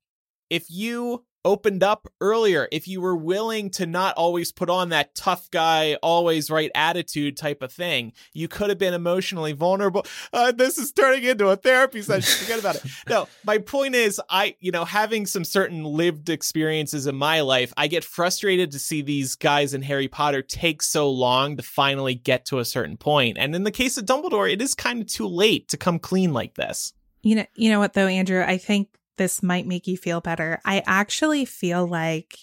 if 0.48 0.66
you 0.68 1.24
opened 1.44 1.82
up 1.82 2.08
earlier, 2.20 2.68
if 2.72 2.86
you 2.88 3.00
were 3.00 3.16
willing 3.16 3.70
to 3.70 3.86
not 3.86 4.16
always 4.16 4.52
put 4.52 4.70
on 4.70 4.90
that 4.90 5.14
tough 5.14 5.50
guy, 5.50 5.96
always 6.02 6.50
right 6.50 6.70
attitude 6.74 7.36
type 7.36 7.62
of 7.62 7.72
thing, 7.72 8.12
you 8.32 8.48
could 8.48 8.68
have 8.68 8.78
been 8.78 8.94
emotionally 8.94 9.52
vulnerable. 9.52 10.04
Uh, 10.32 10.52
this 10.52 10.78
is 10.78 10.92
turning 10.92 11.24
into 11.24 11.48
a 11.48 11.56
therapy 11.56 12.02
session. 12.02 12.44
Forget 12.44 12.60
about 12.60 12.76
it. 12.76 12.82
No, 13.08 13.28
my 13.44 13.58
point 13.58 13.94
is, 13.94 14.20
I, 14.28 14.54
you 14.60 14.70
know, 14.70 14.84
having 14.84 15.26
some 15.26 15.44
certain 15.44 15.84
lived 15.84 16.28
experiences 16.28 17.06
in 17.06 17.16
my 17.16 17.40
life, 17.40 17.72
I 17.76 17.88
get 17.88 18.04
frustrated 18.04 18.70
to 18.72 18.78
see 18.78 19.02
these 19.02 19.34
guys 19.34 19.74
in 19.74 19.82
Harry 19.82 20.06
Potter 20.06 20.42
take 20.42 20.82
so 20.82 21.10
long 21.10 21.56
to 21.56 21.62
finally 21.62 22.14
get 22.14 22.44
to 22.46 22.58
a 22.58 22.64
certain 22.64 22.96
point. 22.96 23.36
And 23.38 23.54
in 23.54 23.64
the 23.64 23.70
case 23.70 23.96
of 23.96 24.04
Dumbledore, 24.04 24.52
it 24.52 24.62
is 24.62 24.74
kind 24.74 25.00
of 25.00 25.08
too 25.08 25.26
late 25.26 25.68
to 25.68 25.76
come 25.76 25.98
clean 25.98 26.32
like 26.32 26.54
this. 26.54 26.92
You 27.22 27.36
know, 27.36 27.46
you 27.54 27.70
know 27.70 27.80
what 27.80 27.94
though, 27.94 28.06
Andrew? 28.06 28.42
I 28.42 28.56
think 28.58 28.88
this 29.20 29.42
might 29.42 29.66
make 29.66 29.86
you 29.86 29.98
feel 29.98 30.22
better. 30.22 30.62
I 30.64 30.82
actually 30.86 31.44
feel 31.44 31.86
like 31.86 32.38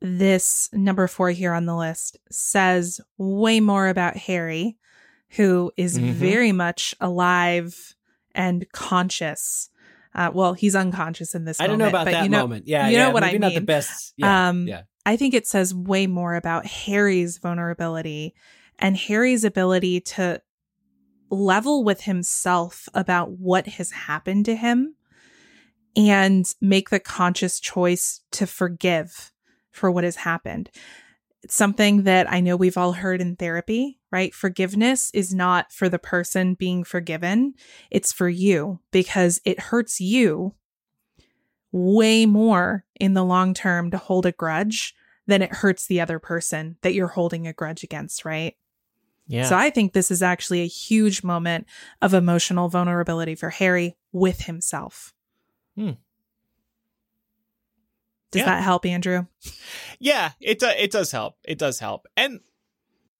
this 0.00 0.68
number 0.72 1.06
four 1.06 1.30
here 1.30 1.52
on 1.52 1.66
the 1.66 1.76
list 1.76 2.18
says 2.32 3.00
way 3.16 3.60
more 3.60 3.86
about 3.86 4.16
Harry, 4.16 4.76
who 5.36 5.70
is 5.76 5.96
mm-hmm. 5.96 6.10
very 6.10 6.50
much 6.50 6.96
alive 7.00 7.94
and 8.34 8.66
conscious. 8.72 9.70
Uh, 10.12 10.32
well, 10.34 10.54
he's 10.54 10.74
unconscious 10.74 11.32
in 11.32 11.44
this. 11.44 11.60
I 11.60 11.68
don't 11.68 11.78
know 11.78 11.86
about 11.86 12.06
that 12.06 12.24
you 12.24 12.28
know, 12.28 12.40
moment. 12.40 12.66
Yeah, 12.66 12.88
you 12.88 12.96
yeah, 12.96 13.06
know 13.06 13.12
what 13.12 13.22
I 13.22 13.30
mean. 13.30 13.42
Not 13.42 13.54
the 13.54 13.60
best. 13.60 14.14
Yeah, 14.16 14.48
um, 14.48 14.66
yeah. 14.66 14.82
I 15.06 15.14
think 15.14 15.32
it 15.32 15.46
says 15.46 15.72
way 15.72 16.08
more 16.08 16.34
about 16.34 16.66
Harry's 16.66 17.38
vulnerability 17.38 18.34
and 18.80 18.96
Harry's 18.96 19.44
ability 19.44 20.00
to 20.00 20.42
level 21.30 21.84
with 21.84 22.00
himself 22.00 22.88
about 22.94 23.30
what 23.30 23.68
has 23.68 23.92
happened 23.92 24.46
to 24.46 24.56
him 24.56 24.96
and 25.96 26.52
make 26.60 26.90
the 26.90 27.00
conscious 27.00 27.60
choice 27.60 28.20
to 28.32 28.46
forgive 28.46 29.32
for 29.70 29.90
what 29.90 30.04
has 30.04 30.16
happened. 30.16 30.70
It's 31.42 31.54
something 31.54 32.04
that 32.04 32.30
I 32.30 32.40
know 32.40 32.56
we've 32.56 32.78
all 32.78 32.92
heard 32.92 33.20
in 33.20 33.36
therapy, 33.36 34.00
right? 34.10 34.34
Forgiveness 34.34 35.10
is 35.12 35.34
not 35.34 35.72
for 35.72 35.88
the 35.88 35.98
person 35.98 36.54
being 36.54 36.84
forgiven, 36.84 37.54
it's 37.90 38.12
for 38.12 38.28
you 38.28 38.80
because 38.90 39.40
it 39.44 39.60
hurts 39.60 40.00
you 40.00 40.54
way 41.70 42.24
more 42.24 42.84
in 42.98 43.14
the 43.14 43.24
long 43.24 43.52
term 43.52 43.90
to 43.90 43.98
hold 43.98 44.24
a 44.24 44.32
grudge 44.32 44.94
than 45.26 45.42
it 45.42 45.52
hurts 45.52 45.86
the 45.86 46.00
other 46.00 46.18
person 46.18 46.76
that 46.82 46.94
you're 46.94 47.08
holding 47.08 47.46
a 47.46 47.52
grudge 47.52 47.82
against, 47.82 48.24
right? 48.24 48.56
Yeah. 49.26 49.44
So 49.44 49.56
I 49.56 49.70
think 49.70 49.92
this 49.92 50.10
is 50.10 50.22
actually 50.22 50.60
a 50.60 50.66
huge 50.66 51.24
moment 51.24 51.66
of 52.02 52.14
emotional 52.14 52.68
vulnerability 52.68 53.34
for 53.34 53.50
Harry 53.50 53.96
with 54.12 54.42
himself. 54.42 55.13
Hmm. 55.76 55.90
Does 58.30 58.40
Yeah. 58.40 58.46
that 58.46 58.62
help, 58.64 58.84
Andrew? 58.86 59.26
yeah, 59.98 60.32
it 60.40 60.58
do- 60.58 60.66
it 60.68 60.90
does 60.90 61.10
help. 61.12 61.36
It 61.44 61.58
does 61.58 61.78
help. 61.78 62.06
And 62.16 62.40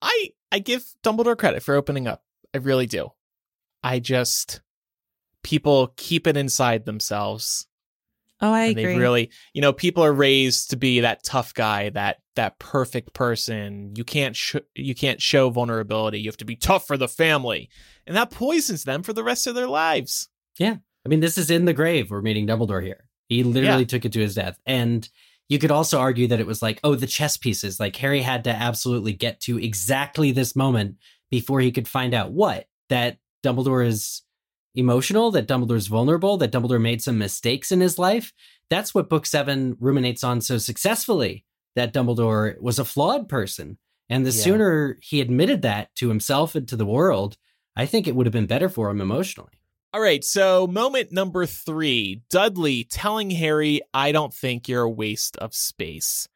I 0.03 0.31
I 0.51 0.59
give 0.61 0.85
Dumbledore 1.03 1.39
credit 1.39 1.63
for 1.63 1.75
opening 1.75 2.07
up. 2.07 2.25
I 2.53 2.59
really 2.59 2.87
do. 2.87 3.11
I 3.83 3.99
just 4.01 4.61
people 5.43 5.93
keep 5.97 6.27
it 6.27 6.37
inside 6.37 6.85
themselves. 6.85 7.67
Oh, 8.41 8.53
I 8.53 8.65
and 8.67 8.79
agree. 8.79 8.95
they 8.95 8.99
really, 8.99 9.31
you 9.53 9.61
know, 9.63 9.73
people 9.73 10.05
are 10.05 10.13
raised 10.13 10.71
to 10.71 10.77
be 10.77 11.01
that 11.01 11.23
tough 11.23 11.55
guy, 11.55 11.91
that 11.91 12.19
that 12.35 12.59
perfect 12.59 13.13
person. 13.15 13.95
You 13.97 14.05
can't 14.05 14.35
sh- 14.35 14.57
you 14.75 14.95
can't 14.95 15.23
show 15.23 15.49
vulnerability. 15.51 16.21
You 16.21 16.29
have 16.29 16.37
to 16.39 16.45
be 16.45 16.57
tough 16.57 16.87
for 16.87 16.97
the 16.97 17.09
family. 17.09 17.71
And 18.07 18.17
that 18.17 18.31
poisons 18.31 18.85
them 18.85 19.03
for 19.03 19.13
the 19.13 19.23
rest 19.25 19.47
of 19.47 19.55
their 19.55 19.69
lives. 19.69 20.29
I 21.05 21.09
mean, 21.09 21.21
this 21.21 21.37
is 21.39 21.51
in 21.51 21.65
the 21.65 21.73
grave. 21.73 22.11
We're 22.11 22.23
meeting 22.23 22.47
Dumbledore 22.47 22.83
here. 22.83 23.09
He 23.29 23.43
literally 23.43 23.81
Yeah. 23.83 23.87
took 23.87 24.05
it 24.05 24.13
to 24.13 24.21
his 24.21 24.35
death. 24.35 24.59
And 24.67 25.09
you 25.49 25.59
could 25.59 25.71
also 25.71 25.99
argue 25.99 26.27
that 26.29 26.41
it 26.41 26.47
was 26.47 26.63
like, 26.63 26.81
oh, 26.85 26.95
the 26.95 27.07
chess 27.07 27.37
pieces. 27.37 27.79
Like 27.79 27.97
Harry 27.97 28.23
had 28.23 28.45
to 28.45 28.51
absolutely 28.51 29.13
get 29.13 29.41
to 29.43 29.59
exactly 29.59 30.31
this 30.33 30.57
moment 30.57 30.97
before 31.31 31.61
he 31.61 31.71
could 31.73 31.89
find 31.89 32.15
out 32.15 32.33
what? 32.33 32.67
That 32.89 33.19
Dumbledore 33.43 33.87
is 33.87 34.23
emotional, 34.75 35.31
that 35.33 35.47
Dumbledore's 35.47 35.87
vulnerable, 35.87 36.37
that 36.39 36.51
Dumbledore 36.53 36.81
made 36.81 37.03
some 37.03 37.19
mistakes 37.19 37.71
in 37.71 37.81
his 37.81 37.99
life. 37.99 38.33
That's 38.71 38.95
what 38.95 39.09
book 39.11 39.27
seven 39.27 39.77
ruminates 39.79 40.25
on 40.25 40.41
so 40.41 40.59
successfully 40.59 41.45
that 41.77 41.93
Dumbledore 41.93 42.61
was 42.61 42.79
a 42.79 42.85
flawed 42.85 43.29
person. 43.29 43.79
And 44.09 44.25
the 44.27 44.31
Yeah. 44.31 44.43
sooner 44.43 44.99
he 45.03 45.21
admitted 45.21 45.63
that 45.63 45.95
to 45.97 46.09
himself 46.09 46.55
and 46.55 46.67
to 46.69 46.77
the 46.77 46.87
world, 46.87 47.37
I 47.77 47.87
think 47.87 48.07
it 48.07 48.15
would 48.17 48.27
have 48.27 48.33
been 48.33 48.47
better 48.47 48.69
for 48.69 48.91
him 48.91 49.01
emotionally. 49.01 49.51
All 49.95 50.01
right, 50.01 50.25
so 50.25 50.67
moment 50.67 51.13
number 51.13 51.47
three 51.47 52.23
Dudley 52.29 52.83
telling 52.83 53.31
Harry, 53.31 53.81
I 53.95 54.11
don't 54.11 54.35
think 54.35 54.69
you're 54.69 54.83
a 54.83 54.91
waste 54.91 55.37
of 55.37 55.55
space. 55.55 56.27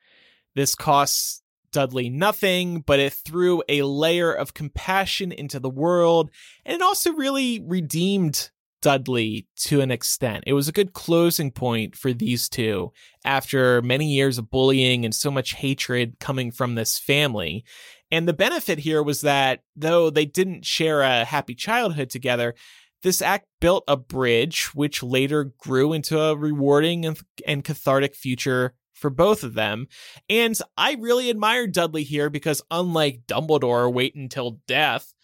This 0.55 0.77
costs 0.77 1.43
Dudley 1.73 2.09
nothing, 2.09 2.83
but 2.83 3.01
it 3.01 3.15
threw 3.15 3.65
a 3.69 3.83
layer 3.83 4.33
of 4.33 4.55
compassion 4.55 5.33
into 5.33 5.59
the 5.59 5.69
world, 5.69 6.31
and 6.65 6.73
it 6.73 6.83
also 6.83 7.13
really 7.15 7.59
redeemed 7.59 8.51
Dudley 8.81 9.49
to 9.57 9.81
an 9.81 9.91
extent. 9.91 10.45
It 10.47 10.53
was 10.53 10.69
a 10.69 10.73
good 10.73 10.93
closing 10.93 11.51
point 11.51 11.97
for 11.97 12.13
these 12.13 12.49
two 12.49 12.93
after 13.25 13.83
many 13.83 14.13
years 14.13 14.39
of 14.39 14.51
bullying 14.51 15.05
and 15.05 15.13
so 15.13 15.33
much 15.33 15.55
hatred 15.55 16.21
coming 16.21 16.53
from 16.53 16.77
this 16.77 16.97
family. 16.97 17.65
And 18.13 18.29
the 18.29 18.33
benefit 18.33 18.79
here 18.79 19.03
was 19.03 19.23
that 19.23 19.65
though 19.75 20.11
they 20.11 20.27
didn't 20.27 20.65
share 20.65 21.03
a 21.03 21.25
happy 21.25 21.57
childhood 21.57 22.09
together, 22.09 22.55
this 23.03 23.23
act 23.23 23.47
built 23.61 23.85
a 23.87 23.97
bridge 23.97 24.75
which 24.75 25.03
later 25.03 25.45
grew 25.59 25.93
into 25.93 26.19
a 26.19 26.37
rewarding 26.37 27.05
and, 27.05 27.21
and 27.47 27.65
cathartic 27.65 28.15
future 28.15 28.75
for 28.93 29.11
both 29.11 29.45
of 29.45 29.55
them. 29.55 29.87
And 30.29 30.59
I 30.77 30.95
really 30.95 31.31
admire 31.31 31.67
Dudley 31.67 32.03
here 32.03 32.29
because 32.29 32.63
unlike 32.71 33.23
Dumbledore 33.27 33.93
wait 33.93 34.15
until 34.15 34.61
death 34.67 35.15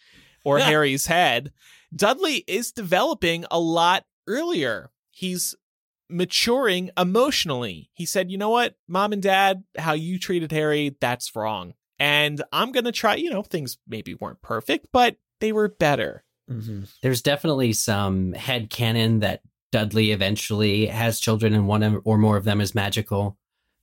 or 0.43 0.59
Harry's 0.59 1.07
head, 1.07 1.51
Dudley 1.93 2.43
is 2.47 2.71
developing 2.71 3.45
a 3.51 3.59
lot 3.59 4.05
earlier. 4.27 4.91
He's 5.11 5.55
maturing 6.09 6.91
emotionally. 6.97 7.89
He 7.93 8.05
said, 8.05 8.31
"You 8.31 8.37
know 8.37 8.49
what, 8.49 8.75
mom 8.87 9.13
and 9.13 9.21
dad, 9.21 9.63
how 9.77 9.93
you 9.93 10.19
treated 10.19 10.51
Harry, 10.51 10.95
that's 10.99 11.35
wrong. 11.35 11.73
And 11.97 12.43
I'm 12.51 12.71
going 12.71 12.83
to 12.83 12.91
try, 12.91 13.15
you 13.15 13.29
know, 13.29 13.41
things 13.41 13.77
maybe 13.87 14.13
weren't 14.13 14.41
perfect, 14.41 14.87
but 14.91 15.17
they 15.39 15.51
were 15.51 15.69
better." 15.69 16.24
Mm-hmm. 16.49 16.83
there's 17.01 17.21
definitely 17.21 17.73
some 17.73 18.33
head 18.33 18.69
canon 18.69 19.19
that 19.21 19.41
Dudley 19.71 20.11
eventually 20.11 20.85
has 20.85 21.19
children 21.19 21.53
and 21.53 21.67
one 21.67 22.01
or 22.05 22.17
more 22.17 22.37
of 22.37 22.43
them 22.43 22.61
is 22.61 22.75
magical. 22.75 23.37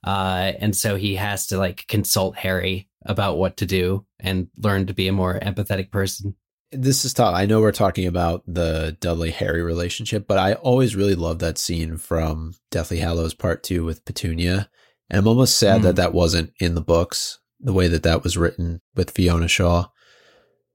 Uh, 0.04 0.52
and 0.58 0.76
so 0.76 0.96
he 0.96 1.16
has 1.16 1.46
to 1.48 1.58
like 1.58 1.86
consult 1.88 2.36
Harry 2.36 2.88
about 3.04 3.36
what 3.38 3.56
to 3.58 3.66
do 3.66 4.06
and 4.20 4.48
learn 4.56 4.86
to 4.86 4.94
be 4.94 5.08
a 5.08 5.12
more 5.12 5.38
empathetic 5.40 5.90
person. 5.90 6.34
This 6.70 7.04
is 7.04 7.12
tough. 7.12 7.34
I 7.34 7.46
know 7.46 7.60
we're 7.60 7.72
talking 7.72 8.06
about 8.06 8.42
the 8.46 8.96
Dudley 9.00 9.30
Harry 9.30 9.62
relationship, 9.62 10.26
but 10.26 10.38
I 10.38 10.54
always 10.54 10.96
really 10.96 11.14
love 11.14 11.38
that 11.40 11.58
scene 11.58 11.98
from 11.98 12.54
Deathly 12.70 12.98
Hallows 12.98 13.34
Part 13.34 13.62
Two 13.62 13.84
with 13.84 14.04
Petunia, 14.06 14.70
and 15.10 15.18
I'm 15.18 15.26
almost 15.28 15.58
sad 15.58 15.80
Mm. 15.80 15.84
that 15.84 15.96
that 15.96 16.14
wasn't 16.14 16.52
in 16.60 16.74
the 16.74 16.80
books. 16.80 17.40
The 17.60 17.74
way 17.74 17.88
that 17.88 18.02
that 18.04 18.22
was 18.24 18.38
written 18.38 18.80
with 18.96 19.10
Fiona 19.10 19.48
Shaw 19.48 19.88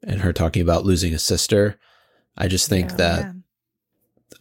and 0.03 0.21
her 0.21 0.33
talking 0.33 0.61
about 0.61 0.85
losing 0.85 1.13
a 1.13 1.19
sister, 1.19 1.79
I 2.37 2.47
just 2.47 2.69
think 2.69 2.91
Yeah, 2.91 2.95
that 2.97 3.19
yeah. 3.19 3.31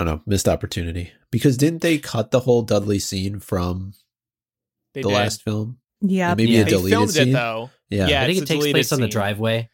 I 0.01 0.05
don't 0.05 0.15
know 0.17 0.23
missed 0.27 0.49
opportunity 0.49 1.13
because 1.31 1.57
didn't 1.57 1.83
they 1.83 1.99
cut 1.99 2.31
the 2.31 2.41
whole 2.41 2.63
Dudley 2.63 2.99
scene 2.99 3.41
from 3.41 3.95
They 4.95 5.03
the 5.03 5.09
did. 5.09 5.15
last 5.15 5.43
film? 5.43 5.79
Yeah. 6.01 6.35
Maybe 6.35 6.53
Yeah. 6.53 6.61
a 6.61 6.65
they 6.65 6.71
deleted 6.71 6.91
filmed 6.99 7.11
scene. 7.13 7.29
it 7.29 7.33
though. 7.33 7.71
Yeah, 7.89 8.09
Yeah. 8.09 8.23
I 8.23 8.27
think 8.27 8.39
it 8.39 8.43
a 8.43 8.47
takes 8.47 8.59
deleted 8.59 8.75
place 8.75 8.93
on 8.93 9.01
the 9.01 9.09
driveway. 9.09 9.71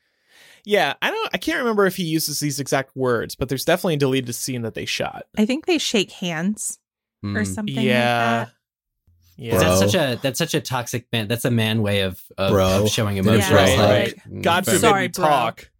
Yeah, 0.64 0.94
I 1.02 1.10
don't 1.10 1.30
I 1.34 1.38
can't 1.38 1.58
remember 1.58 1.86
if 1.86 1.96
he 1.96 2.04
uses 2.04 2.38
these 2.38 2.60
exact 2.60 2.94
words, 2.94 3.34
but 3.34 3.48
there's 3.48 3.64
definitely 3.64 3.94
a 3.94 3.98
deleted 3.98 4.32
scene 4.34 4.62
that 4.62 4.74
they 4.74 4.84
shot. 4.84 5.24
I 5.36 5.44
think 5.44 5.66
they 5.66 5.78
shake 5.78 6.12
hands 6.12 6.78
or 7.24 7.28
Mm. 7.42 7.46
something 7.54 7.74
yeah. 7.74 8.38
like 8.38 8.48
that. 8.48 8.54
Yeah. 9.38 9.58
That's 9.58 9.78
such 9.80 9.94
a 9.94 10.20
that's 10.22 10.38
such 10.38 10.54
a 10.54 10.60
toxic 10.60 11.06
man. 11.12 11.26
That's 11.26 11.44
a 11.44 11.50
man 11.50 11.82
way 11.82 12.02
of 12.02 12.22
of, 12.38 12.54
of 12.54 12.88
showing 12.90 13.16
Yeah, 13.16 13.22
emotion. 13.22 13.54
right, 13.56 13.78
right. 13.78 14.14
Mm, 14.30 14.42
God 14.42 14.64
forbid 14.66 14.80
Sorry, 14.82 15.02
we 15.04 15.08
bro. 15.08 15.24
talk. 15.26 15.70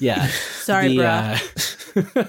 Yeah. 0.00 0.26
Sorry, 0.60 0.96
The, 0.96 1.38
bro. 2.14 2.24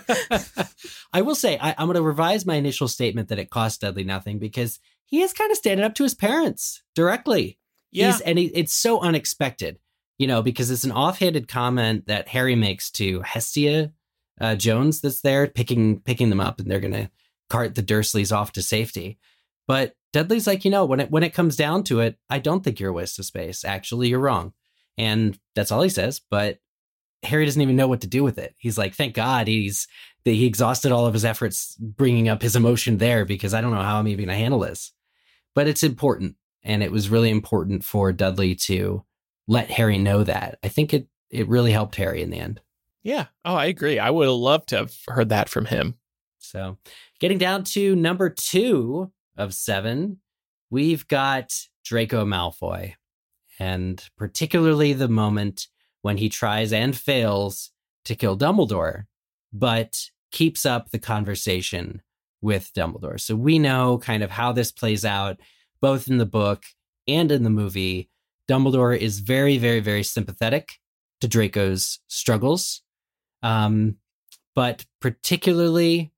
uh, 0.58 0.64
I 1.14 1.22
will 1.22 1.36
say 1.36 1.58
I, 1.60 1.76
I'm 1.78 1.88
going 1.88 1.96
to 1.96 2.02
revise 2.02 2.46
my 2.46 2.56
initial 2.56 2.88
statement 2.88 3.30
that 3.30 3.40
it 3.40 3.50
cost 3.50 3.82
Dudley 3.82 4.04
nothing 4.04 4.40
because 4.40 4.80
he 5.06 5.22
is 5.22 5.34
kind 5.34 5.52
of 5.52 5.58
standing 5.58 5.86
up 5.86 5.96
to 5.96 6.04
his 6.04 6.14
parents 6.14 6.84
directly. 6.96 7.58
Yeah. 7.92 8.12
He's, 8.12 8.22
and 8.22 8.38
he, 8.38 8.46
it's 8.46 8.74
so 8.74 9.00
unexpected, 9.02 9.80
you 10.18 10.28
know, 10.28 10.42
because 10.42 10.70
it's 10.70 10.84
an 10.84 10.92
offhanded 10.92 11.48
comment 11.48 12.06
that 12.08 12.28
Harry 12.28 12.56
makes 12.56 12.92
to 12.92 13.22
Hestia 13.22 13.92
uh, 14.40 14.56
Jones 14.56 15.02
that's 15.02 15.22
there 15.22 15.48
picking 15.48 16.00
picking 16.02 16.30
them 16.30 16.40
up, 16.40 16.60
and 16.60 16.70
they're 16.70 16.80
going 16.80 16.94
to 16.94 17.10
cart 17.50 17.76
the 17.76 17.84
Dursleys 17.84 18.36
off 18.36 18.52
to 18.54 18.62
safety. 18.62 19.18
But 19.68 19.94
Dudley's 20.14 20.48
like, 20.48 20.64
you 20.66 20.72
know, 20.72 20.86
when 20.86 21.00
it 21.00 21.12
when 21.12 21.24
it 21.24 21.34
comes 21.34 21.56
down 21.56 21.84
to 21.86 22.00
it, 22.00 22.18
I 22.30 22.40
don't 22.40 22.64
think 22.64 22.80
you're 22.80 22.92
a 22.92 22.94
waste 22.94 23.20
of 23.20 23.26
space. 23.26 23.66
Actually, 23.66 24.10
you're 24.10 24.20
wrong, 24.20 24.54
and 24.98 25.38
that's 25.56 25.72
all 25.72 25.82
he 25.82 25.90
says. 25.90 26.22
But 26.30 26.60
Harry 27.24 27.46
doesn't 27.46 27.62
even 27.62 27.76
know 27.76 27.88
what 27.88 28.02
to 28.02 28.08
do 28.08 28.24
with 28.24 28.38
it. 28.38 28.56
He's 28.58 28.78
like, 28.78 28.96
thank 28.96 29.14
God 29.14 29.48
he's 29.48 29.88
that 30.26 30.32
he 30.32 30.46
exhausted 30.46 30.92
all 30.92 31.06
of 31.06 31.14
his 31.14 31.26
efforts 31.26 31.76
bringing 31.80 32.30
up 32.30 32.42
his 32.42 32.56
emotion 32.56 32.98
there 32.98 33.26
because 33.26 33.54
I 33.54 33.62
don't 33.62 33.74
know 33.74 33.82
how 33.82 34.00
I'm 34.00 34.08
even 34.08 34.26
going 34.26 34.36
to 34.38 34.42
handle 34.42 34.60
this. 34.60 34.92
But 35.56 35.68
it's 35.68 35.84
important, 35.84 36.36
and 36.64 36.84
it 36.84 36.92
was 36.92 37.10
really 37.10 37.30
important 37.30 37.84
for 37.84 38.14
Dudley 38.14 38.56
to 38.56 39.04
let 39.48 39.72
Harry 39.72 39.98
know 39.98 40.24
that. 40.24 40.60
I 40.64 40.68
think 40.68 40.94
it 40.94 41.08
it 41.30 41.48
really 41.48 41.72
helped 41.72 41.96
Harry 41.96 42.22
in 42.22 42.30
the 42.30 42.40
end. 42.40 42.62
Yeah. 43.04 43.26
Oh, 43.46 43.56
I 43.56 43.66
agree. 43.66 44.00
I 44.00 44.10
would 44.10 44.28
have 44.28 44.36
loved 44.36 44.70
to 44.70 44.78
have 44.78 44.96
heard 45.08 45.30
that 45.30 45.50
from 45.50 45.66
him. 45.66 45.96
So, 46.38 46.78
getting 47.20 47.38
down 47.38 47.64
to 47.66 47.96
number 47.96 48.30
two 48.30 49.12
of 49.38 49.54
seven, 49.54 50.20
we've 50.70 51.08
got 51.08 51.54
Draco 51.84 52.26
Malfoy, 52.26 52.96
and 53.58 54.04
particularly 54.18 54.94
the 54.94 55.08
moment 55.08 55.68
when 56.02 56.18
he 56.18 56.30
tries 56.30 56.72
and 56.74 56.96
fails 56.96 57.72
to 58.06 58.16
kill 58.16 58.38
Dumbledore, 58.38 59.06
but 59.52 60.06
keeps 60.32 60.66
up 60.66 60.92
the 60.92 61.00
conversation 61.00 62.02
with 62.42 62.72
Dumbledore. 62.74 63.20
So, 63.20 63.36
we 63.36 63.60
know 63.60 63.98
kind 63.98 64.24
of 64.24 64.32
how 64.32 64.52
this 64.52 64.72
plays 64.72 65.04
out 65.06 65.40
both 65.82 66.08
in 66.08 66.18
the 66.18 66.26
book 66.26 66.64
and 67.08 67.32
in 67.32 67.44
the 67.44 67.50
movie. 67.50 68.10
Dumbledore 68.48 68.98
is 68.98 69.20
very, 69.20 69.58
very, 69.58 69.80
very 69.80 70.04
sympathetic 70.04 70.74
to 71.22 71.28
Draco's 71.28 72.00
struggles. 72.08 72.82
Um, 73.44 73.96
but 74.56 74.86
particularly 75.00 76.12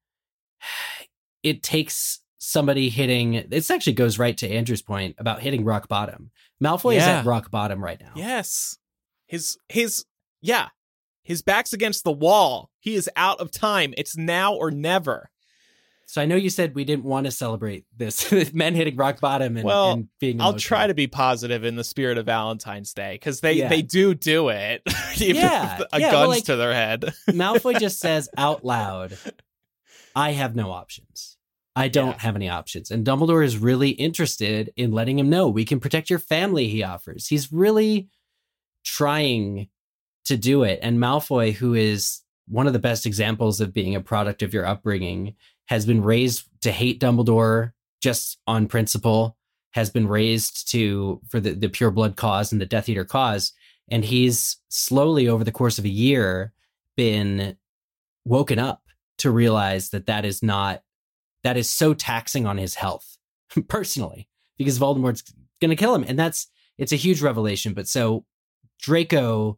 it 1.43 1.63
takes 1.63 2.19
somebody 2.37 2.89
hitting 2.89 3.45
this 3.49 3.69
actually 3.69 3.93
goes 3.93 4.17
right 4.17 4.35
to 4.37 4.49
Andrew's 4.49 4.81
point 4.81 5.15
about 5.19 5.41
hitting 5.41 5.63
rock 5.63 5.87
bottom. 5.87 6.31
Malfoy 6.63 6.95
is 6.95 7.03
at 7.03 7.25
rock 7.25 7.51
bottom 7.51 7.83
right 7.83 7.99
now. 7.99 8.13
Yes. 8.15 8.77
His 9.31 9.57
his 9.69 10.03
yeah. 10.41 10.67
His 11.23 11.41
back's 11.41 11.71
against 11.71 12.03
the 12.03 12.11
wall. 12.11 12.69
He 12.81 12.95
is 12.95 13.09
out 13.15 13.39
of 13.39 13.49
time. 13.49 13.93
It's 13.97 14.17
now 14.17 14.55
or 14.55 14.71
never. 14.71 15.29
So 16.05 16.21
I 16.21 16.25
know 16.25 16.35
you 16.35 16.49
said 16.49 16.75
we 16.75 16.83
didn't 16.83 17.05
want 17.05 17.27
to 17.27 17.31
celebrate 17.31 17.85
this 17.95 18.29
men 18.53 18.75
hitting 18.75 18.97
rock 18.97 19.21
bottom 19.21 19.55
and, 19.55 19.65
Well, 19.65 19.93
and 19.93 20.07
being 20.19 20.41
I'll 20.41 20.55
try 20.55 20.85
to 20.87 20.93
be 20.93 21.07
positive 21.07 21.63
in 21.63 21.77
the 21.77 21.85
spirit 21.85 22.17
of 22.17 22.25
Valentine's 22.25 22.91
Day 22.93 23.13
because 23.13 23.39
they 23.39 23.53
Yeah. 23.53 23.69
they 23.69 23.81
do 23.81 24.13
do 24.13 24.49
it. 24.49 24.81
Yeah, 25.15 25.81
a 25.93 25.99
yeah, 26.01 26.11
guns 26.11 26.27
like- 26.29 26.43
to 26.45 26.57
their 26.57 26.73
head. 26.73 27.01
Malfoy 27.29 27.79
just 27.79 27.99
says 27.99 28.27
out 28.37 28.65
loud, 28.65 29.17
I 30.13 30.31
have 30.31 30.55
no 30.57 30.71
options. 30.71 31.37
I 31.73 31.87
don't 31.87 32.07
Yeah. 32.17 32.21
have 32.23 32.35
any 32.35 32.49
options. 32.49 32.91
And 32.91 33.05
Dumbledore 33.05 33.45
is 33.45 33.57
really 33.57 33.91
interested 33.91 34.73
in 34.75 34.91
letting 34.91 35.17
him 35.17 35.29
know 35.29 35.47
we 35.47 35.63
can 35.63 35.79
protect 35.79 36.09
your 36.09 36.19
family, 36.19 36.67
he 36.67 36.83
offers. 36.83 37.27
He's 37.27 37.53
really 37.53 38.09
trying 38.83 39.67
to 40.25 40.37
do 40.37 40.63
it. 40.63 40.79
And 40.81 40.99
Malfoy, 40.99 41.53
who 41.53 41.73
is 41.73 42.21
one 42.47 42.67
of 42.67 42.73
the 42.73 42.79
best 42.79 43.05
examples 43.05 43.61
of 43.61 43.73
being 43.73 43.95
a 43.95 44.01
product 44.01 44.41
of 44.41 44.53
your 44.53 44.65
upbringing, 44.65 45.35
has 45.67 45.85
been 45.85 46.03
raised 46.03 46.43
to 46.61 46.71
hate 46.71 46.99
Dumbledore 46.99 47.71
just 48.01 48.37
on 48.47 48.67
principle, 48.67 49.37
has 49.71 49.89
been 49.89 50.07
raised 50.07 50.69
to 50.71 51.21
for 51.29 51.39
the, 51.39 51.51
the 51.51 51.69
pure 51.69 51.91
blood 51.91 52.15
cause 52.15 52.51
and 52.51 52.59
the 52.59 52.65
Death 52.65 52.89
Eater 52.89 53.05
cause. 53.05 53.53
And 53.89 54.03
he's 54.03 54.57
slowly 54.69 55.27
over 55.27 55.43
the 55.43 55.51
course 55.51 55.77
of 55.77 55.85
a 55.85 55.89
year 55.89 56.53
been 56.97 57.57
woken 58.25 58.59
up 58.59 58.83
to 59.19 59.31
realize 59.31 59.89
that 59.89 60.07
that 60.07 60.25
is 60.25 60.43
not 60.43 60.83
that 61.43 61.57
is 61.57 61.69
so 61.69 61.93
taxing 61.93 62.45
on 62.45 62.57
his 62.57 62.75
health 62.75 63.17
personally 63.67 64.27
because 64.57 64.79
Voldemort's 64.79 65.23
going 65.59 65.69
to 65.69 65.75
kill 65.75 65.95
him 65.95 66.05
and 66.07 66.17
that's 66.17 66.47
it's 66.77 66.91
a 66.91 66.97
huge 66.97 67.21
revelation 67.21 67.73
but 67.73 67.87
so 67.87 68.25
Draco 68.81 69.57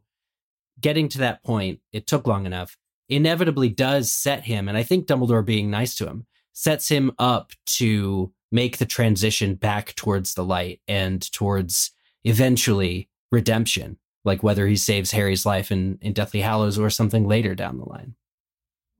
getting 0.80 1.08
to 1.08 1.18
that 1.18 1.42
point 1.42 1.80
it 1.92 2.06
took 2.06 2.26
long 2.26 2.46
enough 2.46 2.76
inevitably 3.08 3.68
does 3.68 4.10
set 4.12 4.44
him 4.44 4.68
and 4.68 4.76
I 4.76 4.82
think 4.82 5.06
Dumbledore 5.06 5.44
being 5.44 5.70
nice 5.70 5.94
to 5.96 6.06
him 6.06 6.26
sets 6.52 6.88
him 6.88 7.12
up 7.18 7.52
to 7.66 8.32
make 8.50 8.78
the 8.78 8.86
transition 8.86 9.54
back 9.54 9.94
towards 9.94 10.34
the 10.34 10.44
light 10.44 10.80
and 10.86 11.20
towards 11.32 11.92
eventually 12.24 13.08
redemption 13.30 13.98
like 14.24 14.42
whether 14.42 14.66
he 14.66 14.76
saves 14.76 15.10
Harry's 15.12 15.44
life 15.44 15.70
in, 15.70 15.98
in 16.00 16.12
Deathly 16.12 16.40
Hallows 16.40 16.78
or 16.78 16.90
something 16.90 17.28
later 17.28 17.54
down 17.54 17.78
the 17.78 17.84
line. 17.84 18.14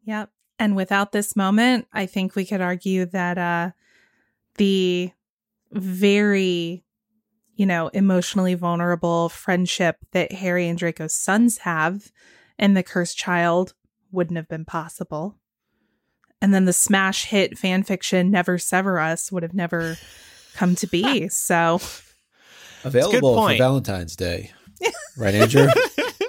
Yep. 0.05 0.31
And 0.59 0.77
without 0.77 1.13
this 1.13 1.35
moment, 1.35 1.89
I 1.93 2.07
think 2.07 2.37
we 2.37 2.45
could 2.45 2.61
argue 2.61 3.07
that 3.07 3.39
uh, 3.39 3.71
the 4.57 5.11
very, 5.73 6.84
you 7.57 7.67
know, 7.67 7.89
emotionally 7.89 8.55
vulnerable 8.55 9.29
friendship 9.29 9.97
that 10.13 10.33
Harry 10.33 10.69
and 10.69 10.79
Draco's 10.79 11.15
sons 11.15 11.59
have 11.59 12.11
and 12.59 12.77
the 12.77 12.83
cursed 12.83 13.17
child 13.17 13.75
wouldn't 14.11 14.37
have 14.37 14.49
been 14.49 14.65
possible. 14.65 15.37
And 16.41 16.53
then 16.53 16.65
the 16.65 16.73
smash 16.73 17.27
hit 17.27 17.59
fan 17.59 17.83
fiction 17.85 18.31
Never 18.31 18.59
Sever 18.59 18.99
Us 18.99 19.33
would 19.33 19.43
have 19.43 19.55
never 19.55 19.97
come 20.55 20.75
to 20.77 20.87
be. 20.87 21.29
So 21.31 21.81
available 22.85 23.35
for 23.35 23.57
Valentine's 23.57 24.15
Day. 24.17 24.53
Right, 25.17 25.35
Andrew? 25.35 25.69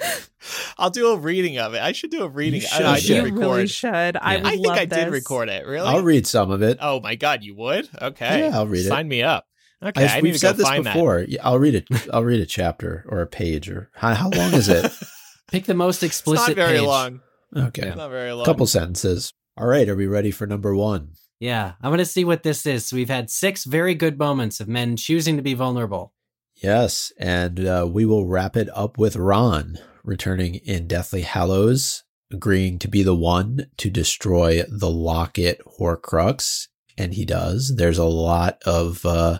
I'll 0.77 0.89
do 0.89 1.11
a 1.11 1.17
reading 1.17 1.57
of 1.57 1.73
it. 1.73 1.81
I 1.81 1.91
should 1.91 2.11
do 2.11 2.23
a 2.23 2.27
reading. 2.27 2.61
You, 2.61 2.67
should. 2.67 2.81
I, 2.85 2.93
I 2.93 2.97
you 2.97 3.23
really 3.35 3.67
should. 3.67 3.89
Yeah. 3.89 4.19
I 4.21 4.37
would 4.37 4.45
I 4.45 4.51
think 4.51 4.67
love 4.67 4.77
I 4.77 4.85
this. 4.85 5.03
did 5.05 5.11
record 5.11 5.49
it. 5.49 5.65
Really? 5.65 5.87
I'll 5.87 6.03
read 6.03 6.27
some 6.27 6.51
of 6.51 6.61
it. 6.61 6.77
Oh 6.81 6.99
my 6.99 7.15
god, 7.15 7.43
you 7.43 7.55
would? 7.55 7.89
Okay. 8.01 8.41
Yeah, 8.41 8.57
I'll 8.57 8.67
read 8.67 8.85
it. 8.85 8.89
Sign 8.89 9.07
me 9.07 9.23
up. 9.23 9.45
Okay, 9.83 10.07
I, 10.07 10.17
I 10.17 10.21
we've 10.21 10.33
to 10.33 10.39
said 10.39 10.53
go 10.53 10.57
this 10.57 10.67
find 10.67 10.83
before. 10.83 11.25
Yeah, 11.27 11.41
I'll 11.43 11.59
read 11.59 11.75
it. 11.75 11.87
I'll 12.13 12.23
read 12.23 12.39
a 12.39 12.45
chapter 12.45 13.05
or 13.09 13.21
a 13.21 13.27
page 13.27 13.69
or 13.69 13.89
how, 13.93 14.13
how 14.15 14.29
long 14.29 14.53
is 14.53 14.69
it? 14.69 14.91
Pick 15.51 15.65
the 15.65 15.73
most 15.73 15.99
that. 15.99 16.07
It's 16.07 16.17
explicit 16.17 16.49
not 16.49 16.55
very 16.55 16.77
page. 16.79 16.87
long. 16.87 17.21
Okay, 17.55 17.93
Not 17.95 18.09
very 18.09 18.31
long. 18.33 18.45
couple 18.45 18.65
sentences. 18.67 19.31
All 19.57 19.67
right, 19.67 19.87
are 19.87 19.95
we 19.95 20.07
ready 20.07 20.31
for 20.31 20.45
number 20.47 20.75
one? 20.75 21.11
Yeah, 21.39 21.73
I'm 21.81 21.89
going 21.89 21.99
to 21.99 22.05
see 22.05 22.25
what 22.25 22.43
this 22.43 22.65
is. 22.65 22.87
So 22.87 22.95
we've 22.95 23.09
had 23.09 23.29
six 23.29 23.63
very 23.63 23.93
good 23.95 24.17
moments 24.17 24.59
of 24.59 24.67
men 24.67 24.97
choosing 24.97 25.37
to 25.37 25.41
be 25.43 25.53
vulnerable. 25.53 26.13
Yes, 26.55 27.11
and 27.19 27.65
uh, 27.65 27.87
we 27.89 28.05
will 28.05 28.25
wrap 28.25 28.55
it 28.57 28.69
up 28.73 28.97
with 28.97 29.15
Ron 29.17 29.77
returning 30.03 30.55
in 30.55 30.87
Deathly 30.87 31.21
Hallows, 31.21 32.03
agreeing 32.31 32.79
to 32.79 32.87
be 32.87 33.03
the 33.03 33.15
one 33.15 33.67
to 33.77 33.89
destroy 33.89 34.63
the 34.67 34.89
Locket 34.89 35.61
Horcrux, 35.79 36.67
and 36.97 37.13
he 37.13 37.25
does. 37.25 37.75
There's 37.75 37.97
a 37.97 38.05
lot 38.05 38.61
of 38.65 39.05
uh, 39.05 39.39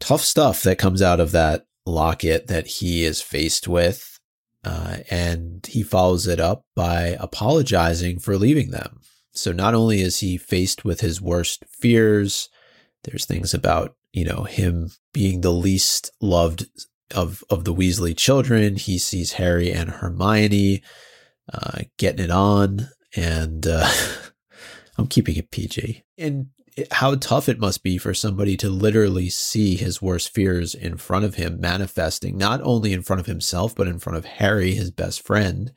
tough 0.00 0.22
stuff 0.22 0.62
that 0.62 0.78
comes 0.78 1.02
out 1.02 1.20
of 1.20 1.32
that 1.32 1.66
locket 1.86 2.46
that 2.46 2.66
he 2.66 3.04
is 3.04 3.20
faced 3.20 3.68
with, 3.68 4.18
uh, 4.64 4.98
and 5.10 5.66
he 5.66 5.82
follows 5.82 6.26
it 6.26 6.40
up 6.40 6.64
by 6.74 7.16
apologizing 7.20 8.18
for 8.18 8.36
leaving 8.36 8.70
them. 8.70 9.00
So 9.32 9.52
not 9.52 9.74
only 9.74 10.00
is 10.00 10.20
he 10.20 10.36
faced 10.36 10.84
with 10.84 11.00
his 11.00 11.20
worst 11.20 11.64
fears, 11.68 12.48
there's 13.02 13.26
things 13.26 13.52
about 13.52 13.96
you 14.12 14.24
know 14.24 14.44
him 14.44 14.90
being 15.12 15.40
the 15.40 15.52
least 15.52 16.10
loved 16.20 16.66
of 17.14 17.42
of 17.50 17.64
the 17.64 17.74
Weasley 17.74 18.16
children. 18.16 18.76
He 18.76 18.98
sees 18.98 19.32
Harry 19.34 19.72
and 19.72 19.90
Hermione 19.90 20.82
uh, 21.52 21.82
getting 21.98 22.24
it 22.24 22.30
on, 22.30 22.88
and 23.16 23.66
uh, 23.66 23.90
I'm 24.98 25.06
keeping 25.06 25.36
it 25.36 25.50
PG. 25.50 26.02
And 26.18 26.48
how 26.90 27.14
tough 27.14 27.48
it 27.48 27.60
must 27.60 27.82
be 27.82 27.98
for 27.98 28.14
somebody 28.14 28.56
to 28.56 28.68
literally 28.68 29.28
see 29.28 29.76
his 29.76 30.02
worst 30.02 30.34
fears 30.34 30.74
in 30.74 30.96
front 30.96 31.24
of 31.24 31.36
him 31.36 31.60
manifesting, 31.60 32.36
not 32.36 32.60
only 32.62 32.92
in 32.92 33.02
front 33.02 33.20
of 33.20 33.26
himself 33.26 33.74
but 33.74 33.86
in 33.86 33.98
front 33.98 34.16
of 34.16 34.24
Harry, 34.24 34.74
his 34.74 34.90
best 34.90 35.24
friend. 35.24 35.72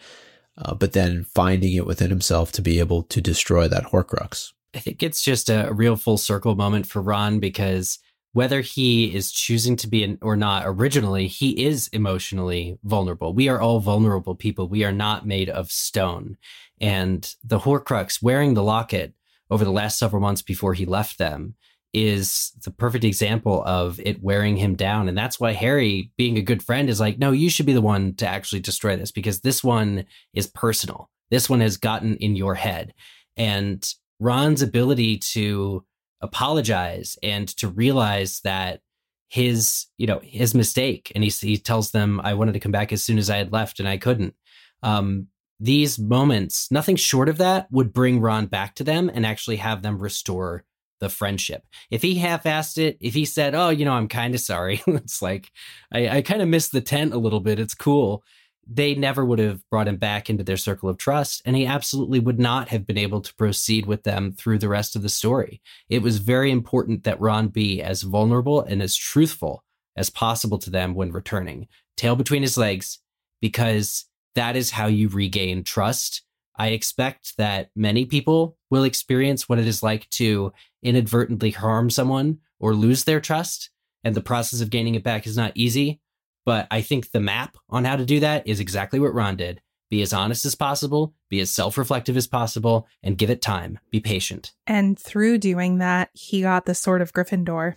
Uh, 0.58 0.74
but 0.74 0.94
then 0.94 1.24
finding 1.24 1.74
it 1.74 1.86
within 1.86 2.10
himself 2.10 2.52
to 2.52 2.64
be 2.64 2.80
able 2.80 3.04
to 3.04 3.22
destroy 3.22 3.68
that 3.68 3.86
Horcrux. 3.86 4.54
I 4.74 4.80
think 4.80 5.04
it's 5.04 5.22
just 5.22 5.50
a 5.50 5.70
real 5.72 5.96
full 5.96 6.18
circle 6.18 6.56
moment 6.56 6.88
for 6.88 7.02
Ron 7.02 7.40
because 7.40 8.00
whether 8.34 8.62
he 8.62 9.16
is 9.16 9.32
choosing 9.32 9.76
to 9.78 9.88
be 9.88 10.04
an, 10.04 10.18
or 10.22 10.36
not 10.36 10.64
originally, 10.66 11.28
he 11.28 11.66
is 11.66 11.88
emotionally 11.90 12.78
vulnerable. 12.84 13.34
We 13.34 13.50
are 13.50 13.62
all 13.62 13.80
vulnerable 13.80 14.36
people. 14.36 14.68
We 14.68 14.84
are 14.84 14.92
not 14.92 15.26
made 15.26 15.50
of 15.50 15.72
stone. 15.72 16.38
And 16.80 17.34
the 17.44 17.60
Horcrux 17.60 18.22
wearing 18.22 18.54
the 18.54 18.64
locket 18.64 19.14
over 19.50 19.64
the 19.64 19.72
last 19.72 19.98
several 19.98 20.22
months 20.22 20.42
before 20.42 20.74
he 20.74 20.86
left 20.86 21.18
them 21.18 21.56
is 21.94 22.52
the 22.64 22.72
perfect 22.72 23.04
example 23.04 23.64
of 23.66 24.00
it 24.02 24.22
wearing 24.22 24.58
him 24.58 24.76
down. 24.76 25.08
And 25.08 25.18
that's 25.18 25.40
why 25.40 25.54
Harry, 25.54 26.12
being 26.18 26.38
a 26.38 26.42
good 26.42 26.62
friend, 26.62 26.90
is 26.90 27.00
like, 27.00 27.18
no, 27.18 27.32
you 27.32 27.50
should 27.50 27.66
be 27.66 27.74
the 27.74 27.82
one 27.82 28.14
to 28.16 28.28
actually 28.28 28.60
destroy 28.60 28.96
this 28.96 29.12
because 29.12 29.40
this 29.40 29.64
one 29.64 30.06
is 30.34 30.48
personal. 30.48 31.10
This 31.32 31.50
one 31.50 31.62
has 31.62 31.78
gotten 31.78 32.16
in 32.18 32.36
your 32.36 32.56
head. 32.56 32.94
And 33.36 33.86
Ron's 34.20 34.62
ability 34.62 35.18
to 35.20 35.86
apologize 36.22 37.18
and 37.24 37.48
to 37.58 37.68
realize 37.68 38.42
that 38.42 38.82
his, 39.30 39.88
you 39.98 40.08
know, 40.08 40.20
his 40.24 40.56
mistake, 40.56 41.12
and 41.16 41.24
he, 41.24 41.30
he 41.30 41.58
tells 41.58 41.92
them, 41.92 42.22
I 42.24 42.34
wanted 42.34 42.54
to 42.54 42.60
come 42.60 42.72
back 42.72 42.92
as 42.92 43.04
soon 43.04 43.18
as 43.18 43.30
I 43.30 43.38
had 43.38 43.52
left 43.52 43.80
and 43.80 43.88
I 43.88 43.98
couldn't. 43.98 44.36
Um, 44.84 45.28
these 45.60 45.98
moments, 45.98 46.72
nothing 46.72 46.96
short 46.96 47.30
of 47.30 47.38
that 47.40 47.68
would 47.72 47.94
bring 47.94 48.22
Ron 48.22 48.46
back 48.46 48.76
to 48.76 48.84
them 48.84 49.10
and 49.14 49.26
actually 49.26 49.58
have 49.58 49.82
them 49.82 49.98
restore 49.98 50.64
the 51.00 51.10
friendship. 51.10 51.64
If 51.92 52.02
he 52.02 52.16
half-assed 52.16 52.78
it, 52.78 52.98
if 53.00 53.14
he 53.14 53.26
said, 53.26 53.56
"Oh, 53.56 53.70
you 53.70 53.86
know, 53.86 53.94
I'm 53.94 54.08
kind 54.08 54.34
of 54.34 54.42
sorry," 54.42 54.82
it's 54.88 55.22
like 55.22 55.52
I, 55.92 56.10
I 56.18 56.22
kind 56.22 56.42
of 56.42 56.48
missed 56.48 56.72
the 56.72 56.82
tent 56.82 57.14
a 57.14 57.20
little 57.20 57.40
bit. 57.40 57.60
It's 57.60 57.74
cool. 57.76 58.24
They 58.70 58.96
never 58.96 59.24
would 59.24 59.40
have 59.40 59.62
brought 59.70 59.88
him 59.88 59.96
back 59.96 60.30
into 60.30 60.44
their 60.44 60.58
circle 60.58 60.90
of 60.90 60.98
trust, 60.98 61.42
and 61.46 61.56
he 61.56 61.66
absolutely 61.66 62.20
would 62.20 62.40
not 62.40 62.70
have 62.70 62.86
been 62.86 62.98
able 62.98 63.22
to 63.22 63.34
proceed 63.36 63.86
with 63.86 64.04
them 64.04 64.34
through 64.34 64.60
the 64.60 64.68
rest 64.68 64.96
of 64.96 65.04
the 65.04 65.10
story. 65.10 65.62
It 65.90 66.02
was 66.02 66.18
very 66.18 66.52
important 66.52 67.04
that 67.06 67.22
Ron 67.22 67.48
be 67.48 67.82
as 67.82 68.02
vulnerable 68.02 68.62
and 68.62 68.82
as 68.82 68.96
truthful 68.96 69.64
as 69.96 70.10
possible 70.10 70.58
to 70.60 70.70
them 70.70 70.96
when 70.96 71.12
returning, 71.12 71.68
tail 71.96 72.18
between 72.18 72.42
his 72.42 72.58
legs, 72.58 73.00
because 73.40 74.07
that 74.38 74.56
is 74.56 74.72
how 74.72 74.88
you 74.88 75.10
regain 75.10 75.64
trust. 75.64 76.24
I 76.58 76.70
expect 76.70 77.38
that 77.38 77.70
many 77.76 78.06
people 78.06 78.58
will 78.72 78.84
experience 78.84 79.48
what 79.48 79.60
it 79.60 79.68
is 79.68 79.84
like 79.84 80.10
to 80.12 80.54
inadvertently 80.82 81.52
harm 81.52 81.90
someone 81.90 82.40
or 82.60 82.74
lose 82.74 83.04
their 83.04 83.20
trust. 83.20 83.70
And 84.04 84.16
the 84.16 84.22
process 84.22 84.62
of 84.62 84.70
gaining 84.70 84.96
it 84.96 85.04
back 85.04 85.28
is 85.28 85.38
not 85.38 85.52
easy. 85.56 86.00
But 86.46 86.68
I 86.72 86.82
think 86.82 87.12
the 87.12 87.20
map 87.20 87.58
on 87.70 87.84
how 87.86 87.98
to 87.98 88.06
do 88.06 88.20
that 88.22 88.48
is 88.48 88.60
exactly 88.60 89.00
what 89.00 89.14
Ron 89.14 89.36
did. 89.36 89.62
Be 89.90 90.02
as 90.02 90.14
honest 90.14 90.46
as 90.46 90.56
possible, 90.56 91.14
be 91.30 91.40
as 91.40 91.50
self 91.50 91.78
reflective 91.78 92.18
as 92.18 92.28
possible, 92.28 92.88
and 93.04 93.18
give 93.18 93.30
it 93.30 93.42
time. 93.42 93.80
Be 93.92 94.00
patient. 94.00 94.54
And 94.66 94.98
through 95.00 95.38
doing 95.38 95.78
that, 95.78 96.10
he 96.14 96.42
got 96.42 96.66
the 96.66 96.76
Sword 96.76 97.02
of 97.02 97.14
Gryffindor. 97.14 97.76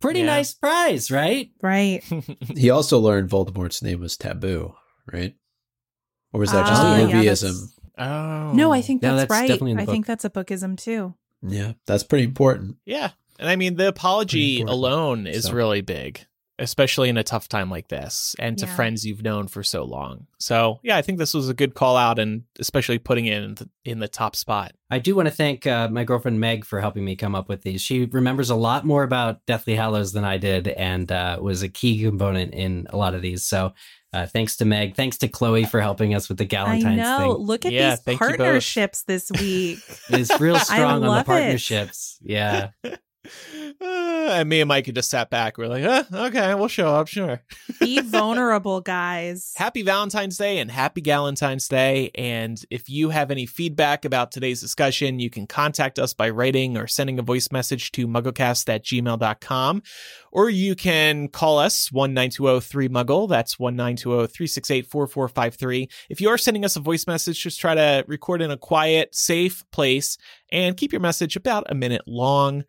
Pretty 0.00 0.20
Yeah. 0.20 0.26
nice 0.26 0.54
prize, 0.54 1.10
right? 1.10 1.50
Right. 1.62 2.02
He 2.56 2.70
also 2.70 2.98
learned 2.98 3.28
Voldemort's 3.30 3.82
name 3.82 4.00
was 4.00 4.16
taboo, 4.16 4.74
right? 5.12 5.36
Or 6.32 6.40
was 6.40 6.50
that 6.52 6.66
just 6.66 6.82
Oh, 6.82 6.86
a 6.94 6.98
yeah, 7.00 7.06
movieism? 7.06 7.72
Oh. 7.98 8.52
No, 8.54 8.72
I 8.72 8.80
think 8.82 9.02
No, 9.02 9.16
that's, 9.16 9.28
that's 9.28 9.30
right. 9.40 9.48
definitely 9.48 9.72
in 9.72 9.76
the 9.76 9.82
I 9.82 9.86
book. 9.86 9.92
think 9.92 10.06
that's 10.06 10.24
a 10.24 10.30
bookism 10.30 10.76
too. 10.78 11.14
Yeah, 11.46 11.72
that's 11.86 12.02
pretty 12.04 12.24
important. 12.24 12.76
Yeah. 12.86 13.10
And 13.38 13.48
I 13.48 13.56
mean, 13.56 13.76
the 13.76 13.88
apology 13.88 14.62
alone 14.62 15.26
is 15.26 15.44
So- 15.44 15.52
really 15.52 15.80
big, 15.82 16.24
especially 16.58 17.08
in 17.08 17.16
a 17.16 17.24
tough 17.24 17.48
time 17.48 17.70
like 17.70 17.88
this 17.88 18.36
and 18.38 18.56
to 18.58 18.66
Yeah. 18.66 18.74
friends 18.76 19.04
you've 19.06 19.22
known 19.22 19.48
for 19.48 19.62
so 19.62 19.84
long. 19.84 20.26
So, 20.38 20.80
yeah, 20.82 20.96
I 20.96 21.02
think 21.02 21.18
this 21.18 21.34
was 21.34 21.48
a 21.48 21.54
good 21.54 21.74
call 21.74 21.96
out 21.96 22.18
and 22.18 22.42
especially 22.58 22.98
putting 22.98 23.26
it 23.26 23.42
in 23.42 23.54
the, 23.54 23.68
in 23.84 23.98
the 24.00 24.08
top 24.08 24.36
spot. 24.36 24.72
I 24.90 24.98
do 24.98 25.16
want 25.16 25.26
to 25.28 25.34
thank 25.34 25.66
uh, 25.66 25.88
my 25.88 26.04
girlfriend 26.04 26.38
Meg 26.40 26.64
for 26.64 26.80
helping 26.80 27.04
me 27.04 27.16
come 27.16 27.34
up 27.34 27.48
with 27.48 27.62
these. 27.62 27.80
She 27.80 28.04
remembers 28.04 28.50
a 28.50 28.54
lot 28.54 28.84
more 28.84 29.02
about 29.02 29.44
Deathly 29.46 29.74
Hallows 29.74 30.12
than 30.12 30.24
I 30.24 30.36
did, 30.36 30.68
and 30.68 31.10
uh, 31.10 31.38
was 31.40 31.62
a 31.62 31.68
key 31.68 32.02
component 32.02 32.52
in 32.54 32.86
a 32.90 32.96
lot 32.96 33.14
of 33.14 33.22
these. 33.22 33.44
So, 33.44 33.72
uh, 34.12 34.26
thanks 34.26 34.56
to 34.56 34.66
Meg. 34.66 34.94
Thanks 34.94 35.16
to 35.18 35.28
Chloe 35.28 35.64
for 35.64 35.80
helping 35.80 36.14
us 36.14 36.28
with 36.28 36.36
the 36.36 36.44
Galentine's 36.46 36.84
I 36.84 36.94
know. 36.96 37.34
thing. 37.36 37.46
Look 37.46 37.64
at 37.64 37.72
Yeah, 37.72 37.90
these 37.92 38.00
thank 38.00 38.20
you 38.20 38.26
both. 38.28 38.36
partnerships 38.36 39.04
this 39.04 39.30
week. 39.32 39.78
It's 40.10 40.38
real 40.38 40.58
strong 40.58 40.80
on 40.96 41.00
the 41.00 41.08
love 41.08 41.22
it. 41.22 41.26
partnerships. 41.26 42.18
Yeah, 42.20 42.68
Uh, 43.24 44.32
and 44.32 44.48
me 44.48 44.60
and 44.60 44.68
Mike 44.68 44.92
just 44.92 45.10
sat 45.10 45.30
back. 45.30 45.58
We're 45.58 45.68
like, 45.68 45.84
uh, 45.84 46.02
okay, 46.12 46.54
we'll 46.54 46.68
show 46.68 46.88
up, 46.88 47.08
sure. 47.08 47.42
Be 47.78 48.00
vulnerable, 48.00 48.80
guys. 48.80 49.52
Happy 49.56 49.82
Valentine's 49.82 50.36
Day 50.36 50.58
and 50.58 50.70
happy 50.70 51.00
Galentine's 51.00 51.68
Day. 51.68 52.10
And 52.14 52.62
if 52.70 52.88
you 52.88 53.10
have 53.10 53.30
any 53.30 53.46
feedback 53.46 54.04
about 54.04 54.32
today's 54.32 54.60
discussion, 54.60 55.20
you 55.20 55.30
can 55.30 55.46
contact 55.46 55.98
us 55.98 56.12
by 56.14 56.30
writing 56.30 56.76
or 56.76 56.86
sending 56.86 57.18
a 57.18 57.22
voice 57.22 57.50
message 57.52 57.92
to 57.92 58.08
mugglecast 58.08 58.68
at 58.68 58.84
gmail.com. 58.84 59.82
Or 60.32 60.50
you 60.50 60.74
can 60.74 61.28
call 61.28 61.58
us 61.58 61.90
1-920-3-MUGGLE. 61.90 63.28
That's 63.28 63.56
1-920-368-4453. 63.56 65.88
If 66.08 66.20
you 66.20 66.28
are 66.30 66.38
sending 66.38 66.64
us 66.64 66.76
a 66.76 66.80
voice 66.80 67.06
message, 67.06 67.42
just 67.42 67.60
try 67.60 67.74
to 67.74 68.04
record 68.06 68.40
in 68.42 68.50
a 68.50 68.56
quiet, 68.56 69.14
safe 69.14 69.62
place 69.70 70.16
and 70.50 70.76
keep 70.76 70.90
your 70.92 71.00
message 71.00 71.36
about 71.36 71.70
a 71.70 71.74
minute 71.74 72.02
long. 72.06 72.64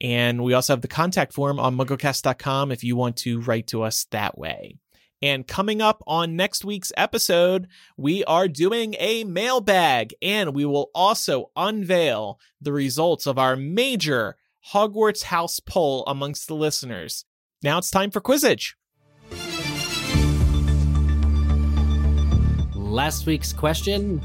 And 0.00 0.42
we 0.42 0.54
also 0.54 0.72
have 0.72 0.82
the 0.82 0.88
contact 0.88 1.32
form 1.32 1.58
on 1.58 1.76
mugglecast.com 1.76 2.72
if 2.72 2.82
you 2.82 2.96
want 2.96 3.16
to 3.18 3.40
write 3.40 3.68
to 3.68 3.82
us 3.82 4.06
that 4.10 4.36
way. 4.36 4.76
And 5.22 5.46
coming 5.46 5.80
up 5.80 6.02
on 6.06 6.36
next 6.36 6.64
week's 6.64 6.92
episode, 6.96 7.68
we 7.96 8.24
are 8.24 8.46
doing 8.46 8.94
a 8.98 9.24
mailbag 9.24 10.14
and 10.20 10.54
we 10.54 10.66
will 10.66 10.90
also 10.94 11.50
unveil 11.56 12.38
the 12.60 12.72
results 12.72 13.26
of 13.26 13.38
our 13.38 13.56
major 13.56 14.36
Hogwarts 14.72 15.22
house 15.24 15.60
poll 15.60 16.04
amongst 16.06 16.48
the 16.48 16.54
listeners. 16.54 17.24
Now 17.62 17.78
it's 17.78 17.90
time 17.90 18.10
for 18.10 18.20
Quizzitch. 18.20 18.74
Last 22.74 23.26
week's 23.26 23.52
question 23.52 24.20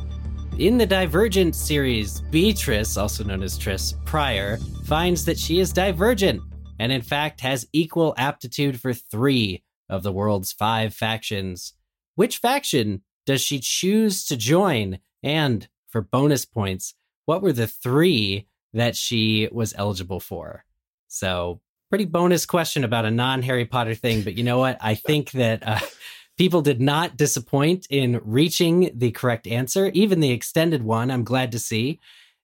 in 0.58 0.78
the 0.78 0.86
Divergent 0.86 1.56
series, 1.56 2.22
Beatrice, 2.30 2.98
also 2.98 3.24
known 3.24 3.42
as 3.42 3.58
Tris 3.58 3.96
Prior, 4.04 4.60
finds 4.90 5.24
that 5.26 5.38
she 5.38 5.60
is 5.60 5.72
divergent 5.72 6.42
and, 6.80 6.92
in 6.92 7.04
fact, 7.04 7.42
has 7.42 7.68
equal 7.72 8.16
aptitude 8.18 8.82
for 8.82 8.92
three 8.92 9.64
of 9.88 10.02
the 10.02 10.12
world's 10.12 10.52
five 10.52 10.96
factions. 10.96 11.74
Which 12.16 12.38
faction 12.38 13.04
does 13.28 13.40
she 13.40 13.60
choose 13.60 14.26
to 14.26 14.36
join? 14.36 14.98
And 15.22 15.68
for 15.90 16.02
bonus 16.02 16.44
points, 16.44 16.96
what 17.26 17.44
were 17.44 17.54
the 17.54 17.68
three 17.68 18.48
that 18.74 18.96
she 18.96 19.48
was 19.52 19.76
eligible 19.78 20.20
for? 20.20 20.66
So, 21.08 21.62
pretty 21.92 22.06
bonus 22.06 22.48
question 22.48 22.84
about 22.84 23.06
a 23.06 23.12
non 23.12 23.44
Harry 23.44 23.66
Potter 23.66 23.94
thing, 23.94 24.24
but 24.24 24.40
you 24.40 24.44
know 24.44 24.58
what? 24.58 24.80
I 24.82 24.96
think 24.96 25.32
that. 25.34 25.62
Uh, 25.66 25.80
People 26.38 26.62
did 26.62 26.80
not 26.80 27.18
disappoint 27.18 27.86
in 27.90 28.22
reaching 28.24 28.92
the 28.94 29.12
correct 29.12 29.46
answer, 29.46 29.88
even 29.88 30.22
the 30.22 30.32
extended 30.32 30.84
one. 30.84 31.12
I'm 31.12 31.26
glad 31.26 31.52
to 31.52 31.60
see. 31.60 32.00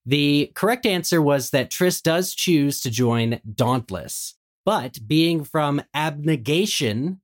The 0.06 0.52
correct 0.54 0.86
answer 0.86 1.22
was 1.22 1.50
that 1.50 1.72
Tris 1.72 2.02
does 2.02 2.36
choose 2.36 2.80
to 2.82 2.92
join 2.92 3.40
Dauntless, 3.52 4.36
but 4.64 5.00
being 5.08 5.44
from 5.44 5.82
Abnegation, 5.94 7.22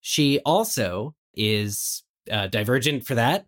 she 0.00 0.40
also 0.40 1.14
is 1.34 2.02
uh, 2.30 2.48
divergent 2.48 3.06
for 3.06 3.14
that. 3.14 3.46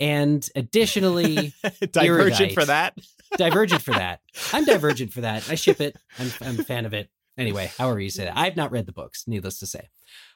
And 0.00 0.46
additionally, 0.56 1.54
divergent 1.92 2.40
erudite. 2.40 2.54
for 2.54 2.64
that. 2.64 2.96
divergent 3.36 3.82
for 3.82 3.92
that. 3.92 4.20
I'm 4.52 4.64
divergent 4.66 5.12
for 5.12 5.20
that. 5.22 5.48
I 5.50 5.54
ship 5.54 5.80
it. 5.80 5.96
I'm, 6.18 6.32
I'm 6.40 6.60
a 6.60 6.64
fan 6.64 6.86
of 6.86 6.94
it. 6.94 7.08
Anyway, 7.38 7.70
however 7.78 8.00
you 8.00 8.10
say 8.10 8.24
that. 8.24 8.36
I've 8.36 8.56
not 8.56 8.72
read 8.72 8.86
the 8.86 8.92
books, 8.92 9.24
needless 9.26 9.58
to 9.60 9.66
say. 9.66 9.88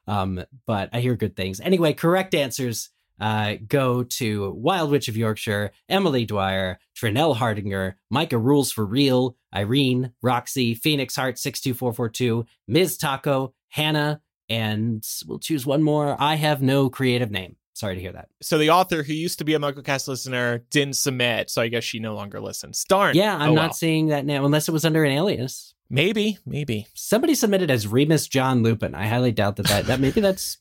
Um, 0.07 0.45
but 0.67 0.91
I 0.93 1.01
hear 1.01 1.15
good 1.17 1.37
things. 1.37 1.61
Anyway, 1.61 1.93
correct 1.93 2.35
answers 2.35 2.91
uh, 3.21 3.55
go 3.67 4.03
to 4.03 4.51
Wild 4.53 4.91
Witch 4.91 5.09
of 5.09 5.17
Yorkshire, 5.17 5.73
Emily 5.89 6.25
Dwyer, 6.27 6.79
Trinell 6.97 7.37
Hardinger, 7.37 7.97
Micah 8.11 8.39
Rules 8.39 8.71
for 8.73 8.85
Real, 8.85 9.37
Irene, 9.55 10.13
Roxy, 10.23 10.75
Phoenix 10.75 11.17
Heart 11.17 11.39
62442, 11.39 12.47
Ms. 12.69 12.97
Taco, 12.99 13.55
Hannah, 13.71 14.21
and 14.49 15.05
we'll 15.27 15.39
choose 15.39 15.67
one 15.67 15.83
more. 15.83 16.17
I 16.19 16.35
have 16.37 16.63
no 16.63 16.89
creative 16.91 17.31
name. 17.31 17.57
Sorry 17.75 17.95
to 17.95 18.01
hear 18.01 18.13
that. 18.13 18.29
So 18.41 18.57
the 18.57 18.71
author 18.71 19.03
who 19.03 19.13
used 19.13 19.39
to 19.39 19.45
be 19.45 19.53
a 19.53 19.59
MuggleCast 19.59 20.09
listener 20.09 20.65
didn't 20.71 20.97
submit, 20.97 21.51
so 21.51 21.61
I 21.61 21.69
guess 21.69 21.85
she 21.85 21.99
no 21.99 22.15
longer 22.15 22.41
listens. 22.41 22.85
Darn. 22.89 23.15
Yeah, 23.15 23.37
I'm 23.37 23.51
Oh, 23.51 23.55
not 23.55 23.63
well. 23.63 23.73
seeing 23.75 24.07
that 24.09 24.25
now, 24.25 24.47
unless 24.47 24.67
it 24.69 24.73
was 24.73 24.87
under 24.87 25.05
an 25.05 25.13
alias. 25.13 25.75
Maybe, 25.91 26.39
maybe. 26.47 26.87
Somebody 26.95 27.35
submitted 27.35 27.71
as 27.71 27.87
Remus 27.87 28.29
John 28.29 28.63
Lupin. 28.63 28.95
I 28.95 29.07
highly 29.09 29.31
doubt 29.31 29.57
that 29.57 29.67
that, 29.67 29.87
that 29.87 30.01
maybe 30.01 30.21
that's 30.23 30.57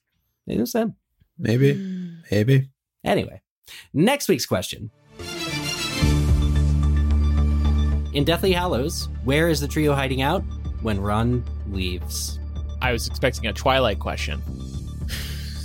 maybe 0.46 0.62
it's 0.62 0.74
them. 0.74 0.96
Maybe, 1.38 1.74
Mm. 1.76 2.18
maybe. 2.32 2.70
Anyway, 3.04 3.42
next 3.94 4.28
week's 4.28 4.46
question. 4.46 4.90
In 8.14 8.24
Deathly 8.24 8.54
Hallows, 8.54 9.10
where 9.26 9.50
is 9.50 9.60
the 9.60 9.68
trio 9.68 9.94
hiding 9.94 10.22
out 10.22 10.42
when 10.82 11.00
Ron 11.02 11.44
leaves? 11.70 12.40
I 12.82 12.94
was 12.94 13.08
expecting 13.08 13.48
a 13.48 13.54
Twilight 13.54 14.00
question. 14.00 14.42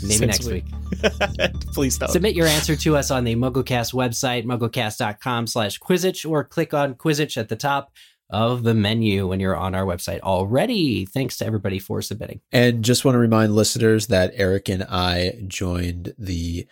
Maybe 0.02 0.26
next 0.26 0.44
we- 0.46 0.54
week. 0.54 0.64
Please 1.72 1.96
don't. 1.96 2.10
Submit 2.10 2.34
your 2.34 2.48
answer 2.48 2.74
to 2.74 2.96
us 2.96 3.12
on 3.12 3.22
the 3.22 3.36
MuggleCast 3.36 3.94
website, 3.94 4.44
mugglecast.com 4.44 5.46
slash 5.46 5.78
Quizzitch, 5.78 6.28
or 6.28 6.42
click 6.42 6.74
on 6.74 6.94
Quizzitch 6.94 7.36
at 7.36 7.48
the 7.48 7.54
top 7.54 7.92
of 8.30 8.62
the 8.62 8.74
menu 8.74 9.28
when 9.28 9.40
you're 9.40 9.56
on 9.56 9.74
our 9.74 9.84
website 9.84 10.20
already. 10.20 11.04
Thanks 11.04 11.36
to 11.38 11.46
everybody 11.46 11.78
for 11.78 12.02
submitting. 12.02 12.40
And 12.52 12.84
just 12.84 13.04
want 13.04 13.14
to 13.14 13.20
remind 13.20 13.54
listeners 13.54 14.06
that 14.08 14.32
Eric 14.34 14.68
and 14.68 14.84
I 14.84 15.42
joined 15.46 16.14
the 16.18 16.66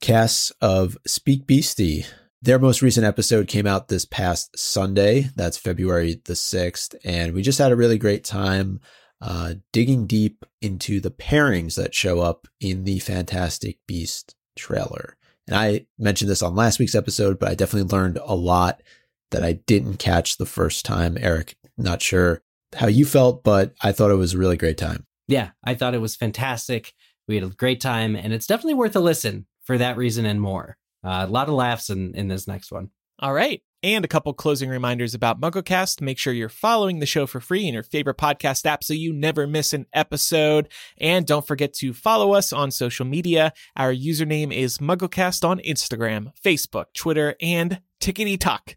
cast 0.00 0.52
of 0.60 0.96
SpeakBeasty. 1.06 2.06
Their 2.42 2.58
most 2.58 2.80
recent 2.80 3.04
episode 3.04 3.48
came 3.48 3.66
out 3.66 3.88
this 3.88 4.06
past 4.06 4.58
Sunday. 4.58 5.28
That's 5.36 5.58
February 5.58 6.20
the 6.24 6.32
6th. 6.32 6.94
And 7.04 7.34
we 7.34 7.42
just 7.42 7.58
had 7.58 7.72
a 7.72 7.76
really 7.76 7.98
great 7.98 8.24
time 8.24 8.80
uh, 9.20 9.54
digging 9.72 10.06
deep 10.06 10.46
into 10.62 11.00
the 11.00 11.10
pairings 11.10 11.76
that 11.76 11.94
show 11.94 12.20
up 12.20 12.48
in 12.60 12.84
the 12.84 12.98
Fantastic 13.00 13.78
Beast 13.86 14.34
trailer. 14.56 15.16
And 15.46 15.56
I 15.56 15.86
mentioned 15.98 16.30
this 16.30 16.42
on 16.42 16.54
last 16.54 16.78
week's 16.78 16.94
episode, 16.94 17.38
but 17.38 17.50
I 17.50 17.54
definitely 17.54 17.94
learned 17.94 18.18
a 18.24 18.34
lot 18.34 18.82
that 19.30 19.44
I 19.44 19.52
didn't 19.52 19.98
catch 19.98 20.36
the 20.36 20.46
first 20.46 20.84
time. 20.84 21.16
Eric, 21.20 21.56
not 21.76 22.02
sure 22.02 22.42
how 22.76 22.86
you 22.86 23.04
felt, 23.04 23.42
but 23.42 23.74
I 23.82 23.92
thought 23.92 24.10
it 24.10 24.16
was 24.16 24.34
a 24.34 24.38
really 24.38 24.56
great 24.56 24.78
time. 24.78 25.06
Yeah, 25.28 25.50
I 25.64 25.74
thought 25.74 25.94
it 25.94 26.00
was 26.00 26.16
fantastic. 26.16 26.92
We 27.28 27.36
had 27.36 27.44
a 27.44 27.48
great 27.48 27.80
time, 27.80 28.16
and 28.16 28.32
it's 28.32 28.46
definitely 28.46 28.74
worth 28.74 28.96
a 28.96 29.00
listen 29.00 29.46
for 29.62 29.78
that 29.78 29.96
reason 29.96 30.26
and 30.26 30.40
more. 30.40 30.76
Uh, 31.04 31.24
a 31.28 31.30
lot 31.30 31.48
of 31.48 31.54
laughs 31.54 31.90
in, 31.90 32.14
in 32.14 32.28
this 32.28 32.48
next 32.48 32.72
one. 32.72 32.90
All 33.20 33.32
right. 33.32 33.62
And 33.82 34.04
a 34.04 34.08
couple 34.08 34.32
closing 34.34 34.68
reminders 34.68 35.14
about 35.14 35.40
MuggleCast. 35.40 36.02
Make 36.02 36.18
sure 36.18 36.32
you're 36.32 36.48
following 36.48 36.98
the 36.98 37.06
show 37.06 37.26
for 37.26 37.40
free 37.40 37.66
in 37.66 37.72
your 37.72 37.82
favorite 37.82 38.18
podcast 38.18 38.66
app 38.66 38.84
so 38.84 38.92
you 38.92 39.12
never 39.12 39.46
miss 39.46 39.72
an 39.72 39.86
episode. 39.92 40.68
And 40.98 41.26
don't 41.26 41.46
forget 41.46 41.72
to 41.74 41.94
follow 41.94 42.32
us 42.32 42.52
on 42.52 42.70
social 42.70 43.06
media. 43.06 43.52
Our 43.76 43.94
username 43.94 44.54
is 44.54 44.78
MuggleCast 44.78 45.48
on 45.48 45.60
Instagram, 45.60 46.32
Facebook, 46.44 46.86
Twitter, 46.94 47.36
and 47.40 47.80
Tickety 48.00 48.38
Talk. 48.38 48.76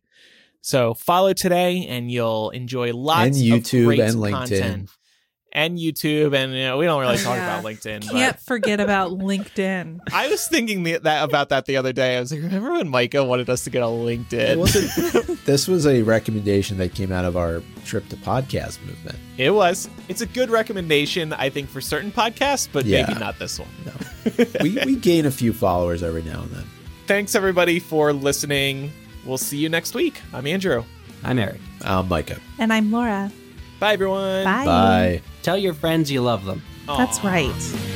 So 0.66 0.94
follow 0.94 1.34
today 1.34 1.88
and 1.90 2.10
you'll 2.10 2.50
enjoy 2.52 2.94
lots 2.94 3.26
And 3.26 3.36
YouTube 3.36 3.80
of 3.82 3.86
great 3.86 4.00
and 4.00 4.16
LinkedIn. 4.16 4.32
content. 4.32 4.90
And 5.56 5.78
YouTube, 5.78 6.34
and 6.34 6.52
you 6.54 6.64
know, 6.64 6.78
we 6.80 6.86
don't 6.86 7.00
really 7.02 7.18
talk 7.18 7.36
Yeah. 7.36 7.60
about 7.60 7.64
LinkedIn. 7.70 8.10
Can't 8.10 8.36
But 8.38 8.40
forget 8.40 8.80
about 8.80 9.12
LinkedIn. 9.12 10.00
I 10.12 10.28
was 10.30 10.48
thinking 10.48 10.82
the, 10.84 10.98
that 11.00 11.24
about 11.24 11.50
that 11.50 11.66
the 11.66 11.78
other 11.78 11.92
day. 11.94 12.18
I 12.18 12.22
was 12.22 12.32
like, 12.32 12.42
remember 12.42 12.72
when 12.72 12.88
Micah 12.90 13.24
wanted 13.24 13.50
us 13.52 13.66
to 13.66 13.70
get 13.70 13.84
a 13.84 13.86
LinkedIn? 13.86 14.34
It 14.34 14.58
wasn't- 14.58 15.46
this 15.46 15.68
was 15.68 15.86
a 15.86 16.02
recommendation 16.02 16.78
that 16.78 16.96
came 16.96 17.12
out 17.12 17.26
of 17.26 17.38
our 17.38 17.62
trip 17.86 18.08
to 18.10 18.16
podcast 18.16 18.84
movement. 18.86 19.20
It 19.38 19.52
was. 19.52 19.90
It's 20.08 20.22
a 20.22 20.26
good 20.26 20.50
recommendation, 20.50 21.34
I 21.34 21.50
think, 21.50 21.70
for 21.70 21.82
certain 21.82 22.12
podcasts, 22.12 22.68
but 22.72 22.86
Yeah. 22.86 23.06
maybe 23.06 23.20
not 23.20 23.38
this 23.38 23.60
one. 23.60 23.70
We, 24.62 24.80
we 24.86 24.96
gain 24.96 25.26
a 25.28 25.32
few 25.32 25.52
followers 25.54 26.02
every 26.02 26.24
now 26.24 26.42
and 26.42 26.52
then. 26.52 26.64
Thanks, 27.06 27.36
everybody, 27.36 27.80
for 27.80 28.12
listening. 28.14 28.92
We'll 29.26 29.38
see 29.38 29.58
you 29.58 29.70
next 29.70 29.96
week. 29.96 30.22
I'm 30.34 30.46
Andrew. 30.48 30.84
I'm 31.24 31.40
Eric. 31.40 31.62
I'm 31.82 32.08
Micah. 32.08 32.40
And 32.60 32.74
I'm 32.74 32.92
Laura. 32.92 33.32
Bye, 33.80 33.94
everyone. 33.94 34.44
Bye. 34.44 34.66
Bye. 34.66 35.22
Tell 35.42 35.58
your 35.58 35.74
friends 35.74 36.12
you 36.12 36.22
love 36.22 36.46
them. 36.46 36.62
Aw. 36.88 36.98
That's 36.98 37.24
right. 37.24 37.93